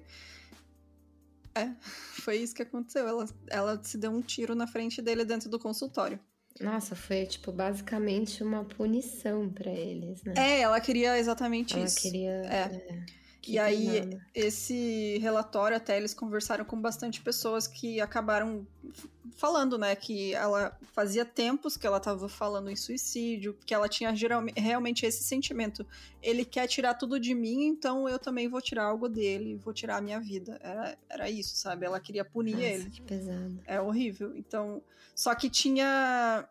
É, 1.55 1.71
foi 2.23 2.39
isso 2.39 2.55
que 2.55 2.63
aconteceu. 2.63 3.07
Ela, 3.07 3.29
ela 3.49 3.83
se 3.83 3.99
deu 3.99 4.11
um 4.11 4.21
tiro 4.21 4.55
na 4.55 4.67
frente 4.67 5.01
dele 5.01 5.25
dentro 5.25 5.49
do 5.49 5.59
consultório. 5.59 6.19
Nossa, 6.61 6.95
foi, 6.95 7.27
tipo, 7.27 7.51
basicamente 7.51 8.43
uma 8.43 8.65
punição 8.65 9.49
para 9.49 9.71
eles, 9.71 10.23
né? 10.23 10.35
É, 10.37 10.61
ela 10.61 10.81
queria 10.81 11.19
exatamente 11.19 11.75
ela 11.75 11.85
isso. 11.85 11.99
Ela 11.99 12.03
queria... 12.03 12.31
É. 12.31 12.93
é. 12.93 13.22
Que 13.43 13.55
e 13.55 13.59
aí, 13.59 14.21
esse 14.33 15.19
relatório, 15.19 15.77
até 15.77 15.97
eles 15.97 16.15
conversaram 16.15 16.65
com 16.65 16.81
bastante 16.81 17.21
pessoas 17.21 17.67
que 17.67 18.01
acabaram 18.01 18.65
falando, 19.37 19.77
né, 19.77 19.97
que 19.97 20.33
ela 20.33 20.79
fazia 20.93 21.25
tempos 21.25 21.77
que 21.77 21.85
ela 21.85 21.97
estava 21.97 22.29
falando 22.29 22.71
em 22.71 22.77
suicídio, 22.77 23.59
que 23.67 23.75
ela 23.75 23.89
tinha 23.89 24.15
realmente 24.57 25.05
esse 25.05 25.25
sentimento. 25.25 25.85
Ele 26.23 26.45
quer 26.45 26.69
tirar 26.69 26.95
tudo 26.95 27.19
de 27.19 27.35
mim, 27.35 27.65
então 27.65 28.09
eu 28.09 28.19
também 28.19 28.49
vou 28.49 28.61
tirar 28.61 28.85
algo 28.85 29.09
dele, 29.09 29.57
vou 29.57 29.75
tirar 29.75 29.97
a 29.97 30.01
minha 30.01 30.21
vida. 30.21 30.61
Era, 30.63 30.97
era 31.09 31.29
isso, 31.29 31.57
sabe? 31.57 31.85
Ela 31.85 31.99
queria 31.99 32.25
punir 32.25 32.53
Nossa, 32.53 32.65
ele. 32.65 32.91
Que 32.91 33.03
pesado. 33.03 33.59
É 33.67 33.81
horrível. 33.81 34.37
Então, 34.37 34.81
só 35.17 35.35
que 35.35 35.51
tinha 35.51 36.47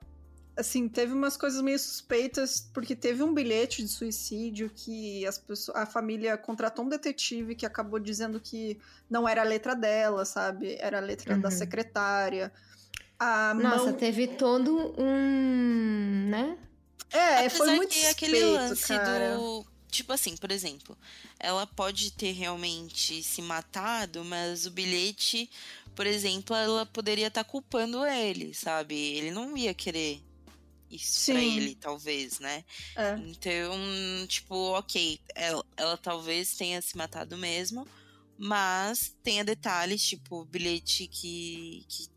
assim, 0.61 0.87
teve 0.87 1.13
umas 1.13 1.35
coisas 1.35 1.61
meio 1.61 1.77
suspeitas, 1.77 2.69
porque 2.73 2.95
teve 2.95 3.21
um 3.21 3.33
bilhete 3.33 3.83
de 3.83 3.89
suicídio 3.89 4.71
que 4.73 5.25
as 5.25 5.37
pessoas, 5.37 5.77
a 5.77 5.85
família 5.85 6.37
contratou 6.37 6.85
um 6.85 6.89
detetive 6.89 7.55
que 7.55 7.65
acabou 7.65 7.99
dizendo 7.99 8.39
que 8.39 8.79
não 9.09 9.27
era 9.27 9.41
a 9.41 9.45
letra 9.45 9.75
dela, 9.75 10.23
sabe? 10.23 10.77
Era 10.79 10.97
a 10.97 11.01
letra 11.01 11.35
uhum. 11.35 11.41
da 11.41 11.51
secretária. 11.51 12.51
A 13.19 13.53
Nossa, 13.53 13.85
mão... 13.85 13.93
teve 13.93 14.27
todo 14.27 14.95
um, 14.97 16.27
né? 16.29 16.57
É, 17.11 17.39
Apesar 17.39 17.57
foi 17.57 17.75
muito 17.75 17.89
que 17.89 18.05
suspeito, 18.05 18.35
aquele 18.35 18.45
lance 18.45 18.87
cara. 18.87 19.35
do 19.35 19.65
tipo 19.91 20.13
assim, 20.13 20.37
por 20.37 20.49
exemplo, 20.51 20.97
ela 21.37 21.67
pode 21.67 22.11
ter 22.13 22.31
realmente 22.31 23.21
se 23.21 23.41
matado, 23.41 24.23
mas 24.23 24.65
o 24.65 24.71
bilhete, 24.71 25.49
por 25.93 26.07
exemplo, 26.07 26.55
ela 26.55 26.85
poderia 26.85 27.27
estar 27.27 27.43
tá 27.43 27.49
culpando 27.49 28.05
ele, 28.05 28.53
sabe? 28.53 28.95
Ele 28.95 29.31
não 29.31 29.57
ia 29.57 29.73
querer 29.73 30.21
isso 30.91 31.31
pra 31.31 31.39
Sim. 31.41 31.57
ele, 31.57 31.75
talvez, 31.75 32.39
né? 32.39 32.63
É. 32.95 33.15
Então, 33.17 33.71
tipo, 34.27 34.55
ok, 34.77 35.19
ela, 35.35 35.63
ela 35.77 35.97
talvez 35.97 36.55
tenha 36.55 36.81
se 36.81 36.95
matado 36.97 37.37
mesmo, 37.37 37.87
mas 38.37 39.15
tenha 39.23 39.43
detalhes, 39.43 40.01
tipo, 40.03 40.45
bilhete 40.45 41.07
que, 41.07 41.85
que, 41.87 42.07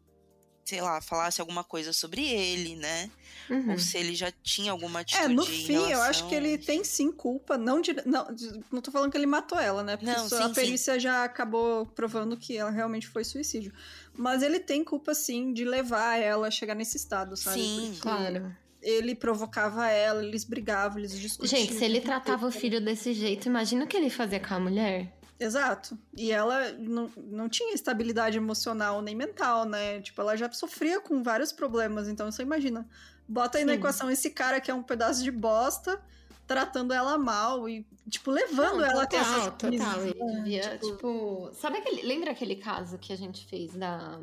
sei 0.64 0.80
lá, 0.80 1.00
falasse 1.00 1.40
alguma 1.40 1.62
coisa 1.62 1.92
sobre 1.92 2.26
ele, 2.26 2.76
né? 2.76 3.10
Uhum. 3.50 3.72
Ou 3.72 3.78
se 3.78 3.98
ele 3.98 4.14
já 4.14 4.32
tinha 4.42 4.72
alguma 4.72 5.00
atitude 5.00 5.22
É, 5.24 5.28
no 5.28 5.44
fim, 5.44 5.74
eu 5.74 5.82
acho 5.82 5.88
relação- 5.88 6.28
que 6.30 6.34
ele 6.34 6.56
tem 6.56 6.82
sim 6.82 7.12
culpa. 7.12 7.58
Não, 7.58 7.78
dire... 7.82 8.00
não, 8.06 8.34
de- 8.34 8.58
não 8.72 8.80
tô 8.80 8.90
falando 8.90 9.10
que 9.10 9.18
ele 9.18 9.26
matou 9.26 9.58
ela, 9.58 9.82
né? 9.82 9.98
Porque 9.98 10.10
Não, 10.10 10.26
sim, 10.26 10.36
a 10.36 10.48
sim. 10.48 10.54
perícia 10.54 10.98
já 10.98 11.24
acabou 11.24 11.84
provando 11.84 12.38
que 12.38 12.56
ela 12.56 12.70
realmente 12.70 13.06
foi 13.06 13.22
suicídio. 13.22 13.70
Mas 14.14 14.42
ele 14.42 14.58
tem 14.60 14.82
culpa, 14.82 15.14
sim, 15.14 15.52
de 15.52 15.64
levar 15.64 16.16
ela 16.18 16.48
a 16.48 16.50
chegar 16.50 16.74
nesse 16.74 16.96
estado, 16.96 17.36
sabe? 17.36 17.60
Sim. 17.60 17.86
Porque 17.90 18.00
Claro. 18.00 18.56
Ele 18.84 19.14
provocava 19.14 19.88
ela, 19.88 20.22
eles 20.22 20.44
brigavam, 20.44 20.98
eles 20.98 21.18
discutiam. 21.18 21.58
Gente, 21.58 21.72
se 21.72 21.84
ele 21.84 22.02
tratava 22.02 22.46
o 22.46 22.50
filho 22.50 22.84
desse 22.84 23.14
jeito, 23.14 23.46
imagina 23.46 23.84
o 23.84 23.88
que 23.88 23.96
ele 23.96 24.10
fazia 24.10 24.38
com 24.38 24.52
a 24.52 24.60
mulher. 24.60 25.10
Exato. 25.40 25.98
E 26.16 26.30
ela 26.30 26.72
não, 26.72 27.10
não 27.16 27.48
tinha 27.48 27.74
estabilidade 27.74 28.36
emocional 28.36 29.02
nem 29.02 29.14
mental, 29.14 29.64
né? 29.64 30.00
Tipo, 30.00 30.20
ela 30.20 30.36
já 30.36 30.50
sofria 30.52 31.00
com 31.00 31.22
vários 31.22 31.50
problemas. 31.50 32.08
Então, 32.08 32.30
você 32.30 32.42
imagina. 32.42 32.86
Bota 33.26 33.58
aí 33.58 33.64
na 33.64 33.72
Sim. 33.72 33.78
equação 33.78 34.10
esse 34.10 34.30
cara 34.30 34.60
que 34.60 34.70
é 34.70 34.74
um 34.74 34.82
pedaço 34.82 35.22
de 35.22 35.30
bosta, 35.30 36.00
tratando 36.46 36.92
ela 36.92 37.16
mal 37.16 37.66
e, 37.68 37.86
tipo, 38.08 38.30
levando 38.30 38.80
Não, 38.80 38.84
ela 38.84 39.04
a 39.04 39.06
ter 39.06 39.18
total, 39.18 39.38
essas 39.38 39.54
crises, 39.56 39.86
total. 39.86 40.26
Né? 40.26 40.34
devia, 40.34 40.78
tipo... 40.78 41.50
Sabe 41.54 41.78
aquele... 41.78 42.02
Lembra 42.02 42.30
aquele 42.32 42.56
caso 42.56 42.98
que 42.98 43.12
a 43.12 43.16
gente 43.16 43.46
fez 43.46 43.72
da... 43.74 44.20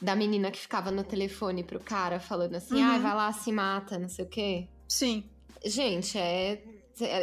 Da 0.00 0.14
menina 0.14 0.50
que 0.50 0.58
ficava 0.58 0.90
no 0.90 1.02
telefone 1.04 1.64
pro 1.64 1.80
cara 1.80 2.20
falando 2.20 2.54
assim, 2.54 2.76
Uhum. 2.76 2.82
ai, 2.84 3.00
vai 3.00 3.14
lá, 3.14 3.32
se 3.32 3.50
mata, 3.52 3.98
não 3.98 4.08
sei 4.08 4.24
o 4.24 4.28
quê? 4.28 4.68
Sim, 4.88 5.24
Gente, 5.64 6.16
é... 6.18 6.62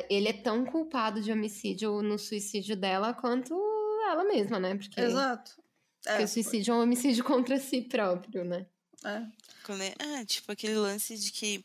Ele 0.10 0.28
é 0.28 0.34
tão 0.34 0.66
culpado 0.66 1.22
de 1.22 1.32
homicídio 1.32 2.02
no 2.02 2.20
suicídio 2.20 2.76
dela 2.76 3.14
quanto 3.14 3.54
ela 4.10 4.24
mesma, 4.26 4.60
né? 4.60 4.76
Porque, 4.76 5.00
exato. 5.02 5.52
porque 6.04 6.22
É, 6.22 6.26
o 6.26 6.28
suicídio 6.28 6.74
é 6.74 6.76
um 6.76 6.82
homicídio 6.82 7.24
contra 7.26 7.60
si 7.60 7.82
próprio, 7.82 8.44
né? 8.44 8.66
é. 9.06 9.24
É- 9.82 9.96
ah, 10.20 10.26
tipo 10.26 10.52
aquele 10.52 10.76
lance 10.76 11.18
de 11.18 11.32
que 11.32 11.64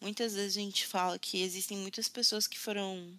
muitas 0.00 0.34
vezes 0.34 0.56
a 0.56 0.60
gente 0.60 0.86
fala 0.86 1.18
que 1.18 1.42
existem 1.42 1.76
muitas 1.78 2.08
pessoas 2.08 2.46
que 2.46 2.58
foram 2.58 3.12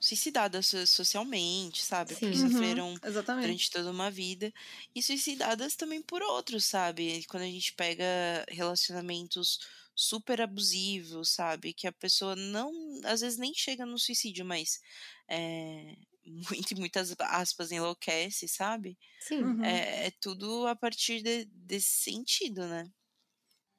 suicidadas 0.00 0.66
so- 0.66 0.86
socialmente, 0.86 1.84
sabe? 1.84 2.14
Porque 2.14 2.34
Sim. 2.34 2.42
Uhum, 2.44 2.50
sofreram 2.50 2.94
exatamente. 3.04 3.44
durante 3.46 3.70
toda 3.70 3.90
uma 3.90 4.10
vida 4.10 4.52
e 4.94 5.02
suicidadas 5.02 5.76
também 5.76 6.00
por 6.02 6.22
outros, 6.22 6.64
sabe? 6.64 7.24
Quando 7.28 7.42
a 7.42 7.46
gente 7.46 7.74
pega 7.74 8.04
relacionamentos 8.48 9.60
super 9.94 10.40
abusivos, 10.40 11.28
sabe? 11.30 11.74
Que 11.74 11.86
a 11.86 11.92
pessoa 11.92 12.34
não, 12.34 12.72
às 13.04 13.20
vezes 13.20 13.38
nem 13.38 13.52
chega 13.54 13.84
no 13.84 13.98
suicídio, 13.98 14.44
mas 14.46 14.80
é, 15.28 15.94
muito, 16.24 16.74
muitas 16.78 17.14
aspas 17.18 17.70
enlouquece, 17.70 18.48
sabe? 18.48 18.98
Sim. 19.20 19.42
Uhum. 19.42 19.64
É, 19.64 20.06
é 20.06 20.10
tudo 20.12 20.66
a 20.66 20.74
partir 20.74 21.22
de- 21.22 21.44
desse 21.44 21.90
sentido, 22.02 22.66
né? 22.66 22.90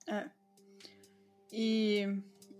É. 0.07 0.29
E 1.51 2.05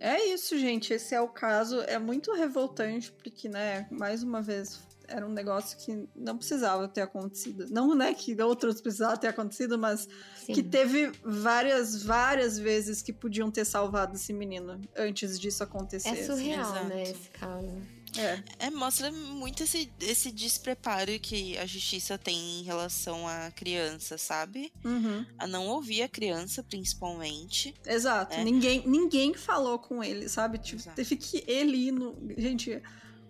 é 0.02 0.26
isso, 0.34 0.58
gente. 0.58 0.92
Esse 0.92 1.14
é 1.14 1.20
o 1.20 1.28
caso. 1.28 1.80
É 1.82 1.96
muito 1.96 2.32
revoltante, 2.32 3.12
porque, 3.12 3.48
né, 3.48 3.86
mais 3.88 4.24
uma 4.24 4.42
vez, 4.42 4.80
era 5.06 5.24
um 5.24 5.30
negócio 5.30 5.78
que 5.78 6.08
não 6.16 6.36
precisava 6.36 6.88
ter 6.88 7.02
acontecido. 7.02 7.66
Não, 7.70 7.94
né, 7.94 8.12
que 8.12 8.40
outros 8.42 8.80
precisavam 8.80 9.16
ter 9.16 9.28
acontecido, 9.28 9.78
mas 9.78 10.08
Sim. 10.36 10.54
que 10.54 10.62
teve 10.62 11.12
várias, 11.22 12.02
várias 12.02 12.58
vezes 12.58 13.00
que 13.00 13.12
podiam 13.12 13.48
ter 13.48 13.64
salvado 13.64 14.16
esse 14.16 14.32
menino 14.32 14.80
antes 14.96 15.38
disso 15.38 15.62
acontecer. 15.62 16.08
É 16.08 16.12
assim. 16.12 16.24
surreal, 16.24 16.70
exato. 16.70 16.88
né, 16.88 17.02
esse 17.04 17.30
caso. 17.30 17.82
É, 18.16 18.42
É, 18.66 18.70
mostra 18.70 19.10
muito 19.10 19.62
esse, 19.62 19.90
esse 20.00 20.30
despreparo 20.30 21.18
que 21.20 21.56
a 21.58 21.66
justiça 21.66 22.18
tem 22.18 22.60
em 22.60 22.62
relação 22.62 23.26
à 23.26 23.50
criança, 23.50 24.18
sabe? 24.18 24.72
uhum. 24.84 25.24
A 25.38 25.46
não 25.46 25.66
ouvir 25.68 26.02
a 26.02 26.08
criança, 26.08 26.62
principalmente. 26.62 27.74
Exato. 27.86 28.34
É. 28.34 28.44
Ninguém, 28.44 28.82
ninguém 28.86 29.34
falou 29.34 29.78
com 29.78 30.02
ele, 30.02 30.28
sabe? 30.28 30.58
Tipo, 30.58 30.82
Exato. 30.82 30.96
teve 30.96 31.16
que 31.16 31.44
ele 31.46 31.76
ir 31.88 31.92
no. 31.92 32.16
Gente, 32.36 32.80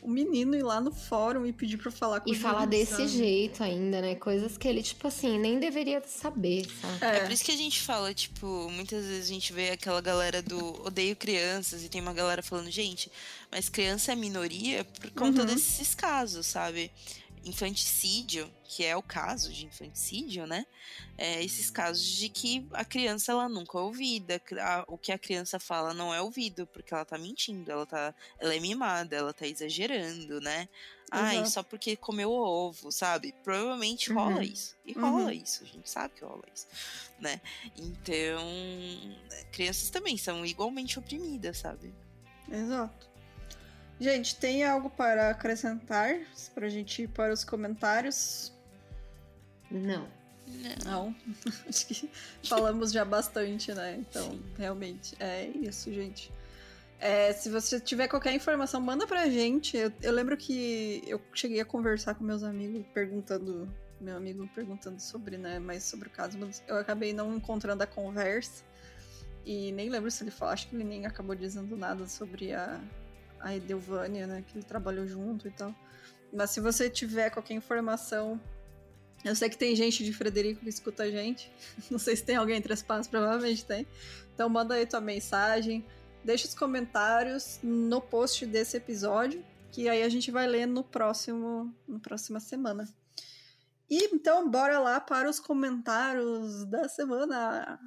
o 0.02 0.10
menino 0.10 0.54
ir 0.56 0.62
lá 0.64 0.80
no 0.80 0.90
fórum 0.90 1.46
e 1.46 1.52
pedir 1.52 1.78
pra 1.78 1.90
falar 1.92 2.20
com 2.20 2.28
E 2.28 2.32
o 2.32 2.34
falar 2.34 2.66
desse 2.66 2.90
sabe? 2.90 3.06
jeito 3.08 3.62
ainda, 3.62 4.00
né? 4.02 4.14
Coisas 4.16 4.58
que 4.58 4.66
ele, 4.66 4.82
tipo 4.82 5.06
assim, 5.06 5.38
nem 5.38 5.60
deveria 5.60 6.02
saber, 6.06 6.66
sabe? 6.80 6.98
É. 7.04 7.16
É, 7.18 7.20
por 7.20 7.30
isso 7.30 7.44
que 7.44 7.52
a 7.52 7.56
gente 7.56 7.80
fala, 7.80 8.12
tipo, 8.12 8.68
muitas 8.70 9.04
vezes 9.06 9.30
a 9.30 9.32
gente 9.32 9.52
vê 9.52 9.70
aquela 9.70 10.00
galera 10.00 10.42
do 10.42 10.84
odeio 10.84 11.14
crianças 11.14 11.84
e 11.84 11.88
tem 11.88 12.00
uma 12.00 12.12
galera 12.12 12.42
falando, 12.42 12.70
gente, 12.70 13.10
mas 13.50 13.68
criança 13.68 14.10
é 14.12 14.16
minoria 14.16 14.84
por 14.84 15.10
conta 15.12 15.40
Uhum. 15.42 15.46
desses 15.46 15.94
casos, 15.94 16.46
sabe? 16.46 16.90
Infanticídio, 17.44 18.52
que 18.64 18.84
é 18.84 18.96
o 18.96 19.02
caso 19.02 19.52
de 19.52 19.66
infanticídio, 19.66 20.46
né? 20.46 20.64
É, 21.18 21.42
esses 21.42 21.70
casos 21.70 22.04
de 22.06 22.28
que 22.28 22.66
a 22.72 22.84
criança 22.84 23.32
ela 23.32 23.48
nunca 23.48 23.78
é 23.78 23.82
ouvida, 23.82 24.40
a- 24.60 24.84
o 24.88 24.96
que 24.96 25.12
a 25.12 25.18
criança 25.18 25.58
fala 25.58 25.92
não 25.92 26.12
é 26.14 26.20
ouvido, 26.20 26.66
porque 26.68 26.94
ela 26.94 27.04
tá 27.04 27.18
mentindo, 27.18 27.70
ela 27.70 27.86
tá, 27.86 28.14
ela 28.38 28.54
é 28.54 28.60
mimada, 28.60 29.16
ela 29.16 29.32
tá 29.34 29.46
exagerando, 29.46 30.40
né? 30.40 30.68
Ai, 31.10 31.44
só 31.44 31.62
porque 31.62 31.94
comeu 31.96 32.30
ovo, 32.30 32.90
sabe? 32.90 33.34
Provavelmente 33.44 34.08
Uhum. 34.10 34.16
rola 34.16 34.44
isso. 34.44 34.74
E 34.86 34.92
Uhum. 34.94 35.00
rola 35.10 35.34
isso, 35.34 35.62
a 35.62 35.66
gente 35.66 35.90
sabe 35.90 36.14
que 36.14 36.24
rola 36.24 36.42
isso, 36.54 36.66
né? 37.18 37.38
Então, 37.76 38.42
crianças 39.52 39.90
também 39.90 40.16
são 40.16 40.44
igualmente 40.46 40.98
oprimidas, 40.98 41.58
sabe? 41.58 41.94
Exato. 42.50 43.11
Gente, 44.02 44.34
tem 44.34 44.64
algo 44.64 44.90
para 44.90 45.30
acrescentar? 45.30 46.18
Pra 46.52 46.68
gente 46.68 47.02
ir 47.02 47.08
para 47.08 47.32
os 47.32 47.44
comentários? 47.44 48.52
Não. 49.70 50.08
Não. 50.84 51.14
Acho 51.68 51.86
que 51.86 52.10
falamos 52.42 52.90
já 52.90 53.04
bastante, 53.04 53.72
né? 53.72 53.94
Então, 54.00 54.40
realmente, 54.58 55.14
é 55.20 55.46
isso, 55.46 55.94
gente. 55.94 56.32
É, 56.98 57.32
se 57.32 57.48
você 57.48 57.78
tiver 57.78 58.08
qualquer 58.08 58.34
informação, 58.34 58.80
manda 58.80 59.06
pra 59.06 59.30
gente. 59.30 59.76
Eu, 59.76 59.92
eu 60.02 60.12
lembro 60.12 60.36
que 60.36 61.04
eu 61.06 61.22
cheguei 61.32 61.60
a 61.60 61.64
conversar 61.64 62.16
com 62.16 62.24
meus 62.24 62.42
amigos, 62.42 62.84
perguntando. 62.92 63.72
Meu 64.00 64.16
amigo 64.16 64.50
perguntando 64.52 65.00
sobre, 65.00 65.38
né? 65.38 65.60
Mais 65.60 65.84
sobre 65.84 66.08
o 66.08 66.10
caso, 66.10 66.36
mas 66.36 66.60
eu 66.66 66.76
acabei 66.76 67.12
não 67.12 67.36
encontrando 67.36 67.84
a 67.84 67.86
conversa. 67.86 68.64
E 69.46 69.70
nem 69.70 69.88
lembro 69.88 70.10
se 70.10 70.24
ele 70.24 70.32
falou, 70.32 70.54
acho 70.54 70.68
que 70.68 70.74
ele 70.74 70.82
nem 70.82 71.06
acabou 71.06 71.36
dizendo 71.36 71.76
nada 71.76 72.08
sobre 72.08 72.52
a, 72.52 72.80
a 73.42 73.54
Edelvânia, 73.54 74.26
né? 74.26 74.44
Que 74.46 74.56
ele 74.56 74.64
trabalhou 74.64 75.06
junto 75.06 75.48
e 75.48 75.50
tal. 75.50 75.74
Mas 76.32 76.50
se 76.50 76.60
você 76.60 76.88
tiver 76.88 77.30
qualquer 77.30 77.54
informação, 77.54 78.40
eu 79.24 79.36
sei 79.36 79.48
que 79.48 79.56
tem 79.56 79.76
gente 79.76 80.04
de 80.04 80.12
Frederico 80.12 80.60
que 80.60 80.68
escuta 80.68 81.02
a 81.02 81.10
gente. 81.10 81.50
Não 81.90 81.98
sei 81.98 82.16
se 82.16 82.24
tem 82.24 82.36
alguém 82.36 82.56
entre 82.56 82.72
as 82.72 82.82
pás, 82.82 83.06
provavelmente 83.06 83.64
tem. 83.64 83.86
Então 84.34 84.48
manda 84.48 84.74
aí 84.74 84.86
tua 84.86 85.00
mensagem, 85.00 85.84
deixa 86.24 86.48
os 86.48 86.54
comentários 86.54 87.60
no 87.62 88.00
post 88.00 88.46
desse 88.46 88.76
episódio, 88.76 89.44
que 89.70 89.88
aí 89.88 90.02
a 90.02 90.08
gente 90.08 90.30
vai 90.30 90.46
ler 90.46 90.66
no 90.66 90.82
próximo, 90.82 91.74
na 91.86 91.98
próxima 91.98 92.40
semana. 92.40 92.88
E 93.88 94.08
então 94.14 94.50
bora 94.50 94.78
lá 94.78 95.00
para 95.00 95.28
os 95.28 95.38
comentários 95.38 96.64
da 96.64 96.88
semana. 96.88 97.78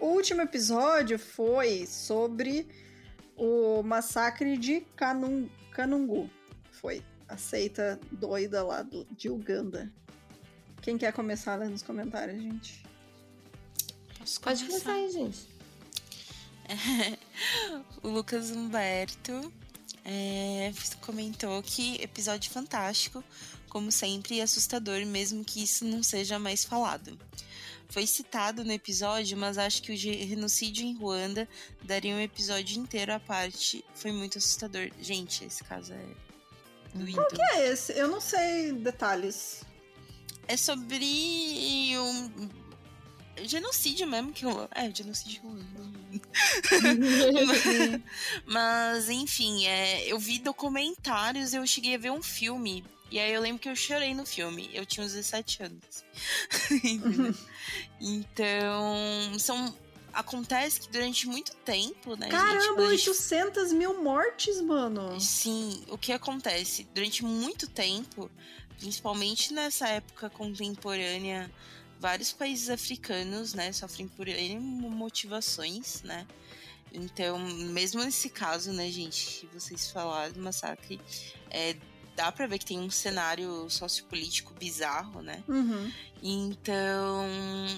O 0.00 0.06
último 0.06 0.42
episódio 0.42 1.18
foi 1.18 1.86
sobre 1.86 2.68
o 3.36 3.82
massacre 3.82 4.56
de 4.56 4.80
Kanun, 4.96 5.48
Kanungu. 5.72 6.30
Foi 6.70 7.02
a 7.28 7.36
seita 7.36 8.00
doida 8.10 8.64
lá 8.64 8.82
do, 8.82 9.04
de 9.06 9.28
Uganda. 9.28 9.92
Quem 10.82 10.96
quer 10.96 11.12
começar 11.12 11.56
lá 11.56 11.66
nos 11.66 11.82
comentários, 11.82 12.40
gente? 12.40 12.82
Posso 14.18 14.40
Pode 14.40 14.64
começar? 14.64 14.92
começar 14.92 14.92
aí, 14.92 15.12
gente. 15.12 15.48
o 18.02 18.08
Lucas 18.08 18.50
Humberto 18.50 19.52
é, 20.04 20.72
comentou 21.00 21.62
que 21.62 22.00
episódio 22.02 22.50
fantástico, 22.50 23.22
como 23.68 23.92
sempre, 23.92 24.36
e 24.36 24.40
assustador, 24.40 25.04
mesmo 25.06 25.44
que 25.44 25.62
isso 25.62 25.84
não 25.84 26.02
seja 26.02 26.38
mais 26.38 26.64
falado. 26.64 27.18
Foi 27.88 28.06
citado 28.06 28.64
no 28.64 28.72
episódio, 28.72 29.36
mas 29.36 29.56
acho 29.56 29.82
que 29.82 29.92
o 29.92 29.96
genocídio 29.96 30.84
em 30.84 30.94
Ruanda 30.94 31.48
daria 31.82 32.14
um 32.14 32.20
episódio 32.20 32.78
inteiro 32.78 33.14
à 33.14 33.20
parte. 33.20 33.82
Foi 33.94 34.12
muito 34.12 34.36
assustador. 34.36 34.90
Gente, 35.00 35.44
esse 35.44 35.64
caso 35.64 35.94
é 35.94 36.04
doído. 36.94 37.26
É 37.52 37.68
esse, 37.68 37.92
eu 37.92 38.08
não 38.08 38.20
sei 38.20 38.72
detalhes. 38.72 39.62
É 40.46 40.56
sobre 40.56 41.94
um 41.98 42.48
genocídio 43.44 44.06
mesmo 44.06 44.32
que 44.32 44.44
rolou. 44.44 44.68
É, 44.74 44.92
genocídio 44.94 45.42
rolando. 45.42 45.68
Mas, 48.46 49.08
enfim, 49.08 49.66
é, 49.66 50.06
eu 50.06 50.18
vi 50.18 50.38
documentários, 50.38 51.54
eu 51.54 51.66
cheguei 51.66 51.94
a 51.94 51.98
ver 51.98 52.10
um 52.10 52.22
filme. 52.22 52.84
E 53.10 53.18
aí 53.18 53.32
eu 53.32 53.40
lembro 53.40 53.60
que 53.60 53.68
eu 53.68 53.76
chorei 53.76 54.14
no 54.14 54.26
filme. 54.26 54.70
Eu 54.72 54.84
tinha 54.84 55.04
uns 55.04 55.12
17 55.12 55.62
anos. 55.62 56.04
então, 58.00 59.38
são. 59.38 59.74
Acontece 60.10 60.80
que 60.80 60.88
durante 60.90 61.28
muito 61.28 61.54
tempo, 61.56 62.16
né? 62.16 62.28
Caramba, 62.28 62.60
gente, 62.60 62.74
quando 62.74 62.88
a 62.88 62.96
gente 62.96 63.10
800 63.10 63.72
mil 63.72 64.02
mortes, 64.02 64.60
mano. 64.60 65.20
Sim, 65.20 65.84
o 65.88 65.98
que 65.98 66.12
acontece? 66.12 66.88
Durante 66.94 67.24
muito 67.24 67.68
tempo, 67.68 68.28
principalmente 68.78 69.52
nessa 69.52 69.86
época 69.86 70.30
contemporânea, 70.30 71.48
vários 72.00 72.32
países 72.32 72.70
africanos, 72.70 73.54
né, 73.54 73.70
sofrem 73.72 74.08
por 74.08 74.26
N 74.26 74.58
motivações, 74.88 76.02
né? 76.02 76.26
Então, 76.92 77.38
mesmo 77.38 78.02
nesse 78.02 78.30
caso, 78.30 78.72
né, 78.72 78.90
gente, 78.90 79.40
que 79.40 79.46
vocês 79.46 79.90
falaram 79.90 80.32
do 80.32 80.40
massacre, 80.40 81.00
é, 81.50 81.76
dá 82.18 82.32
pra 82.32 82.48
ver 82.48 82.58
que 82.58 82.66
tem 82.66 82.80
um 82.80 82.90
cenário 82.90 83.70
sociopolítico 83.70 84.52
bizarro, 84.54 85.22
né? 85.22 85.40
Uhum. 85.46 85.92
Então, 86.20 87.24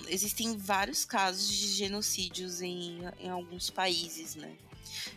existem 0.09 0.57
vários 0.57 1.05
casos 1.05 1.47
de 1.47 1.69
genocídios 1.75 2.63
em, 2.63 3.01
em 3.19 3.29
alguns 3.29 3.69
países, 3.69 4.35
né? 4.35 4.57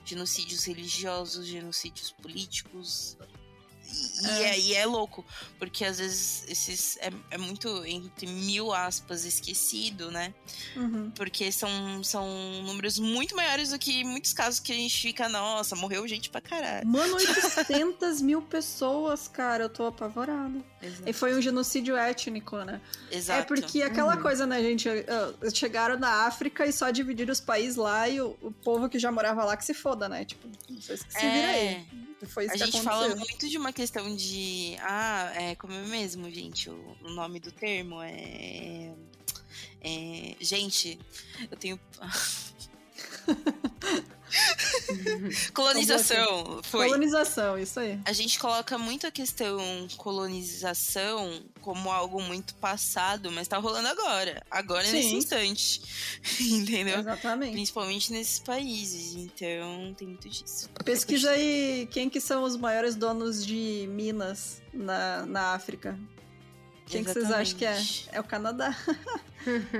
Genocídios 0.03 0.65
religiosos, 0.65 1.47
genocídios 1.47 2.11
políticos. 2.11 3.15
E, 4.23 4.27
é. 4.43 4.59
e 4.59 4.73
é 4.75 4.85
louco, 4.85 5.25
porque 5.59 5.83
às 5.85 5.97
vezes 5.99 6.45
esses 6.47 6.97
é, 6.97 7.11
é 7.31 7.37
muito, 7.37 7.85
entre 7.85 8.25
mil 8.27 8.73
aspas, 8.73 9.25
esquecido, 9.25 10.09
né? 10.11 10.33
Uhum. 10.75 11.11
Porque 11.11 11.51
são, 11.51 12.03
são 12.03 12.27
números 12.63 12.97
muito 12.99 13.35
maiores 13.35 13.69
do 13.69 13.79
que 13.79 14.03
muitos 14.03 14.33
casos 14.33 14.59
que 14.59 14.71
a 14.71 14.75
gente 14.75 14.99
fica, 15.01 15.27
nossa, 15.29 15.75
morreu 15.75 16.07
gente 16.07 16.29
pra 16.29 16.41
caralho. 16.41 16.87
Mano, 16.87 17.15
800 17.17 18.21
mil 18.21 18.41
pessoas, 18.41 19.27
cara, 19.27 19.65
eu 19.65 19.69
tô 19.69 19.85
apavorada. 19.85 20.59
Exato. 20.81 21.03
E 21.09 21.13
foi 21.13 21.35
um 21.35 21.41
genocídio 21.41 21.95
étnico, 21.95 22.57
né? 22.57 22.81
Exato. 23.11 23.41
É 23.41 23.43
porque 23.43 23.81
aquela 23.81 24.15
Uhum. 24.15 24.21
coisa, 24.21 24.45
né, 24.45 24.61
gente? 24.61 24.87
ah, 24.89 25.33
Chegaram 25.53 25.97
na 25.97 26.25
África 26.25 26.65
e 26.65 26.71
só 26.73 26.89
dividiram 26.89 27.31
os 27.31 27.39
países 27.39 27.75
lá 27.75 28.07
e 28.09 28.19
o, 28.21 28.37
o 28.41 28.51
povo 28.51 28.89
que 28.89 28.97
já 28.99 29.11
morava 29.11 29.43
lá 29.43 29.55
que 29.57 29.65
se 29.65 29.73
foda, 29.73 30.07
né? 30.09 30.25
Tipo, 30.25 30.47
vocês 30.69 31.03
que 31.03 31.13
se 31.13 31.19
viram 31.19 31.49
aí. 31.49 31.87
É, 32.23 32.25
E 32.25 32.27
Foi 32.27 32.45
isso 32.45 32.53
a 32.53 32.57
que 32.57 32.65
gente 32.65 32.77
aconteceu. 32.77 32.91
fala 33.09 33.15
muito 33.15 33.49
de 33.49 33.57
uma 33.57 33.73
questão 33.73 34.15
de. 34.15 34.75
Ah, 34.81 35.31
é 35.35 35.55
como 35.55 35.73
é 35.73 35.83
mesmo, 35.83 36.29
gente. 36.31 36.69
O, 36.69 36.97
o 37.03 37.09
nome 37.09 37.39
do 37.39 37.51
termo 37.51 38.01
é. 38.01 38.93
é, 39.81 40.35
gente, 40.39 40.99
eu 41.51 41.57
tenho. 41.57 41.79
Colonização. 45.53 46.61
Foi. 46.63 46.87
Colonização, 46.87 47.57
isso 47.57 47.79
aí. 47.79 47.99
A 48.05 48.13
gente 48.13 48.39
coloca 48.39 48.77
muito 48.77 49.05
a 49.05 49.11
questão 49.11 49.87
colonização 49.97 51.43
como 51.61 51.91
algo 51.91 52.21
muito 52.21 52.55
passado, 52.55 53.31
mas 53.31 53.47
tá 53.47 53.57
rolando 53.57 53.87
agora. 53.87 54.41
Agora, 54.49 54.83
nesse 54.83 55.09
Sim. 55.09 55.17
instante. 55.17 55.81
Entendeu? 56.41 56.99
Exatamente. 56.99 57.53
Principalmente 57.53 58.11
nesses 58.11 58.39
países. 58.39 59.15
Então, 59.15 59.93
tem 59.95 60.07
muito 60.07 60.27
disso. 60.27 60.69
Pesquisa 60.83 61.31
aí 61.31 61.87
quem 61.91 62.09
que 62.09 62.19
são 62.19 62.43
os 62.43 62.57
maiores 62.57 62.95
donos 62.95 63.45
de 63.45 63.87
minas 63.91 64.61
na, 64.73 65.25
na 65.25 65.53
África. 65.53 65.97
Quem 66.85 67.03
que 67.03 67.13
vocês 67.13 67.31
acham 67.31 67.57
que 67.57 67.65
é? 67.65 67.71
Exatamente. 67.71 68.09
É 68.11 68.19
o 68.19 68.23
Canadá. 68.23 68.77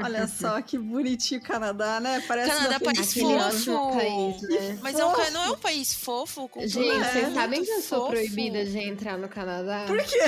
Olha 0.04 0.28
só 0.28 0.62
que 0.62 0.78
bonitinho 0.78 1.40
o 1.40 1.44
Canadá, 1.44 2.00
né? 2.00 2.24
Parece 2.28 2.50
Canadá 2.52 2.80
país 2.80 3.14
fofo. 3.14 3.34
ótimo 3.36 3.92
país, 3.94 4.42
né? 4.42 4.80
Mas 4.82 5.00
é 5.00 5.06
um, 5.06 5.12
Fofo. 5.12 5.32
não 5.32 5.44
é 5.44 5.52
um 5.52 5.58
país 5.58 5.94
fofo? 5.94 6.48
com 6.50 6.60
Gente, 6.62 6.74
tudo 6.74 6.92
é 6.92 7.04
vocês 7.12 7.34
sabem 7.34 7.64
que 7.64 7.72
eu 7.72 7.82
sou 7.82 8.00
fofo. 8.02 8.12
proibida 8.12 8.66
de 8.66 8.78
entrar 8.80 9.18
no 9.18 9.28
Canadá? 9.30 9.86
Por 9.88 9.98
quê? 10.04 10.20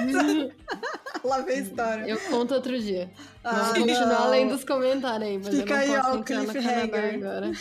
Lá 1.22 1.40
vem 1.42 1.56
a 1.58 1.60
história. 1.60 2.04
Eu 2.06 2.18
conto 2.18 2.54
outro 2.54 2.80
dia. 2.80 3.10
Ah, 3.44 3.52
Vamos 3.54 3.78
continuar 3.78 4.06
não. 4.24 4.30
lendo 4.30 4.54
os 4.54 4.64
comentários 4.64 5.28
aí, 5.28 5.38
mas 5.38 5.54
Fica 5.54 5.74
eu 5.74 5.78
aí, 5.78 5.88
não 5.88 5.94
ó, 5.96 6.02
posso 6.02 6.16
o 6.16 6.20
entrar 6.20 6.42
no. 6.42 6.52
Canadá 6.54 6.98
agora. 7.14 7.50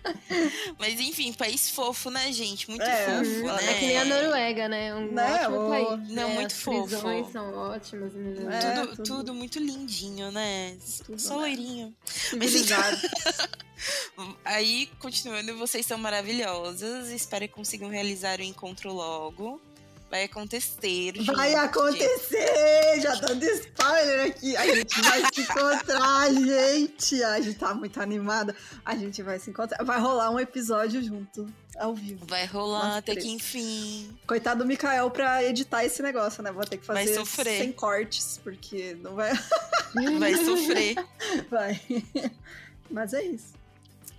Mas 0.78 0.98
enfim, 1.00 1.32
país 1.32 1.70
fofo, 1.70 2.10
né, 2.10 2.32
gente? 2.32 2.68
Muito 2.70 2.82
É, 2.82 3.04
fofo, 3.18 3.30
Uhum. 3.30 3.46
né? 3.46 3.70
É 3.70 3.74
que 3.74 3.86
nem 3.86 3.98
a 3.98 4.04
Noruega, 4.04 4.68
né? 4.68 4.94
Um 4.94 5.12
Né, 5.12 5.34
ótimo 5.42 5.66
o- 5.66 5.68
país. 5.68 6.08
Não, 6.08 6.28
né? 6.28 6.34
muito 6.34 6.52
As 6.52 6.60
fofo. 6.62 6.88
prisões 6.88 7.30
são 7.32 7.52
ótimas. 7.54 8.14
meu 8.14 8.50
É, 8.50 8.58
tudo, 8.58 8.86
tudo. 8.96 9.02
tudo 9.04 9.34
muito 9.34 9.60
lindinho, 9.80 10.30
né? 10.30 10.76
Tudo, 11.04 11.20
Só 11.20 11.34
né? 11.34 11.40
loirinho. 11.40 11.96
Civilizado. 12.04 12.96
Aí, 14.44 14.88
continuando, 14.98 15.56
vocês 15.56 15.86
são 15.86 15.98
maravilhosas. 15.98 17.08
Espero 17.08 17.48
que 17.48 17.54
consigam 17.54 17.88
realizar 17.88 18.38
o 18.38 18.42
encontro 18.42 18.92
logo. 18.92 19.60
Vai 20.10 20.24
acontecer. 20.24 21.12
Vai 21.24 21.50
gente. 21.50 21.58
acontecer! 21.60 23.00
Já 23.00 23.14
dando 23.14 23.44
spoiler 23.44 24.26
aqui. 24.26 24.56
A 24.56 24.66
gente 24.66 25.00
vai 25.00 25.22
se 25.32 25.40
encontrar, 25.42 26.34
gente. 26.34 27.22
A 27.22 27.40
gente 27.40 27.56
tá 27.56 27.72
muito 27.72 28.02
animada. 28.02 28.54
A 28.84 28.96
gente 28.96 29.22
vai 29.22 29.38
se 29.38 29.50
encontrar. 29.50 29.84
Vai 29.84 30.00
rolar 30.00 30.30
um 30.30 30.40
episódio 30.40 31.00
junto, 31.00 31.46
ao 31.78 31.94
vivo. 31.94 32.26
Vai 32.26 32.44
rolar 32.44 32.96
até 32.96 33.14
que 33.14 33.28
enfim. 33.28 34.10
Coitado 34.26 34.64
do 34.64 34.66
Mikael 34.66 35.08
pra 35.12 35.44
editar 35.44 35.84
esse 35.84 36.02
negócio, 36.02 36.42
né? 36.42 36.50
Vou 36.50 36.64
ter 36.64 36.78
que 36.78 36.86
Vai 36.88 37.06
fazer 37.06 37.58
sem 37.58 37.70
cortes, 37.70 38.40
porque 38.42 38.96
não 39.00 39.14
vai. 39.14 39.32
Vai 40.18 40.34
sofrer. 40.44 40.96
vai. 41.48 41.80
Mas 42.90 43.14
é 43.14 43.22
isso. 43.22 43.59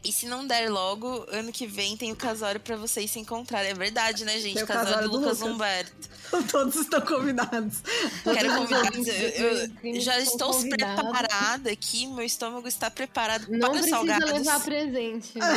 E 0.03 0.11
se 0.11 0.25
não 0.25 0.47
der 0.47 0.67
logo, 0.69 1.25
ano 1.29 1.51
que 1.51 1.67
vem 1.67 1.95
tem 1.95 2.11
o 2.11 2.15
casório 2.15 2.59
pra 2.59 2.75
vocês 2.75 3.11
se 3.11 3.19
encontrarem. 3.19 3.69
É 3.71 3.73
verdade, 3.75 4.25
né, 4.25 4.39
gente? 4.39 4.55
Tem 4.55 4.63
o 4.63 4.67
Casório 4.67 4.87
casório 4.89 5.09
do 5.09 5.17
do 5.19 5.23
Lucas 5.23 5.39
Lucas. 5.41 5.53
Humberto. 5.55 6.09
Todos 6.51 6.75
estão 6.75 7.01
convidados. 7.01 7.77
Quero 8.23 8.55
convidar. 8.55 8.91
Eu, 8.95 9.69
eu 9.93 10.01
já 10.01 10.19
estou 10.19 10.53
convidados. 10.53 11.01
preparada 11.01 11.71
aqui, 11.71 12.07
meu 12.07 12.25
estômago 12.25 12.67
está 12.67 12.89
preparado 12.89 13.45
Não 13.49 13.59
para 13.59 13.69
precisa 13.71 13.95
salgados. 13.97 14.31
levar 14.31 14.59
presente. 14.63 15.37
né? 15.37 15.47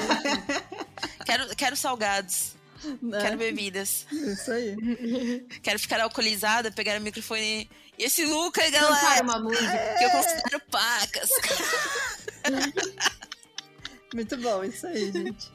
Quero, 1.25 1.57
quero 1.57 1.77
salgados, 1.77 2.53
Né? 3.01 3.19
quero 3.23 3.39
bebidas. 3.39 4.05
Isso 4.13 4.51
aí. 4.53 4.77
Quero 5.63 5.79
ficar 5.79 6.01
alcoolizada, 6.03 6.71
pegar 6.71 6.99
o 6.99 7.03
microfone. 7.03 7.71
E 7.99 8.05
esse 8.05 8.27
Lucas, 8.27 8.65
Cantar 8.71 8.81
galera, 8.91 9.23
uma 9.23 9.39
música. 9.39 9.95
que 9.99 10.05
eu 10.05 10.11
considero 10.11 10.61
pacas. 10.71 11.31
Muito 14.15 14.37
bom, 14.37 14.63
isso 14.63 14.87
aí, 14.87 15.11
gente. 15.13 15.51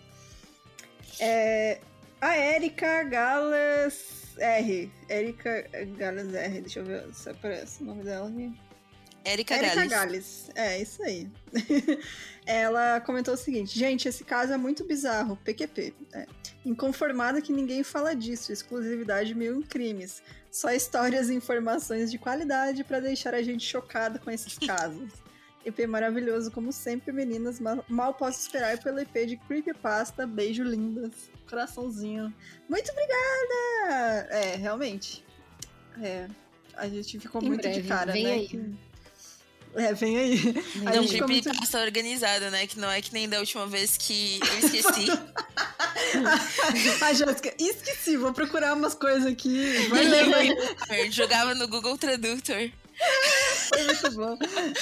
É, 1.19 1.79
a 2.19 2.37
Erika 2.37 3.03
Galas 3.03 4.35
R. 4.37 4.91
Erika 5.07 5.65
Galas 5.97 6.33
R. 6.33 6.61
Deixa 6.61 6.79
eu 6.79 6.85
ver 6.85 7.13
se 7.13 7.29
aparece 7.29 7.81
o 7.81 7.85
nome 7.85 8.03
dela 8.03 8.27
aqui. 8.27 8.53
Erika 9.23 9.57
Gales. 9.57 9.89
Gales. 9.89 10.49
É, 10.55 10.81
isso 10.81 11.01
aí. 11.03 11.29
Ela 12.45 12.99
comentou 12.99 13.33
o 13.33 13.37
seguinte: 13.37 13.77
gente, 13.77 14.07
esse 14.07 14.23
caso 14.23 14.51
é 14.51 14.57
muito 14.57 14.83
bizarro. 14.83 15.37
PQP. 15.37 15.93
É. 16.13 16.25
Inconformada 16.65 17.41
que 17.41 17.53
ninguém 17.53 17.83
fala 17.83 18.13
disso. 18.13 18.51
Exclusividade 18.51 19.33
mil 19.33 19.59
em 19.59 19.61
crimes. 19.61 20.21
Só 20.51 20.71
histórias 20.71 21.29
e 21.29 21.33
informações 21.33 22.11
de 22.11 22.17
qualidade 22.17 22.83
pra 22.83 22.99
deixar 22.99 23.33
a 23.33 23.41
gente 23.41 23.65
chocada 23.65 24.19
com 24.19 24.31
esses 24.31 24.57
casos. 24.57 25.09
EP 25.65 25.85
maravilhoso, 25.87 26.51
como 26.51 26.71
sempre, 26.71 27.11
meninas. 27.11 27.59
Mal, 27.87 28.13
posso 28.13 28.39
esperar 28.39 28.77
pelo 28.81 28.99
EP 28.99 29.25
de 29.27 29.37
Creepypasta. 29.37 30.25
Beijo, 30.25 30.63
lindas. 30.63 31.11
Coraçãozinho. 31.49 32.33
Muito 32.69 32.91
obrigada! 32.91 34.27
É, 34.31 34.55
realmente. 34.55 35.23
É. 36.01 36.27
A 36.75 36.87
gente 36.87 37.19
ficou 37.19 37.41
Em 37.41 37.47
muito 37.47 37.61
breve, 37.61 37.81
de 37.81 37.87
cara, 37.87 38.13
vem 38.13 38.23
né? 38.23 38.31
aí. 38.33 38.47
que- 38.47 38.73
É, 39.75 39.93
vem 39.93 40.17
aí. 40.17 40.39
A 40.87 40.95
Não, 40.95 41.03
gente 41.03 41.21
muito... 41.21 41.43
creepypasta 41.43 41.79
organizado, 41.81 42.49
né? 42.51 42.65
Que 42.65 42.79
não 42.79 42.89
é 42.89 43.01
que 43.01 43.13
nem 43.13 43.27
da 43.27 43.39
última 43.39 43.67
vez 43.67 43.97
que 43.97 44.39
eu 44.39 44.59
esqueci. 44.59 45.07
a 47.03 47.13
Jéssica, 47.13 47.53
esqueci, 47.59 48.17
vou 48.17 48.33
procurar 48.33 48.73
umas 48.73 48.93
coisas 48.95 49.25
aqui. 49.25 49.73
Vai. 49.89 51.05
Eu 51.05 51.11
jogava 51.11 51.53
no 51.53 51.67
Google 51.67 51.97
Tradutor. 51.97 52.71
Foi 53.95 54.09
muito 54.09 54.15
bom. 54.15 54.37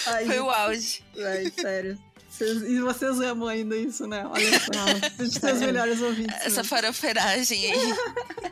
Ai, 0.07 0.26
Foi 0.26 0.40
o 0.40 0.49
auge. 0.49 1.03
Ai, 1.18 1.52
sério. 1.60 1.98
Vocês- 2.30 2.61
e 2.64 2.80
vocês 2.82 3.19
amam 3.22 3.48
ainda 3.48 3.76
isso, 3.76 4.06
né? 4.07 4.26
Olha 4.26 4.60
só. 4.60 4.69
Tem 5.41 5.53
os 5.53 5.60
melhores 5.60 6.02
ouvintes. 6.02 6.36
Essa 6.45 6.61
né? 6.61 6.68
faroferagem 6.68 7.72
aí. 7.72 7.94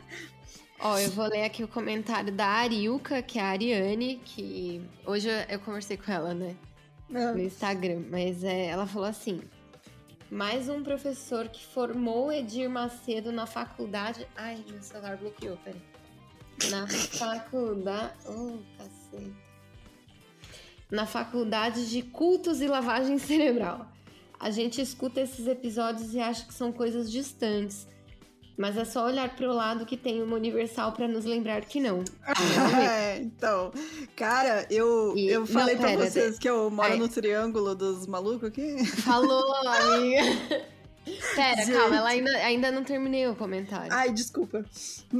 Ó, 0.80 0.98
eu 0.98 1.10
vou 1.10 1.26
ler 1.26 1.44
aqui 1.44 1.64
o 1.64 1.68
comentário 1.68 2.32
da 2.32 2.46
Ariuka, 2.46 3.22
que 3.22 3.38
é 3.38 3.42
a 3.42 3.46
Ariane, 3.46 4.20
que 4.24 4.82
hoje 5.06 5.28
eu- 5.28 5.44
eu 5.48 5.58
conversei 5.60 5.96
com 5.96 6.10
ela, 6.12 6.34
né? 6.34 6.54
Não. 7.08 7.34
no 7.34 7.40
Instagram, 7.40 8.02
mas 8.10 8.42
é, 8.42 8.66
ela 8.66 8.84
falou 8.86 9.06
assim: 9.08 9.40
mais 10.30 10.68
um 10.68 10.82
professor 10.82 11.48
que 11.48 11.64
formou 11.64 12.32
Edir 12.32 12.68
Macedo 12.68 13.30
na 13.30 13.46
faculdade. 13.46 14.26
Ai, 14.36 14.62
meu 14.68 14.82
celular 14.82 15.16
bloqueou, 15.16 15.56
peraí. 15.58 15.80
Na 16.70 16.86
faculdade. 16.88 18.12
Oh, 18.26 18.58
cacete. 18.76 19.32
Na 20.90 21.06
faculdade 21.06 21.90
de 21.90 22.02
cultos 22.02 22.60
e 22.60 22.66
lavagem 22.66 23.18
cerebral. 23.18 23.86
a 24.38 24.50
gente 24.50 24.80
escuta 24.80 25.20
esses 25.20 25.46
episódios 25.46 26.14
e 26.14 26.20
acha 26.20 26.46
que 26.46 26.54
são 26.54 26.72
coisas 26.72 27.10
distantes. 27.10 27.86
Mas 28.56 28.76
é 28.78 28.86
só 28.86 29.04
olhar 29.04 29.28
para 29.36 29.50
o 29.50 29.52
lado 29.52 29.84
que 29.84 29.98
tem 29.98 30.22
uma 30.22 30.36
Universal 30.36 30.92
para 30.92 31.06
nos 31.06 31.26
lembrar 31.26 31.62
que 31.62 31.78
não. 31.78 32.02
é, 32.88 33.18
então, 33.18 33.70
cara, 34.14 34.66
eu, 34.70 35.14
e, 35.14 35.28
eu 35.28 35.46
falei 35.46 35.76
pra 35.76 35.94
vocês 35.96 36.38
que 36.38 36.48
eu 36.48 36.70
moro 36.70 36.92
Ai. 36.92 36.98
no 36.98 37.06
triângulo 37.06 37.74
dos 37.74 38.06
malucos 38.06 38.48
aqui. 38.48 38.82
Falou, 38.86 39.44
amiga. 39.66 40.64
Pera, 41.34 41.64
Gente. 41.64 41.72
calma, 41.76 41.96
ela 41.96 42.08
ainda, 42.08 42.30
ainda 42.38 42.72
não 42.72 42.82
terminei 42.82 43.26
o 43.28 43.36
comentário. 43.36 43.92
Ai, 43.92 44.12
desculpa. 44.12 44.64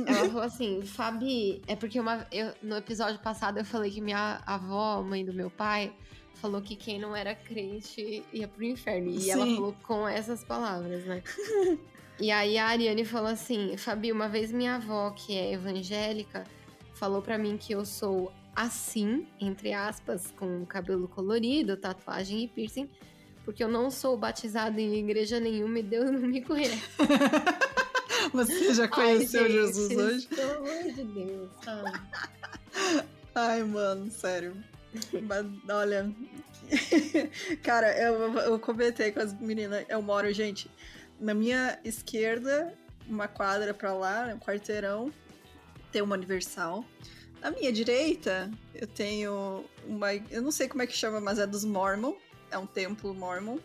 Ela 0.07 0.27
falou 0.29 0.43
assim, 0.43 0.83
Fabi, 0.83 1.63
é 1.67 1.77
porque 1.77 2.01
uma, 2.01 2.27
eu, 2.33 2.53
no 2.63 2.77
episódio 2.77 3.19
passado 3.21 3.59
eu 3.59 3.65
falei 3.65 3.91
que 3.91 4.01
minha 4.01 4.41
avó, 4.45 5.03
mãe 5.03 5.25
do 5.25 5.33
meu 5.33 5.51
pai, 5.51 5.93
falou 6.35 6.61
que 6.61 6.75
quem 6.75 6.99
não 6.99 7.15
era 7.15 7.35
crente 7.35 8.25
ia 8.33 8.49
pro 8.49 8.65
inferno. 8.65 9.11
E 9.11 9.21
Sim. 9.21 9.31
ela 9.31 9.47
falou 9.47 9.77
com 9.83 10.09
essas 10.09 10.45
palavras, 10.45 11.05
né? 11.05 11.23
e 12.19 12.31
aí 12.31 12.59
a 12.59 12.67
Ariane 12.67 13.05
falou 13.05 13.31
assim: 13.31 13.77
Fabi, 13.77 14.11
uma 14.11 14.29
vez 14.29 14.51
minha 14.51 14.77
avó, 14.77 15.11
que 15.11 15.37
é 15.37 15.53
evangélica, 15.53 16.45
falou 16.95 17.23
para 17.23 17.39
mim 17.39 17.57
que 17.57 17.73
eu 17.73 17.85
sou 17.85 18.33
assim, 18.55 19.27
entre 19.39 19.75
aspas, 19.75 20.33
com 20.33 20.65
cabelo 20.65 21.07
colorido, 21.07 21.77
tatuagem 21.77 22.45
e 22.45 22.49
piercing, 22.49 22.89
porque 23.47 23.63
eu 23.63 23.69
não 23.69 23.93
sou 23.93 24.17
batizado 24.17 24.81
em 24.81 24.97
igreja 24.97 25.39
nenhuma 25.39 25.79
e 25.79 25.83
Deus 25.85 26.11
não 26.11 26.19
me 26.19 26.43
conhece. 26.43 26.83
Você 28.35 28.75
já 28.75 28.89
conheceu 28.89 29.45
Ai, 29.45 29.51
Jesus 29.51 29.89
gente, 29.89 30.03
hoje? 30.03 30.27
Pelo 30.27 30.53
amor 30.57 30.93
de 30.93 31.05
Deus, 31.05 31.51
sabe? 31.65 32.01
Ai, 33.37 33.63
mano, 33.63 34.11
sério. 34.11 34.57
Mas, 35.23 35.47
olha. 35.69 36.13
Cara, 37.63 37.97
eu, 37.97 38.37
eu 38.37 38.59
comentei 38.59 39.13
com 39.13 39.21
as 39.21 39.33
meninas. 39.39 39.87
Eu 39.89 40.03
moro, 40.03 40.31
gente, 40.33 40.69
na 41.21 41.33
minha 41.33 41.79
esquerda, 41.85 42.75
uma 43.07 43.29
quadra 43.29 43.73
pra 43.73 43.95
lá, 43.95 44.33
um 44.35 44.41
quarteirão, 44.41 45.13
tem 45.93 46.03
uma 46.03 46.17
Universal. 46.17 46.85
Na 47.41 47.53
minha 47.53 47.73
direita, 47.73 48.51
eu 48.75 48.89
tenho 48.89 49.65
uma. 49.87 50.13
Eu 50.15 50.43
não 50.43 50.51
sei 50.51 50.67
como 50.67 50.83
é 50.83 50.87
que 50.87 50.97
chama, 50.97 51.21
mas 51.21 51.39
é 51.39 51.47
dos 51.47 51.65
Mormon. 51.65 52.17
É 52.57 52.59
um 52.59 52.67
templo 52.67 53.15
Mormon. 53.15 53.59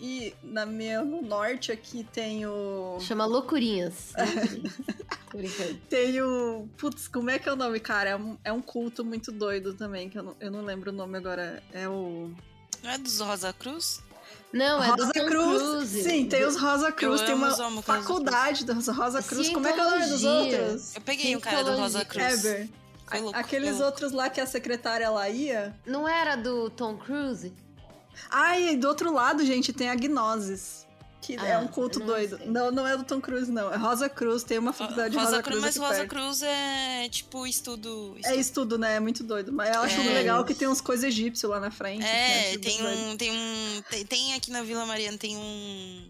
E 0.00 0.34
na 0.42 0.64
minha, 0.64 1.02
no 1.02 1.20
norte 1.20 1.72
aqui 1.72 2.04
tem 2.12 2.46
o. 2.46 2.98
Chama 3.00 3.26
Loucurinhas. 3.26 4.12
tem 5.90 6.22
o. 6.22 6.68
Putz, 6.76 7.08
como 7.08 7.30
é 7.30 7.40
que 7.40 7.48
é 7.48 7.52
o 7.52 7.56
nome, 7.56 7.80
cara? 7.80 8.10
É 8.10 8.16
um, 8.16 8.38
é 8.44 8.52
um 8.52 8.62
culto 8.62 9.04
muito 9.04 9.32
doido 9.32 9.74
também, 9.74 10.08
que 10.08 10.16
eu 10.16 10.22
não, 10.22 10.36
eu 10.38 10.50
não 10.50 10.62
lembro 10.62 10.90
o 10.90 10.94
nome 10.94 11.18
agora. 11.18 11.60
É 11.72 11.88
o. 11.88 12.30
Não 12.84 12.90
é 12.90 12.98
dos 12.98 13.18
Rosa 13.18 13.52
Cruz? 13.52 14.00
Não, 14.52 14.80
é 14.80 14.90
Rosa 14.90 15.06
do 15.06 15.12
Cruz. 15.12 15.62
Cruz. 15.62 15.88
Sim, 15.88 16.26
tem 16.26 16.44
os 16.44 16.56
Rosa 16.56 16.92
Cruz, 16.92 17.20
eu 17.20 17.26
tem 17.26 17.34
uma 17.34 17.82
faculdade 17.82 18.64
dos 18.64 18.86
Rosa 18.86 19.22
Cruz. 19.22 19.48
Como 19.48 19.66
é 19.66 19.72
que 19.72 19.80
é 19.80 19.86
o 19.86 19.90
nome 19.90 20.06
dos 20.06 20.22
outros? 20.22 20.94
Eu 20.94 21.00
peguei 21.00 21.34
um 21.34 21.40
cara 21.40 21.64
do 21.64 21.76
Rosa 21.76 22.04
Cruz. 22.04 22.44
Ever. 22.44 22.68
Aqueles 23.32 23.80
outros 23.80 24.12
lá 24.12 24.30
que 24.30 24.40
a 24.40 24.46
secretária 24.46 25.08
lá 25.10 25.28
ia. 25.28 25.74
Não 25.86 26.08
era 26.08 26.36
do 26.36 26.70
Tom 26.70 26.96
Cruise? 26.96 27.52
Ai, 28.30 28.76
do 28.76 28.88
outro 28.88 29.12
lado, 29.12 29.44
gente, 29.44 29.72
tem 29.72 29.88
a 29.88 29.94
Gnosis. 29.94 30.84
Que 31.24 31.38
ah, 31.38 31.46
é 31.46 31.58
um 31.58 31.66
culto 31.66 32.00
não 32.00 32.06
doido. 32.06 32.36
Sei. 32.36 32.46
Não, 32.48 32.70
não 32.70 32.86
é 32.86 32.94
do 32.98 33.02
Tom 33.02 33.18
Cruise, 33.18 33.50
não. 33.50 33.72
É 33.72 33.78
Rosa 33.78 34.10
Cruz, 34.10 34.42
tem 34.42 34.58
uma 34.58 34.74
faculdade 34.74 35.12
de 35.12 35.16
Rosa, 35.16 35.30
Rosa 35.30 35.42
Cruz. 35.42 35.60
Mas 35.62 35.76
Rosa 35.78 35.94
perto. 35.94 36.10
Cruz 36.10 36.42
é 36.42 37.08
tipo 37.08 37.46
estudo, 37.46 38.14
estudo, 38.18 38.34
É 38.34 38.36
estudo, 38.36 38.78
né? 38.78 38.96
É 38.96 39.00
muito 39.00 39.24
doido. 39.24 39.50
Mas 39.50 39.74
eu 39.74 39.80
acho 39.80 40.00
é, 40.02 40.12
legal 40.12 40.44
que 40.44 40.52
tem 40.52 40.68
umas 40.68 40.82
coisas 40.82 41.02
egípcias 41.04 41.50
lá 41.50 41.58
na 41.58 41.70
frente. 41.70 42.04
É, 42.04 42.52
é 42.52 42.58
tem, 42.58 42.86
um, 42.86 43.16
tem 43.16 43.32
um. 43.32 43.82
Tem, 43.88 44.04
tem 44.04 44.34
aqui 44.34 44.50
na 44.50 44.62
Vila 44.62 44.84
Mariana, 44.84 45.16
tem 45.16 45.34
um 45.34 46.08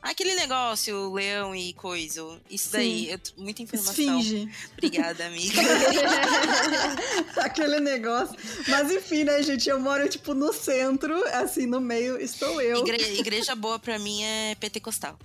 Aquele 0.00 0.34
negócio, 0.36 1.12
leão 1.12 1.54
e 1.54 1.72
coisa. 1.72 2.40
Isso 2.48 2.70
daí, 2.72 3.10
eu, 3.10 3.18
muita 3.36 3.62
informação. 3.62 3.92
Esfinge. 4.20 4.48
Obrigada, 4.72 5.26
amiga. 5.26 5.60
Aquele 7.42 7.80
negócio. 7.80 8.36
Mas 8.68 8.90
enfim, 8.92 9.24
né, 9.24 9.42
gente? 9.42 9.68
Eu 9.68 9.80
moro, 9.80 10.08
tipo, 10.08 10.34
no 10.34 10.52
centro, 10.52 11.14
assim, 11.34 11.66
no 11.66 11.80
meio 11.80 12.20
estou 12.20 12.60
eu. 12.60 12.78
Igre 12.86 13.18
igreja 13.18 13.54
boa 13.54 13.78
pra 13.78 13.98
mim 13.98 14.22
é 14.22 14.54
pentecostal. 14.54 15.18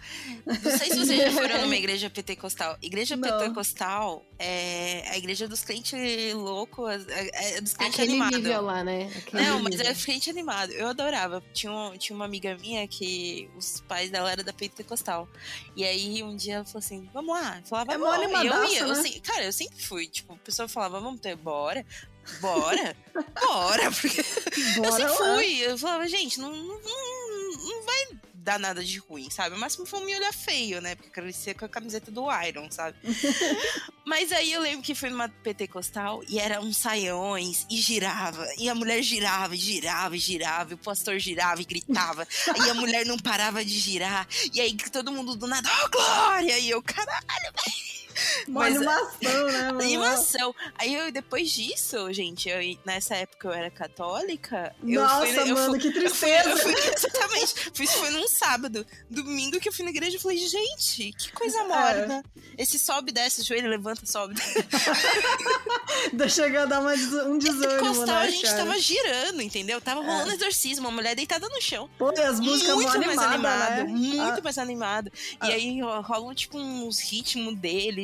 Não 0.45 0.77
sei 0.77 0.89
se 0.89 0.97
vocês 0.97 1.21
já 1.21 1.31
foram 1.31 1.61
numa 1.61 1.75
igreja 1.75 2.09
pentecostal. 2.09 2.77
Igreja 2.81 3.15
Não. 3.15 3.29
pentecostal 3.29 4.25
é 4.39 5.05
a 5.09 5.17
igreja 5.17 5.47
dos 5.47 5.63
crentes 5.63 6.33
loucos, 6.33 7.07
é, 7.07 7.57
é 7.57 7.61
dos 7.61 7.73
crentes 7.73 7.99
Aquele 7.99 8.11
animados. 8.13 8.37
nível 8.39 8.61
lá, 8.61 8.83
né? 8.83 9.11
Aquele 9.15 9.43
Não, 9.43 9.61
mas 9.61 9.79
é 9.79 9.93
crente 9.93 10.29
animado. 10.29 10.71
Eu 10.71 10.87
adorava. 10.87 11.43
Tinha, 11.53 11.71
um, 11.71 11.97
tinha 11.97 12.15
uma 12.15 12.25
amiga 12.25 12.57
minha 12.57 12.87
que 12.87 13.49
os 13.55 13.81
pais 13.87 14.09
dela 14.09 14.31
eram 14.31 14.43
da 14.43 14.53
pentecostal. 14.69 15.27
E 15.76 15.84
aí 15.84 16.23
um 16.23 16.35
dia 16.35 16.56
ela 16.56 16.65
falou 16.65 16.80
assim: 16.80 17.10
vamos 17.14 17.35
lá. 17.35 17.60
Eu 17.60 17.65
falava, 17.65 17.94
é 17.94 17.98
mole 17.98 18.26
e 18.26 18.48
eu 18.48 18.65
ia. 18.65 18.85
Né? 18.85 18.90
Eu, 18.90 18.91
assim, 18.91 19.19
cara, 19.19 19.44
eu 19.44 19.53
sempre 19.53 19.81
fui. 19.81 20.07
Tipo, 20.07 20.34
a 20.34 20.38
pessoa 20.38 20.68
falava, 20.68 20.99
vamos 20.99 21.19
ter, 21.19 21.35
bora. 21.35 21.85
Bora, 22.40 22.95
bora, 23.41 23.91
porque 23.99 24.23
bora 24.77 24.88
eu 24.88 24.91
sempre 24.94 25.15
fui. 25.15 25.57
Eu 25.60 25.77
falava, 25.77 26.07
gente, 26.07 26.40
não, 26.40 26.52
não, 26.56 26.80
não 26.80 27.84
vai 27.84 28.19
dar 28.44 28.60
nada 28.60 28.84
de 28.84 28.98
ruim, 28.98 29.30
sabe? 29.30 29.56
O 29.56 29.60
máximo 29.60 29.86
foi 29.86 30.03
me 30.03 30.15
olhar 30.15 30.34
feio, 30.34 30.82
né? 30.82 30.95
Porque 30.95 31.10
crescia 31.10 31.56
com 31.56 31.64
a 31.64 31.70
camiseta 31.70 32.11
do 32.11 32.28
Iron, 32.45 32.70
sabe? 32.70 32.98
Mas 34.06 34.32
aí 34.34 34.52
eu 34.52 34.61
lembro 34.61 34.84
que 34.84 34.94
foi 34.94 35.10
numa 35.10 35.30
pentecostal 35.30 36.22
e 36.28 36.38
era 36.38 36.60
uns 36.60 36.78
saiões 36.78 37.65
e 37.72 37.78
girava. 37.78 38.45
E 38.57 38.68
a 38.68 38.76
mulher 38.76 39.02
girava, 39.02 39.56
e 39.56 39.57
girava, 39.57 40.15
e 40.15 40.20
girava. 40.20 40.72
E 40.72 40.74
o 40.74 40.78
pastor 40.78 41.18
girava 41.20 41.61
e 41.61 41.65
gritava. 41.65 42.28
e 42.65 42.70
a 42.70 42.74
mulher 42.74 43.06
não 43.06 43.18
parava 43.18 43.64
de 43.64 43.80
girar. 43.80 44.28
E 44.53 44.60
aí 44.60 44.76
todo 44.91 45.11
mundo 45.11 45.36
do 45.36 45.48
nada, 45.48 45.70
oh, 45.86 45.90
glória! 45.90 46.60
E 46.60 46.70
eu, 46.70 46.84
caralho, 46.84 47.24
velho! 47.26 48.02
Uma 48.48 48.61
Mas, 48.61 48.76
animação, 48.76 49.45
né? 49.48 49.61
Mano? 49.64 49.81
Animação. 49.81 50.56
Aí 50.77 50.94
eu, 50.94 51.11
depois 51.11 51.52
disso, 51.52 52.11
gente, 52.14 52.49
eu, 52.49 52.60
nessa 52.85 53.15
época 53.15 53.48
eu 53.48 53.53
era 53.53 53.69
católica. 53.69 54.76
Nossa, 54.81 55.26
eu 55.27 55.34
fui, 55.34 55.53
mano, 55.53 55.69
fui, 55.72 55.80
que 55.80 55.91
tristeza. 55.91 56.49
Eu 56.49 56.57
fui, 56.57 56.73
eu 56.73 56.94
exatamente. 56.94 57.72
Fui, 57.73 57.88
foi 57.88 58.10
num 58.11 58.27
sábado. 58.27 58.85
Domingo 59.10 59.60
que 59.60 59.69
eu 59.69 59.73
fui 59.73 59.85
na 59.85 59.91
igreja 59.91 60.18
e 60.18 60.19
falei, 60.19 60.38
gente, 60.38 61.11
que 61.14 61.31
coisa 61.31 61.60
é. 61.60 61.68
morna. 61.68 62.23
É. 62.57 62.64
Esse 62.64 62.77
sobe, 62.77 63.11
desce, 63.11 63.44
joelho, 63.44 63.69
levanta, 63.69 64.06
sobe. 64.06 64.35
Chega 66.30 66.64
a 66.64 66.65
dar 66.65 66.80
uma, 66.80 66.94
um 66.94 67.38
desânimo, 67.38 68.06
né, 68.06 68.14
a 68.14 68.30
gente 68.30 68.45
cara? 68.45 68.57
tava 68.57 68.80
girando, 68.80 69.41
entendeu? 69.41 69.80
Tava 69.80 70.02
é. 70.02 70.06
rolando 70.06 70.31
exorcismo, 70.31 70.88
uma 70.88 70.91
mulher 70.91 71.15
deitada 71.15 71.48
no 71.48 71.61
chão. 71.61 71.90
Pô, 71.98 72.11
e 72.11 72.19
as 72.19 72.40
músicas 72.40 72.76
muito 72.76 72.99
mais 72.99 73.19
animada, 73.19 73.65
animado, 73.65 73.77
né? 73.77 73.84
Muito 73.84 74.40
ah. 74.40 74.41
mais 74.44 74.57
animado. 74.57 75.11
Ah. 75.40 75.49
E 75.49 75.53
aí 75.53 75.81
rolam, 75.81 76.34
tipo, 76.34 76.57
uns 76.57 76.99
ritmos 76.99 77.56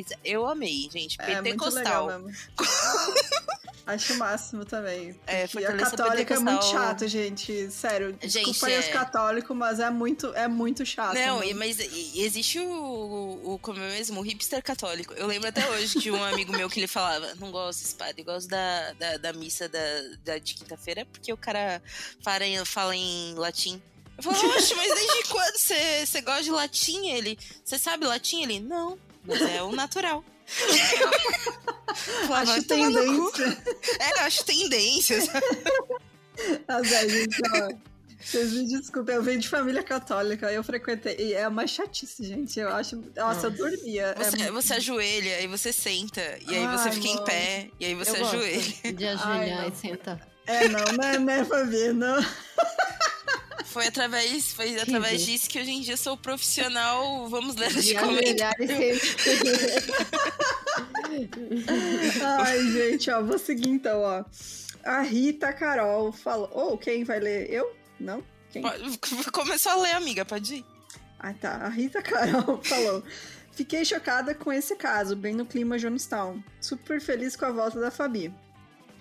deles. 0.03 0.19
Eu 0.23 0.47
amei, 0.47 0.89
gente. 0.91 1.17
É, 1.19 1.41
Pentecostal. 1.41 2.19
Muito 2.19 2.35
legal. 2.57 3.49
Acho 3.89 4.13
o 4.13 4.17
máximo 4.17 4.65
também. 4.65 5.19
É, 5.25 5.49
e 5.59 5.65
a 5.65 5.75
católica 5.75 6.35
é 6.35 6.39
muito 6.39 6.63
chato, 6.65 7.07
gente. 7.07 7.71
Sério. 7.71 8.13
Desculpa 8.13 8.53
gente, 8.53 8.65
aí 8.65 8.73
é... 8.73 8.79
os 8.79 8.87
católicos, 8.87 9.57
mas 9.57 9.79
é 9.79 9.89
muito, 9.89 10.31
é 10.35 10.47
muito 10.47 10.85
chato. 10.85 11.15
Não, 11.15 11.43
e, 11.43 11.55
mas 11.55 11.79
existe 11.79 12.59
o, 12.59 13.41
o, 13.43 13.59
como 13.59 13.79
é 13.79 13.89
mesmo, 13.89 14.19
o 14.19 14.23
hipster 14.23 14.61
católico. 14.61 15.15
Eu 15.15 15.25
lembro 15.25 15.49
até 15.49 15.67
hoje 15.71 15.97
de 15.97 16.11
um 16.11 16.23
amigo 16.23 16.51
meu 16.51 16.69
que 16.69 16.79
ele 16.79 16.87
falava: 16.87 17.33
não 17.39 17.49
gosto 17.49 17.79
desse 17.81 17.95
padre, 17.95 18.21
gosto 18.21 18.47
da, 18.47 18.93
da, 18.93 19.17
da 19.17 19.33
missa 19.33 19.67
da, 19.67 19.79
da, 20.23 20.37
de 20.37 20.53
quinta-feira, 20.53 21.03
porque 21.11 21.33
o 21.33 21.37
cara 21.37 21.81
fala 22.23 22.45
em, 22.45 22.63
fala 22.65 22.95
em 22.95 23.33
latim. 23.33 23.81
Eu 24.17 24.23
falo, 24.23 24.37
oxe, 24.51 24.75
mas 24.75 24.93
desde 24.93 25.23
quando 25.29 25.57
você 25.57 26.21
gosta 26.21 26.43
de 26.43 26.51
latim? 26.51 27.09
Ele, 27.09 27.39
você 27.63 27.79
sabe 27.79 28.05
latim? 28.05 28.43
Ele, 28.43 28.59
não, 28.59 28.99
mas 29.29 29.41
é 29.41 29.63
o 29.63 29.71
natural. 29.71 30.23
Falava, 32.27 32.53
acho 32.53 32.63
tendência. 32.63 33.63
É, 33.99 34.19
acho 34.21 34.45
tendências. 34.45 35.27
É, 36.67 37.07
gente, 37.07 37.41
ó. 37.55 37.89
Vocês 38.21 38.51
me 38.51 38.67
desculpem, 38.67 39.15
eu 39.15 39.23
venho 39.23 39.39
de 39.39 39.47
família 39.47 39.81
católica, 39.81 40.51
eu 40.51 40.63
frequentei. 40.63 41.15
E 41.17 41.33
é 41.33 41.47
uma 41.47 41.65
chatice, 41.65 42.23
gente. 42.23 42.59
Eu 42.59 42.69
acho. 42.69 43.01
Nossa, 43.15 43.47
eu 43.47 43.51
dormia. 43.51 44.13
É 44.17 44.23
você, 44.23 44.41
é 44.41 44.51
você 44.51 44.73
ajoelha, 44.73 45.35
aí 45.37 45.47
você 45.47 45.71
senta, 45.71 46.21
e 46.47 46.55
aí 46.55 46.65
Ai, 46.65 46.77
você 46.77 46.91
fica 46.91 47.07
em 47.07 47.23
pé, 47.23 47.69
e 47.79 47.85
aí 47.85 47.95
você 47.95 48.11
eu 48.11 48.27
ajoelha. 48.27 48.93
De 48.93 49.07
ajoelhar 49.07 49.59
Ai, 49.61 49.69
e 49.69 49.75
senta. 49.75 50.19
É, 50.45 50.67
não, 50.67 50.83
não 50.97 51.03
é, 51.03 51.19
né, 51.19 51.45
Fabi? 51.45 51.93
Não. 51.93 52.19
Foi 53.65 53.87
através, 53.87 54.53
foi 54.53 54.73
que 54.73 54.79
através 54.79 55.25
disso 55.25 55.49
que 55.49 55.59
hoje 55.59 55.71
em 55.71 55.81
dia 55.81 55.97
sou 55.97 56.15
profissional, 56.17 57.27
vamos 57.27 57.55
ler 57.55 57.73
de 57.73 57.95
comentário. 57.95 58.67
Ai, 62.39 62.71
gente, 62.71 63.11
ó, 63.11 63.21
vou 63.21 63.37
seguir 63.37 63.69
então, 63.69 64.01
ó. 64.01 64.23
A 64.83 65.01
Rita 65.01 65.51
Carol 65.53 66.11
falou. 66.11 66.49
Ou 66.53 66.73
oh, 66.73 66.77
quem 66.77 67.03
vai 67.03 67.19
ler? 67.19 67.51
Eu? 67.51 67.75
Não? 67.99 68.23
Quem? 68.49 68.63
Começou 69.31 69.73
a 69.73 69.75
ler, 69.75 69.91
amiga, 69.91 70.25
pode 70.25 70.55
ir. 70.55 70.65
Ah, 71.19 71.33
tá. 71.33 71.57
A 71.57 71.69
Rita 71.69 72.01
Carol 72.01 72.61
falou. 72.63 73.03
Fiquei 73.51 73.83
chocada 73.83 74.33
com 74.33 74.53
esse 74.53 74.75
caso, 74.75 75.15
bem 75.15 75.35
no 75.35 75.45
clima 75.45 75.77
Jonestown. 75.77 76.41
Super 76.61 77.01
feliz 77.01 77.35
com 77.35 77.45
a 77.45 77.51
volta 77.51 77.79
da 77.79 77.91
Fabi. 77.91 78.33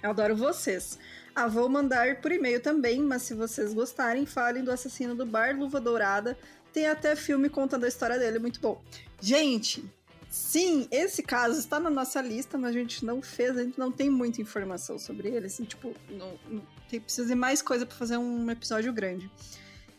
Eu 0.02 0.10
adoro 0.10 0.36
vocês. 0.36 0.98
Ah, 1.39 1.47
vou 1.47 1.69
mandar 1.69 2.20
por 2.20 2.32
e-mail 2.32 2.60
também, 2.60 3.01
mas 3.01 3.23
se 3.23 3.32
vocês 3.32 3.73
gostarem, 3.73 4.27
falem 4.27 4.65
do 4.65 4.73
Assassino 4.73 5.15
do 5.15 5.24
Bar 5.24 5.56
Luva 5.56 5.81
Dourada. 5.81 6.36
Tem 6.73 6.89
até 6.89 7.15
filme 7.15 7.48
contando 7.48 7.85
a 7.85 7.89
história 7.89 8.19
dele, 8.19 8.40
muito 8.40 8.59
bom. 8.59 8.82
Gente, 9.20 9.85
sim, 10.28 10.89
esse 10.90 11.23
caso 11.23 11.56
está 11.56 11.78
na 11.78 11.90
nossa 11.90 12.20
lista, 12.20 12.59
mas 12.59 12.70
a 12.70 12.73
gente 12.73 13.05
não 13.05 13.23
fez, 13.23 13.56
a 13.56 13.62
gente 13.62 13.78
não 13.78 13.93
tem 13.93 14.10
muita 14.10 14.43
informação 14.43 14.98
sobre 14.98 15.28
ele, 15.28 15.47
assim, 15.47 15.62
tipo, 15.62 15.94
não, 16.10 16.36
não 16.51 16.66
tem, 16.90 17.01
precisa 17.01 17.28
de 17.28 17.36
mais 17.36 17.62
coisa 17.62 17.86
para 17.86 17.97
fazer 17.97 18.16
um 18.16 18.51
episódio 18.51 18.93
grande. 18.93 19.31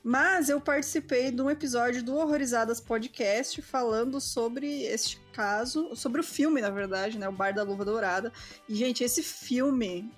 Mas 0.03 0.49
eu 0.49 0.59
participei 0.59 1.31
de 1.31 1.41
um 1.41 1.49
episódio 1.49 2.03
do 2.03 2.17
Horrorizadas 2.17 2.81
Podcast 2.81 3.61
falando 3.61 4.19
sobre 4.19 4.83
este 4.83 5.21
caso, 5.31 5.95
sobre 5.95 6.19
o 6.19 6.23
filme, 6.23 6.59
na 6.59 6.69
verdade, 6.69 7.17
né? 7.17 7.29
O 7.29 7.31
Bar 7.31 7.53
da 7.53 7.63
Luva 7.63 7.85
Dourada. 7.85 8.33
E, 8.67 8.75
gente, 8.75 9.05
esse 9.05 9.23
filme, 9.23 10.11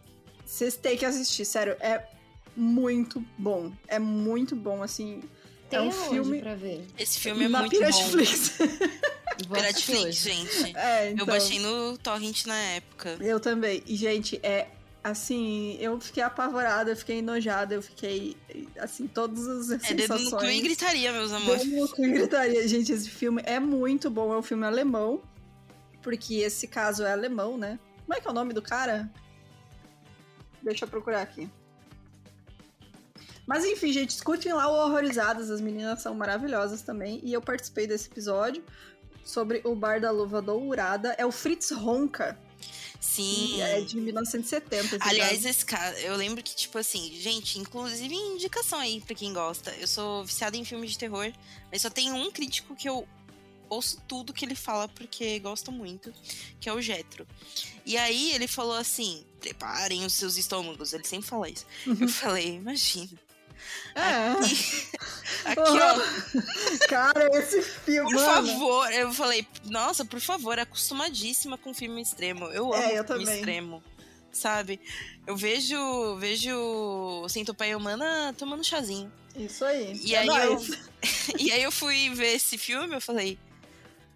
vocês 0.45 0.76
têm 0.76 0.97
que 0.97 1.05
assistir, 1.05 1.45
sério, 1.45 1.76
é 1.80 2.03
muito 2.55 3.23
bom. 3.38 3.72
É 3.88 3.99
muito 3.99 4.55
bom, 4.55 4.84
assim. 4.84 5.22
Tem 5.69 5.80
é 5.80 5.81
um 5.84 5.91
filme 5.91 6.41
pra 6.41 6.53
ver? 6.55 6.85
Esse 6.97 7.19
filme 7.19 7.45
é 7.45 7.47
na 7.47 7.59
muito 7.61 7.72
bom. 7.73 7.80
Piratflix. 7.80 8.31
Assistir 8.61 9.47
Piratflix, 9.51 10.15
gente. 10.18 10.77
é, 10.77 11.07
Eu 11.07 11.13
então, 11.13 11.26
baixei 11.26 11.59
no 11.59 11.97
torrent 11.97 12.45
na 12.45 12.57
época. 12.59 13.18
Eu 13.22 13.39
também. 13.39 13.81
E, 13.88 13.95
gente, 13.95 14.39
é 14.43 14.68
assim, 15.03 15.77
eu 15.80 15.99
fiquei 15.99 16.22
apavorada, 16.22 16.91
eu 16.91 16.95
fiquei 16.95 17.19
enojada, 17.19 17.73
eu 17.73 17.81
fiquei, 17.81 18.35
assim, 18.77 19.07
todas 19.07 19.47
as 19.47 19.72
É 19.72 19.93
dedo 19.93 20.01
sensações. 20.01 20.31
no 20.31 20.38
cu 20.38 20.45
e 20.45 20.61
gritaria, 20.61 21.11
meus 21.13 21.31
amores. 21.31 21.63
Dedo 21.63 21.81
no 21.81 21.88
cu 21.89 22.03
e 22.05 22.11
gritaria. 22.11 22.68
Gente, 22.68 22.91
esse 22.91 23.09
filme 23.09 23.41
é 23.45 23.59
muito 23.59 24.09
bom, 24.09 24.31
é 24.34 24.38
um 24.38 24.43
filme 24.43 24.65
alemão, 24.65 25.22
porque 26.03 26.35
esse 26.35 26.68
caso 26.68 27.03
é 27.03 27.11
alemão, 27.13 27.57
né? 27.57 27.80
Como 28.05 28.13
é 28.18 28.22
que 28.22 28.27
é 28.27 28.31
o 28.31 28.34
nome 28.34 28.53
do 28.53 28.61
cara? 28.61 29.09
Deixa 30.61 30.85
eu 30.85 30.89
procurar 30.89 31.21
aqui. 31.21 31.49
Mas 33.45 33.65
enfim, 33.65 33.91
gente, 33.91 34.11
escutem 34.11 34.53
lá 34.53 34.67
o 34.67 34.85
Horrorizadas, 34.85 35.49
as 35.49 35.59
meninas 35.59 36.01
são 36.01 36.13
maravilhosas 36.13 36.81
também, 36.81 37.19
e 37.23 37.33
eu 37.33 37.41
participei 37.41 37.88
desse 37.88 38.07
episódio 38.07 38.63
sobre 39.23 39.61
o 39.65 39.75
Bar 39.75 39.99
da 39.99 40.11
Luva 40.11 40.41
Dourada. 40.41 41.15
É 41.17 41.25
o 41.25 41.31
Fritz 41.31 41.71
Ronca, 41.71 42.39
Sim. 42.99 43.55
e 43.55 43.61
é 43.61 43.81
de 43.81 43.99
1970. 43.99 44.95
esse 44.95 44.97
Aliás, 45.01 45.33
caso. 45.33 45.47
esse 45.47 45.65
caso, 45.65 45.97
eu 45.97 46.15
lembro 46.15 46.43
que, 46.43 46.55
tipo 46.55 46.77
assim, 46.77 47.11
gente, 47.15 47.59
inclusive 47.59 48.13
indicação 48.13 48.79
aí 48.79 49.01
pra 49.01 49.15
quem 49.15 49.33
gosta. 49.33 49.71
Eu 49.79 49.88
sou 49.88 50.23
viciada 50.23 50.55
em 50.55 50.63
filmes 50.63 50.91
de 50.91 50.99
terror, 50.99 51.31
mas 51.71 51.81
só 51.81 51.89
tem 51.89 52.11
um 52.11 52.31
crítico 52.31 52.75
que 52.75 52.88
eu 52.88 53.07
ouço 53.72 54.02
tudo 54.07 54.34
que 54.34 54.43
ele 54.45 54.53
fala 54.56 54.88
porque 54.89 55.39
gosto 55.39 55.72
muito, 55.72 56.14
que 56.60 56.68
é 56.69 56.73
o 56.73 56.81
Jetro. 56.81 57.26
E 57.85 57.98
aí 57.98 58.31
ele 58.34 58.48
falou 58.48 58.76
assim: 58.76 59.26
preparem 59.39 60.06
os 60.06 60.14
seus 60.14 60.38
estômagos. 60.38 60.93
Ele 60.93 61.06
sempre 61.07 61.27
fala 61.27 61.49
isso. 61.49 61.65
Eu 61.88 62.07
falei, 62.10 62.56
imagina. 62.56 63.10
É. 63.95 64.31
Aqui, 65.45 65.60
ó, 65.61 66.88
Cara, 66.88 67.30
esse 67.39 67.61
filme. 67.61 68.11
por 68.11 68.22
mano, 68.22 68.48
favor. 68.48 68.91
Eu 68.91 69.14
falei, 69.14 69.48
nossa, 69.65 70.03
por 70.03 70.19
favor, 70.19 70.57
acostumadíssima 70.60 71.57
com 71.57 71.73
filme 71.73 72.02
extremo. 72.02 72.45
Eu 72.48 72.73
amo 72.73 72.84
É, 72.84 72.99
eu 72.99 73.03
filme 73.06 73.23
também. 73.23 73.35
extremo. 73.35 73.84
Sabe? 74.31 74.80
Eu 75.27 75.35
vejo, 75.38 76.15
vejo 76.18 77.26
Centopeia 77.30 77.77
Humana 77.77 78.34
tomando 78.38 78.64
chazinho. 78.64 79.11
Isso 79.35 79.64
aí. 79.64 79.93
E 80.03 80.15
é 80.15 80.19
aí 80.19 80.27
nóis. 80.27 80.69
E 81.38 81.52
aí 81.52 81.61
eu 81.64 81.72
fui 81.72 82.10
ver 82.15 82.35
esse 82.35 82.57
filme, 82.57 82.95
eu 82.95 83.02
falei, 83.02 83.38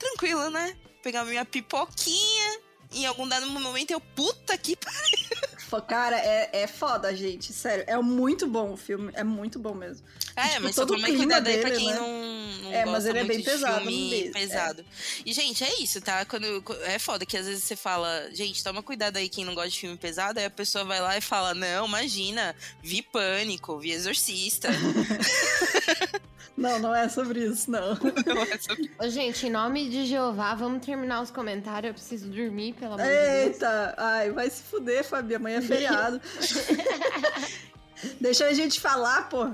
tranquilo, 0.05 0.49
né? 0.49 0.75
Pegar 1.01 1.25
minha 1.25 1.45
pipoquinha. 1.45 2.59
Em 2.91 3.05
algum 3.05 3.27
dado 3.27 3.49
momento 3.49 3.91
eu, 3.91 3.99
puta 3.99 4.57
que 4.57 4.75
pariu. 4.75 5.81
Cara, 5.81 6.17
é, 6.17 6.49
é 6.53 6.67
foda, 6.67 7.13
gente. 7.13 7.51
Sério, 7.51 7.83
é 7.87 7.97
muito 7.97 8.47
bom 8.47 8.71
o 8.71 8.77
filme. 8.77 9.11
É 9.13 9.23
muito 9.23 9.59
bom 9.59 9.73
mesmo. 9.73 10.05
É, 10.35 10.49
tipo, 10.49 10.61
mas 10.61 10.75
só 10.75 10.85
todo 10.85 10.91
o 10.91 11.01
tomem 11.01 11.15
clima 11.15 11.33
cuidado 11.33 11.47
aí 11.47 11.57
pra 11.59 11.71
quem 11.71 11.87
né? 11.87 11.99
não, 11.99 12.63
não 12.63 12.73
É, 12.73 12.85
mas 12.85 13.05
ele 13.05 13.19
é 13.19 13.23
bem 13.23 13.41
pesado, 13.41 13.79
filme 13.79 14.27
é. 14.27 14.31
pesado. 14.31 14.85
E, 15.25 15.33
gente, 15.33 15.63
é 15.63 15.81
isso, 15.81 15.99
tá? 15.99 16.23
Quando, 16.23 16.63
é 16.83 16.97
foda 16.97 17.25
que 17.25 17.35
às 17.35 17.45
vezes 17.45 17.63
você 17.63 17.75
fala, 17.75 18.29
gente, 18.31 18.63
toma 18.63 18.81
cuidado 18.81 19.17
aí 19.17 19.27
quem 19.27 19.43
não 19.43 19.55
gosta 19.55 19.71
de 19.71 19.79
filme 19.79 19.97
pesado, 19.97 20.39
aí 20.39 20.45
a 20.45 20.49
pessoa 20.49 20.85
vai 20.85 21.01
lá 21.01 21.17
e 21.17 21.21
fala, 21.21 21.53
não, 21.53 21.85
imagina, 21.85 22.55
vi 22.81 23.01
Pânico, 23.01 23.77
vi 23.77 23.91
Exorcista. 23.91 24.69
Não, 26.57 26.79
não 26.79 26.95
é 26.95 27.09
sobre 27.09 27.43
isso, 27.45 27.69
não. 27.69 27.95
Não 28.25 28.41
é 28.43 28.57
sobre- 28.57 28.89
Ô, 28.97 29.09
gente, 29.09 29.45
em 29.45 29.49
nome 29.49 29.89
de 29.89 30.05
Jeová, 30.05 30.55
vamos 30.55 30.85
terminar 30.85 31.21
os 31.21 31.29
comentários. 31.29 31.89
Eu 31.89 31.93
preciso 31.93 32.29
dormir, 32.29 32.73
pelo 32.73 32.93
amor 32.93 33.05
de 33.05 33.11
Deus. 33.11 33.45
Eita! 33.47 33.93
Ai, 33.97 34.31
vai 34.31 34.49
se 34.49 34.63
fuder, 34.63 35.03
Fabi. 35.03 35.35
Amanhã 35.35 35.57
é 35.57 35.61
feriado. 35.61 36.21
Deixa 38.19 38.45
a 38.47 38.53
gente 38.53 38.79
falar, 38.79 39.29
pô. 39.29 39.53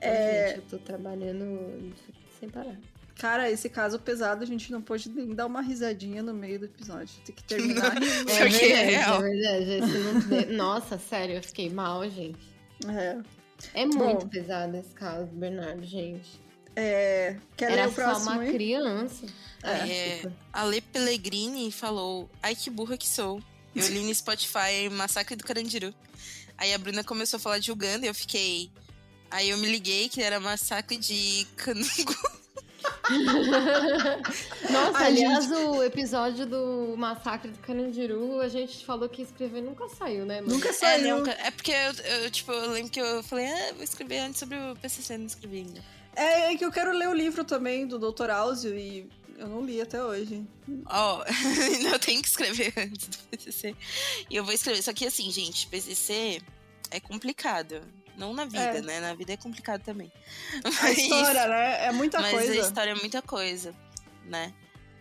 É, 0.00 0.48
Gente, 0.48 0.56
eu 0.58 0.62
tô 0.70 0.78
trabalhando 0.78 1.92
sem 2.38 2.48
parar. 2.48 2.76
cara, 3.18 3.50
esse 3.50 3.68
caso 3.68 3.98
pesado, 3.98 4.42
a 4.42 4.46
gente 4.46 4.70
não 4.70 4.82
pode 4.82 5.08
nem 5.08 5.34
dar 5.34 5.46
uma 5.46 5.62
risadinha 5.62 6.22
no 6.22 6.34
meio 6.34 6.58
do 6.58 6.64
episódio. 6.66 7.14
Tem 7.24 7.34
que 7.34 7.42
terminar 7.44 7.92
rindo. 8.00 8.30
É 8.30 8.48
Porque 8.48 8.64
é 8.66 8.82
real. 8.84 9.20
verdade. 9.20 9.80
não 9.80 10.20
te- 10.42 10.46
Nossa, 10.52 10.98
sério, 10.98 11.36
eu 11.36 11.42
fiquei 11.42 11.70
mal, 11.70 12.08
gente. 12.08 12.38
É. 12.88 13.18
É 13.72 13.86
muito 13.86 14.24
Bom. 14.24 14.28
pesado 14.28 14.76
esse 14.76 14.90
caso, 14.90 15.26
Bernardo, 15.32 15.84
gente. 15.84 16.42
É, 16.76 17.36
quer 17.56 17.68
ler 17.68 17.78
Era 17.78 17.88
o 17.88 17.90
só 17.90 18.02
próximo 18.02 18.30
uma 18.32 18.42
aí? 18.42 18.52
criança. 18.52 19.26
É. 19.62 19.84
desculpa. 19.84 20.36
Ale 20.52 20.80
Pellegrini 20.80 21.70
falou: 21.70 22.28
Ai, 22.42 22.54
que 22.56 22.68
burra 22.68 22.96
que 22.96 23.08
sou. 23.08 23.40
Eu 23.74 23.88
li 23.88 24.00
no 24.02 24.14
Spotify 24.14 24.88
Massacre 24.90 25.36
do 25.36 25.44
Carandiru. 25.44 25.94
Aí 26.56 26.72
a 26.72 26.78
Bruna 26.78 27.02
começou 27.02 27.38
a 27.38 27.40
falar 27.40 27.58
de 27.58 27.72
Uganda 27.72 28.06
e 28.06 28.08
eu 28.08 28.14
fiquei. 28.14 28.70
Aí 29.30 29.50
eu 29.50 29.58
me 29.58 29.68
liguei 29.68 30.08
que 30.08 30.22
era 30.22 30.38
Massacre 30.38 30.96
de 30.96 31.46
Canungu. 31.56 32.14
Nossa, 34.70 35.04
aliás, 35.04 35.50
o 35.50 35.82
episódio 35.82 36.46
do 36.46 36.94
Massacre 36.96 37.50
do 37.50 37.58
Carandiru, 37.58 38.40
a 38.40 38.48
gente 38.48 38.84
falou 38.84 39.08
que 39.08 39.22
escrever 39.22 39.62
nunca 39.62 39.88
saiu, 39.88 40.24
né? 40.24 40.40
Nunca 40.40 40.68
É, 40.68 40.72
saiu. 40.72 41.18
não, 41.20 41.26
é 41.32 41.50
porque 41.50 41.72
eu, 41.72 41.92
eu, 42.22 42.30
tipo, 42.30 42.52
eu 42.52 42.70
lembro 42.70 42.90
que 42.90 43.00
eu 43.00 43.22
falei, 43.22 43.46
ah, 43.46 43.72
vou 43.74 43.84
escrever 43.84 44.18
antes 44.18 44.38
sobre 44.38 44.56
o 44.58 44.74
PCC, 44.76 45.18
não 45.18 45.26
escrevi 45.26 45.58
ainda. 45.58 45.84
É, 46.16 46.52
é 46.52 46.56
que 46.56 46.64
eu 46.64 46.70
quero 46.72 46.92
ler 46.92 47.08
o 47.08 47.14
livro 47.14 47.44
também 47.44 47.86
do 47.86 47.98
Dr. 47.98 48.30
Áuzio 48.30 48.76
e 48.76 49.08
eu 49.36 49.48
não 49.48 49.64
li 49.64 49.80
até 49.80 50.02
hoje. 50.02 50.44
Ó, 50.86 51.24
eu 51.92 51.98
tenho 51.98 52.22
que 52.22 52.28
escrever 52.28 52.72
antes 52.78 53.08
do 53.08 53.18
PCC. 53.30 53.74
E 54.30 54.36
eu 54.36 54.44
vou 54.44 54.54
escrever. 54.54 54.80
Só 54.82 54.92
que 54.92 55.06
assim, 55.06 55.30
gente, 55.30 55.66
PCC 55.66 56.40
é 56.90 57.00
complicado. 57.00 57.80
Não 58.16 58.32
na 58.32 58.44
vida, 58.44 58.78
É. 58.78 58.80
né? 58.82 59.00
Na 59.00 59.14
vida 59.14 59.32
é 59.32 59.36
complicado 59.36 59.82
também. 59.82 60.10
A 60.82 60.90
história, 60.92 61.46
né? 61.48 61.86
É 61.86 61.92
muita 61.92 62.20
mas 62.20 62.32
coisa. 62.32 62.52
a 62.52 62.56
história 62.56 62.90
é 62.92 62.94
muita 62.94 63.20
coisa, 63.22 63.74
né? 64.24 64.52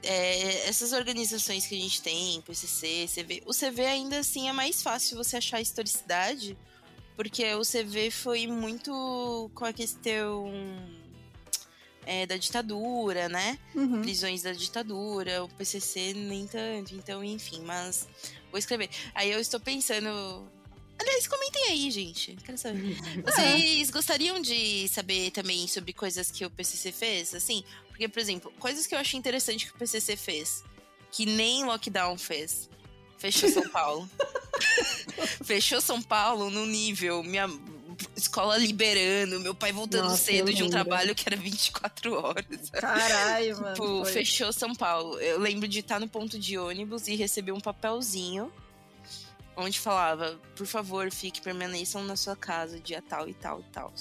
É, 0.02 0.68
essas 0.68 0.92
organizações 0.92 1.66
que 1.66 1.76
a 1.76 1.80
gente 1.80 2.02
tem, 2.02 2.42
PCC, 2.42 3.08
CV, 3.08 3.42
o 3.46 3.54
CV 3.54 3.86
ainda 3.86 4.20
assim 4.20 4.50
é 4.50 4.54
mais 4.54 4.82
fácil 4.84 5.16
você 5.16 5.38
achar 5.38 5.62
historicidade, 5.62 6.58
porque 7.16 7.54
o 7.56 7.62
CV 7.62 8.12
foi 8.12 8.46
muito 8.48 9.50
com 9.56 9.64
a 9.64 9.72
questão 9.72 10.52
é, 12.06 12.26
da 12.26 12.36
ditadura, 12.36 13.30
né? 13.30 13.58
Uhum. 13.74 14.02
Prisões 14.02 14.42
da 14.42 14.52
ditadura, 14.52 15.44
o 15.44 15.48
PCC 15.50 16.14
nem 16.14 16.48
tanto, 16.48 16.94
então 16.96 17.24
enfim, 17.24 17.62
mas 17.62 18.08
vou 18.52 18.60
escrever. 18.60 18.90
Aí 19.16 19.32
eu 19.32 19.40
estou 19.40 19.60
pensando. 19.60 20.52
Aliás, 21.04 21.28
comentem 21.28 21.66
aí, 21.70 21.92
gente. 21.92 22.38
Quero 22.46 22.58
saber. 22.58 22.98
Vocês 23.26 23.92
gostariam 23.92 24.42
de 24.42 24.88
saber 24.88 25.32
também 25.32 25.68
sobre 25.68 25.92
coisas 25.92 26.32
que 26.32 26.46
o 26.46 26.50
PCC 26.50 26.92
fez? 26.94 27.36
Assim, 27.36 27.64
porque, 27.90 28.08
por 28.08 28.20
exemplo, 28.20 28.54
coisas 28.58 28.88
que 28.88 28.96
eu 28.96 29.00
achei 29.00 29.20
interessante 29.20 29.66
que 29.66 29.72
o 29.72 29.78
PCC 29.78 30.16
fez, 30.16 30.64
que 31.12 31.26
nem 31.26 31.66
lockdown 31.66 32.18
fez. 32.18 32.70
Fechou 33.18 33.50
São 33.50 33.70
Paulo. 33.70 34.10
Fechou 35.44 35.82
São 35.82 36.02
Paulo 36.02 36.50
no 36.50 36.66
nível, 36.66 37.22
minha 37.22 37.50
escola 38.16 38.58
liberando, 38.58 39.40
meu 39.40 39.54
pai 39.54 39.72
voltando 39.72 40.06
Nossa, 40.06 40.18
cedo 40.18 40.54
de 40.54 40.64
um 40.64 40.70
trabalho 40.70 41.14
que 41.14 41.28
era 41.28 41.36
24 41.36 42.14
horas. 42.14 42.70
Caralho, 42.72 43.62
mano. 43.62 43.74
Tipo, 43.74 44.04
foi. 44.04 44.12
fechou 44.12 44.54
São 44.54 44.74
Paulo. 44.74 45.20
Eu 45.20 45.40
lembro 45.40 45.68
de 45.68 45.80
estar 45.80 46.00
no 46.00 46.08
ponto 46.08 46.40
de 46.40 46.58
ônibus 46.58 47.08
e 47.08 47.16
receber 47.16 47.52
um 47.52 47.60
papelzinho 47.60 48.52
onde 49.56 49.80
falava, 49.80 50.40
por 50.56 50.66
favor, 50.66 51.12
fique, 51.12 51.42
permaneçam 51.42 52.04
na 52.04 52.16
sua 52.16 52.36
casa, 52.36 52.80
dia 52.80 53.02
tal 53.02 53.28
e 53.28 53.34
tal 53.34 53.60
e 53.60 53.64
tal. 53.72 53.94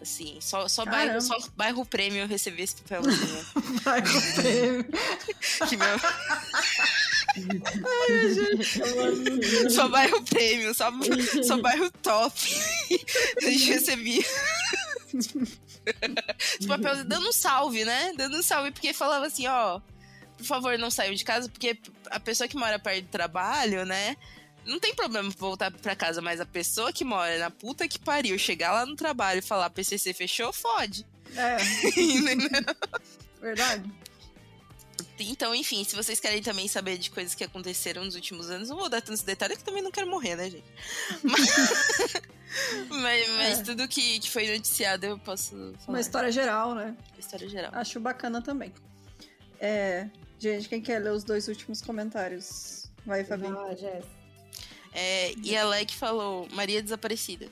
Assim, 0.00 0.38
só, 0.40 0.68
só, 0.68 0.84
bairro, 0.84 1.20
só 1.20 1.34
bairro 1.56 1.86
prêmio 1.86 2.20
eu 2.20 2.28
recebi 2.28 2.62
esse 2.62 2.76
papelzinho. 2.76 3.46
Com 3.54 4.42
prêmio. 4.42 4.84
que 5.68 5.76
meu... 5.78 5.98
só 9.70 9.88
bairro 9.88 10.22
prêmio, 10.24 10.74
só, 10.74 10.90
só 11.42 11.56
bairro 11.56 11.90
top. 12.02 12.38
a 13.42 13.46
gente 13.46 13.64
recebia. 13.64 14.24
Esse 15.14 16.68
papelzinho 16.68 17.06
dando 17.06 17.28
um 17.28 17.32
salve, 17.32 17.84
né? 17.86 18.12
Dando 18.14 18.36
um 18.36 18.42
salve, 18.42 18.72
porque 18.72 18.92
falava 18.92 19.26
assim, 19.26 19.46
ó. 19.46 19.80
Por 20.36 20.44
favor, 20.44 20.76
não 20.76 20.90
saiam 20.90 21.14
de 21.14 21.24
casa, 21.24 21.48
porque 21.48 21.78
a 22.10 22.20
pessoa 22.20 22.46
que 22.46 22.56
mora 22.56 22.78
perto 22.78 23.04
do 23.04 23.08
trabalho, 23.08 23.86
né? 23.86 24.16
Não 24.66 24.80
tem 24.80 24.94
problema 24.94 25.28
voltar 25.36 25.70
pra 25.70 25.94
casa, 25.94 26.20
mas 26.22 26.40
a 26.40 26.46
pessoa 26.46 26.92
que 26.92 27.04
mora 27.04 27.38
na 27.38 27.50
puta 27.50 27.86
que 27.86 27.98
pariu, 27.98 28.38
chegar 28.38 28.72
lá 28.72 28.86
no 28.86 28.96
trabalho 28.96 29.38
e 29.38 29.42
falar 29.42 29.68
PCC 29.70 30.12
fechou, 30.14 30.52
fode. 30.52 31.06
É, 31.36 31.56
Entendeu? 32.00 32.48
verdade. 33.40 33.90
Então, 35.18 35.54
enfim, 35.54 35.84
se 35.84 35.94
vocês 35.94 36.18
querem 36.18 36.42
também 36.42 36.66
saber 36.66 36.98
de 36.98 37.10
coisas 37.10 37.34
que 37.34 37.44
aconteceram 37.44 38.04
nos 38.04 38.14
últimos 38.16 38.50
anos, 38.50 38.68
não 38.68 38.76
vou 38.76 38.88
dar 38.88 39.00
tantos 39.00 39.22
detalhes 39.22 39.58
que 39.58 39.64
também 39.64 39.82
não 39.82 39.90
quero 39.90 40.08
morrer, 40.10 40.34
né, 40.36 40.50
gente? 40.50 40.64
Mas, 41.22 41.40
mas, 42.90 43.28
mas 43.30 43.58
É. 43.60 43.62
tudo 43.62 43.86
que, 43.86 44.18
que 44.18 44.30
foi 44.30 44.50
noticiado 44.52 45.06
eu 45.06 45.18
posso 45.18 45.50
falar. 45.78 45.88
Uma 45.88 46.00
história 46.00 46.32
geral, 46.32 46.74
né? 46.74 46.96
História 47.18 47.48
geral. 47.48 47.70
Acho 47.74 48.00
bacana 48.00 48.42
também. 48.42 48.72
É, 49.60 50.08
gente, 50.38 50.68
quem 50.68 50.80
quer 50.80 50.98
ler 50.98 51.12
os 51.12 51.22
dois 51.22 51.46
últimos 51.48 51.80
comentários? 51.80 52.90
Vai, 53.06 53.24
Fabi. 53.24 53.46
Ah, 53.46 53.74
Jess. 53.74 54.04
É, 54.94 55.34
e 55.42 55.56
a 55.56 55.66
Lek 55.66 55.94
falou, 55.94 56.46
Maria 56.52 56.80
desaparecida. 56.80 57.48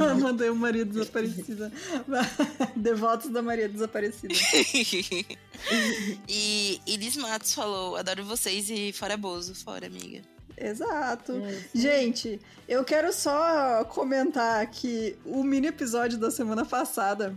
Eu 0.00 0.16
mandei 0.16 0.48
o 0.48 0.56
Maria 0.56 0.84
Desaparecida. 0.84 1.70
Devotos 2.74 3.30
da 3.30 3.42
Maria 3.42 3.68
Desaparecida. 3.68 4.34
e 6.26 6.80
Iris 6.86 7.16
Matos 7.16 7.52
falou, 7.52 7.96
adoro 7.96 8.24
vocês 8.24 8.70
e 8.70 8.92
fora 8.92 9.16
Bozo, 9.16 9.54
fora, 9.54 9.86
amiga. 9.86 10.22
Exato. 10.56 11.32
É. 11.32 11.62
Gente, 11.74 12.40
eu 12.66 12.84
quero 12.84 13.12
só 13.12 13.84
comentar 13.84 14.66
que 14.70 15.16
o 15.24 15.44
mini 15.44 15.68
episódio 15.68 16.18
da 16.18 16.30
semana 16.30 16.64
passada. 16.64 17.36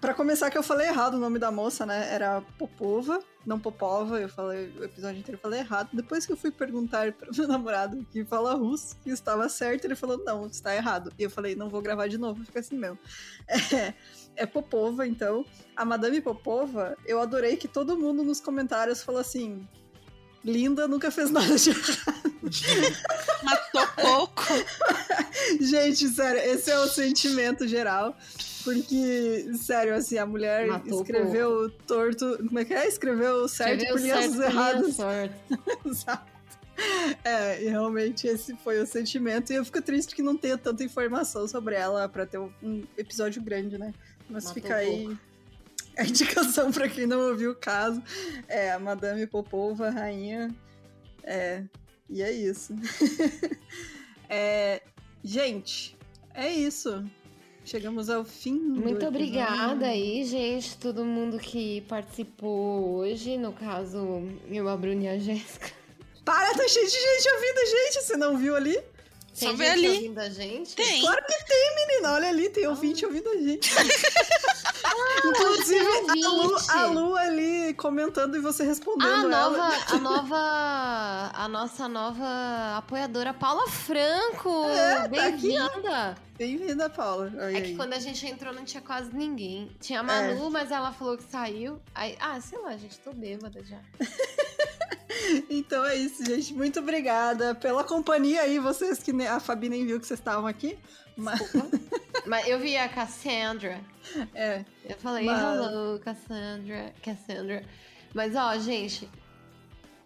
Pra 0.00 0.12
começar, 0.12 0.50
que 0.50 0.58
eu 0.58 0.62
falei 0.62 0.88
errado 0.88 1.14
o 1.14 1.18
nome 1.18 1.38
da 1.38 1.50
moça, 1.50 1.86
né? 1.86 2.12
Era 2.12 2.42
Popova, 2.58 3.18
não 3.46 3.58
Popova. 3.58 4.20
Eu 4.20 4.28
falei 4.28 4.72
o 4.78 4.84
episódio 4.84 5.18
inteiro, 5.18 5.38
eu 5.38 5.42
falei 5.42 5.60
errado. 5.60 5.88
Depois 5.92 6.26
que 6.26 6.32
eu 6.32 6.36
fui 6.36 6.50
perguntar 6.50 7.12
pro 7.12 7.32
meu 7.36 7.48
namorado 7.48 8.06
que 8.12 8.24
fala 8.24 8.54
russo 8.54 8.96
que 9.02 9.10
estava 9.10 9.48
certo, 9.48 9.86
ele 9.86 9.94
falou: 9.94 10.22
não, 10.24 10.46
está 10.46 10.74
errado. 10.74 11.12
E 11.18 11.22
eu 11.22 11.30
falei: 11.30 11.54
não 11.54 11.70
vou 11.70 11.80
gravar 11.80 12.08
de 12.08 12.18
novo, 12.18 12.44
fica 12.44 12.60
assim 12.60 12.76
mesmo. 12.76 12.98
É, 13.72 13.94
é 14.36 14.46
Popova, 14.46 15.06
então. 15.06 15.44
A 15.74 15.84
Madame 15.84 16.20
Popova, 16.20 16.96
eu 17.06 17.20
adorei 17.20 17.56
que 17.56 17.66
todo 17.66 17.96
mundo 17.96 18.22
nos 18.22 18.40
comentários 18.40 19.02
falou 19.02 19.20
assim: 19.20 19.66
linda, 20.44 20.86
nunca 20.86 21.10
fez 21.10 21.30
nada 21.30 21.56
de 21.56 21.70
Matou 23.42 23.86
pouco. 24.00 24.42
Gente, 25.60 26.08
sério, 26.08 26.40
esse 26.40 26.70
é 26.70 26.78
o 26.78 26.88
sentimento 26.88 27.66
geral. 27.66 28.16
Porque, 28.66 29.46
sério, 29.54 29.94
assim, 29.94 30.18
a 30.18 30.26
mulher 30.26 30.66
Matou 30.66 31.00
escreveu 31.02 31.70
torto. 31.86 32.36
Como 32.38 32.58
é 32.58 32.64
que 32.64 32.74
é? 32.74 32.88
Escreveu 32.88 33.46
certo 33.46 33.84
Escreveu 33.84 33.94
por 33.94 34.02
linhas 34.02 34.40
erradas. 34.40 34.96
Exato. 35.86 36.32
É, 37.24 37.62
e 37.62 37.68
realmente 37.68 38.26
esse 38.26 38.56
foi 38.56 38.80
o 38.80 38.86
sentimento. 38.86 39.52
E 39.52 39.56
eu 39.56 39.64
fico 39.64 39.80
triste 39.80 40.16
que 40.16 40.20
não 40.20 40.36
tenha 40.36 40.58
tanta 40.58 40.82
informação 40.82 41.46
sobre 41.46 41.76
ela 41.76 42.08
pra 42.08 42.26
ter 42.26 42.38
um- 42.38 42.82
episódio 42.98 43.40
grande, 43.40 43.78
né? 43.78 43.94
Mas 44.28 44.46
Matou 44.46 44.54
fica 44.62 44.74
aí 44.74 45.16
a 45.96 46.02
indicação 46.04 46.72
pra 46.72 46.88
quem 46.88 47.06
não 47.06 47.20
ouviu 47.28 47.52
o 47.52 47.54
caso. 47.54 48.02
É, 48.48 48.72
a 48.72 48.80
Madame 48.80 49.28
Popova, 49.28 49.90
rainha. 49.90 50.52
É, 51.22 51.62
e 52.10 52.20
é 52.20 52.32
isso. 52.32 52.74
É, 54.28 54.82
gente, 55.22 55.96
é 56.34 56.50
isso. 56.52 57.04
Chegamos 57.66 58.08
ao 58.08 58.24
fim. 58.24 58.54
Muito 58.54 59.04
obrigada 59.04 59.86
aí, 59.86 60.24
gente, 60.24 60.78
todo 60.78 61.04
mundo 61.04 61.36
que 61.36 61.80
participou 61.88 62.98
hoje. 62.98 63.36
No 63.36 63.52
caso, 63.52 64.22
eu, 64.48 64.68
a 64.68 64.76
Bruna 64.76 65.02
e 65.02 65.08
a 65.08 65.18
Jéssica. 65.18 65.72
Para, 66.24 66.54
tá 66.54 66.68
cheio 66.68 66.86
de 66.86 66.92
gente 66.92 67.28
ouvindo 67.34 67.70
gente. 67.70 68.04
Você 68.04 68.16
não 68.16 68.38
viu 68.38 68.54
ali? 68.54 68.78
Só 69.36 69.48
Tem 69.48 69.56
gente 69.58 69.70
ali. 69.70 69.88
ouvindo 69.90 70.18
a 70.18 70.28
gente? 70.30 70.74
Tem. 70.74 71.00
Claro 71.02 71.22
que 71.26 71.44
tem, 71.44 71.76
menina. 71.76 72.12
Olha 72.14 72.28
ali, 72.30 72.48
tem 72.48 72.66
ouvinte 72.66 73.04
ouvindo 73.04 73.28
a 73.28 73.36
gente. 73.36 73.70
Inclusive, 75.26 75.86
a 76.24 76.28
Lu, 76.28 76.56
a 76.70 76.86
Lu 76.86 77.16
ali 77.16 77.74
comentando 77.74 78.34
e 78.36 78.40
você 78.40 78.64
respondendo 78.64 79.04
A 79.12 79.22
nova, 79.24 79.56
ela. 79.56 79.84
a 79.92 79.96
nova, 79.98 81.30
a 81.34 81.48
nossa 81.48 81.86
nova 81.88 82.76
apoiadora 82.78 83.34
Paula 83.34 83.68
Franco, 83.68 84.64
É, 84.70 84.94
tá 85.00 85.08
bem-vinda. 85.08 86.16
Bem-vinda, 86.38 86.88
Paula. 86.88 87.30
Olha 87.36 87.58
É 87.58 87.60
que 87.60 87.66
aí. 87.68 87.76
quando 87.76 87.92
a 87.92 87.98
gente 87.98 88.26
entrou 88.26 88.54
não 88.54 88.64
tinha 88.64 88.80
quase 88.82 89.14
ninguém. 89.14 89.70
Tinha 89.80 90.00
a 90.00 90.02
Manu, 90.02 90.48
mas 90.50 90.70
ela 90.70 90.92
falou 90.92 91.16
que 91.18 91.24
saiu. 91.24 91.78
Aí, 91.94 92.16
ah, 92.20 92.40
sei 92.40 92.58
lá, 92.58 92.76
gente, 92.76 92.98
tô 93.00 93.12
bêbada 93.12 93.62
já. 93.64 93.78
Então 95.50 95.84
é 95.84 95.96
isso, 95.96 96.24
gente. 96.24 96.52
Muito 96.54 96.80
obrigada 96.80 97.54
pela 97.54 97.82
companhia 97.84 98.42
aí. 98.42 98.58
Vocês 98.58 98.98
que 99.02 99.10
a 99.26 99.40
Fabi 99.40 99.68
nem 99.68 99.84
viu 99.86 100.00
que 100.00 100.06
vocês 100.06 100.18
estavam 100.20 100.46
aqui. 100.46 100.76
Mas, 101.16 101.40
Mas 102.26 102.46
eu 102.46 102.58
vi 102.58 102.76
a 102.76 102.88
Cassandra. 102.88 103.80
é, 104.34 104.64
Eu 104.88 104.96
falei, 104.98 105.24
Mas- 105.24 105.40
hello, 105.40 105.98
Cassandra, 106.00 106.92
Cassandra. 107.02 107.64
Mas, 108.14 108.34
ó, 108.36 108.56
gente, 108.58 109.08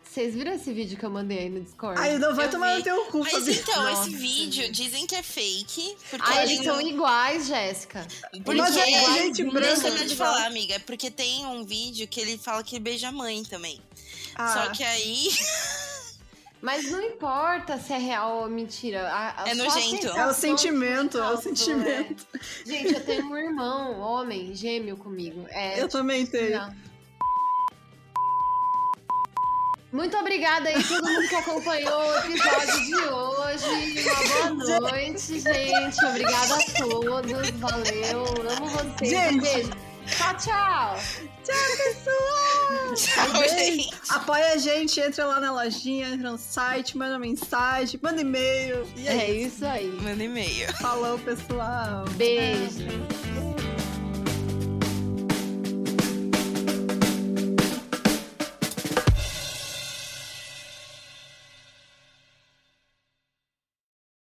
vocês 0.03 0.35
viram 0.35 0.53
esse 0.53 0.73
vídeo 0.73 0.97
que 0.99 1.05
eu 1.05 1.11
mandei 1.11 1.39
aí 1.41 1.49
no 1.49 1.61
Discord? 1.61 2.01
Aí 2.01 2.19
não 2.19 2.35
vai 2.35 2.47
Eu 2.47 2.51
tomar 2.51 2.73
vi. 2.73 2.79
no 2.79 2.85
teu 2.85 3.05
cu, 3.07 3.19
Mas 3.21 3.33
Fabi. 3.33 3.53
então, 3.53 3.83
Nossa, 3.85 4.09
esse 4.09 4.17
vídeo 4.17 4.65
gente. 4.65 4.73
dizem 4.85 5.07
que 5.07 5.15
é 5.15 5.23
fake. 5.23 5.97
Porque 6.11 6.31
Ah, 6.33 6.43
eles 6.45 6.65
são 6.65 6.81
iguais, 6.81 7.47
Jéssica. 7.47 8.07
Porque 8.45 8.55
Mas 8.61 8.77
é 8.77 8.85
gente 8.87 8.99
iguaizinho. 9.03 9.53
branca, 9.53 9.81
Deixa 9.83 10.03
eu 10.05 10.09
te 10.09 10.17
falar, 10.17 10.47
amiga, 10.47 10.75
é 10.75 10.79
porque 10.81 11.11
tem 11.11 11.47
um 11.47 11.65
vídeo 11.65 12.09
que 12.09 12.21
ele 12.21 12.37
fala 12.39 12.63
que 12.65 12.79
beija 12.81 13.09
a 13.09 13.13
mãe 13.13 13.43
também. 13.45 13.81
Ah, 14.41 14.65
Só 14.67 14.71
que 14.73 14.83
aí 14.85 15.29
Mas 16.63 16.91
não 16.91 17.01
importa 17.03 17.79
se 17.79 17.91
é 17.93 17.97
real 17.99 18.43
ou 18.43 18.49
mentira. 18.51 19.09
a- 19.09 19.45
a- 19.45 19.49
É 19.49 19.55
nojento. 19.55 20.09
é 20.09 20.27
o 20.27 20.35
sentimento, 20.35 21.17
é 21.17 21.21
o 21.23 21.25
causou, 21.25 21.43
sentimento. 21.43 22.27
é. 22.35 22.39
Gente, 22.71 22.95
eu 22.95 23.01
tenho 23.05 23.25
um 23.33 23.37
irmão, 23.37 23.99
homem, 23.99 24.55
gêmeo 24.55 24.97
comigo. 24.99 25.47
É, 25.49 25.81
Eu 25.81 25.89
também 25.89 26.27
tenho. 26.27 26.59
Não. 26.59 26.91
Muito 29.93 30.17
obrigada 30.19 30.69
aí 30.69 30.85
todo 30.85 31.03
mundo 31.05 31.29
que 31.29 31.35
acompanhou 31.35 32.01
o 32.01 32.19
episódio 32.19 32.85
de 32.85 32.95
hoje. 32.95 34.05
Uma 34.43 34.55
boa 34.55 34.81
noite, 34.93 35.41
gente. 35.41 36.05
Obrigada 36.05 36.55
a 36.55 36.59
todos. 36.79 37.51
Valeu. 37.59 38.25
Amo 38.53 38.69
vocês. 38.69 39.11
Gente. 39.11 39.35
Um 39.35 39.41
beijo. 39.41 39.71
Tchau, 40.07 40.35
tchau. 40.37 40.97
Tchau, 42.95 43.41
Beijo. 43.41 43.55
gente. 43.57 43.95
Apoia 44.09 44.53
a 44.53 44.57
gente, 44.57 45.01
entra 45.01 45.25
lá 45.27 45.41
na 45.41 45.53
lojinha, 45.53 46.09
entra 46.09 46.31
no 46.31 46.39
site, 46.39 46.97
manda 46.97 47.19
mensagem, 47.19 47.99
manda 48.03 48.21
e-mail. 48.21 48.87
E 48.97 49.07
é, 49.09 49.13
É 49.17 49.31
isso. 49.31 49.57
isso 49.57 49.67
aí. 49.67 49.87
Manda 50.03 50.23
e-mail. 50.23 50.73
Falou, 50.79 51.19
pessoal. 51.19 52.05
Beijo. 52.17 52.89